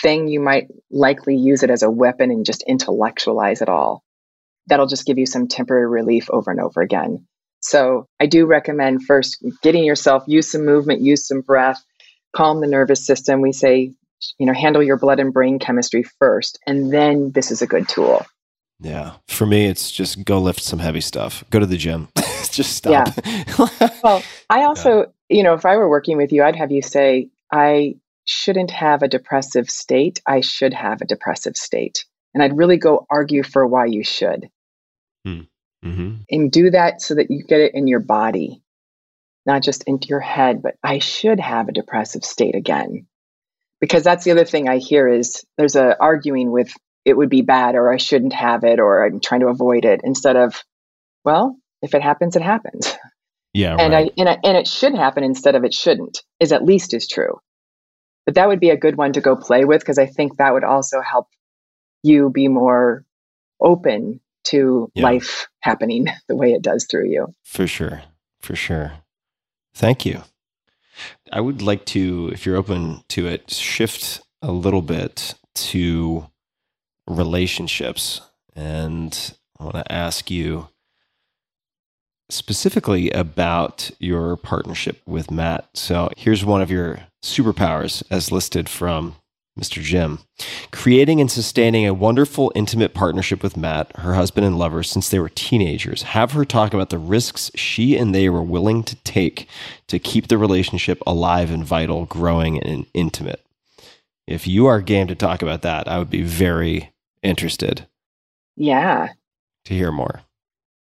thing, 0.01 0.29
you 0.29 0.41
might 0.41 0.69
likely 0.91 1.37
use 1.37 1.63
it 1.63 1.71
as 1.71 1.83
a 1.83 1.91
weapon 1.91 2.31
and 2.31 2.47
just 2.47 2.63
intellectualize 2.69 3.61
it 3.61 3.69
all. 3.69 4.05
That'll 4.69 4.87
just 4.87 5.07
give 5.07 5.19
you 5.19 5.27
some 5.27 5.49
temporary 5.49 5.89
relief 5.89 6.31
over 6.31 6.53
and 6.53 6.61
over 6.61 6.81
again. 6.81 7.27
So 7.61 8.07
I 8.21 8.27
do 8.27 8.47
recommend 8.47 9.05
first 9.05 9.45
getting 9.63 9.85
yourself, 9.85 10.23
use 10.27 10.51
some 10.51 10.65
movement, 10.65 11.03
use 11.03 11.27
some 11.27 11.41
breath, 11.41 11.83
calm 12.35 12.61
the 12.61 12.67
nervous 12.69 13.05
system. 13.05 13.41
We 13.41 13.53
say, 13.53 13.93
you 14.39 14.47
know, 14.47 14.55
handle 14.55 14.83
your 14.83 14.99
blood 14.99 15.19
and 15.19 15.33
brain 15.33 15.59
chemistry 15.59 16.05
first, 16.19 16.59
and 16.67 16.93
then 16.93 17.33
this 17.33 17.51
is 17.51 17.61
a 17.61 17.67
good 17.67 17.89
tool. 17.89 18.25
Yeah. 18.79 19.15
For 19.29 19.47
me, 19.47 19.67
it's 19.67 19.91
just 19.91 20.25
go 20.25 20.39
lift 20.39 20.63
some 20.63 20.79
heavy 20.79 21.03
stuff. 21.03 21.45
Go 21.51 21.59
to 21.59 21.67
the 21.67 21.77
gym. 21.77 22.09
Just 22.63 22.77
stop. 22.77 23.09
Well, 24.03 24.23
I 24.49 24.65
also, 24.65 25.13
you 25.29 25.43
know, 25.43 25.55
if 25.55 25.67
I 25.67 25.77
were 25.77 25.89
working 25.89 26.17
with 26.17 26.33
you, 26.33 26.43
I'd 26.43 26.57
have 26.57 26.73
you 26.73 26.83
say, 26.83 27.29
I 27.53 27.97
shouldn't 28.25 28.71
have 28.71 29.03
a 29.03 29.09
depressive 29.09 29.71
state. 29.71 30.21
I 30.27 30.41
should 30.41 30.73
have 30.73 31.01
a 31.01 31.07
depressive 31.07 31.57
state. 31.57 32.05
And 32.33 32.43
I'd 32.43 32.57
really 32.57 32.77
go 32.77 33.07
argue 33.11 33.43
for 33.43 33.67
why 33.67 33.87
you 33.87 34.05
should. 34.05 34.49
Mm-hmm. 35.85 36.17
And 36.31 36.53
do 36.53 36.71
that 36.71 37.03
so 37.03 37.15
that 37.15 37.31
you 37.31 37.43
get 37.45 37.61
it 37.61 37.75
in 37.75 37.87
your 37.87 38.01
body, 38.01 38.63
not 39.47 39.63
just 39.63 39.85
into 39.85 40.09
your 40.09 40.21
head, 40.21 40.63
but 40.63 40.77
I 40.83 40.99
should 40.99 41.41
have 41.41 41.69
a 41.69 41.73
depressive 41.73 42.25
state 42.25 42.55
again. 42.55 43.07
Because 43.81 44.05
that's 44.05 44.25
the 44.25 44.31
other 44.31 44.45
thing 44.45 44.69
I 44.69 44.77
hear 44.77 45.09
is 45.09 45.45
there's 45.57 45.77
a 45.77 45.97
arguing 46.01 46.51
with 46.51 46.73
it 47.05 47.17
would 47.17 47.31
be 47.31 47.43
bad 47.43 47.75
or 47.75 47.93
I 47.93 47.97
shouldn't 47.97 48.35
have 48.35 48.65
it 48.65 48.79
or 48.79 49.05
I'm 49.05 49.21
trying 49.21 49.41
to 49.41 49.49
avoid 49.49 49.85
it 49.85 50.03
instead 50.05 50.37
of, 50.37 50.63
well, 51.25 51.57
if 51.83 51.95
it 51.95 52.03
happens, 52.03 52.37
it 52.37 52.43
happens. 52.43 52.95
Yeah. 53.53 53.77
and 53.79 53.93
right. 53.93 54.07
I 54.17 54.21
and, 54.21 54.29
I 54.29 54.39
and 54.45 54.57
it 54.57 54.69
should 54.69 54.95
happen 54.95 55.25
instead 55.25 55.55
of 55.57 55.65
it 55.65 55.75
shouldn't 55.75 56.23
is 56.39 56.53
at 56.53 56.65
least 56.65 56.95
as 56.95 57.09
true. 57.09 57.41
But 58.27 58.35
that 58.37 58.47
would 58.49 58.61
be 58.61 58.71
a 58.71 58.77
good 58.77 58.97
one 58.97 59.13
to 59.15 59.21
go 59.21 59.35
play 59.35 59.65
with 59.65 59.81
because 59.81 59.99
I 59.99 60.07
think 60.07 60.37
that 60.37 60.53
would 60.53 60.63
also 60.65 61.01
help 61.01 61.27
you 62.03 62.31
be 62.31 62.49
more 62.49 63.05
open 63.61 64.21
to 64.45 64.91
Yeah. 64.95 65.03
life 65.03 65.49
happening 65.61 66.07
the 66.29 66.37
way 66.37 66.53
it 66.53 66.63
does 66.63 66.87
through 66.89 67.09
you. 67.09 67.35
For 67.45 67.67
sure. 67.67 68.03
For 68.41 68.55
sure. 68.57 68.93
Thank 69.75 70.07
you. 70.07 70.23
I 71.33 71.41
would 71.41 71.61
like 71.63 71.85
to, 71.87 72.31
if 72.33 72.45
you're 72.47 72.57
open 72.57 73.03
to 73.09 73.27
it, 73.27 73.51
shift 73.51 74.21
a 74.43 74.53
little 74.53 74.83
bit 74.83 75.35
to 75.55 76.27
relationships. 77.09 78.21
And 78.55 79.35
I 79.59 79.65
want 79.65 79.77
to 79.77 79.93
ask 79.93 80.31
you 80.31 80.69
specifically 82.31 83.11
about 83.11 83.91
your 83.99 84.37
partnership 84.37 85.01
with 85.07 85.31
Matt. 85.31 85.69
So 85.75 86.11
here's 86.17 86.45
one 86.45 86.63
of 86.63 86.71
your 86.71 87.01
superpowers 87.23 88.03
as 88.11 88.33
listed 88.33 88.69
from 88.69 89.17
Mr. 89.59 89.83
Jim. 89.83 90.21
Creating 90.71 91.21
and 91.21 91.31
sustaining 91.31 91.87
a 91.87 91.93
wonderful, 91.93 92.51
intimate 92.55 92.95
partnership 92.95 93.43
with 93.43 93.57
Matt, 93.57 93.95
her 93.99 94.15
husband 94.15 94.47
and 94.47 94.59
lover, 94.59 94.83
since 94.83 95.09
they 95.11 95.19
were 95.19 95.29
teenagers. 95.29 96.03
Have 96.03 96.33
her 96.33 96.45
talk 96.45 96.73
about 96.73 96.91
the 96.91 96.99
risks 96.99 97.51
she 97.55 97.97
and 97.97 98.15
they 98.15 98.29
were 98.29 98.43
willing 98.43 98.83
to 98.85 98.97
take 98.97 99.49
to 99.89 99.99
keep 99.99 100.29
the 100.29 100.39
relationship 100.39 101.03
alive 101.07 101.51
and 101.51 101.65
vital, 101.65 102.07
growing 102.07 102.59
and 102.63 102.87
intimate. 102.95 103.45
If 104.27 104.47
you 104.47 104.67
are 104.67 104.81
game 104.81 105.09
to 105.09 105.15
talk 105.17 105.43
about 105.43 105.63
that, 105.63 105.89
I 105.89 105.99
would 105.99 106.11
be 106.11 106.23
very 106.23 106.93
interested 107.23 107.87
Yeah. 108.57 109.09
to 109.67 109.75
hear 109.75 109.91
more. 109.93 110.23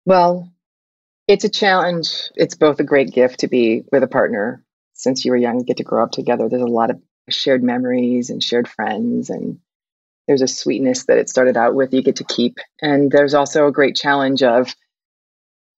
Well, 0.04 0.50
it's 1.28 1.44
a 1.44 1.48
challenge. 1.48 2.08
It's 2.36 2.54
both 2.54 2.80
a 2.80 2.84
great 2.84 3.12
gift 3.12 3.40
to 3.40 3.48
be 3.48 3.82
with 3.90 4.02
a 4.02 4.08
partner 4.08 4.62
since 4.94 5.24
you 5.24 5.30
were 5.30 5.36
young, 5.36 5.62
get 5.62 5.78
to 5.78 5.84
grow 5.84 6.02
up 6.02 6.12
together. 6.12 6.48
There's 6.48 6.62
a 6.62 6.66
lot 6.66 6.90
of 6.90 7.00
shared 7.28 7.62
memories 7.62 8.30
and 8.30 8.42
shared 8.42 8.68
friends, 8.68 9.30
and 9.30 9.58
there's 10.26 10.42
a 10.42 10.48
sweetness 10.48 11.06
that 11.06 11.18
it 11.18 11.28
started 11.28 11.56
out 11.56 11.74
with 11.74 11.92
you 11.92 12.02
get 12.02 12.16
to 12.16 12.24
keep. 12.24 12.58
And 12.80 13.10
there's 13.10 13.34
also 13.34 13.66
a 13.66 13.72
great 13.72 13.96
challenge 13.96 14.42
of 14.42 14.74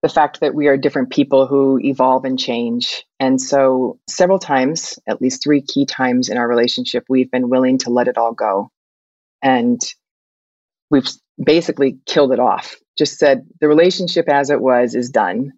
the 0.03 0.09
fact 0.09 0.41
that 0.41 0.55
we 0.55 0.69
are 0.69 0.77
different 0.77 1.11
people 1.11 1.47
who 1.47 1.81
evolve 1.83 2.25
and 2.25 2.39
change. 2.39 3.05
And 3.19 3.41
so, 3.41 3.99
several 4.09 4.39
times, 4.39 4.99
at 5.09 5.21
least 5.21 5.43
three 5.43 5.63
key 5.63 5.87
times 5.87 6.29
in 6.29 6.39
our 6.39 6.47
relationship, 6.47 7.05
we've 7.09 7.31
been 7.31 7.49
willing 7.49 7.79
to 7.79 7.91
let 7.91 8.07
it 8.07 8.17
all 8.17 8.33
go. 8.33 8.71
And 9.43 9.81
we've 10.91 11.09
basically 11.43 11.99
killed 12.07 12.33
it 12.33 12.39
off. 12.39 12.77
Just 12.99 13.19
said 13.19 13.47
the 13.61 13.69
relationship 13.69 14.29
as 14.29 14.51
it 14.51 14.61
was 14.61 14.95
is 14.95 15.11
done. 15.11 15.53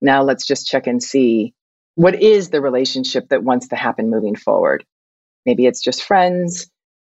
Now 0.00 0.22
let's 0.22 0.46
just 0.46 0.66
check 0.66 0.86
and 0.86 1.02
see 1.02 1.54
what 1.94 2.20
is 2.20 2.50
the 2.50 2.60
relationship 2.60 3.28
that 3.28 3.44
wants 3.44 3.68
to 3.68 3.76
happen 3.76 4.10
moving 4.10 4.36
forward. 4.36 4.84
Maybe 5.44 5.66
it's 5.66 5.82
just 5.82 6.02
friends, 6.02 6.70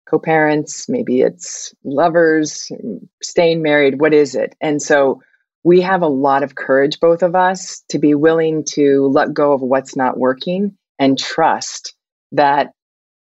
co 0.09 0.19
parents, 0.19 0.87
maybe 0.89 1.21
it's 1.21 1.73
lovers, 1.83 2.71
staying 3.21 3.61
married. 3.61 3.99
What 3.99 4.13
is 4.13 4.35
it? 4.35 4.55
And 4.61 4.81
so 4.81 5.21
we 5.63 5.81
have 5.81 6.01
a 6.01 6.07
lot 6.07 6.43
of 6.43 6.55
courage, 6.55 6.99
both 6.99 7.23
of 7.23 7.35
us, 7.35 7.83
to 7.89 7.99
be 7.99 8.15
willing 8.15 8.65
to 8.71 9.07
let 9.07 9.33
go 9.33 9.53
of 9.53 9.61
what's 9.61 9.95
not 9.95 10.17
working 10.17 10.77
and 10.99 11.17
trust 11.17 11.95
that 12.33 12.71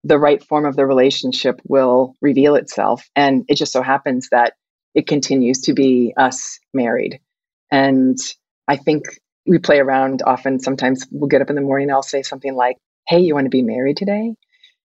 the 0.03 0.17
right 0.17 0.43
form 0.43 0.65
of 0.65 0.75
the 0.75 0.85
relationship 0.85 1.61
will 1.65 2.15
reveal 2.21 2.55
itself. 2.55 3.07
And 3.15 3.45
it 3.47 3.55
just 3.55 3.71
so 3.71 3.83
happens 3.83 4.29
that 4.31 4.53
it 4.93 5.07
continues 5.07 5.61
to 5.61 5.73
be 5.73 6.13
us 6.17 6.59
married. 6.73 7.19
And 7.71 8.17
I 8.67 8.77
think 8.77 9.05
we 9.45 9.57
play 9.57 9.79
around 9.79 10.21
often. 10.25 10.59
Sometimes 10.59 11.07
we'll 11.11 11.29
get 11.29 11.41
up 11.41 11.49
in 11.49 11.55
the 11.55 11.61
morning, 11.61 11.91
I'll 11.91 12.03
say 12.03 12.21
something 12.21 12.53
like, 12.53 12.77
Hey, 13.07 13.19
you 13.19 13.33
want 13.33 13.45
to 13.45 13.49
be 13.49 13.63
married 13.63 13.97
today? 13.97 14.35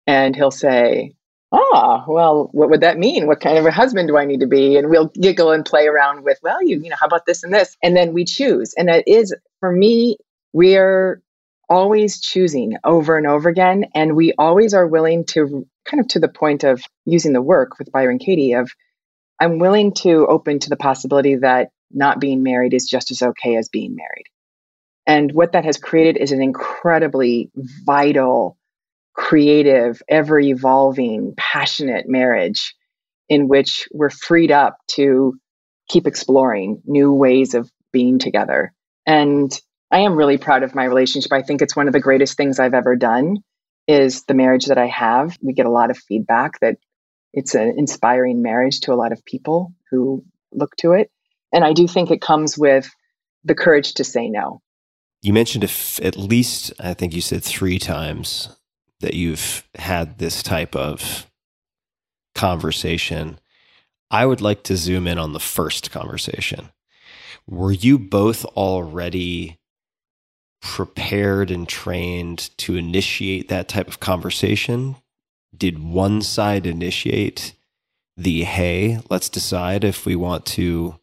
And 0.07 0.35
he'll 0.35 0.51
say, 0.51 1.13
Ah, 1.51 2.05
well, 2.07 2.49
what 2.51 2.69
would 2.69 2.81
that 2.81 2.97
mean? 2.97 3.27
What 3.27 3.41
kind 3.41 3.57
of 3.57 3.65
a 3.65 3.71
husband 3.71 4.07
do 4.07 4.17
I 4.17 4.25
need 4.25 4.41
to 4.41 4.47
be? 4.47 4.77
And 4.77 4.89
we'll 4.89 5.07
giggle 5.07 5.51
and 5.51 5.65
play 5.65 5.87
around 5.87 6.23
with, 6.23 6.37
well, 6.43 6.63
you, 6.63 6.79
you 6.81 6.89
know, 6.89 6.95
how 6.99 7.07
about 7.07 7.25
this 7.25 7.43
and 7.43 7.53
this? 7.53 7.75
And 7.81 7.95
then 7.95 8.13
we 8.13 8.23
choose. 8.23 8.73
And 8.77 8.89
it 8.89 9.03
is, 9.07 9.35
for 9.59 9.71
me, 9.71 10.17
we're 10.53 11.21
always 11.67 12.19
choosing 12.21 12.77
over 12.83 13.17
and 13.17 13.27
over 13.27 13.49
again. 13.49 13.85
And 13.95 14.15
we 14.15 14.33
always 14.37 14.73
are 14.73 14.87
willing 14.87 15.25
to 15.25 15.67
kind 15.85 16.01
of 16.01 16.07
to 16.09 16.19
the 16.19 16.27
point 16.27 16.63
of 16.63 16.83
using 17.05 17.33
the 17.33 17.41
work 17.41 17.79
with 17.79 17.91
Byron 17.91 18.19
Katie 18.19 18.53
of 18.53 18.71
I'm 19.39 19.59
willing 19.59 19.93
to 19.99 20.27
open 20.27 20.59
to 20.59 20.69
the 20.69 20.77
possibility 20.77 21.35
that 21.37 21.69
not 21.91 22.19
being 22.19 22.43
married 22.43 22.73
is 22.73 22.87
just 22.87 23.11
as 23.11 23.21
okay 23.21 23.55
as 23.55 23.69
being 23.69 23.95
married. 23.95 24.25
And 25.07 25.31
what 25.31 25.53
that 25.53 25.65
has 25.65 25.77
created 25.77 26.17
is 26.17 26.31
an 26.31 26.41
incredibly 26.41 27.49
vital, 27.85 28.57
creative, 29.13 30.01
ever 30.07 30.39
evolving, 30.39 31.33
passionate 31.35 32.07
marriage 32.07 32.75
in 33.27 33.47
which 33.47 33.87
we're 33.91 34.09
freed 34.09 34.51
up 34.51 34.77
to 34.91 35.33
keep 35.87 36.05
exploring 36.05 36.81
new 36.85 37.13
ways 37.13 37.53
of 37.55 37.71
being 37.91 38.19
together. 38.19 38.73
And 39.05 39.51
I 39.91 40.01
am 40.01 40.15
really 40.15 40.37
proud 40.37 40.63
of 40.63 40.75
my 40.75 40.85
relationship. 40.85 41.33
I 41.33 41.41
think 41.41 41.61
it's 41.61 41.75
one 41.75 41.87
of 41.87 41.93
the 41.93 41.99
greatest 41.99 42.37
things 42.37 42.59
I've 42.59 42.75
ever 42.75 42.95
done 42.95 43.37
is 43.87 44.23
the 44.25 44.35
marriage 44.35 44.65
that 44.65 44.77
I 44.77 44.85
have. 44.85 45.35
We 45.41 45.53
get 45.53 45.65
a 45.65 45.71
lot 45.71 45.89
of 45.89 45.97
feedback 45.97 46.59
that 46.61 46.77
it's 47.33 47.55
an 47.55 47.75
inspiring 47.77 48.41
marriage 48.41 48.81
to 48.81 48.93
a 48.93 48.95
lot 48.95 49.11
of 49.11 49.23
people 49.25 49.73
who 49.89 50.23
look 50.51 50.75
to 50.77 50.93
it. 50.93 51.11
And 51.53 51.63
I 51.63 51.73
do 51.73 51.87
think 51.87 52.11
it 52.11 52.21
comes 52.21 52.57
with 52.57 52.89
the 53.43 53.55
courage 53.55 53.95
to 53.95 54.03
say 54.03 54.29
no. 54.29 54.61
You 55.21 55.33
mentioned 55.33 55.63
if 55.63 55.99
at 56.03 56.17
least, 56.17 56.73
I 56.79 56.93
think 56.93 57.13
you 57.13 57.21
said 57.21 57.43
three 57.43 57.79
times 57.79 58.49
that 59.01 59.13
you've 59.13 59.67
had 59.75 60.17
this 60.17 60.43
type 60.43 60.75
of 60.75 61.29
conversation. 62.35 63.39
I 64.11 64.25
would 64.25 64.41
like 64.41 64.63
to 64.63 64.77
zoom 64.77 65.07
in 65.07 65.17
on 65.17 65.33
the 65.33 65.39
first 65.39 65.91
conversation. 65.91 66.69
Were 67.47 67.71
you 67.71 67.99
both 67.99 68.45
already 68.45 69.59
prepared 70.61 71.51
and 71.51 71.67
trained 71.67 72.49
to 72.57 72.75
initiate 72.75 73.49
that 73.49 73.67
type 73.67 73.87
of 73.87 73.99
conversation? 73.99 74.95
Did 75.55 75.79
one 75.79 76.21
side 76.21 76.65
initiate 76.65 77.55
the 78.15 78.43
hey, 78.43 78.99
let's 79.09 79.29
decide 79.29 79.83
if 79.83 80.05
we 80.05 80.15
want 80.15 80.45
to 80.45 80.99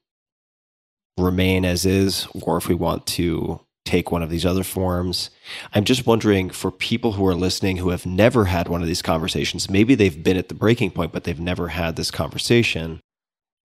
remain 1.19 1.65
as 1.65 1.87
is 1.87 2.29
or 2.43 2.59
if 2.59 2.69
we 2.69 2.75
want 2.75 3.07
to 3.07 3.61
take 3.87 4.11
one 4.11 4.23
of 4.23 4.29
these 4.29 4.45
other 4.45 4.65
forms. 4.65 5.31
I'm 5.73 5.85
just 5.85 6.07
wondering 6.07 6.51
for 6.51 6.71
people 6.71 7.13
who 7.13 7.27
are 7.27 7.35
listening 7.35 7.79
who 7.79 7.91
have 7.91 8.05
never 8.05 8.45
had 8.45 8.69
one 8.69 8.83
of 8.83 8.89
these 8.89 9.01
conversations, 9.01 9.71
maybe 9.71 9.95
they've 9.95 10.23
been 10.23 10.37
at 10.37 10.49
the 10.49 10.55
breaking 10.55 10.91
point, 10.91 11.13
but 11.13 11.25
they've 11.25 11.41
never 11.41 11.69
had 11.69 11.97
this 11.97 12.11
conversation. 12.11 13.01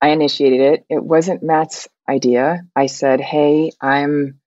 I 0.02 0.10
initiated 0.10 0.62
it. 0.62 0.86
It 0.90 1.04
wasn't 1.04 1.44
Matt's 1.44 1.88
idea. 2.08 2.62
I 2.76 2.86
said, 2.86 3.20
Hey, 3.20 3.72
I'm, 3.82 4.40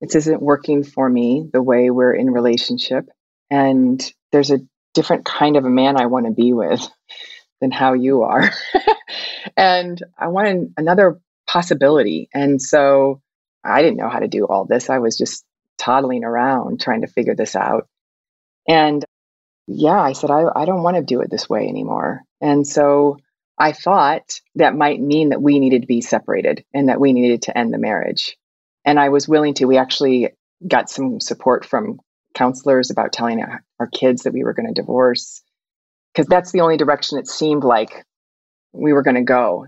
this 0.00 0.14
isn't 0.14 0.40
working 0.40 0.84
for 0.84 1.08
me 1.08 1.48
the 1.52 1.62
way 1.62 1.90
we're 1.90 2.14
in 2.14 2.30
relationship. 2.30 3.08
And 3.50 4.02
there's 4.30 4.50
a 4.50 4.60
different 4.94 5.24
kind 5.24 5.56
of 5.56 5.64
a 5.64 5.70
man 5.70 6.00
I 6.00 6.06
want 6.06 6.26
to 6.26 6.32
be 6.32 6.52
with 6.52 6.86
than 7.60 7.70
how 7.70 7.94
you 7.94 8.22
are. 8.22 8.50
and 9.56 10.02
I 10.18 10.28
wanted 10.28 10.74
another 10.76 11.20
possibility. 11.46 12.28
And 12.34 12.60
so 12.60 13.20
I 13.64 13.82
didn't 13.82 13.98
know 13.98 14.08
how 14.08 14.18
to 14.18 14.28
do 14.28 14.46
all 14.46 14.64
this. 14.64 14.90
I 14.90 14.98
was 14.98 15.16
just 15.16 15.44
toddling 15.78 16.24
around 16.24 16.80
trying 16.80 17.02
to 17.02 17.06
figure 17.06 17.34
this 17.34 17.56
out. 17.56 17.88
And 18.68 19.04
yeah, 19.66 20.00
I 20.00 20.12
said, 20.12 20.30
I, 20.30 20.44
I 20.54 20.64
don't 20.64 20.82
want 20.82 20.96
to 20.96 21.02
do 21.02 21.20
it 21.20 21.30
this 21.30 21.48
way 21.48 21.66
anymore. 21.68 22.22
And 22.40 22.66
so 22.66 23.18
I 23.58 23.72
thought 23.72 24.40
that 24.56 24.76
might 24.76 25.00
mean 25.00 25.30
that 25.30 25.42
we 25.42 25.58
needed 25.58 25.82
to 25.82 25.86
be 25.86 26.00
separated 26.00 26.64
and 26.74 26.88
that 26.88 27.00
we 27.00 27.12
needed 27.12 27.42
to 27.42 27.56
end 27.56 27.72
the 27.72 27.78
marriage. 27.78 28.36
And 28.84 28.98
I 28.98 29.10
was 29.10 29.28
willing 29.28 29.54
to. 29.54 29.66
We 29.66 29.78
actually 29.78 30.30
got 30.66 30.90
some 30.90 31.20
support 31.20 31.64
from 31.64 32.00
counselors 32.34 32.90
about 32.90 33.12
telling 33.12 33.42
our, 33.42 33.64
kids 33.92 34.22
that 34.22 34.32
we 34.32 34.44
were 34.44 34.52
going 34.52 34.72
to 34.72 34.80
divorce 34.80 35.42
because 36.14 36.28
that's 36.28 36.52
the 36.52 36.60
only 36.60 36.76
direction 36.76 37.18
it 37.18 37.26
seemed 37.26 37.64
like 37.64 38.04
we 38.72 38.92
were 38.92 39.02
going 39.02 39.16
to 39.16 39.22
go. 39.22 39.66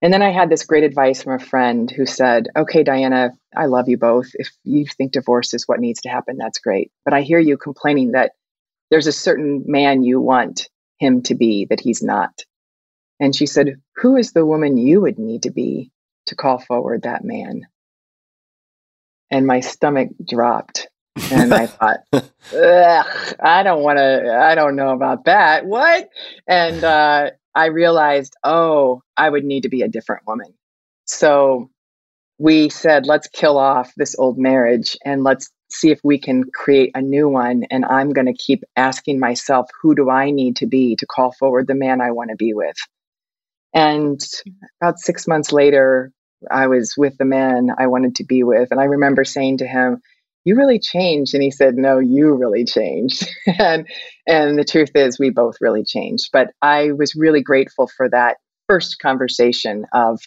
And 0.00 0.12
then 0.12 0.22
I 0.22 0.30
had 0.30 0.48
this 0.48 0.64
great 0.64 0.84
advice 0.84 1.22
from 1.22 1.34
a 1.34 1.44
friend 1.44 1.90
who 1.90 2.06
said, 2.06 2.48
Okay, 2.56 2.82
Diana, 2.82 3.32
I 3.56 3.66
love 3.66 3.88
you 3.88 3.98
both. 3.98 4.30
If 4.34 4.50
you 4.64 4.84
think 4.86 5.12
divorce 5.12 5.54
is 5.54 5.66
what 5.66 5.80
needs 5.80 6.00
to 6.02 6.08
happen, 6.08 6.36
that's 6.36 6.58
great. 6.58 6.90
But 7.04 7.14
I 7.14 7.22
hear 7.22 7.38
you 7.38 7.56
complaining 7.56 8.12
that 8.12 8.32
there's 8.90 9.06
a 9.06 9.12
certain 9.12 9.64
man 9.66 10.02
you 10.02 10.20
want 10.20 10.68
him 10.98 11.22
to 11.22 11.34
be 11.34 11.66
that 11.70 11.80
he's 11.80 12.02
not. 12.02 12.44
And 13.20 13.34
she 13.34 13.46
said, 13.46 13.76
Who 13.96 14.16
is 14.16 14.32
the 14.32 14.44
woman 14.44 14.76
you 14.76 15.00
would 15.02 15.18
need 15.18 15.44
to 15.44 15.50
be 15.50 15.92
to 16.26 16.34
call 16.34 16.58
forward 16.58 17.02
that 17.02 17.24
man? 17.24 17.62
And 19.30 19.46
my 19.46 19.60
stomach 19.60 20.08
dropped. 20.24 20.88
And 21.16 21.52
I 21.52 21.66
thought, 21.66 21.98
I 22.12 23.62
don't 23.62 23.82
want 23.82 23.98
to, 23.98 24.38
I 24.42 24.54
don't 24.54 24.76
know 24.76 24.90
about 24.90 25.24
that. 25.26 25.66
What? 25.66 26.08
And 26.46 26.82
uh, 26.82 27.30
I 27.54 27.66
realized, 27.66 28.34
oh, 28.44 29.02
I 29.16 29.28
would 29.28 29.44
need 29.44 29.62
to 29.62 29.68
be 29.68 29.82
a 29.82 29.88
different 29.88 30.26
woman. 30.26 30.54
So 31.04 31.70
we 32.38 32.68
said, 32.68 33.06
let's 33.06 33.28
kill 33.28 33.58
off 33.58 33.92
this 33.96 34.16
old 34.18 34.38
marriage 34.38 34.96
and 35.04 35.22
let's 35.22 35.50
see 35.70 35.90
if 35.90 36.00
we 36.02 36.18
can 36.18 36.44
create 36.52 36.90
a 36.94 37.02
new 37.02 37.28
one. 37.28 37.64
And 37.70 37.84
I'm 37.84 38.10
going 38.10 38.26
to 38.26 38.34
keep 38.34 38.64
asking 38.76 39.18
myself, 39.18 39.68
who 39.80 39.94
do 39.94 40.10
I 40.10 40.30
need 40.30 40.56
to 40.56 40.66
be 40.66 40.96
to 40.96 41.06
call 41.06 41.32
forward 41.32 41.66
the 41.66 41.74
man 41.74 42.00
I 42.00 42.10
want 42.10 42.30
to 42.30 42.36
be 42.36 42.52
with? 42.54 42.76
And 43.74 44.20
about 44.80 44.98
six 44.98 45.26
months 45.26 45.52
later, 45.52 46.12
I 46.50 46.66
was 46.66 46.94
with 46.96 47.16
the 47.18 47.24
man 47.24 47.70
I 47.76 47.86
wanted 47.86 48.16
to 48.16 48.24
be 48.24 48.42
with. 48.42 48.70
And 48.70 48.80
I 48.80 48.84
remember 48.84 49.24
saying 49.24 49.58
to 49.58 49.66
him, 49.66 50.02
you 50.44 50.56
really 50.56 50.78
changed 50.78 51.34
and 51.34 51.42
he 51.42 51.50
said 51.50 51.76
no 51.76 51.98
you 51.98 52.34
really 52.34 52.64
changed 52.64 53.26
and 53.58 53.86
and 54.26 54.58
the 54.58 54.64
truth 54.64 54.90
is 54.94 55.18
we 55.18 55.30
both 55.30 55.56
really 55.60 55.84
changed. 55.84 56.30
But 56.32 56.52
i 56.62 56.92
was 56.92 57.14
really 57.14 57.42
grateful 57.42 57.88
for 57.96 58.08
that 58.10 58.38
first 58.68 58.98
conversation 58.98 59.86
of 59.92 60.20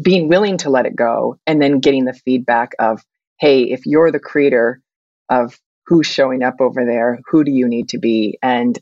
being 0.00 0.28
willing 0.28 0.56
to 0.56 0.70
let 0.70 0.86
it 0.86 0.96
go 0.96 1.38
and 1.46 1.60
then 1.60 1.78
getting 1.78 2.04
the 2.04 2.18
feedback 2.24 2.72
of 2.78 3.02
hey 3.38 3.62
if 3.64 3.86
you're 3.86 4.10
the 4.10 4.18
creator 4.18 4.80
of 5.28 5.58
who's 5.86 6.06
showing 6.06 6.42
up 6.42 6.60
over 6.60 6.84
there 6.84 7.20
who 7.26 7.44
do 7.44 7.50
you 7.50 7.68
need 7.68 7.88
to 7.90 7.98
be? 7.98 8.38
And 8.42 8.78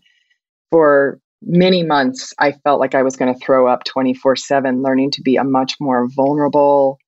for 0.70 1.20
many 1.42 1.82
months, 1.82 2.32
I 2.38 2.52
felt 2.52 2.80
like 2.80 2.94
I 2.94 3.02
was 3.02 3.16
going 3.16 3.32
to 3.32 3.40
throw 3.40 3.66
up 3.66 3.84
24 3.84 4.36
7, 4.36 4.82
learning 4.82 5.12
to 5.12 5.22
be 5.22 5.36
a 5.36 5.44
much 5.44 5.74
more 5.80 6.08
vulnerable, 6.08 6.98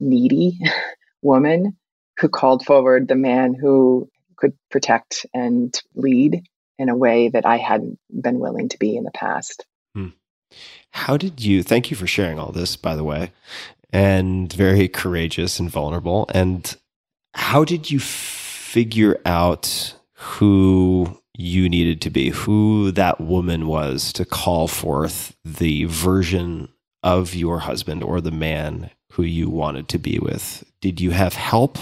needy 0.00 0.58
woman 1.22 1.76
who 2.18 2.28
called 2.28 2.64
forward 2.64 3.08
the 3.08 3.14
man 3.14 3.54
who 3.54 4.08
could 4.36 4.52
protect 4.70 5.26
and 5.34 5.80
lead 5.94 6.42
in 6.78 6.88
a 6.88 6.96
way 6.96 7.28
that 7.28 7.46
I 7.46 7.56
hadn't 7.56 7.98
been 8.10 8.38
willing 8.38 8.68
to 8.70 8.78
be 8.78 8.96
in 8.96 9.04
the 9.04 9.10
past. 9.10 9.64
Hmm. 9.94 10.08
How 10.90 11.16
did 11.16 11.42
you, 11.42 11.62
thank 11.62 11.90
you 11.90 11.96
for 11.96 12.06
sharing 12.06 12.38
all 12.38 12.52
this, 12.52 12.76
by 12.76 12.96
the 12.96 13.04
way, 13.04 13.32
and 13.92 14.52
very 14.52 14.88
courageous 14.88 15.58
and 15.58 15.70
vulnerable. 15.70 16.26
And 16.34 16.76
how 17.34 17.64
did 17.64 17.90
you 17.90 17.98
figure 18.00 19.18
out 19.24 19.94
who 20.12 21.20
you 21.38 21.68
needed 21.68 22.00
to 22.00 22.10
be, 22.10 22.30
who 22.30 22.90
that 22.92 23.20
woman 23.20 23.66
was 23.66 24.12
to 24.14 24.24
call 24.24 24.68
forth 24.68 25.36
the 25.44 25.84
version 25.84 26.68
of 27.02 27.34
your 27.34 27.60
husband 27.60 28.02
or 28.02 28.20
the 28.20 28.30
man 28.30 28.90
who 29.12 29.22
you 29.22 29.48
wanted 29.48 29.88
to 29.88 29.98
be 29.98 30.18
with. 30.18 30.64
Did 30.80 31.00
you 31.00 31.10
have 31.12 31.34
help? 31.34 31.78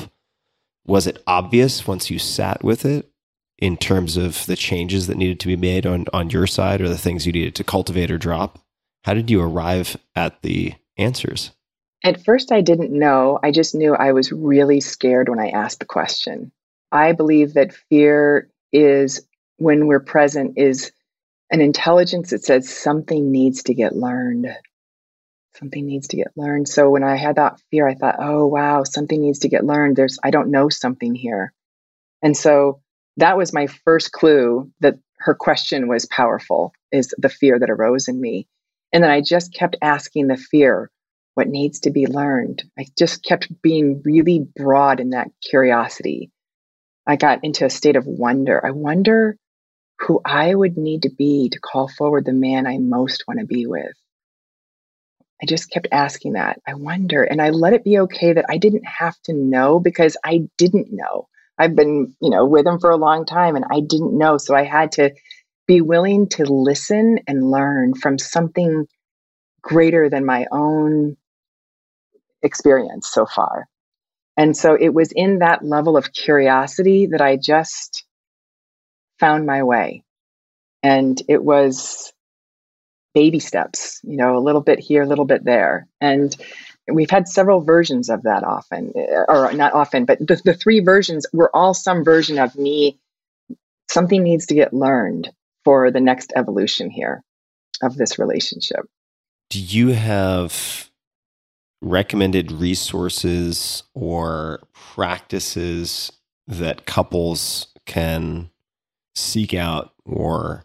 Was 0.87 1.07
it 1.07 1.23
obvious 1.27 1.87
once 1.87 2.11
you 2.11 2.19
sat 2.19 2.63
with 2.63 2.85
it 2.85 3.11
in 3.59 3.77
terms 3.77 4.17
of 4.17 4.45
the 4.47 4.57
changes 4.57 5.07
that 5.07 5.17
needed 5.17 5.41
to 5.41 5.47
be 5.47 5.57
made 5.57 5.87
on, 5.87 6.05
on 6.13 6.31
your 6.31 6.47
side 6.47 6.81
or 6.81 6.89
the 6.89 6.99
things 6.99 7.27
you 7.27 7.33
needed 7.33 7.55
to 7.57 7.65
cultivate 7.65 8.11
or 8.11 8.19
drop? 8.19 8.59
How 9.05 9.15
did 9.15 9.31
you 9.31 9.41
arrive 9.41 9.97
at 10.15 10.43
the 10.43 10.75
answers? 10.97 11.53
At 12.03 12.23
first, 12.23 12.53
I 12.53 12.61
didn't 12.61 12.91
know. 12.91 13.39
I 13.43 13.51
just 13.51 13.75
knew 13.75 13.95
I 13.95 14.13
was 14.13 14.31
really 14.31 14.81
scared 14.81 15.29
when 15.29 15.39
I 15.39 15.49
asked 15.49 15.79
the 15.79 15.87
question. 15.87 16.53
I 16.93 17.13
believe 17.13 17.55
that 17.55 17.75
fear 17.75 18.51
is 18.73 19.27
when 19.57 19.87
we're 19.87 20.01
present 20.01 20.59
is 20.59 20.93
an 21.51 21.61
intelligence 21.61 22.31
that 22.31 22.45
says 22.45 22.69
something 22.69 23.31
needs 23.31 23.63
to 23.65 23.75
get 23.75 23.97
learned. 23.97 24.49
Something 25.59 25.87
needs 25.87 26.09
to 26.09 26.17
get 26.17 26.33
learned. 26.37 26.69
So 26.69 26.91
when 26.91 27.05
I 27.05 27.17
had 27.17 27.37
that 27.37 27.61
fear, 27.71 27.89
I 27.89 27.95
thought, 27.95 28.17
oh, 28.19 28.47
wow, 28.47 28.83
something 28.83 29.21
needs 29.21 29.41
to 29.41 29.49
get 29.49 29.65
learned. 29.65 29.97
There's, 29.97 30.19
I 30.23 30.31
don't 30.31 30.51
know 30.51 30.69
something 30.69 31.15
here. 31.15 31.53
And 32.23 32.37
so 32.37 32.81
that 33.19 33.37
was 33.37 33.53
my 33.53 33.69
first 33.85 34.11
clue 34.11 34.73
that 34.81 34.99
her 35.19 35.35
question 35.35 35.87
was 35.87 36.07
powerful, 36.07 36.73
is 36.91 37.15
the 37.17 37.29
fear 37.29 37.59
that 37.59 37.71
arose 37.71 38.09
in 38.09 38.21
me. 38.21 38.49
And 38.93 39.05
then 39.05 39.11
I 39.11 39.21
just 39.21 39.55
kept 39.55 39.77
asking 39.81 40.27
the 40.27 40.37
fear, 40.37 40.91
what 41.35 41.49
needs 41.49 41.81
to 41.81 41.91
be 41.91 42.07
learned? 42.07 42.63
I 42.79 42.87
just 42.99 43.25
kept 43.25 43.49
being 43.63 44.03
really 44.05 44.47
broad 44.57 45.01
in 45.01 45.11
that 45.11 45.31
curiosity. 45.41 46.31
I 47.07 47.17
got 47.17 47.45
into 47.45 47.65
a 47.65 47.71
state 47.71 47.97
of 47.97 48.07
wonder. 48.07 48.65
I 48.65 48.71
wonder 48.71 49.37
who 50.01 50.21
I 50.25 50.55
would 50.55 50.77
need 50.77 51.03
to 51.03 51.11
be 51.11 51.49
to 51.51 51.61
call 51.61 51.89
forward 51.89 52.25
the 52.25 52.33
man 52.33 52.67
I 52.67 52.79
most 52.79 53.25
want 53.29 53.41
to 53.41 53.47
be 53.47 53.67
with. 53.67 53.95
I 55.45 55.47
just 55.47 55.71
kept 55.71 55.89
asking 55.93 56.33
that. 56.33 56.59
I 56.67 56.73
wonder. 56.73 57.23
And 57.23 57.43
I 57.43 57.51
let 57.51 57.75
it 57.75 57.85
be 57.85 57.99
okay 57.99 58.33
that 58.33 58.47
I 58.49 58.57
didn't 58.57 58.87
have 58.87 59.15
to 59.25 59.35
know 59.35 59.79
because 59.79 60.17
I 60.25 60.49
didn't 60.57 60.89
know. 60.91 61.29
I've 61.59 61.77
been, 61.77 62.17
you 62.23 62.31
know, 62.31 62.47
with 62.47 62.67
him 62.67 62.79
for 62.81 62.89
a 62.89 62.97
long 62.97 63.27
time 63.27 63.55
and 63.55 63.67
I 63.71 63.81
didn't 63.81 64.17
know. 64.17 64.39
So 64.39 64.55
I 64.55 64.65
had 64.65 64.93
to 64.93 65.13
be 65.67 65.83
willing 65.83 66.31
to 66.31 66.45
listen 66.47 67.19
and 67.29 67.51
learn 67.51 67.95
from 67.95 68.19
something 68.19 68.87
greater 69.61 70.09
than 70.09 70.25
my 70.25 70.47
own 70.51 71.19
experience 72.43 73.11
so 73.13 73.27
far. 73.27 73.67
And 74.39 74.57
so 74.57 74.79
it 74.81 74.95
was 74.95 75.13
in 75.15 75.41
that 75.41 75.63
level 75.63 75.99
of 75.99 76.15
curiosity 76.15 77.09
that 77.09 77.21
I 77.21 77.37
just 77.37 78.07
found 79.21 79.45
my 79.45 79.63
way. 79.63 80.05
And 80.83 81.21
it 81.29 81.45
was 81.45 82.14
baby 83.15 83.39
steps, 83.39 84.01
you 84.03 84.17
know, 84.17 84.37
a 84.37 84.41
little 84.41 84.61
bit 84.61 84.79
here, 84.79 85.03
a 85.03 85.07
little 85.07 85.25
bit 85.25 85.45
there. 85.45 85.87
And 86.01 86.37
we've 86.93 87.11
had 87.11 87.29
several 87.29 87.61
versions 87.61 88.11
of 88.11 88.23
that 88.25 88.45
often, 88.45 88.93
eh, 88.97 89.25
or 89.29 89.53
not 89.53 89.73
often, 89.73 90.05
but 90.05 90.19
the, 90.19 90.41
the 90.45 90.55
three 90.55 90.81
versions 90.81 91.27
were 91.33 91.55
all 91.55 91.75
some 91.75 92.05
version 92.05 92.39
of 92.39 92.57
me. 92.57 92.99
Something 93.89 94.23
needs 94.23 94.47
to 94.47 94.55
get 94.55 94.75
learned 94.75 95.31
for 95.65 95.91
the 95.91 96.01
next 96.01 96.33
evolution 96.37 96.91
here 96.91 97.23
of 97.83 97.97
this 97.97 98.19
relationship. 98.19 98.87
Do 99.51 99.61
you 99.61 99.89
have 99.89 100.91
recommended 101.81 102.51
resources 102.51 103.83
or 103.95 104.63
practices 104.73 106.11
that 106.47 106.87
couples 106.87 107.69
can 107.87 108.51
seek 109.15 109.55
out 109.55 109.93
or 110.05 110.65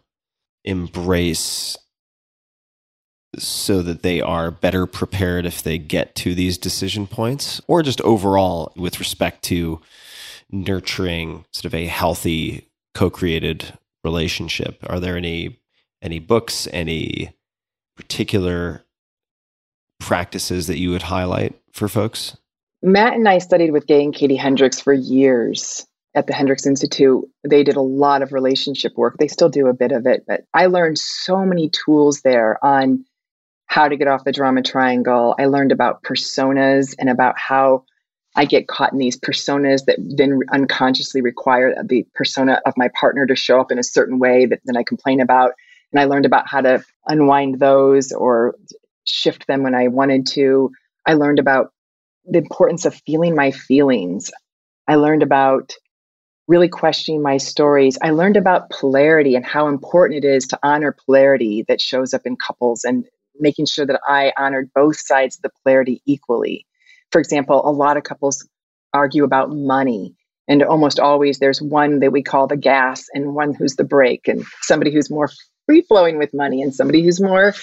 embrace 0.64 1.76
so 3.38 3.82
that 3.82 4.02
they 4.02 4.20
are 4.20 4.50
better 4.50 4.86
prepared 4.86 5.46
if 5.46 5.62
they 5.62 5.78
get 5.78 6.14
to 6.16 6.34
these 6.34 6.58
decision 6.58 7.06
points 7.06 7.60
or 7.66 7.82
just 7.82 8.00
overall 8.00 8.72
with 8.76 8.98
respect 8.98 9.42
to 9.44 9.80
nurturing 10.50 11.44
sort 11.52 11.66
of 11.66 11.74
a 11.74 11.86
healthy 11.86 12.68
co-created 12.94 13.78
relationship. 14.02 14.78
Are 14.88 14.98
there 14.98 15.16
any 15.16 15.60
any 16.02 16.18
books 16.18 16.66
any 16.72 17.34
particular 17.96 18.82
practices 19.98 20.66
that 20.66 20.78
you 20.78 20.90
would 20.90 21.02
highlight 21.02 21.54
for 21.72 21.88
folks? 21.88 22.36
Matt 22.82 23.14
and 23.14 23.28
i 23.28 23.38
studied 23.38 23.70
with 23.70 23.86
gay 23.86 24.02
and 24.02 24.14
katie 24.14 24.36
hendricks 24.36 24.80
for 24.80 24.92
years 24.92 25.86
at 26.16 26.26
the 26.26 26.32
hendricks 26.32 26.66
institute. 26.66 27.24
They 27.48 27.62
did 27.62 27.76
a 27.76 27.82
lot 27.82 28.22
of 28.22 28.32
relationship 28.32 28.96
work. 28.96 29.16
They 29.18 29.28
still 29.28 29.50
do 29.50 29.68
a 29.68 29.74
bit 29.74 29.92
of 29.92 30.06
it 30.06 30.24
but 30.26 30.44
i 30.54 30.66
learned 30.66 30.98
so 30.98 31.44
many 31.44 31.68
tools 31.68 32.22
there 32.22 32.62
on 32.64 33.04
how 33.70 33.86
to 33.86 33.96
get 33.96 34.08
off 34.08 34.24
the 34.24 34.32
drama 34.32 34.62
triangle. 34.62 35.36
I 35.38 35.46
learned 35.46 35.70
about 35.70 36.02
personas 36.02 36.96
and 36.98 37.08
about 37.08 37.38
how 37.38 37.84
I 38.34 38.44
get 38.44 38.66
caught 38.66 38.92
in 38.92 38.98
these 38.98 39.16
personas 39.16 39.84
that 39.84 39.96
then 40.00 40.40
unconsciously 40.50 41.20
require 41.22 41.76
the 41.84 42.04
persona 42.12 42.60
of 42.66 42.74
my 42.76 42.88
partner 42.98 43.26
to 43.26 43.36
show 43.36 43.60
up 43.60 43.70
in 43.70 43.78
a 43.78 43.84
certain 43.84 44.18
way 44.18 44.46
that 44.46 44.58
then 44.64 44.76
I 44.76 44.82
complain 44.82 45.20
about. 45.20 45.52
And 45.92 46.00
I 46.00 46.06
learned 46.06 46.26
about 46.26 46.48
how 46.48 46.62
to 46.62 46.84
unwind 47.06 47.60
those 47.60 48.10
or 48.10 48.56
shift 49.04 49.46
them 49.46 49.62
when 49.62 49.76
I 49.76 49.86
wanted 49.86 50.26
to. 50.32 50.72
I 51.06 51.14
learned 51.14 51.38
about 51.38 51.72
the 52.24 52.38
importance 52.38 52.86
of 52.86 53.00
feeling 53.06 53.36
my 53.36 53.52
feelings. 53.52 54.32
I 54.88 54.96
learned 54.96 55.22
about 55.22 55.74
really 56.48 56.68
questioning 56.68 57.22
my 57.22 57.36
stories. 57.36 57.98
I 58.02 58.10
learned 58.10 58.36
about 58.36 58.70
polarity 58.70 59.36
and 59.36 59.46
how 59.46 59.68
important 59.68 60.24
it 60.24 60.28
is 60.28 60.48
to 60.48 60.58
honor 60.60 60.96
polarity 61.06 61.64
that 61.68 61.80
shows 61.80 62.14
up 62.14 62.22
in 62.24 62.34
couples 62.34 62.82
and 62.82 63.06
making 63.40 63.66
sure 63.66 63.86
that 63.86 64.00
I 64.06 64.32
honored 64.36 64.70
both 64.74 64.98
sides 64.98 65.36
of 65.36 65.42
the 65.42 65.50
polarity 65.62 66.02
equally. 66.06 66.66
For 67.12 67.20
example, 67.20 67.68
a 67.68 67.72
lot 67.72 67.96
of 67.96 68.04
couples 68.04 68.46
argue 68.92 69.24
about 69.24 69.50
money. 69.50 70.14
And 70.48 70.62
almost 70.62 70.98
always 70.98 71.38
there's 71.38 71.62
one 71.62 72.00
that 72.00 72.12
we 72.12 72.22
call 72.22 72.46
the 72.46 72.56
gas 72.56 73.04
and 73.14 73.34
one 73.34 73.54
who's 73.54 73.76
the 73.76 73.84
brake, 73.84 74.26
and 74.26 74.44
somebody 74.62 74.92
who's 74.92 75.10
more 75.10 75.28
free 75.66 75.82
flowing 75.82 76.18
with 76.18 76.34
money 76.34 76.62
and 76.62 76.74
somebody 76.74 77.02
who's 77.02 77.20
more 77.20 77.54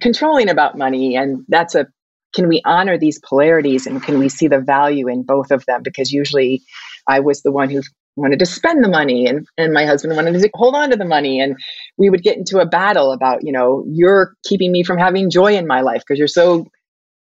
controlling 0.00 0.48
about 0.48 0.76
money. 0.76 1.16
And 1.16 1.44
that's 1.48 1.76
a 1.76 1.86
can 2.34 2.48
we 2.48 2.62
honor 2.64 2.98
these 2.98 3.20
polarities 3.20 3.86
and 3.86 4.02
can 4.02 4.18
we 4.18 4.28
see 4.28 4.48
the 4.48 4.58
value 4.58 5.06
in 5.08 5.22
both 5.22 5.50
of 5.50 5.64
them? 5.66 5.82
Because 5.82 6.10
usually 6.10 6.62
I 7.08 7.20
was 7.20 7.42
the 7.42 7.52
one 7.52 7.70
who 7.70 7.82
wanted 8.16 8.38
to 8.38 8.46
spend 8.46 8.84
the 8.84 8.88
money 8.88 9.26
and, 9.26 9.46
and 9.56 9.72
my 9.72 9.86
husband 9.86 10.14
wanted 10.14 10.38
to 10.38 10.50
hold 10.54 10.74
on 10.74 10.90
to 10.90 10.96
the 10.96 11.04
money 11.04 11.40
and 11.40 11.56
we 11.96 12.10
would 12.10 12.22
get 12.22 12.36
into 12.36 12.58
a 12.58 12.66
battle 12.66 13.10
about 13.10 13.40
you 13.42 13.52
know 13.52 13.84
you're 13.88 14.34
keeping 14.44 14.70
me 14.70 14.82
from 14.82 14.98
having 14.98 15.30
joy 15.30 15.56
in 15.56 15.66
my 15.66 15.80
life 15.80 16.02
because 16.06 16.18
you're 16.18 16.28
so 16.28 16.66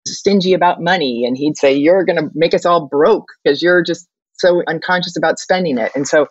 stingy 0.06 0.52
about 0.52 0.80
money 0.80 1.24
and 1.24 1.36
he'd 1.36 1.56
say 1.56 1.74
you're 1.74 2.04
going 2.04 2.18
to 2.18 2.30
make 2.34 2.54
us 2.54 2.64
all 2.64 2.86
broke 2.86 3.26
because 3.42 3.62
you're 3.62 3.82
just 3.82 4.08
so 4.34 4.62
unconscious 4.66 5.16
about 5.16 5.38
spending 5.38 5.78
it. 5.78 5.92
And 5.94 6.08
so 6.08 6.26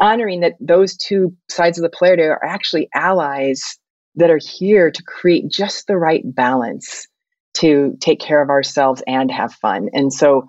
honoring 0.00 0.40
that 0.40 0.54
those 0.60 0.96
two 0.96 1.34
sides 1.48 1.78
of 1.78 1.82
the 1.82 1.90
polarity 1.96 2.22
are 2.24 2.44
actually 2.44 2.88
allies 2.94 3.78
that 4.16 4.30
are 4.30 4.40
here 4.42 4.90
to 4.90 5.02
create 5.02 5.48
just 5.48 5.86
the 5.86 5.96
right 5.96 6.22
balance 6.24 7.06
to 7.54 7.96
take 8.00 8.20
care 8.20 8.42
of 8.42 8.48
ourselves 8.48 9.02
and 9.06 9.30
have 9.30 9.52
fun. 9.54 9.88
And 9.92 10.12
so 10.12 10.46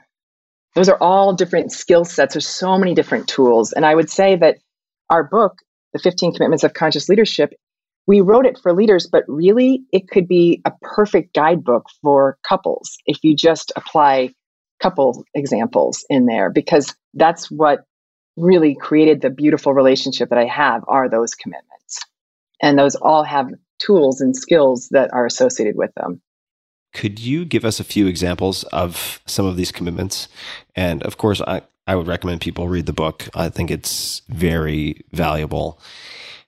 those 0.75 0.89
are 0.89 0.97
all 1.01 1.33
different 1.33 1.71
skill 1.71 2.05
sets. 2.05 2.33
There's 2.33 2.47
so 2.47 2.77
many 2.77 2.93
different 2.93 3.27
tools. 3.27 3.71
And 3.71 3.85
I 3.85 3.95
would 3.95 4.09
say 4.09 4.35
that 4.35 4.57
our 5.09 5.23
book, 5.23 5.59
The 5.93 5.99
15 5.99 6.33
Commitments 6.33 6.63
of 6.63 6.73
Conscious 6.73 7.09
Leadership, 7.09 7.53
we 8.07 8.21
wrote 8.21 8.45
it 8.45 8.59
for 8.61 8.73
leaders, 8.73 9.07
but 9.11 9.23
really 9.27 9.83
it 9.91 10.09
could 10.09 10.27
be 10.27 10.61
a 10.65 10.71
perfect 10.81 11.33
guidebook 11.33 11.87
for 12.01 12.37
couples 12.47 12.97
if 13.05 13.23
you 13.23 13.35
just 13.35 13.71
apply 13.75 14.33
couple 14.81 15.23
examples 15.33 16.05
in 16.09 16.25
there, 16.25 16.51
because 16.51 16.93
that's 17.13 17.49
what 17.49 17.85
really 18.37 18.75
created 18.75 19.21
the 19.21 19.29
beautiful 19.29 19.73
relationship 19.73 20.29
that 20.29 20.37
I 20.37 20.45
have 20.45 20.83
are 20.87 21.09
those 21.09 21.33
commitments. 21.33 21.99
And 22.61 22.77
those 22.77 22.95
all 22.95 23.23
have 23.23 23.49
tools 23.79 24.21
and 24.21 24.35
skills 24.35 24.89
that 24.91 25.11
are 25.13 25.25
associated 25.25 25.75
with 25.75 25.91
them. 25.95 26.21
Could 26.95 27.19
you 27.19 27.43
give 27.43 27.65
us 27.65 27.81
a 27.81 27.83
few 27.83 28.07
examples 28.07 28.63
of 28.65 29.21
some 29.25 29.45
of 29.45 29.57
these 29.57 29.69
commitments? 29.69 30.29
And 30.75 31.03
of 31.03 31.17
course, 31.17 31.41
I, 31.41 31.61
I 31.85 31.95
would 31.95 32.07
recommend 32.07 32.39
people 32.39 32.69
read 32.69 32.85
the 32.85 32.93
book. 32.93 33.27
I 33.35 33.49
think 33.49 33.69
it's 33.69 34.21
very 34.29 35.01
valuable. 35.11 35.81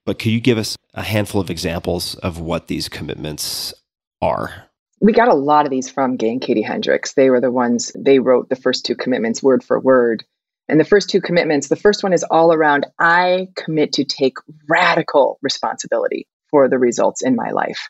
But 0.06 0.20
could 0.20 0.32
you 0.32 0.40
give 0.40 0.58
us 0.58 0.78
a 0.94 1.04
handful 1.04 1.42
of 1.42 1.50
examples 1.50 2.16
of 2.16 2.40
what 2.40 2.68
these 2.68 2.88
commitments 2.88 3.74
are? 4.22 4.70
We 5.02 5.12
got 5.12 5.28
a 5.28 5.34
lot 5.34 5.66
of 5.66 5.70
these 5.70 5.90
from 5.90 6.16
Gay 6.16 6.30
and 6.30 6.42
Katie 6.42 6.62
Hendricks. 6.62 7.14
They 7.14 7.30
were 7.30 7.42
the 7.42 7.52
ones, 7.52 7.92
they 7.94 8.20
wrote 8.20 8.48
the 8.48 8.56
first 8.56 8.86
two 8.86 8.96
commitments 8.96 9.44
word 9.44 9.66
for 9.66 9.82
word. 9.82 10.24
And 10.70 10.80
the 10.80 10.86
first 10.86 11.10
two 11.10 11.20
commitments, 11.20 11.68
the 11.68 11.76
first 11.76 12.04
one 12.04 12.14
is 12.14 12.24
all 12.24 12.54
around 12.54 12.86
I 13.00 13.50
commit 13.58 13.92
to 13.94 14.06
take 14.06 14.38
radical 14.70 15.40
responsibility 15.42 16.26
for 16.50 16.70
the 16.70 16.80
results 16.80 17.22
in 17.22 17.36
my 17.36 17.52
life. 17.52 17.90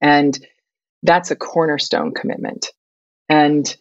And 0.00 0.38
that's 1.02 1.30
a 1.30 1.36
cornerstone 1.36 2.12
commitment. 2.12 2.68
And, 3.28 3.74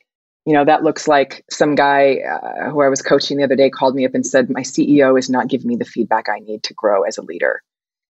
you 0.46 0.54
know, 0.54 0.66
that 0.66 0.84
looks 0.84 1.08
like 1.08 1.44
some 1.50 1.76
guy 1.76 2.18
uh, 2.18 2.70
who 2.70 2.82
I 2.82 2.90
was 2.90 3.02
coaching 3.02 3.38
the 3.38 3.44
other 3.44 3.56
day 3.56 3.70
called 3.70 3.96
me 3.96 4.06
up 4.06 4.14
and 4.14 4.26
said, 4.26 4.50
My 4.50 4.62
CEO 4.62 5.18
is 5.18 5.30
not 5.30 5.48
giving 5.48 5.68
me 5.68 5.76
the 5.76 5.86
feedback 5.86 6.26
I 6.30 6.40
need 6.40 6.64
to 6.64 6.74
grow 6.74 7.04
as 7.04 7.18
a 7.18 7.24
leader. 7.24 7.62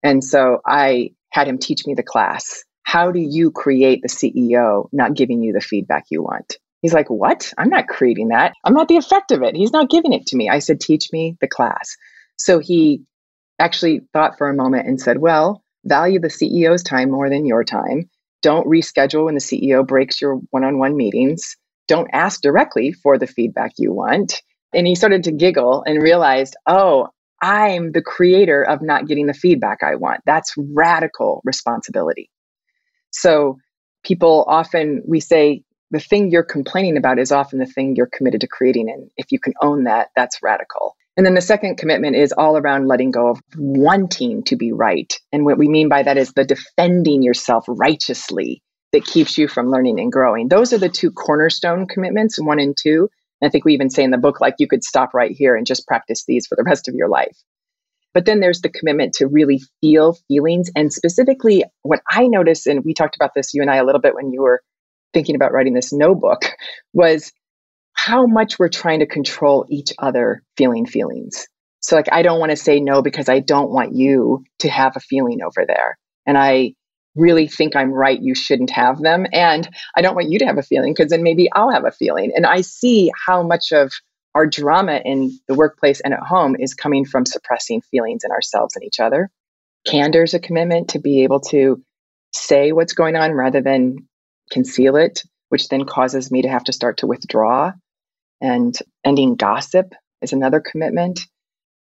And 0.02 0.22
so 0.22 0.60
I 0.66 1.10
had 1.31 1.48
him 1.48 1.59
teach 1.59 1.86
me 1.86 1.94
the 1.94 2.02
class. 2.02 2.64
How 2.85 3.10
do 3.10 3.18
you 3.18 3.51
create 3.51 4.01
the 4.02 4.09
CEO 4.09 4.89
not 4.93 5.14
giving 5.14 5.43
you 5.43 5.52
the 5.52 5.60
feedback 5.60 6.05
you 6.10 6.22
want? 6.22 6.59
He's 6.82 6.94
like, 6.94 7.10
What? 7.10 7.52
I'm 7.59 7.70
not 7.70 7.89
creating 7.89 8.28
that. 8.28 8.52
I'm 8.64 8.74
not 8.74 8.89
the 8.89 8.97
effect 8.97 9.32
of 9.32 9.43
it. 9.43 9.56
He's 9.56 9.72
not 9.72 9.90
giving 9.90 10.12
it 10.12 10.26
to 10.26 10.36
me. 10.36 10.48
I 10.48 10.59
said, 10.60 10.81
Teach 10.81 11.10
me 11.12 11.36
the 11.40 11.48
class. 11.48 11.97
So 12.36 12.59
he 12.59 13.02
actually 13.59 14.01
thought 14.12 14.39
for 14.39 14.48
a 14.48 14.55
moment 14.55 14.86
and 14.86 15.01
said, 15.01 15.18
Well, 15.18 15.62
value 15.85 16.20
the 16.20 16.28
CEO's 16.28 16.82
time 16.82 17.10
more 17.10 17.28
than 17.28 17.47
your 17.47 17.64
time 17.64 18.09
don't 18.44 18.66
reschedule 18.66 19.24
when 19.24 19.34
the 19.34 19.40
CEO 19.40 19.86
breaks 19.86 20.20
your 20.20 20.34
one 20.50 20.64
on 20.64 20.78
one 20.78 20.98
meetings. 20.98 21.56
Don't 21.88 22.10
ask 22.12 22.42
directly 22.42 22.92
for 22.92 23.16
the 23.16 23.26
feedback 23.26 23.72
you 23.78 23.90
want. 23.90 24.42
And 24.74 24.86
he 24.86 24.94
started 24.94 25.24
to 25.24 25.32
giggle 25.32 25.82
and 25.86 26.02
realized, 26.02 26.54
oh, 26.66 27.08
I'm 27.40 27.92
the 27.92 28.02
creator 28.02 28.62
of 28.62 28.82
not 28.82 29.06
getting 29.06 29.28
the 29.28 29.32
feedback 29.32 29.82
I 29.82 29.94
want. 29.94 30.20
That's 30.26 30.52
radical 30.58 31.40
responsibility. 31.42 32.30
So 33.12 33.56
people 34.04 34.44
often, 34.46 35.02
we 35.06 35.20
say, 35.20 35.62
the 35.90 35.98
thing 35.98 36.30
you're 36.30 36.42
complaining 36.42 36.98
about 36.98 37.18
is 37.18 37.32
often 37.32 37.58
the 37.58 37.66
thing 37.66 37.94
you're 37.96 38.10
committed 38.12 38.42
to 38.42 38.46
creating. 38.46 38.90
And 38.90 39.10
if 39.16 39.32
you 39.32 39.38
can 39.38 39.54
own 39.62 39.84
that, 39.84 40.08
that's 40.14 40.42
radical. 40.42 40.96
And 41.16 41.24
then 41.24 41.34
the 41.34 41.40
second 41.40 41.76
commitment 41.76 42.16
is 42.16 42.32
all 42.32 42.56
around 42.56 42.88
letting 42.88 43.12
go 43.12 43.28
of 43.28 43.40
wanting 43.56 44.42
to 44.44 44.56
be 44.56 44.72
right. 44.72 45.12
And 45.32 45.44
what 45.44 45.58
we 45.58 45.68
mean 45.68 45.88
by 45.88 46.02
that 46.02 46.16
is 46.16 46.32
the 46.32 46.44
defending 46.44 47.22
yourself 47.22 47.64
righteously 47.68 48.62
that 48.92 49.04
keeps 49.04 49.38
you 49.38 49.46
from 49.46 49.70
learning 49.70 50.00
and 50.00 50.10
growing. 50.10 50.48
Those 50.48 50.72
are 50.72 50.78
the 50.78 50.88
two 50.88 51.12
cornerstone 51.12 51.86
commitments, 51.86 52.40
one 52.40 52.58
and 52.58 52.76
two. 52.76 53.08
And 53.40 53.48
I 53.48 53.50
think 53.50 53.64
we 53.64 53.74
even 53.74 53.90
say 53.90 54.02
in 54.02 54.10
the 54.10 54.18
book, 54.18 54.40
like, 54.40 54.54
you 54.58 54.66
could 54.66 54.82
stop 54.82 55.14
right 55.14 55.30
here 55.30 55.54
and 55.54 55.66
just 55.66 55.86
practice 55.86 56.24
these 56.26 56.46
for 56.46 56.56
the 56.56 56.64
rest 56.64 56.88
of 56.88 56.94
your 56.94 57.08
life. 57.08 57.36
But 58.12 58.26
then 58.26 58.40
there's 58.40 58.60
the 58.60 58.68
commitment 58.68 59.12
to 59.14 59.26
really 59.26 59.60
feel 59.80 60.16
feelings. 60.28 60.70
And 60.76 60.92
specifically, 60.92 61.64
what 61.82 62.00
I 62.08 62.28
noticed, 62.28 62.66
and 62.66 62.84
we 62.84 62.94
talked 62.94 63.16
about 63.16 63.32
this, 63.34 63.52
you 63.52 63.62
and 63.62 63.70
I, 63.70 63.76
a 63.76 63.84
little 63.84 64.00
bit 64.00 64.14
when 64.14 64.32
you 64.32 64.42
were 64.42 64.62
thinking 65.12 65.34
about 65.34 65.52
writing 65.52 65.74
this 65.74 65.92
no 65.92 66.14
book, 66.14 66.42
was 66.92 67.32
how 68.05 68.26
much 68.26 68.59
we're 68.59 68.68
trying 68.68 68.98
to 68.98 69.06
control 69.06 69.64
each 69.70 69.90
other 69.98 70.43
feeling 70.59 70.85
feelings. 70.85 71.47
So, 71.81 71.97
like, 71.97 72.12
I 72.12 72.20
don't 72.20 72.39
want 72.39 72.51
to 72.51 72.56
say 72.56 72.78
no 72.78 73.01
because 73.01 73.31
I 73.31 73.40
don't 73.40 73.70
want 73.70 73.94
you 73.94 74.44
to 74.59 74.68
have 74.68 74.93
a 74.94 75.01
feeling 75.01 75.40
over 75.43 75.64
there. 75.66 75.97
And 76.26 76.36
I 76.36 76.74
really 77.14 77.48
think 77.48 77.74
I'm 77.74 77.90
right, 77.90 78.20
you 78.20 78.35
shouldn't 78.35 78.68
have 78.70 79.01
them. 79.01 79.24
And 79.32 79.66
I 79.97 80.02
don't 80.02 80.14
want 80.14 80.28
you 80.28 80.39
to 80.40 80.44
have 80.44 80.59
a 80.59 80.62
feeling 80.62 80.93
because 80.93 81.10
then 81.10 81.22
maybe 81.22 81.48
I'll 81.55 81.70
have 81.70 81.86
a 81.86 81.93
feeling. 81.93 82.31
And 82.36 82.44
I 82.44 82.60
see 82.60 83.10
how 83.26 83.43
much 83.43 83.72
of 83.72 83.90
our 84.35 84.47
drama 84.47 85.01
in 85.02 85.39
the 85.48 85.55
workplace 85.55 86.01
and 86.01 86.12
at 86.12 86.20
home 86.20 86.56
is 86.59 86.74
coming 86.74 87.06
from 87.06 87.24
suppressing 87.24 87.81
feelings 87.90 88.22
in 88.22 88.31
ourselves 88.32 88.76
and 88.76 88.85
each 88.85 89.01
other. 89.01 89.31
Candor 89.86 90.24
is 90.24 90.35
a 90.35 90.40
commitment 90.40 90.89
to 90.90 90.98
be 90.98 91.22
able 91.22 91.40
to 91.40 91.82
say 92.35 92.72
what's 92.72 92.93
going 92.93 93.16
on 93.16 93.32
rather 93.32 93.62
than 93.62 93.97
conceal 94.51 94.97
it, 94.97 95.22
which 95.48 95.68
then 95.68 95.86
causes 95.86 96.31
me 96.31 96.43
to 96.43 96.48
have 96.48 96.64
to 96.64 96.72
start 96.72 96.98
to 96.98 97.06
withdraw 97.06 97.72
and 98.44 98.74
ending 99.04 99.36
gossip 99.36 99.94
is 100.20 100.32
another 100.32 100.60
commitment. 100.60 101.20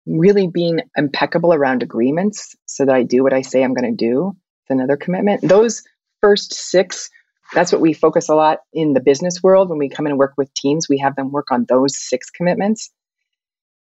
Really 0.05 0.47
being 0.47 0.79
impeccable 0.95 1.53
around 1.53 1.83
agreements 1.83 2.55
so 2.65 2.85
that 2.85 2.95
I 2.95 3.03
do 3.03 3.23
what 3.23 3.33
I 3.33 3.41
say 3.41 3.63
I'm 3.63 3.73
going 3.73 3.97
to 3.97 4.05
do 4.05 4.35
is 4.65 4.69
another 4.75 4.97
commitment. 4.97 5.41
Those 5.41 5.83
first 6.21 6.53
six, 6.53 7.09
that's 7.53 7.71
what 7.71 7.81
we 7.81 7.93
focus 7.93 8.29
a 8.29 8.35
lot 8.35 8.59
in 8.73 8.93
the 8.93 8.99
business 8.99 9.41
world. 9.43 9.69
When 9.69 9.79
we 9.79 9.89
come 9.89 10.05
in 10.05 10.11
and 10.11 10.19
work 10.19 10.33
with 10.37 10.53
teams, 10.53 10.87
we 10.89 10.99
have 10.99 11.15
them 11.15 11.31
work 11.31 11.51
on 11.51 11.65
those 11.67 11.97
six 11.97 12.29
commitments. 12.29 12.91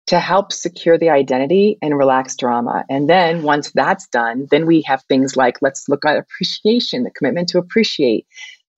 to 0.06 0.20
help 0.20 0.52
secure 0.52 0.98
the 0.98 1.10
identity 1.10 1.78
and 1.82 1.96
relax 1.98 2.36
drama. 2.36 2.84
And 2.88 3.08
then 3.10 3.42
once 3.42 3.72
that's 3.72 4.06
done, 4.08 4.46
then 4.50 4.66
we 4.66 4.82
have 4.82 5.02
things 5.08 5.36
like 5.36 5.56
let's 5.62 5.88
look 5.88 6.04
at 6.06 6.16
appreciation, 6.16 7.02
the 7.02 7.10
commitment 7.10 7.48
to 7.50 7.58
appreciate, 7.58 8.26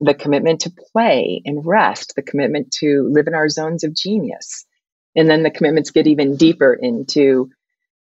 the 0.00 0.14
commitment 0.14 0.60
to 0.60 0.72
play 0.92 1.42
and 1.44 1.64
rest, 1.66 2.14
the 2.14 2.22
commitment 2.22 2.70
to 2.80 3.08
live 3.12 3.26
in 3.26 3.34
our 3.34 3.48
zones 3.48 3.84
of 3.84 3.94
genius. 3.94 4.64
And 5.16 5.28
then 5.28 5.42
the 5.42 5.50
commitments 5.50 5.90
get 5.90 6.06
even 6.06 6.36
deeper 6.36 6.72
into 6.72 7.50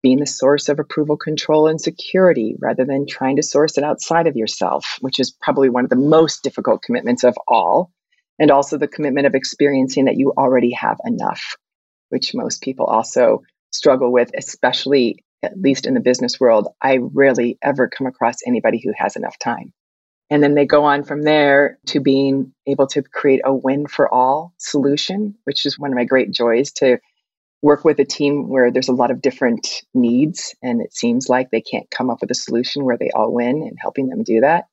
being 0.03 0.21
the 0.21 0.27
source 0.27 0.69
of 0.69 0.79
approval, 0.79 1.17
control, 1.17 1.67
and 1.67 1.81
security 1.81 2.55
rather 2.61 2.85
than 2.85 3.07
trying 3.07 3.37
to 3.37 3.43
source 3.43 3.79
it 3.79 3.85
outside 3.85 4.27
of 4.27 4.37
yourself, 4.37 4.99
which 5.01 5.19
is 5.19 5.35
probably 5.41 5.71
one 5.71 5.85
of 5.85 5.91
the 5.91 5.97
most 5.97 6.43
difficult 6.43 6.83
commitments 6.83 7.25
of 7.25 7.35
all. 7.49 7.91
And 8.39 8.51
also 8.51 8.77
the 8.77 8.87
commitment 8.87 9.27
of 9.27 9.35
experiencing 9.35 10.05
that 10.05 10.19
you 10.19 10.35
already 10.37 10.73
have 10.73 10.99
enough, 11.07 11.57
which 12.11 12.35
most 12.35 12.63
people 12.63 12.85
also 12.85 13.43
struggle 13.73 14.13
with, 14.13 14.31
especially 14.37 15.25
at 15.43 15.59
least 15.59 15.87
in 15.87 15.95
the 15.95 16.01
business 16.01 16.39
world. 16.39 16.69
I 16.83 16.99
rarely 17.01 17.59
ever 17.63 17.89
come 17.89 18.07
across 18.07 18.37
anybody 18.47 18.81
who 18.85 18.93
has 18.97 19.17
enough 19.17 19.39
time. 19.39 19.73
And 20.29 20.43
then 20.43 20.55
they 20.55 20.67
go 20.67 20.85
on 20.85 21.05
from 21.05 21.23
there 21.23 21.79
to 21.87 22.01
being 22.01 22.53
able 22.67 22.89
to 22.89 23.03
create 23.03 23.43
a 23.45 23.55
win 23.55 23.87
for 23.87 24.13
all 24.13 24.53
solution, 24.59 25.37
which 25.45 25.65
is 25.65 25.79
one 25.79 25.93
of 25.93 25.97
my 25.97 26.05
great 26.05 26.33
joys 26.33 26.73
to 26.73 26.99
work 27.63 27.85
with 27.85 27.99
a 28.01 28.05
team 28.05 28.49
where 28.49 28.71
there's 28.71 28.89
a 28.89 28.95
lot 28.95 29.11
of 29.11 29.23
different 29.23 29.83
needs 29.95 30.55
and 30.63 30.81
it 30.81 30.95
seems 30.95 31.29
like 31.29 31.51
they 31.51 31.61
can't 31.61 31.91
come 31.91 32.11
up 32.11 32.19
with 32.21 32.31
a 32.31 32.35
solution 32.35 32.85
where 32.85 32.99
they 32.99 33.11
all 33.15 33.33
win 33.33 33.63
and 33.63 33.79
helping 33.81 34.09
them 34.09 34.23
do 34.23 34.41
that. 34.41 34.67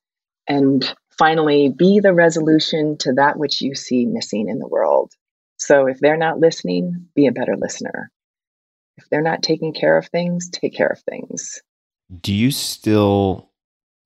And 0.47 0.83
finally, 1.17 1.69
be 1.69 1.99
the 1.99 2.13
resolution 2.13 2.97
to 2.99 3.13
that 3.13 3.37
which 3.37 3.61
you 3.61 3.75
see 3.75 4.05
missing 4.05 4.49
in 4.49 4.59
the 4.59 4.67
world. 4.67 5.11
So 5.57 5.87
if 5.87 5.99
they're 5.99 6.17
not 6.17 6.39
listening, 6.39 7.07
be 7.15 7.27
a 7.27 7.31
better 7.31 7.55
listener. 7.57 8.11
If 8.97 9.05
they're 9.09 9.21
not 9.21 9.43
taking 9.43 9.73
care 9.73 9.97
of 9.97 10.07
things, 10.07 10.49
take 10.49 10.75
care 10.75 10.87
of 10.87 10.99
things. 11.01 11.61
Do 12.21 12.33
you 12.33 12.51
still 12.51 13.49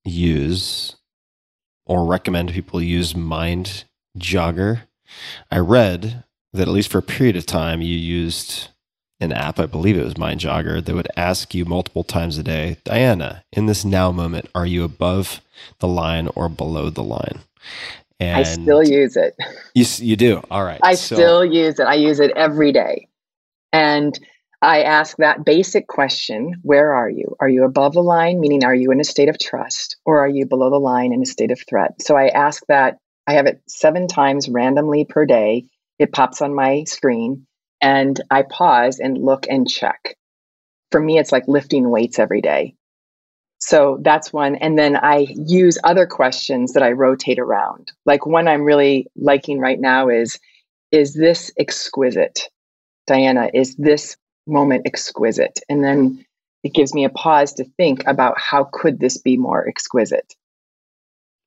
use 0.04 0.96
or 1.88 2.06
recommend 2.06 2.52
people 2.52 2.80
use 2.80 3.16
Mind 3.16 3.84
Jogger? 4.18 4.82
I 5.50 5.58
read 5.58 6.24
that 6.52 6.62
at 6.62 6.68
least 6.68 6.90
for 6.90 6.98
a 6.98 7.02
period 7.02 7.36
of 7.36 7.46
time 7.46 7.82
you 7.82 7.96
used 7.96 8.68
an 9.20 9.32
app, 9.32 9.58
I 9.58 9.66
believe 9.66 9.98
it 9.98 10.04
was 10.04 10.16
Mind 10.16 10.40
Jogger, 10.40 10.84
that 10.84 10.94
would 10.94 11.08
ask 11.16 11.54
you 11.54 11.64
multiple 11.64 12.04
times 12.04 12.38
a 12.38 12.42
day, 12.42 12.76
Diana, 12.84 13.44
in 13.52 13.66
this 13.66 13.84
now 13.84 14.12
moment, 14.12 14.48
are 14.54 14.66
you 14.66 14.84
above 14.84 15.40
the 15.80 15.88
line 15.88 16.28
or 16.34 16.48
below 16.48 16.88
the 16.90 17.02
line? 17.02 17.40
And 18.20 18.36
I 18.36 18.42
still 18.44 18.82
use 18.82 19.16
it. 19.16 19.36
You, 19.74 19.84
you 19.98 20.16
do? 20.16 20.42
All 20.50 20.64
right. 20.64 20.80
I 20.82 20.94
so, 20.94 21.16
still 21.16 21.44
use 21.44 21.78
it. 21.78 21.86
I 21.86 21.94
use 21.94 22.20
it 22.20 22.32
every 22.36 22.72
day. 22.72 23.08
And 23.72 24.18
I 24.60 24.82
ask 24.82 25.16
that 25.18 25.44
basic 25.44 25.86
question 25.86 26.56
Where 26.62 26.92
are 26.92 27.08
you? 27.08 27.36
Are 27.40 27.48
you 27.48 27.64
above 27.64 27.94
the 27.94 28.02
line, 28.02 28.40
meaning 28.40 28.64
are 28.64 28.74
you 28.74 28.90
in 28.90 29.00
a 29.00 29.04
state 29.04 29.28
of 29.28 29.38
trust, 29.38 29.96
or 30.04 30.18
are 30.18 30.28
you 30.28 30.46
below 30.46 30.70
the 30.70 30.80
line 30.80 31.12
in 31.12 31.22
a 31.22 31.26
state 31.26 31.52
of 31.52 31.60
threat? 31.68 32.02
So 32.02 32.16
I 32.16 32.28
ask 32.28 32.62
that. 32.68 32.98
I 33.26 33.34
have 33.34 33.46
it 33.46 33.60
seven 33.68 34.08
times 34.08 34.48
randomly 34.48 35.04
per 35.04 35.26
day. 35.26 35.66
It 35.98 36.12
pops 36.12 36.40
on 36.40 36.54
my 36.54 36.84
screen, 36.84 37.46
and 37.80 38.18
I 38.30 38.42
pause 38.42 38.98
and 38.98 39.18
look 39.18 39.46
and 39.48 39.68
check. 39.68 40.16
For 40.90 41.00
me, 41.00 41.18
it's 41.18 41.30
like 41.30 41.46
lifting 41.46 41.90
weights 41.90 42.18
every 42.18 42.40
day. 42.40 42.74
So 43.58 43.98
that's 44.02 44.32
one. 44.32 44.56
And 44.56 44.78
then 44.78 44.96
I 44.96 45.26
use 45.36 45.78
other 45.84 46.06
questions 46.06 46.72
that 46.72 46.82
I 46.82 46.92
rotate 46.92 47.38
around. 47.38 47.92
Like 48.06 48.24
one 48.24 48.48
I'm 48.48 48.62
really 48.62 49.08
liking 49.16 49.58
right 49.58 49.78
now 49.78 50.08
is 50.08 50.38
Is 50.90 51.14
this 51.14 51.52
exquisite? 51.58 52.48
Diana, 53.06 53.50
is 53.52 53.76
this 53.76 54.16
moment 54.48 54.86
exquisite? 54.86 55.60
And 55.68 55.84
then 55.84 56.24
it 56.62 56.74
gives 56.74 56.94
me 56.94 57.04
a 57.04 57.10
pause 57.10 57.52
to 57.54 57.64
think 57.76 58.06
about 58.06 58.38
how 58.38 58.68
could 58.72 58.98
this 58.98 59.18
be 59.18 59.36
more 59.36 59.66
exquisite? 59.68 60.34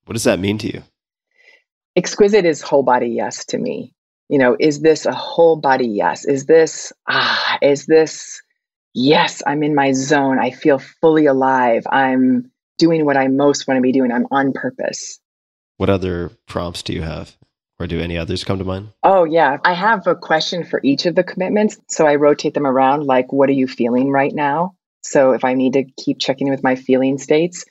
What 0.05 0.13
does 0.13 0.23
that 0.23 0.39
mean 0.39 0.57
to 0.59 0.67
you? 0.73 0.83
Exquisite 1.95 2.45
is 2.45 2.61
whole 2.61 2.83
body 2.83 3.09
yes 3.09 3.45
to 3.45 3.57
me. 3.57 3.93
You 4.29 4.37
know, 4.37 4.55
is 4.59 4.79
this 4.79 5.05
a 5.05 5.13
whole 5.13 5.57
body 5.57 5.87
yes? 5.87 6.23
Is 6.25 6.45
this, 6.45 6.93
ah, 7.09 7.57
is 7.61 7.85
this, 7.85 8.41
yes, 8.93 9.43
I'm 9.45 9.61
in 9.63 9.75
my 9.75 9.91
zone. 9.91 10.39
I 10.39 10.51
feel 10.51 10.79
fully 10.79 11.25
alive. 11.25 11.85
I'm 11.91 12.49
doing 12.77 13.05
what 13.05 13.17
I 13.17 13.27
most 13.27 13.67
want 13.67 13.77
to 13.77 13.81
be 13.81 13.91
doing. 13.91 14.11
I'm 14.11 14.27
on 14.31 14.53
purpose. 14.53 15.19
What 15.77 15.89
other 15.89 16.29
prompts 16.47 16.81
do 16.81 16.93
you 16.93 17.01
have? 17.01 17.35
Or 17.81 17.87
do 17.87 17.99
any 17.99 18.15
others 18.15 18.43
come 18.43 18.59
to 18.59 18.63
mind? 18.63 18.89
Oh, 19.01 19.23
yeah. 19.23 19.57
I 19.65 19.73
have 19.73 20.05
a 20.05 20.13
question 20.13 20.63
for 20.63 20.79
each 20.83 21.07
of 21.07 21.15
the 21.15 21.23
commitments. 21.23 21.79
So 21.89 22.05
I 22.05 22.13
rotate 22.13 22.53
them 22.53 22.67
around 22.67 23.07
like, 23.07 23.33
what 23.33 23.49
are 23.49 23.53
you 23.53 23.67
feeling 23.67 24.11
right 24.11 24.31
now? 24.31 24.75
So 25.01 25.31
if 25.31 25.43
I 25.43 25.55
need 25.55 25.73
to 25.73 25.85
keep 25.97 26.19
checking 26.19 26.51
with 26.51 26.61
my 26.61 26.75
feeling 26.75 27.17
states, 27.17 27.65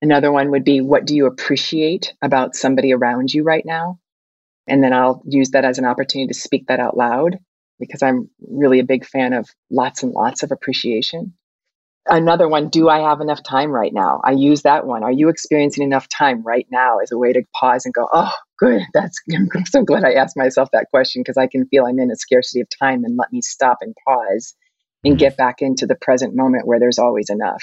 another 0.00 0.30
one 0.30 0.52
would 0.52 0.62
be, 0.62 0.80
what 0.80 1.04
do 1.04 1.16
you 1.16 1.26
appreciate 1.26 2.14
about 2.22 2.54
somebody 2.54 2.92
around 2.92 3.34
you 3.34 3.42
right 3.42 3.66
now? 3.66 3.98
And 4.68 4.84
then 4.84 4.92
I'll 4.92 5.20
use 5.26 5.50
that 5.50 5.64
as 5.64 5.78
an 5.78 5.84
opportunity 5.84 6.28
to 6.28 6.38
speak 6.38 6.68
that 6.68 6.78
out 6.78 6.96
loud 6.96 7.36
because 7.80 8.04
I'm 8.04 8.30
really 8.48 8.78
a 8.78 8.84
big 8.84 9.04
fan 9.04 9.32
of 9.32 9.48
lots 9.68 10.04
and 10.04 10.12
lots 10.12 10.44
of 10.44 10.52
appreciation. 10.52 11.34
Another 12.06 12.48
one, 12.48 12.68
do 12.68 12.88
I 12.88 13.00
have 13.00 13.20
enough 13.20 13.42
time 13.42 13.72
right 13.72 13.92
now? 13.92 14.20
I 14.22 14.30
use 14.30 14.62
that 14.62 14.86
one. 14.86 15.02
Are 15.02 15.10
you 15.10 15.28
experiencing 15.28 15.82
enough 15.82 16.08
time 16.08 16.44
right 16.44 16.68
now 16.70 16.98
as 16.98 17.10
a 17.10 17.18
way 17.18 17.32
to 17.32 17.42
pause 17.52 17.84
and 17.84 17.92
go, 17.92 18.06
oh, 18.12 18.30
good. 18.58 18.82
That's, 18.94 19.20
I'm 19.34 19.66
so 19.66 19.82
glad 19.82 20.04
I 20.04 20.12
asked 20.12 20.36
myself 20.36 20.70
that 20.72 20.86
question 20.90 21.22
because 21.22 21.36
I 21.36 21.46
can 21.46 21.66
feel 21.66 21.86
I'm 21.86 21.98
in 21.98 22.10
a 22.10 22.16
scarcity 22.16 22.60
of 22.60 22.68
time 22.78 23.04
and 23.04 23.16
let 23.16 23.32
me 23.32 23.40
stop 23.40 23.78
and 23.80 23.94
pause 24.06 24.54
and 25.04 25.12
mm-hmm. 25.12 25.18
get 25.18 25.36
back 25.36 25.56
into 25.60 25.86
the 25.86 25.96
present 25.96 26.34
moment 26.34 26.66
where 26.66 26.80
there's 26.80 26.98
always 26.98 27.30
enough. 27.30 27.62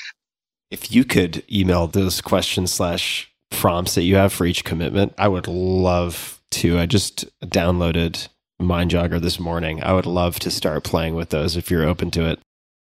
If 0.72 0.91
you 0.91 1.03
could 1.03 1.44
email 1.52 1.88
those 1.88 2.22
questions 2.22 2.74
slash 2.74 3.32
prompts 3.52 3.95
that 3.95 4.03
you 4.03 4.15
have 4.15 4.34
for 4.34 4.45
each 4.45 4.64
commitment, 4.64 5.14
I 5.18 5.28
would 5.28 5.48
love 5.48 6.41
to. 6.52 6.80
I 6.80 6.86
just 6.86 7.26
downloaded 7.48 8.28
Mind 8.60 8.91
Jogger 8.91 9.22
this 9.22 9.40
morning. 9.40 9.84
I 9.84 9.94
would 9.94 10.06
love 10.06 10.40
to 10.40 10.52
start 10.52 10.84
playing 10.84 11.15
with 11.15 11.30
those 11.30 11.56
if 11.57 11.70
you're 11.70 11.88
open 11.88 12.11
to 12.11 12.30
it. 12.30 12.40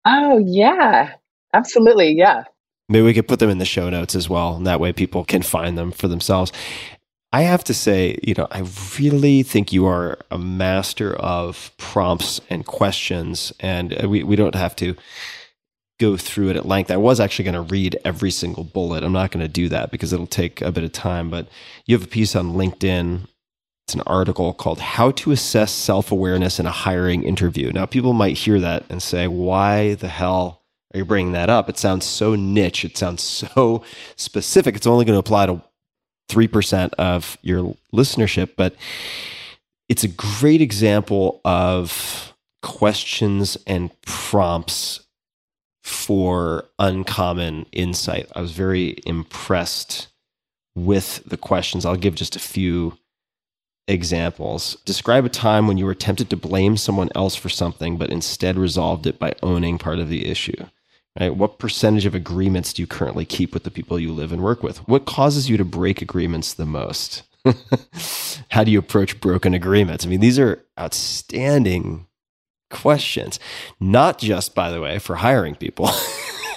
Oh, 0.06 0.38
yeah. 0.38 1.14
Absolutely. 1.54 2.14
Yeah. 2.14 2.44
Maybe 2.88 3.04
we 3.04 3.14
could 3.14 3.28
put 3.28 3.40
them 3.40 3.50
in 3.50 3.60
the 3.60 3.66
show 3.66 3.90
notes 3.90 4.16
as 4.16 4.30
well. 4.30 4.56
And 4.56 4.66
that 4.68 4.80
way 4.80 4.94
people 4.94 5.24
can 5.24 5.42
find 5.42 5.78
them 5.78 5.92
for 5.92 6.08
themselves. 6.08 6.52
I 7.32 7.44
have 7.44 7.64
to 7.66 7.74
say, 7.76 8.18
you 8.24 8.34
know, 8.34 8.48
I 8.50 8.64
really 9.00 9.44
think 9.44 9.72
you 9.72 9.86
are 9.86 10.18
a 10.32 10.40
master 10.40 11.16
of 11.16 11.72
prompts 11.78 12.42
and 12.50 12.66
questions. 12.66 13.54
And 13.60 13.94
we, 14.10 14.24
we 14.24 14.36
don't 14.36 14.56
have 14.56 14.76
to 14.78 14.96
go 16.00 16.18
through 16.18 16.50
it 16.50 16.56
at 16.56 16.66
length. 16.66 16.90
I 16.90 16.98
was 16.98 17.20
actually 17.20 17.46
going 17.46 17.54
to 17.56 17.62
read 17.62 18.00
every 18.04 18.32
single 18.32 18.64
bullet. 18.64 19.04
I'm 19.04 19.12
not 19.12 19.32
going 19.32 19.46
to 19.46 19.52
do 19.52 19.70
that 19.70 19.92
because 19.92 20.12
it'll 20.12 20.28
take 20.28 20.62
a 20.62 20.72
bit 20.72 20.84
of 20.84 20.92
time. 20.92 21.30
But 21.30 21.48
you 21.86 21.96
have 21.96 22.06
a 22.06 22.10
piece 22.10 22.36
on 22.36 22.54
LinkedIn. 22.54 23.28
It's 23.86 23.94
an 23.94 24.02
article 24.02 24.54
called 24.54 24.80
How 24.80 25.12
to 25.12 25.32
Assess 25.32 25.72
Self 25.72 26.12
Awareness 26.12 26.60
in 26.60 26.66
a 26.66 26.72
Hiring 26.72 27.24
Interview. 27.24 27.72
Now, 27.72 27.86
people 27.86 28.14
might 28.14 28.38
hear 28.38 28.60
that 28.60 28.86
and 28.90 29.04
say, 29.04 29.28
why 29.28 29.96
the 29.96 30.08
hell 30.08 30.64
are 30.94 31.00
you 31.00 31.06
bringing 31.06 31.34
that 31.34 31.50
up? 31.50 31.70
It 31.70 31.78
sounds 31.78 32.06
so 32.06 32.36
niche. 32.36 32.86
It 32.86 32.98
sounds 32.98 33.22
so 33.56 33.84
specific. 34.16 34.76
It's 34.76 34.88
only 34.88 35.06
going 35.06 35.16
to 35.16 35.20
apply 35.20 35.46
to 35.46 35.62
3% 36.30 36.94
of 36.94 37.38
your 37.42 37.76
listenership, 37.94 38.52
but 38.56 38.76
it's 39.90 40.04
a 40.04 40.08
great 40.08 40.62
example 40.62 41.42
of 41.44 42.34
questions 42.62 43.58
and 43.66 43.90
prompts 44.04 45.02
for 45.84 46.66
uncommon 46.78 47.66
insight. 47.72 48.30
I 48.36 48.42
was 48.42 48.52
very 48.52 49.00
impressed 49.06 50.08
with 50.76 51.24
the 51.26 51.38
questions. 51.38 51.86
I'll 51.86 51.96
give 51.96 52.16
just 52.16 52.36
a 52.36 52.40
few 52.40 52.98
examples. 53.88 54.78
Describe 54.86 55.26
a 55.26 55.30
time 55.30 55.68
when 55.68 55.78
you 55.78 55.86
were 55.86 55.96
tempted 55.96 56.30
to 56.30 56.38
blame 56.38 56.78
someone 56.78 57.10
else 57.16 57.36
for 57.36 57.50
something, 57.50 57.98
but 57.98 58.12
instead 58.12 58.58
resolved 58.58 59.08
it 59.08 59.18
by 59.18 59.34
owning 59.42 59.80
part 59.80 59.98
of 60.00 60.10
the 60.10 60.28
issue. 60.28 60.66
Right? 61.20 61.36
What 61.36 61.60
percentage 61.60 62.06
of 62.06 62.16
agreements 62.16 62.74
do 62.74 62.82
you 62.82 62.88
currently 62.88 63.26
keep 63.26 63.54
with 63.54 63.64
the 63.64 63.72
people 63.72 64.00
you 64.00 64.14
live 64.14 64.32
and 64.32 64.42
work 64.42 64.64
with? 64.64 64.78
What 64.88 65.06
causes 65.06 65.50
you 65.50 65.58
to 65.58 65.66
break 65.66 66.02
agreements 66.02 66.54
the 66.54 66.66
most? 66.66 67.24
How 68.50 68.64
do 68.64 68.72
you 68.72 68.80
approach 68.80 69.20
broken 69.20 69.54
agreements? 69.54 70.06
I 70.06 70.10
mean, 70.10 70.20
these 70.20 70.40
are 70.40 70.64
outstanding 70.80 72.08
questions, 72.70 73.40
not 73.80 74.20
just, 74.20 74.54
by 74.54 74.70
the 74.70 74.82
way, 74.82 75.00
for 75.00 75.16
hiring 75.16 75.56
people. 75.56 75.90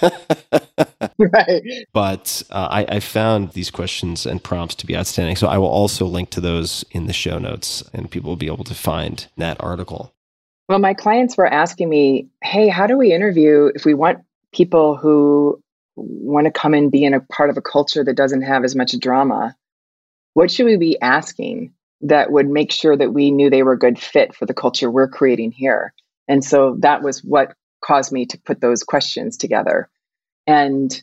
right. 1.18 1.62
But 1.92 2.42
uh, 2.50 2.68
I, 2.70 2.96
I, 2.96 3.00
found 3.00 3.52
these 3.52 3.70
questions 3.70 4.26
and 4.26 4.42
prompts 4.42 4.74
to 4.76 4.86
be 4.86 4.96
outstanding. 4.96 5.36
So 5.36 5.46
I 5.46 5.58
will 5.58 5.68
also 5.68 6.06
link 6.06 6.30
to 6.30 6.40
those 6.40 6.84
in 6.90 7.06
the 7.06 7.12
show 7.12 7.38
notes, 7.38 7.82
and 7.92 8.10
people 8.10 8.30
will 8.30 8.36
be 8.36 8.46
able 8.46 8.64
to 8.64 8.74
find 8.74 9.26
that 9.36 9.56
article. 9.60 10.12
Well, 10.68 10.78
my 10.78 10.94
clients 10.94 11.36
were 11.36 11.46
asking 11.46 11.88
me, 11.88 12.28
hey, 12.42 12.68
how 12.68 12.86
do 12.86 12.96
we 12.96 13.12
interview 13.12 13.70
if 13.74 13.84
we 13.84 13.94
want 13.94 14.18
people 14.52 14.96
who 14.96 15.60
want 15.96 16.46
to 16.46 16.50
come 16.50 16.74
and 16.74 16.90
be 16.90 17.04
in 17.04 17.14
a 17.14 17.20
part 17.20 17.50
of 17.50 17.56
a 17.56 17.62
culture 17.62 18.04
that 18.04 18.16
doesn't 18.16 18.42
have 18.42 18.64
as 18.64 18.74
much 18.74 18.98
drama? 18.98 19.54
What 20.34 20.50
should 20.50 20.66
we 20.66 20.76
be 20.76 21.00
asking 21.00 21.74
that 22.02 22.30
would 22.30 22.48
make 22.48 22.72
sure 22.72 22.96
that 22.96 23.12
we 23.12 23.30
knew 23.30 23.50
they 23.50 23.62
were 23.62 23.72
a 23.72 23.78
good 23.78 23.98
fit 23.98 24.34
for 24.34 24.46
the 24.46 24.54
culture 24.54 24.90
we're 24.90 25.08
creating 25.08 25.52
here? 25.52 25.92
And 26.28 26.44
so 26.44 26.76
that 26.80 27.02
was 27.02 27.20
what 27.20 27.54
caused 27.84 28.12
me 28.12 28.26
to 28.26 28.38
put 28.38 28.60
those 28.60 28.82
questions 28.82 29.36
together. 29.36 29.90
And 30.46 31.02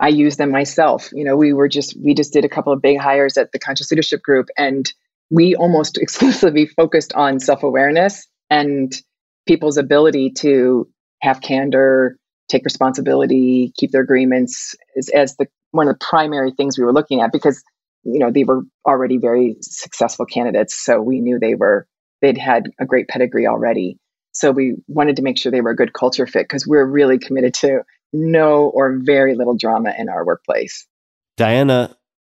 I 0.00 0.08
use 0.08 0.36
them 0.36 0.50
myself. 0.50 1.10
You 1.12 1.24
know, 1.24 1.36
we 1.36 1.52
were 1.52 1.68
just 1.68 1.96
we 2.02 2.14
just 2.14 2.32
did 2.32 2.44
a 2.44 2.48
couple 2.48 2.72
of 2.72 2.82
big 2.82 2.98
hires 2.98 3.36
at 3.36 3.52
the 3.52 3.58
Conscious 3.58 3.90
Leadership 3.90 4.22
Group 4.22 4.48
and 4.56 4.90
we 5.30 5.54
almost 5.54 5.98
exclusively 6.00 6.66
focused 6.66 7.12
on 7.14 7.40
self-awareness 7.40 8.26
and 8.50 8.94
people's 9.46 9.76
ability 9.76 10.30
to 10.30 10.88
have 11.22 11.40
candor, 11.40 12.18
take 12.48 12.64
responsibility, 12.64 13.72
keep 13.76 13.90
their 13.90 14.02
agreements 14.02 14.74
as, 14.96 15.08
as 15.10 15.36
the 15.36 15.46
one 15.72 15.88
of 15.88 15.98
the 15.98 16.04
primary 16.04 16.52
things 16.52 16.78
we 16.78 16.84
were 16.84 16.92
looking 16.92 17.20
at 17.20 17.32
because 17.32 17.62
you 18.04 18.18
know 18.18 18.30
they 18.30 18.44
were 18.44 18.62
already 18.86 19.18
very 19.18 19.56
successful 19.60 20.24
candidates 20.24 20.74
so 20.82 21.02
we 21.02 21.20
knew 21.20 21.38
they 21.38 21.54
were 21.54 21.86
they'd 22.22 22.38
had 22.38 22.70
a 22.80 22.86
great 22.86 23.08
pedigree 23.08 23.46
already 23.46 23.98
so 24.32 24.52
we 24.52 24.76
wanted 24.86 25.16
to 25.16 25.22
make 25.22 25.36
sure 25.36 25.50
they 25.50 25.60
were 25.60 25.70
a 25.70 25.76
good 25.76 25.92
culture 25.92 26.26
fit 26.26 26.44
because 26.44 26.66
we're 26.66 26.86
really 26.86 27.18
committed 27.18 27.52
to 27.52 27.80
no 28.12 28.68
or 28.68 28.96
very 29.02 29.34
little 29.34 29.56
drama 29.56 29.92
in 29.98 30.08
our 30.08 30.24
workplace 30.24 30.86
Diana, 31.36 31.94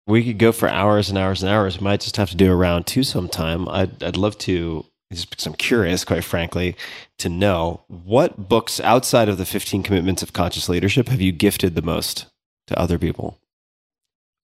we 0.07 0.25
could 0.25 0.37
go 0.37 0.51
for 0.51 0.67
hours 0.67 1.09
and 1.09 1.17
hours 1.17 1.41
and 1.41 1.51
hours. 1.51 1.79
We 1.79 1.83
might 1.85 2.01
just 2.01 2.17
have 2.17 2.29
to 2.31 2.35
do 2.35 2.51
a 2.51 2.55
round 2.55 2.85
two 2.85 3.03
sometime. 3.03 3.67
I'd, 3.69 4.03
I'd 4.03 4.17
love 4.17 4.37
to, 4.39 4.85
just 5.11 5.29
because 5.29 5.45
I'm 5.45 5.53
curious, 5.53 6.05
quite 6.05 6.23
frankly, 6.23 6.75
to 7.17 7.29
know 7.29 7.81
what 7.87 8.49
books 8.49 8.79
outside 8.79 9.27
of 9.27 9.37
the 9.37 9.45
15 9.45 9.81
commitments 9.81 10.21
of 10.21 10.33
conscious 10.33 10.69
leadership 10.69 11.07
have 11.07 11.21
you 11.21 11.31
gifted 11.31 11.75
the 11.75 11.81
most 11.81 12.27
to 12.67 12.79
other 12.79 12.99
people? 12.99 13.39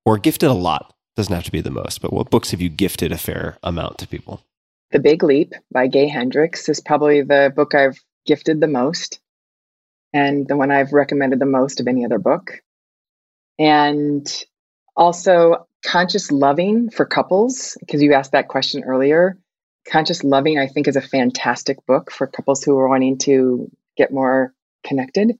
Or 0.05 0.17
gifted 0.17 0.49
a 0.49 0.53
lot? 0.53 0.93
Doesn't 1.15 1.33
have 1.33 1.43
to 1.43 1.51
be 1.51 1.61
the 1.61 1.69
most, 1.69 2.01
but 2.01 2.11
what 2.11 2.29
books 2.29 2.51
have 2.51 2.61
you 2.61 2.69
gifted 2.69 3.11
a 3.11 3.17
fair 3.17 3.57
amount 3.63 3.99
to 3.99 4.07
people? 4.07 4.41
The 4.91 4.99
Big 4.99 5.23
Leap 5.23 5.53
by 5.71 5.87
Gay 5.87 6.07
Hendricks 6.07 6.67
is 6.67 6.79
probably 6.79 7.21
the 7.21 7.53
book 7.55 7.75
I've 7.75 7.99
gifted 8.25 8.59
the 8.59 8.67
most 8.67 9.19
and 10.13 10.47
the 10.47 10.57
one 10.57 10.71
I've 10.71 10.93
recommended 10.93 11.39
the 11.39 11.45
most 11.45 11.79
of 11.79 11.87
any 11.87 12.05
other 12.05 12.19
book. 12.19 12.61
And 13.59 14.27
also 14.95 15.67
Conscious 15.85 16.31
Loving 16.31 16.89
for 16.89 17.05
couples, 17.05 17.77
because 17.79 18.01
you 18.01 18.13
asked 18.13 18.31
that 18.31 18.47
question 18.47 18.83
earlier. 18.83 19.37
Conscious 19.89 20.23
Loving, 20.23 20.59
I 20.59 20.67
think, 20.67 20.87
is 20.87 20.95
a 20.95 21.01
fantastic 21.01 21.85
book 21.85 22.11
for 22.11 22.27
couples 22.27 22.63
who 22.63 22.77
are 22.77 22.87
wanting 22.87 23.17
to 23.19 23.69
get 23.97 24.11
more 24.11 24.53
connected, 24.83 25.37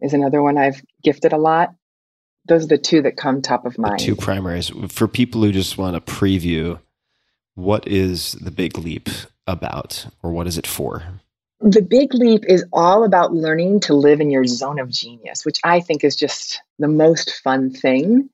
is 0.00 0.14
another 0.14 0.42
one 0.42 0.58
I've 0.58 0.82
gifted 1.02 1.32
a 1.32 1.38
lot. 1.38 1.74
Those 2.46 2.64
are 2.64 2.68
the 2.68 2.78
two 2.78 3.02
that 3.02 3.16
come 3.16 3.42
top 3.42 3.66
of 3.66 3.78
mind. 3.78 3.98
The 3.98 4.04
two 4.04 4.16
primaries. 4.16 4.70
For 4.88 5.08
people 5.08 5.42
who 5.42 5.52
just 5.52 5.78
want 5.78 5.96
a 5.96 6.00
preview, 6.00 6.78
what 7.54 7.86
is 7.88 8.32
the 8.32 8.50
big 8.50 8.78
leap 8.78 9.08
about 9.46 10.06
or 10.22 10.30
what 10.30 10.46
is 10.46 10.58
it 10.58 10.66
for? 10.66 11.02
The 11.60 11.80
Big 11.80 12.12
Leap 12.12 12.44
is 12.46 12.64
all 12.70 13.02
about 13.04 13.32
learning 13.32 13.80
to 13.80 13.94
live 13.94 14.20
in 14.20 14.30
your 14.30 14.44
zone 14.44 14.78
of 14.78 14.90
genius, 14.90 15.44
which 15.46 15.58
I 15.64 15.80
think 15.80 16.04
is 16.04 16.14
just 16.14 16.60
the 16.78 16.88
most 16.88 17.40
fun 17.42 17.70
thing. 17.70 18.28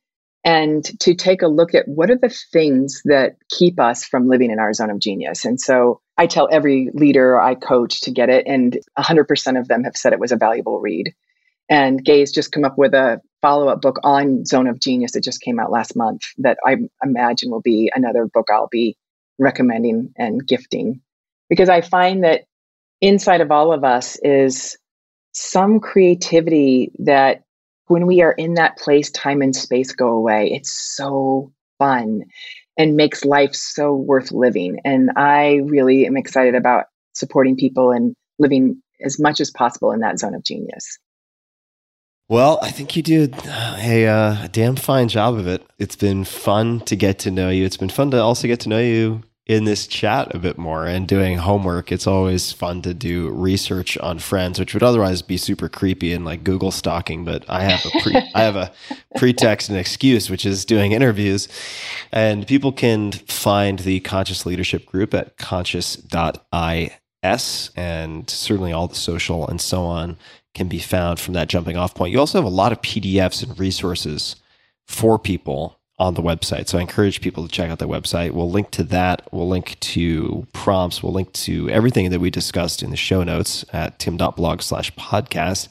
And 0.44 0.84
to 1.00 1.14
take 1.14 1.42
a 1.42 1.46
look 1.46 1.74
at 1.74 1.86
what 1.86 2.10
are 2.10 2.18
the 2.20 2.28
things 2.28 3.00
that 3.04 3.36
keep 3.48 3.78
us 3.78 4.04
from 4.04 4.28
living 4.28 4.50
in 4.50 4.58
our 4.58 4.72
zone 4.72 4.90
of 4.90 4.98
genius. 4.98 5.44
And 5.44 5.60
so 5.60 6.00
I 6.18 6.26
tell 6.26 6.48
every 6.50 6.90
leader 6.94 7.40
I 7.40 7.54
coach 7.54 8.00
to 8.02 8.10
get 8.10 8.28
it, 8.28 8.44
and 8.46 8.78
100% 8.98 9.60
of 9.60 9.68
them 9.68 9.84
have 9.84 9.96
said 9.96 10.12
it 10.12 10.18
was 10.18 10.32
a 10.32 10.36
valuable 10.36 10.80
read. 10.80 11.14
And 11.68 12.04
Gay's 12.04 12.32
just 12.32 12.52
come 12.52 12.64
up 12.64 12.76
with 12.76 12.92
a 12.92 13.20
follow 13.40 13.68
up 13.68 13.80
book 13.80 13.98
on 14.02 14.44
Zone 14.44 14.66
of 14.66 14.80
Genius 14.80 15.12
that 15.12 15.22
just 15.22 15.40
came 15.40 15.58
out 15.58 15.70
last 15.70 15.96
month 15.96 16.22
that 16.38 16.58
I 16.66 16.76
imagine 17.04 17.50
will 17.50 17.62
be 17.62 17.90
another 17.94 18.26
book 18.26 18.48
I'll 18.52 18.68
be 18.68 18.96
recommending 19.38 20.12
and 20.16 20.46
gifting. 20.46 21.00
Because 21.48 21.68
I 21.68 21.80
find 21.80 22.24
that 22.24 22.42
inside 23.00 23.40
of 23.40 23.50
all 23.50 23.72
of 23.72 23.84
us 23.84 24.18
is 24.22 24.76
some 25.32 25.80
creativity 25.80 26.92
that 26.98 27.44
when 27.86 28.06
we 28.06 28.22
are 28.22 28.32
in 28.32 28.54
that 28.54 28.78
place, 28.78 29.10
time 29.10 29.42
and 29.42 29.54
space 29.54 29.92
go 29.92 30.08
away. 30.08 30.52
It's 30.52 30.70
so 30.70 31.52
fun 31.78 32.24
and 32.78 32.96
makes 32.96 33.24
life 33.24 33.54
so 33.54 33.94
worth 33.94 34.32
living. 34.32 34.80
And 34.84 35.10
I 35.16 35.60
really 35.64 36.06
am 36.06 36.16
excited 36.16 36.54
about 36.54 36.86
supporting 37.12 37.56
people 37.56 37.90
and 37.90 38.14
living 38.38 38.82
as 39.04 39.18
much 39.18 39.40
as 39.40 39.50
possible 39.50 39.92
in 39.92 40.00
that 40.00 40.18
zone 40.18 40.34
of 40.34 40.44
genius. 40.44 40.98
Well, 42.28 42.58
I 42.62 42.70
think 42.70 42.96
you 42.96 43.02
did 43.02 43.34
a, 43.44 44.06
uh, 44.06 44.46
damn 44.52 44.76
fine 44.76 45.08
job 45.08 45.34
of 45.34 45.46
it. 45.46 45.66
It's 45.78 45.96
been 45.96 46.24
fun 46.24 46.80
to 46.82 46.96
get 46.96 47.18
to 47.20 47.30
know 47.30 47.50
you. 47.50 47.66
It's 47.66 47.76
been 47.76 47.90
fun 47.90 48.10
to 48.12 48.22
also 48.22 48.48
get 48.48 48.60
to 48.60 48.70
know 48.70 48.80
you 48.80 49.22
in 49.46 49.64
this 49.64 49.88
chat 49.88 50.32
a 50.34 50.38
bit 50.38 50.56
more 50.56 50.86
and 50.86 51.08
doing 51.08 51.38
homework. 51.38 51.90
It's 51.90 52.06
always 52.06 52.52
fun 52.52 52.80
to 52.82 52.94
do 52.94 53.28
research 53.30 53.98
on 53.98 54.20
friends, 54.20 54.60
which 54.60 54.72
would 54.72 54.84
otherwise 54.84 55.20
be 55.20 55.36
super 55.36 55.68
creepy 55.68 56.12
and 56.12 56.24
like 56.24 56.44
Google 56.44 56.70
stalking. 56.70 57.24
But 57.24 57.44
I 57.48 57.64
have 57.64 57.84
a 57.84 57.90
pre- 58.00 58.30
I 58.34 58.42
have 58.42 58.56
a 58.56 58.72
pretext 59.16 59.68
and 59.68 59.76
excuse, 59.78 60.30
which 60.30 60.46
is 60.46 60.64
doing 60.64 60.92
interviews. 60.92 61.48
And 62.12 62.46
people 62.46 62.72
can 62.72 63.12
find 63.12 63.80
the 63.80 64.00
Conscious 64.00 64.46
Leadership 64.46 64.86
Group 64.86 65.12
at 65.12 65.36
conscious.is 65.38 66.90
and 67.76 68.30
certainly 68.30 68.72
all 68.72 68.88
the 68.88 68.94
social 68.94 69.46
and 69.48 69.60
so 69.60 69.84
on 69.84 70.16
can 70.54 70.68
be 70.68 70.78
found 70.78 71.18
from 71.18 71.34
that 71.34 71.48
jumping 71.48 71.76
off 71.76 71.94
point. 71.94 72.12
You 72.12 72.20
also 72.20 72.38
have 72.38 72.44
a 72.44 72.54
lot 72.54 72.72
of 72.72 72.80
PDFs 72.82 73.42
and 73.42 73.58
resources 73.58 74.36
for 74.86 75.18
people 75.18 75.78
on 76.02 76.14
the 76.14 76.22
website. 76.22 76.66
So 76.68 76.78
I 76.78 76.80
encourage 76.80 77.20
people 77.20 77.46
to 77.46 77.48
check 77.48 77.70
out 77.70 77.78
the 77.78 77.86
website. 77.86 78.32
We'll 78.32 78.50
link 78.50 78.72
to 78.72 78.82
that. 78.84 79.28
We'll 79.30 79.48
link 79.48 79.78
to 79.78 80.44
prompts. 80.52 81.00
We'll 81.00 81.12
link 81.12 81.32
to 81.34 81.70
everything 81.70 82.10
that 82.10 82.18
we 82.18 82.28
discussed 82.28 82.82
in 82.82 82.90
the 82.90 82.96
show 82.96 83.22
notes 83.22 83.64
at 83.72 84.00
tim.blog 84.00 84.62
slash 84.62 84.92
podcast. 84.96 85.68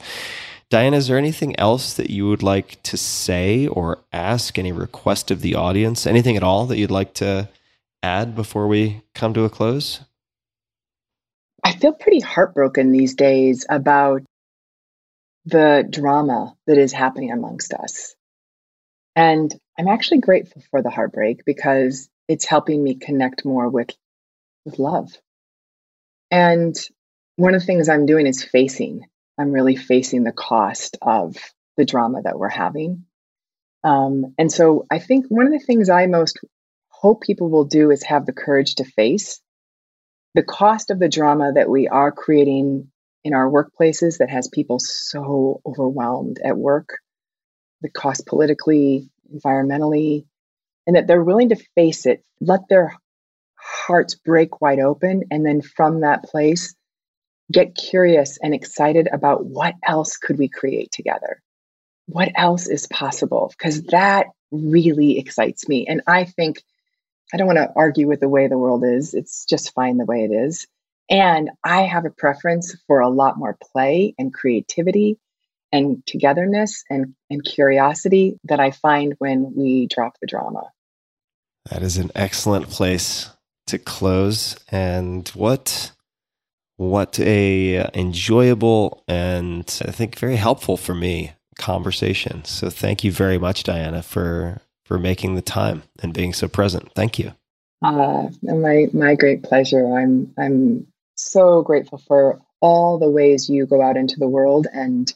Diana, 0.70 0.96
is 0.96 1.08
there 1.08 1.18
anything 1.18 1.54
else 1.60 1.92
that 1.92 2.08
you 2.08 2.26
would 2.28 2.42
like 2.42 2.82
to 2.84 2.96
say 2.96 3.66
or 3.66 3.98
ask? 4.10 4.58
Any 4.58 4.72
request 4.72 5.30
of 5.30 5.42
the 5.42 5.54
audience? 5.54 6.06
Anything 6.06 6.38
at 6.38 6.42
all 6.42 6.64
that 6.64 6.78
you'd 6.78 6.90
like 6.90 7.12
to 7.14 7.50
add 8.02 8.34
before 8.34 8.66
we 8.66 9.02
come 9.14 9.34
to 9.34 9.44
a 9.44 9.50
close? 9.50 10.00
I 11.62 11.72
feel 11.72 11.92
pretty 11.92 12.20
heartbroken 12.20 12.90
these 12.90 13.16
days 13.16 13.66
about 13.68 14.22
the 15.44 15.86
drama 15.88 16.54
that 16.66 16.78
is 16.78 16.92
happening 16.92 17.32
amongst 17.32 17.74
us. 17.74 18.14
And 19.14 19.54
I'm 19.78 19.88
actually 19.88 20.20
grateful 20.20 20.62
for 20.70 20.82
the 20.82 20.90
heartbreak 20.90 21.44
because 21.44 22.08
it's 22.28 22.44
helping 22.44 22.82
me 22.82 22.94
connect 22.94 23.44
more 23.44 23.68
with, 23.68 23.90
with 24.64 24.78
love. 24.78 25.10
And 26.30 26.74
one 27.36 27.54
of 27.54 27.60
the 27.60 27.66
things 27.66 27.88
I'm 27.88 28.06
doing 28.06 28.26
is 28.26 28.42
facing, 28.42 29.06
I'm 29.38 29.52
really 29.52 29.76
facing 29.76 30.24
the 30.24 30.32
cost 30.32 30.98
of 31.02 31.36
the 31.76 31.84
drama 31.84 32.22
that 32.22 32.38
we're 32.38 32.48
having. 32.48 33.04
Um, 33.84 34.34
and 34.38 34.52
so 34.52 34.86
I 34.90 34.98
think 34.98 35.26
one 35.28 35.46
of 35.46 35.52
the 35.52 35.64
things 35.64 35.90
I 35.90 36.06
most 36.06 36.38
hope 36.88 37.22
people 37.22 37.50
will 37.50 37.64
do 37.64 37.90
is 37.90 38.02
have 38.04 38.26
the 38.26 38.32
courage 38.32 38.76
to 38.76 38.84
face 38.84 39.40
the 40.34 40.42
cost 40.42 40.90
of 40.90 40.98
the 40.98 41.08
drama 41.08 41.52
that 41.54 41.68
we 41.68 41.88
are 41.88 42.10
creating 42.10 42.90
in 43.24 43.34
our 43.34 43.50
workplaces 43.50 44.18
that 44.18 44.30
has 44.30 44.48
people 44.48 44.78
so 44.78 45.60
overwhelmed 45.66 46.40
at 46.44 46.56
work, 46.56 46.98
the 47.82 47.90
cost 47.90 48.26
politically, 48.26 49.10
environmentally, 49.32 50.24
and 50.86 50.96
that 50.96 51.06
they're 51.06 51.22
willing 51.22 51.50
to 51.50 51.64
face 51.74 52.06
it, 52.06 52.24
let 52.40 52.60
their 52.68 52.96
hearts 53.56 54.14
break 54.14 54.60
wide 54.60 54.80
open, 54.80 55.24
and 55.30 55.46
then 55.46 55.62
from 55.62 56.00
that 56.00 56.24
place, 56.24 56.74
get 57.50 57.74
curious 57.74 58.38
and 58.42 58.54
excited 58.54 59.08
about 59.12 59.44
what 59.44 59.74
else 59.86 60.16
could 60.16 60.38
we 60.38 60.48
create 60.48 60.90
together? 60.90 61.40
What 62.06 62.30
else 62.34 62.66
is 62.66 62.86
possible? 62.86 63.52
Because 63.56 63.82
that 63.84 64.26
really 64.50 65.18
excites 65.18 65.68
me. 65.68 65.86
And 65.86 66.02
I 66.06 66.24
think 66.24 66.62
I 67.32 67.36
don't 67.36 67.46
want 67.46 67.58
to 67.58 67.72
argue 67.74 68.08
with 68.08 68.20
the 68.20 68.28
way 68.28 68.48
the 68.48 68.58
world 68.58 68.84
is. 68.84 69.14
It's 69.14 69.44
just 69.46 69.72
fine 69.74 69.96
the 69.96 70.04
way 70.04 70.24
it 70.24 70.32
is. 70.32 70.66
And 71.08 71.50
I 71.64 71.82
have 71.82 72.04
a 72.04 72.10
preference 72.10 72.74
for 72.86 73.00
a 73.00 73.08
lot 73.08 73.38
more 73.38 73.56
play 73.72 74.14
and 74.18 74.32
creativity 74.32 75.18
and 75.72 76.04
togetherness 76.06 76.84
and, 76.90 77.14
and 77.30 77.42
curiosity 77.42 78.38
that 78.44 78.60
I 78.60 78.70
find 78.70 79.14
when 79.18 79.52
we 79.56 79.86
drop 79.86 80.14
the 80.20 80.26
drama. 80.26 80.70
That 81.70 81.82
is 81.82 81.96
an 81.96 82.10
excellent 82.14 82.68
place 82.68 83.30
to 83.68 83.78
close. 83.78 84.56
And 84.70 85.28
what 85.30 85.92
what 86.76 87.20
a 87.20 87.88
enjoyable 87.94 89.04
and 89.06 89.62
I 89.86 89.92
think 89.92 90.18
very 90.18 90.36
helpful 90.36 90.76
for 90.76 90.94
me 90.94 91.32
conversation. 91.58 92.44
So 92.44 92.70
thank 92.70 93.04
you 93.04 93.12
very 93.12 93.38
much, 93.38 93.62
Diana, 93.62 94.02
for 94.02 94.60
for 94.84 94.98
making 94.98 95.36
the 95.36 95.42
time 95.42 95.84
and 96.02 96.12
being 96.12 96.32
so 96.32 96.48
present. 96.48 96.92
Thank 96.94 97.18
you. 97.18 97.32
Uh, 97.82 98.28
my 98.42 98.88
my 98.92 99.14
great 99.14 99.42
pleasure. 99.42 99.86
I'm 99.96 100.32
I'm 100.38 100.86
so 101.16 101.62
grateful 101.62 101.98
for 101.98 102.40
all 102.60 102.98
the 102.98 103.10
ways 103.10 103.48
you 103.48 103.66
go 103.66 103.82
out 103.82 103.96
into 103.96 104.18
the 104.18 104.28
world 104.28 104.66
and 104.72 105.12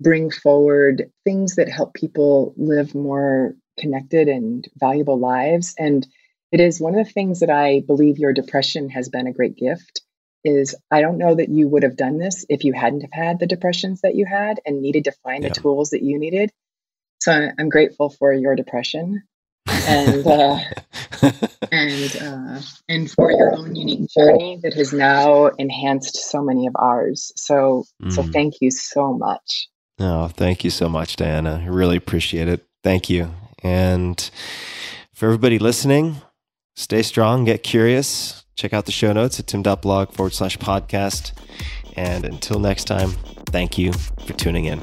bring 0.00 0.30
forward 0.30 1.10
things 1.24 1.56
that 1.56 1.68
help 1.68 1.94
people 1.94 2.54
live 2.56 2.94
more 2.94 3.54
connected 3.78 4.28
and 4.28 4.66
valuable 4.76 5.18
lives. 5.18 5.74
And 5.78 6.06
it 6.52 6.60
is 6.60 6.80
one 6.80 6.94
of 6.98 7.06
the 7.06 7.12
things 7.12 7.40
that 7.40 7.50
I 7.50 7.82
believe 7.86 8.18
your 8.18 8.32
depression 8.32 8.90
has 8.90 9.08
been 9.08 9.26
a 9.26 9.32
great 9.32 9.56
gift 9.56 10.02
is 10.44 10.74
I 10.90 11.00
don't 11.00 11.18
know 11.18 11.34
that 11.34 11.48
you 11.50 11.68
would 11.68 11.82
have 11.82 11.96
done 11.96 12.18
this 12.18 12.46
if 12.48 12.64
you 12.64 12.72
hadn't 12.72 13.02
have 13.02 13.12
had 13.12 13.38
the 13.40 13.46
depressions 13.46 14.02
that 14.02 14.14
you 14.14 14.26
had 14.26 14.60
and 14.64 14.80
needed 14.82 15.04
to 15.04 15.12
find 15.24 15.44
Yeah. 15.44 15.50
the 15.50 15.60
tools 15.60 15.90
that 15.90 16.02
you 16.02 16.18
needed. 16.18 16.50
So 17.20 17.50
I'm 17.58 17.68
grateful 17.68 18.10
for 18.10 18.32
your 18.32 18.56
depression 18.56 19.22
and 19.86 20.26
uh, 20.26 20.58
and 21.72 22.16
uh, 22.16 22.60
and 22.88 23.10
for 23.10 23.30
your 23.32 23.54
own 23.56 23.76
unique 23.76 24.08
journey 24.10 24.58
that 24.62 24.74
has 24.74 24.92
now 24.92 25.46
enhanced 25.58 26.16
so 26.16 26.42
many 26.42 26.66
of 26.66 26.74
ours. 26.76 27.32
So 27.36 27.84
so 28.08 28.22
Mm. 28.22 28.32
thank 28.32 28.54
you 28.60 28.70
so 28.70 29.14
much. 29.14 29.68
Oh, 30.00 30.28
thank 30.28 30.64
you 30.64 30.70
so 30.70 30.88
much, 30.88 31.16
Diana. 31.16 31.62
I 31.64 31.68
really 31.68 31.96
appreciate 31.96 32.48
it. 32.48 32.66
Thank 32.84 33.10
you. 33.10 33.34
And 33.62 34.30
for 35.12 35.26
everybody 35.26 35.58
listening, 35.58 36.16
stay 36.76 37.02
strong, 37.02 37.44
get 37.44 37.62
curious. 37.62 38.44
Check 38.54 38.72
out 38.72 38.86
the 38.86 38.92
show 38.92 39.12
notes 39.12 39.38
at 39.38 39.46
tim.blog 39.46 40.12
forward 40.12 40.34
slash 40.34 40.58
podcast. 40.58 41.32
And 41.96 42.24
until 42.24 42.60
next 42.60 42.84
time, 42.84 43.10
thank 43.46 43.78
you 43.78 43.92
for 43.92 44.32
tuning 44.34 44.66
in. 44.66 44.82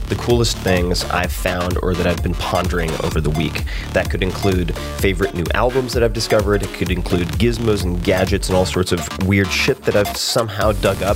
the 0.11 0.17
coolest 0.17 0.57
things 0.57 1.05
I've 1.05 1.31
found 1.31 1.77
or 1.81 1.93
that 1.93 2.05
I've 2.05 2.21
been 2.21 2.33
pondering 2.33 2.91
over 3.05 3.21
the 3.21 3.29
week. 3.29 3.63
That 3.93 4.09
could 4.09 4.21
include 4.21 4.75
favorite 4.97 5.33
new 5.33 5.45
albums 5.53 5.93
that 5.93 6.03
I've 6.03 6.11
discovered, 6.11 6.63
it 6.63 6.73
could 6.73 6.91
include 6.91 7.29
gizmos 7.29 7.85
and 7.85 8.03
gadgets 8.03 8.49
and 8.49 8.57
all 8.57 8.65
sorts 8.65 8.91
of 8.91 9.07
weird 9.25 9.47
shit 9.47 9.81
that 9.83 9.95
I've 9.95 10.17
somehow 10.17 10.73
dug 10.73 11.01
up 11.01 11.15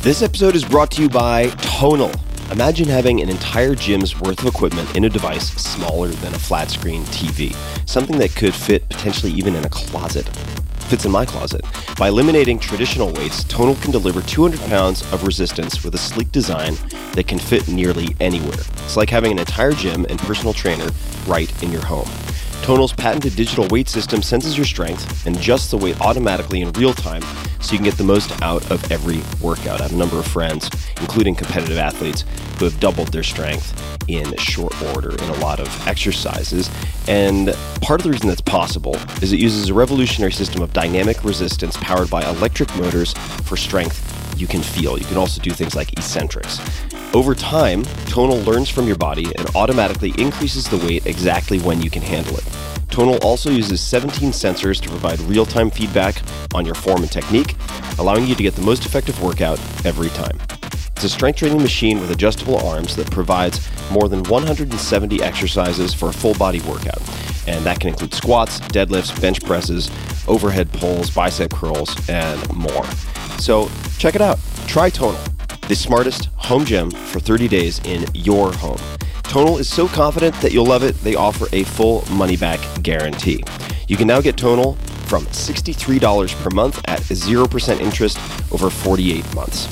This 0.00 0.22
episode 0.22 0.54
is 0.54 0.64
brought 0.64 0.92
to 0.92 1.02
you 1.02 1.08
by 1.08 1.48
Tonal. 1.60 2.12
Imagine 2.52 2.86
having 2.86 3.20
an 3.20 3.28
entire 3.28 3.74
gym's 3.74 4.18
worth 4.20 4.38
of 4.38 4.46
equipment 4.46 4.94
in 4.94 5.04
a 5.04 5.08
device 5.08 5.50
smaller 5.54 6.06
than 6.06 6.32
a 6.32 6.38
flat 6.38 6.70
screen 6.70 7.02
TV, 7.06 7.52
something 7.86 8.16
that 8.18 8.36
could 8.36 8.54
fit 8.54 8.88
potentially 8.88 9.32
even 9.32 9.56
in 9.56 9.64
a 9.64 9.68
closet. 9.68 10.28
Fits 10.88 11.04
in 11.04 11.10
my 11.10 11.26
closet. 11.26 11.64
By 11.98 12.08
eliminating 12.08 12.60
traditional 12.60 13.12
weights, 13.14 13.42
Tonal 13.44 13.74
can 13.74 13.90
deliver 13.90 14.22
200 14.22 14.60
pounds 14.70 15.02
of 15.12 15.26
resistance 15.26 15.82
with 15.82 15.96
a 15.96 15.98
sleek 15.98 16.30
design 16.30 16.76
that 17.14 17.26
can 17.26 17.40
fit 17.40 17.66
nearly 17.66 18.14
anywhere. 18.20 18.60
It's 18.84 18.96
like 18.96 19.10
having 19.10 19.32
an 19.32 19.40
entire 19.40 19.72
gym 19.72 20.06
and 20.08 20.18
personal 20.20 20.52
trainer 20.52 20.90
right 21.26 21.50
in 21.60 21.72
your 21.72 21.84
home. 21.84 22.08
Tonal's 22.68 22.92
patented 22.92 23.34
digital 23.34 23.66
weight 23.68 23.88
system 23.88 24.20
senses 24.20 24.58
your 24.58 24.66
strength 24.66 25.26
and 25.26 25.34
adjusts 25.34 25.70
the 25.70 25.76
weight 25.78 25.98
automatically 26.02 26.60
in 26.60 26.70
real 26.72 26.92
time 26.92 27.22
so 27.62 27.72
you 27.72 27.78
can 27.78 27.84
get 27.86 27.96
the 27.96 28.04
most 28.04 28.30
out 28.42 28.70
of 28.70 28.92
every 28.92 29.22
workout. 29.40 29.80
I 29.80 29.84
have 29.84 29.94
a 29.94 29.96
number 29.96 30.18
of 30.18 30.26
friends, 30.26 30.68
including 31.00 31.34
competitive 31.34 31.78
athletes, 31.78 32.26
who 32.58 32.66
have 32.66 32.78
doubled 32.78 33.08
their 33.08 33.22
strength 33.22 33.72
in 34.06 34.36
short 34.36 34.74
order 34.94 35.12
in 35.12 35.30
a 35.30 35.36
lot 35.38 35.60
of 35.60 35.88
exercises. 35.88 36.68
And 37.08 37.56
part 37.80 38.00
of 38.00 38.04
the 38.04 38.10
reason 38.10 38.28
that's 38.28 38.42
possible 38.42 38.96
is 39.22 39.32
it 39.32 39.40
uses 39.40 39.70
a 39.70 39.74
revolutionary 39.74 40.32
system 40.32 40.60
of 40.60 40.70
dynamic 40.74 41.24
resistance 41.24 41.74
powered 41.78 42.10
by 42.10 42.22
electric 42.28 42.68
motors 42.76 43.14
for 43.44 43.56
strength 43.56 44.17
you 44.38 44.46
can 44.46 44.62
feel. 44.62 44.98
You 44.98 45.04
can 45.04 45.16
also 45.16 45.40
do 45.40 45.50
things 45.50 45.74
like 45.74 45.92
eccentrics. 45.92 46.60
Over 47.14 47.34
time, 47.34 47.84
Tonal 48.06 48.40
learns 48.42 48.68
from 48.68 48.86
your 48.86 48.96
body 48.96 49.26
and 49.36 49.48
automatically 49.54 50.12
increases 50.18 50.68
the 50.68 50.76
weight 50.78 51.06
exactly 51.06 51.58
when 51.58 51.80
you 51.82 51.90
can 51.90 52.02
handle 52.02 52.36
it. 52.36 52.46
Tonal 52.90 53.18
also 53.18 53.50
uses 53.50 53.80
17 53.80 54.30
sensors 54.30 54.80
to 54.80 54.88
provide 54.88 55.20
real 55.20 55.46
time 55.46 55.70
feedback 55.70 56.20
on 56.54 56.66
your 56.66 56.74
form 56.74 57.02
and 57.02 57.10
technique, 57.10 57.54
allowing 57.98 58.26
you 58.26 58.34
to 58.34 58.42
get 58.42 58.54
the 58.54 58.62
most 58.62 58.84
effective 58.84 59.22
workout 59.22 59.58
every 59.84 60.08
time. 60.10 60.38
It's 60.98 61.04
a 61.04 61.08
strength 61.08 61.38
training 61.38 61.62
machine 61.62 62.00
with 62.00 62.10
adjustable 62.10 62.58
arms 62.66 62.96
that 62.96 63.08
provides 63.10 63.68
more 63.92 64.08
than 64.08 64.24
170 64.24 65.22
exercises 65.22 65.94
for 65.94 66.08
a 66.08 66.12
full 66.12 66.34
body 66.34 66.60
workout. 66.62 67.00
And 67.46 67.64
that 67.64 67.78
can 67.78 67.90
include 67.90 68.12
squats, 68.12 68.58
deadlifts, 68.60 69.18
bench 69.20 69.40
presses, 69.44 69.92
overhead 70.26 70.72
pulls, 70.72 71.08
bicep 71.10 71.52
curls, 71.52 71.94
and 72.08 72.52
more. 72.52 72.84
So 73.38 73.70
check 73.98 74.14
it 74.14 74.20
out. 74.20 74.38
Try 74.66 74.90
Tonal, 74.90 75.18
the 75.68 75.74
smartest 75.74 76.26
home 76.36 76.64
gym 76.64 76.90
for 76.90 77.20
30 77.20 77.48
days 77.48 77.80
in 77.84 78.06
your 78.14 78.52
home. 78.52 78.78
Tonal 79.22 79.58
is 79.58 79.68
so 79.68 79.86
confident 79.88 80.34
that 80.40 80.52
you'll 80.52 80.66
love 80.66 80.82
it, 80.82 80.94
they 81.02 81.14
offer 81.14 81.46
a 81.52 81.64
full 81.64 82.04
money 82.10 82.36
back 82.36 82.60
guarantee. 82.82 83.42
You 83.86 83.96
can 83.96 84.06
now 84.06 84.20
get 84.20 84.36
Tonal 84.36 84.74
from 85.06 85.24
$63 85.26 86.42
per 86.42 86.50
month 86.50 86.80
at 86.86 87.00
0% 87.00 87.80
interest 87.80 88.18
over 88.52 88.70
48 88.70 89.34
months. 89.34 89.66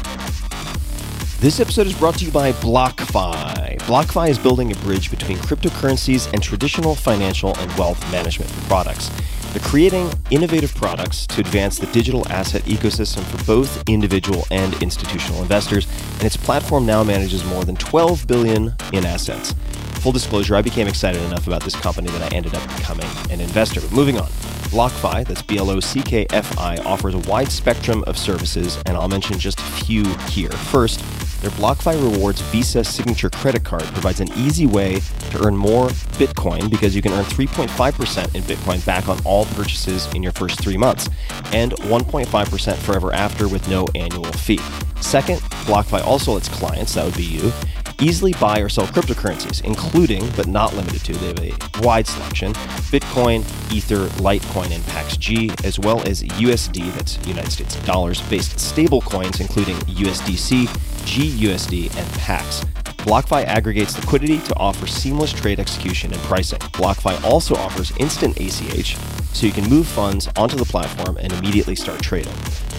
This 1.40 1.61
episode 1.61 1.86
is 1.86 1.93
brought 1.93 2.16
to 2.19 2.24
you 2.24 2.32
by 2.32 2.52
BlockFi. 2.52 3.78
BlockFi 3.81 4.31
is 4.31 4.39
building 4.39 4.73
a 4.73 4.74
bridge 4.77 5.11
between 5.11 5.36
cryptocurrencies 5.39 6.32
and 6.32 6.43
traditional 6.43 6.94
financial 6.94 7.55
and 7.59 7.70
wealth 7.78 8.01
management 8.11 8.51
products. 8.66 9.11
They're 9.55 9.62
creating 9.62 10.10
innovative 10.32 10.74
products 10.74 11.28
to 11.28 11.40
advance 11.40 11.78
the 11.78 11.86
digital 11.86 12.26
asset 12.28 12.62
ecosystem 12.62 13.22
for 13.22 13.44
both 13.44 13.89
individual 13.89 14.44
and 14.51 14.74
institutional 14.82 15.40
investors, 15.43 15.86
and 16.14 16.24
its 16.24 16.36
platform 16.36 16.85
now 16.85 17.05
manages 17.05 17.44
more 17.44 17.64
than 17.64 17.76
12 17.76 18.26
billion 18.26 18.74
in 18.93 19.06
assets. 19.06 19.55
Full 20.01 20.10
disclosure, 20.10 20.56
I 20.56 20.62
became 20.62 20.89
excited 20.89 21.22
enough 21.22 21.47
about 21.47 21.62
this 21.62 21.76
company 21.76 22.10
that 22.10 22.32
I 22.32 22.35
ended 22.35 22.56
up 22.56 22.62
becoming 22.76 23.06
an 23.31 23.40
investor. 23.40 23.81
But 23.81 23.93
moving 23.93 24.18
on. 24.18 24.26
BlockFi, 24.74 25.24
that's 25.24 25.43
B 25.43 25.56
L 25.56 25.70
O 25.70 25.78
C 25.78 26.02
K 26.02 26.26
F 26.31 26.59
I, 26.59 26.78
offers 26.78 27.14
a 27.14 27.18
wide 27.31 27.52
spectrum 27.52 28.02
of 28.09 28.18
services, 28.18 28.82
and 28.86 28.97
I'll 28.97 29.06
mention 29.06 29.39
just 29.39 29.60
a 29.60 29.62
few 29.62 30.05
here. 30.31 30.51
First, 30.51 31.01
their 31.44 31.52
BlockFi 31.52 31.92
Rewards 32.02 32.40
Visa 32.40 32.82
Signature 32.82 33.28
Credit 33.28 33.62
Card 33.62 33.82
provides 33.82 34.20
an 34.20 34.32
easy 34.34 34.64
way 34.64 35.00
to 35.30 35.44
earn 35.44 35.54
more 35.54 35.88
Bitcoin 36.16 36.70
because 36.70 36.96
you 36.96 37.02
can 37.02 37.12
earn 37.12 37.24
3.5% 37.24 38.34
in 38.34 38.42
Bitcoin 38.44 38.84
back 38.86 39.10
on 39.10 39.20
all 39.26 39.44
purchases 39.46 40.10
in 40.14 40.22
your 40.22 40.32
first 40.32 40.58
three 40.58 40.78
months, 40.78 41.10
and 41.52 41.72
1.5% 41.72 42.76
forever 42.76 43.12
after 43.12 43.46
with 43.46 43.68
no 43.68 43.86
annual 43.94 44.24
fee. 44.24 44.60
Second, 45.02 45.38
BlockFi 45.66 46.02
also 46.02 46.32
lets 46.32 46.48
clients, 46.48 46.94
that 46.94 47.04
would 47.04 47.16
be 47.16 47.24
you, 47.24 47.52
easily 48.00 48.32
buy 48.34 48.60
or 48.60 48.68
sell 48.68 48.86
cryptocurrencies, 48.86 49.64
including 49.64 50.28
but 50.36 50.46
not 50.46 50.74
limited 50.74 51.04
to, 51.04 51.12
they 51.14 51.26
have 51.26 51.40
a 51.40 51.82
wide 51.86 52.06
selection 52.06 52.52
Bitcoin, 52.92 53.40
Ether, 53.72 54.06
Litecoin, 54.22 54.70
and 54.72 54.82
PaxG, 54.84 55.64
as 55.64 55.78
well 55.78 56.00
as 56.08 56.22
USD, 56.22 56.92
that's 56.94 57.24
United 57.26 57.50
States 57.50 57.76
dollars, 57.84 58.20
based 58.28 58.58
stable 58.60 59.00
coins, 59.00 59.40
including 59.40 59.76
USDC, 59.76 60.66
GUSD, 61.06 61.96
and 61.96 62.12
PAX. 62.14 62.64
BlockFi 63.04 63.44
aggregates 63.44 63.98
liquidity 63.98 64.38
to 64.38 64.56
offer 64.56 64.86
seamless 64.86 65.32
trade 65.32 65.60
execution 65.60 66.12
and 66.12 66.22
pricing. 66.22 66.58
BlockFi 66.58 67.22
also 67.22 67.54
offers 67.56 67.92
instant 67.98 68.38
ACH, 68.40 68.96
so 69.34 69.46
you 69.46 69.52
can 69.52 69.68
move 69.68 69.86
funds 69.86 70.28
onto 70.36 70.56
the 70.56 70.64
platform 70.64 71.18
and 71.18 71.32
immediately 71.34 71.74
start 71.74 72.00
trading. 72.00 72.32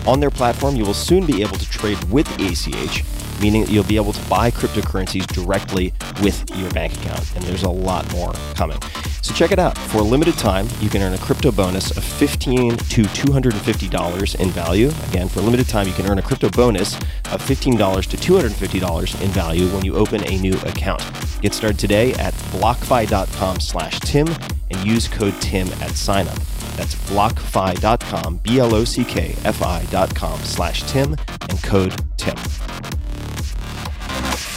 On 0.08 0.20
their 0.20 0.32
platform, 0.32 0.76
you 0.76 0.84
will 0.84 0.94
soon 0.96 1.26
be 1.26 1.42
able 1.42 1.58
to 1.58 1.70
trade 1.70 2.04
with 2.06 2.28
ACH 2.40 3.04
meaning 3.42 3.64
that 3.64 3.72
you'll 3.72 3.84
be 3.84 3.96
able 3.96 4.14
to 4.14 4.30
buy 4.30 4.52
cryptocurrencies 4.52 5.28
directly 5.28 5.94
with 6.22 6.44
your 6.56 6.70
bank 6.72 6.94
account. 6.94 7.36
And 7.36 7.44
there's 7.46 7.64
a 7.64 7.70
lot 7.70 8.12
more 8.12 8.34
coming. 8.54 8.80
So 9.22 9.34
check 9.34 9.52
it 9.52 9.58
out. 9.60 9.78
For 9.78 9.98
a 9.98 10.04
limited 10.04 10.38
time, 10.38 10.68
you 10.80 10.90
can 10.90 11.02
earn 11.02 11.14
a 11.14 11.18
crypto 11.18 11.52
bonus 11.52 11.90
of 11.98 12.04
15 12.04 12.78
to 12.78 13.04
$250 13.04 14.40
in 14.40 14.50
value. 14.50 14.92
Again, 15.10 15.28
for 15.30 15.40
a 15.40 15.44
limited 15.44 15.68
time, 15.68 15.88
you 15.88 15.94
can 15.94 16.06
earn 16.08 16.20
a 16.20 16.22
crypto 16.22 16.50
bonus 16.50 16.96
of 17.32 17.42
$15 17.42 18.06
to 18.06 18.18
$250 18.18 19.22
in 19.22 19.30
value 19.30 19.68
when 19.70 19.84
you 19.84 19.96
open 19.96 20.24
a 20.32 20.38
new 20.38 20.54
account. 20.62 21.04
Get 21.42 21.54
started 21.54 21.80
today 21.80 22.14
at 22.14 22.34
blockfi.com 22.54 23.60
slash 23.60 24.00
Tim 24.02 24.28
and 24.70 24.86
use 24.86 25.08
code 25.08 25.34
TIM 25.42 25.68
at 25.68 25.92
signup. 25.92 26.38
That's 26.76 26.96
blockfi.com, 27.10 28.38
B-L-O-C-K-F-I.com 28.44 30.40
slash 30.42 30.84
Tim 30.84 31.16
and 31.50 31.64
code 31.64 32.04
TIM. 32.18 32.36
Thank 34.16 34.50
you. 34.50 34.55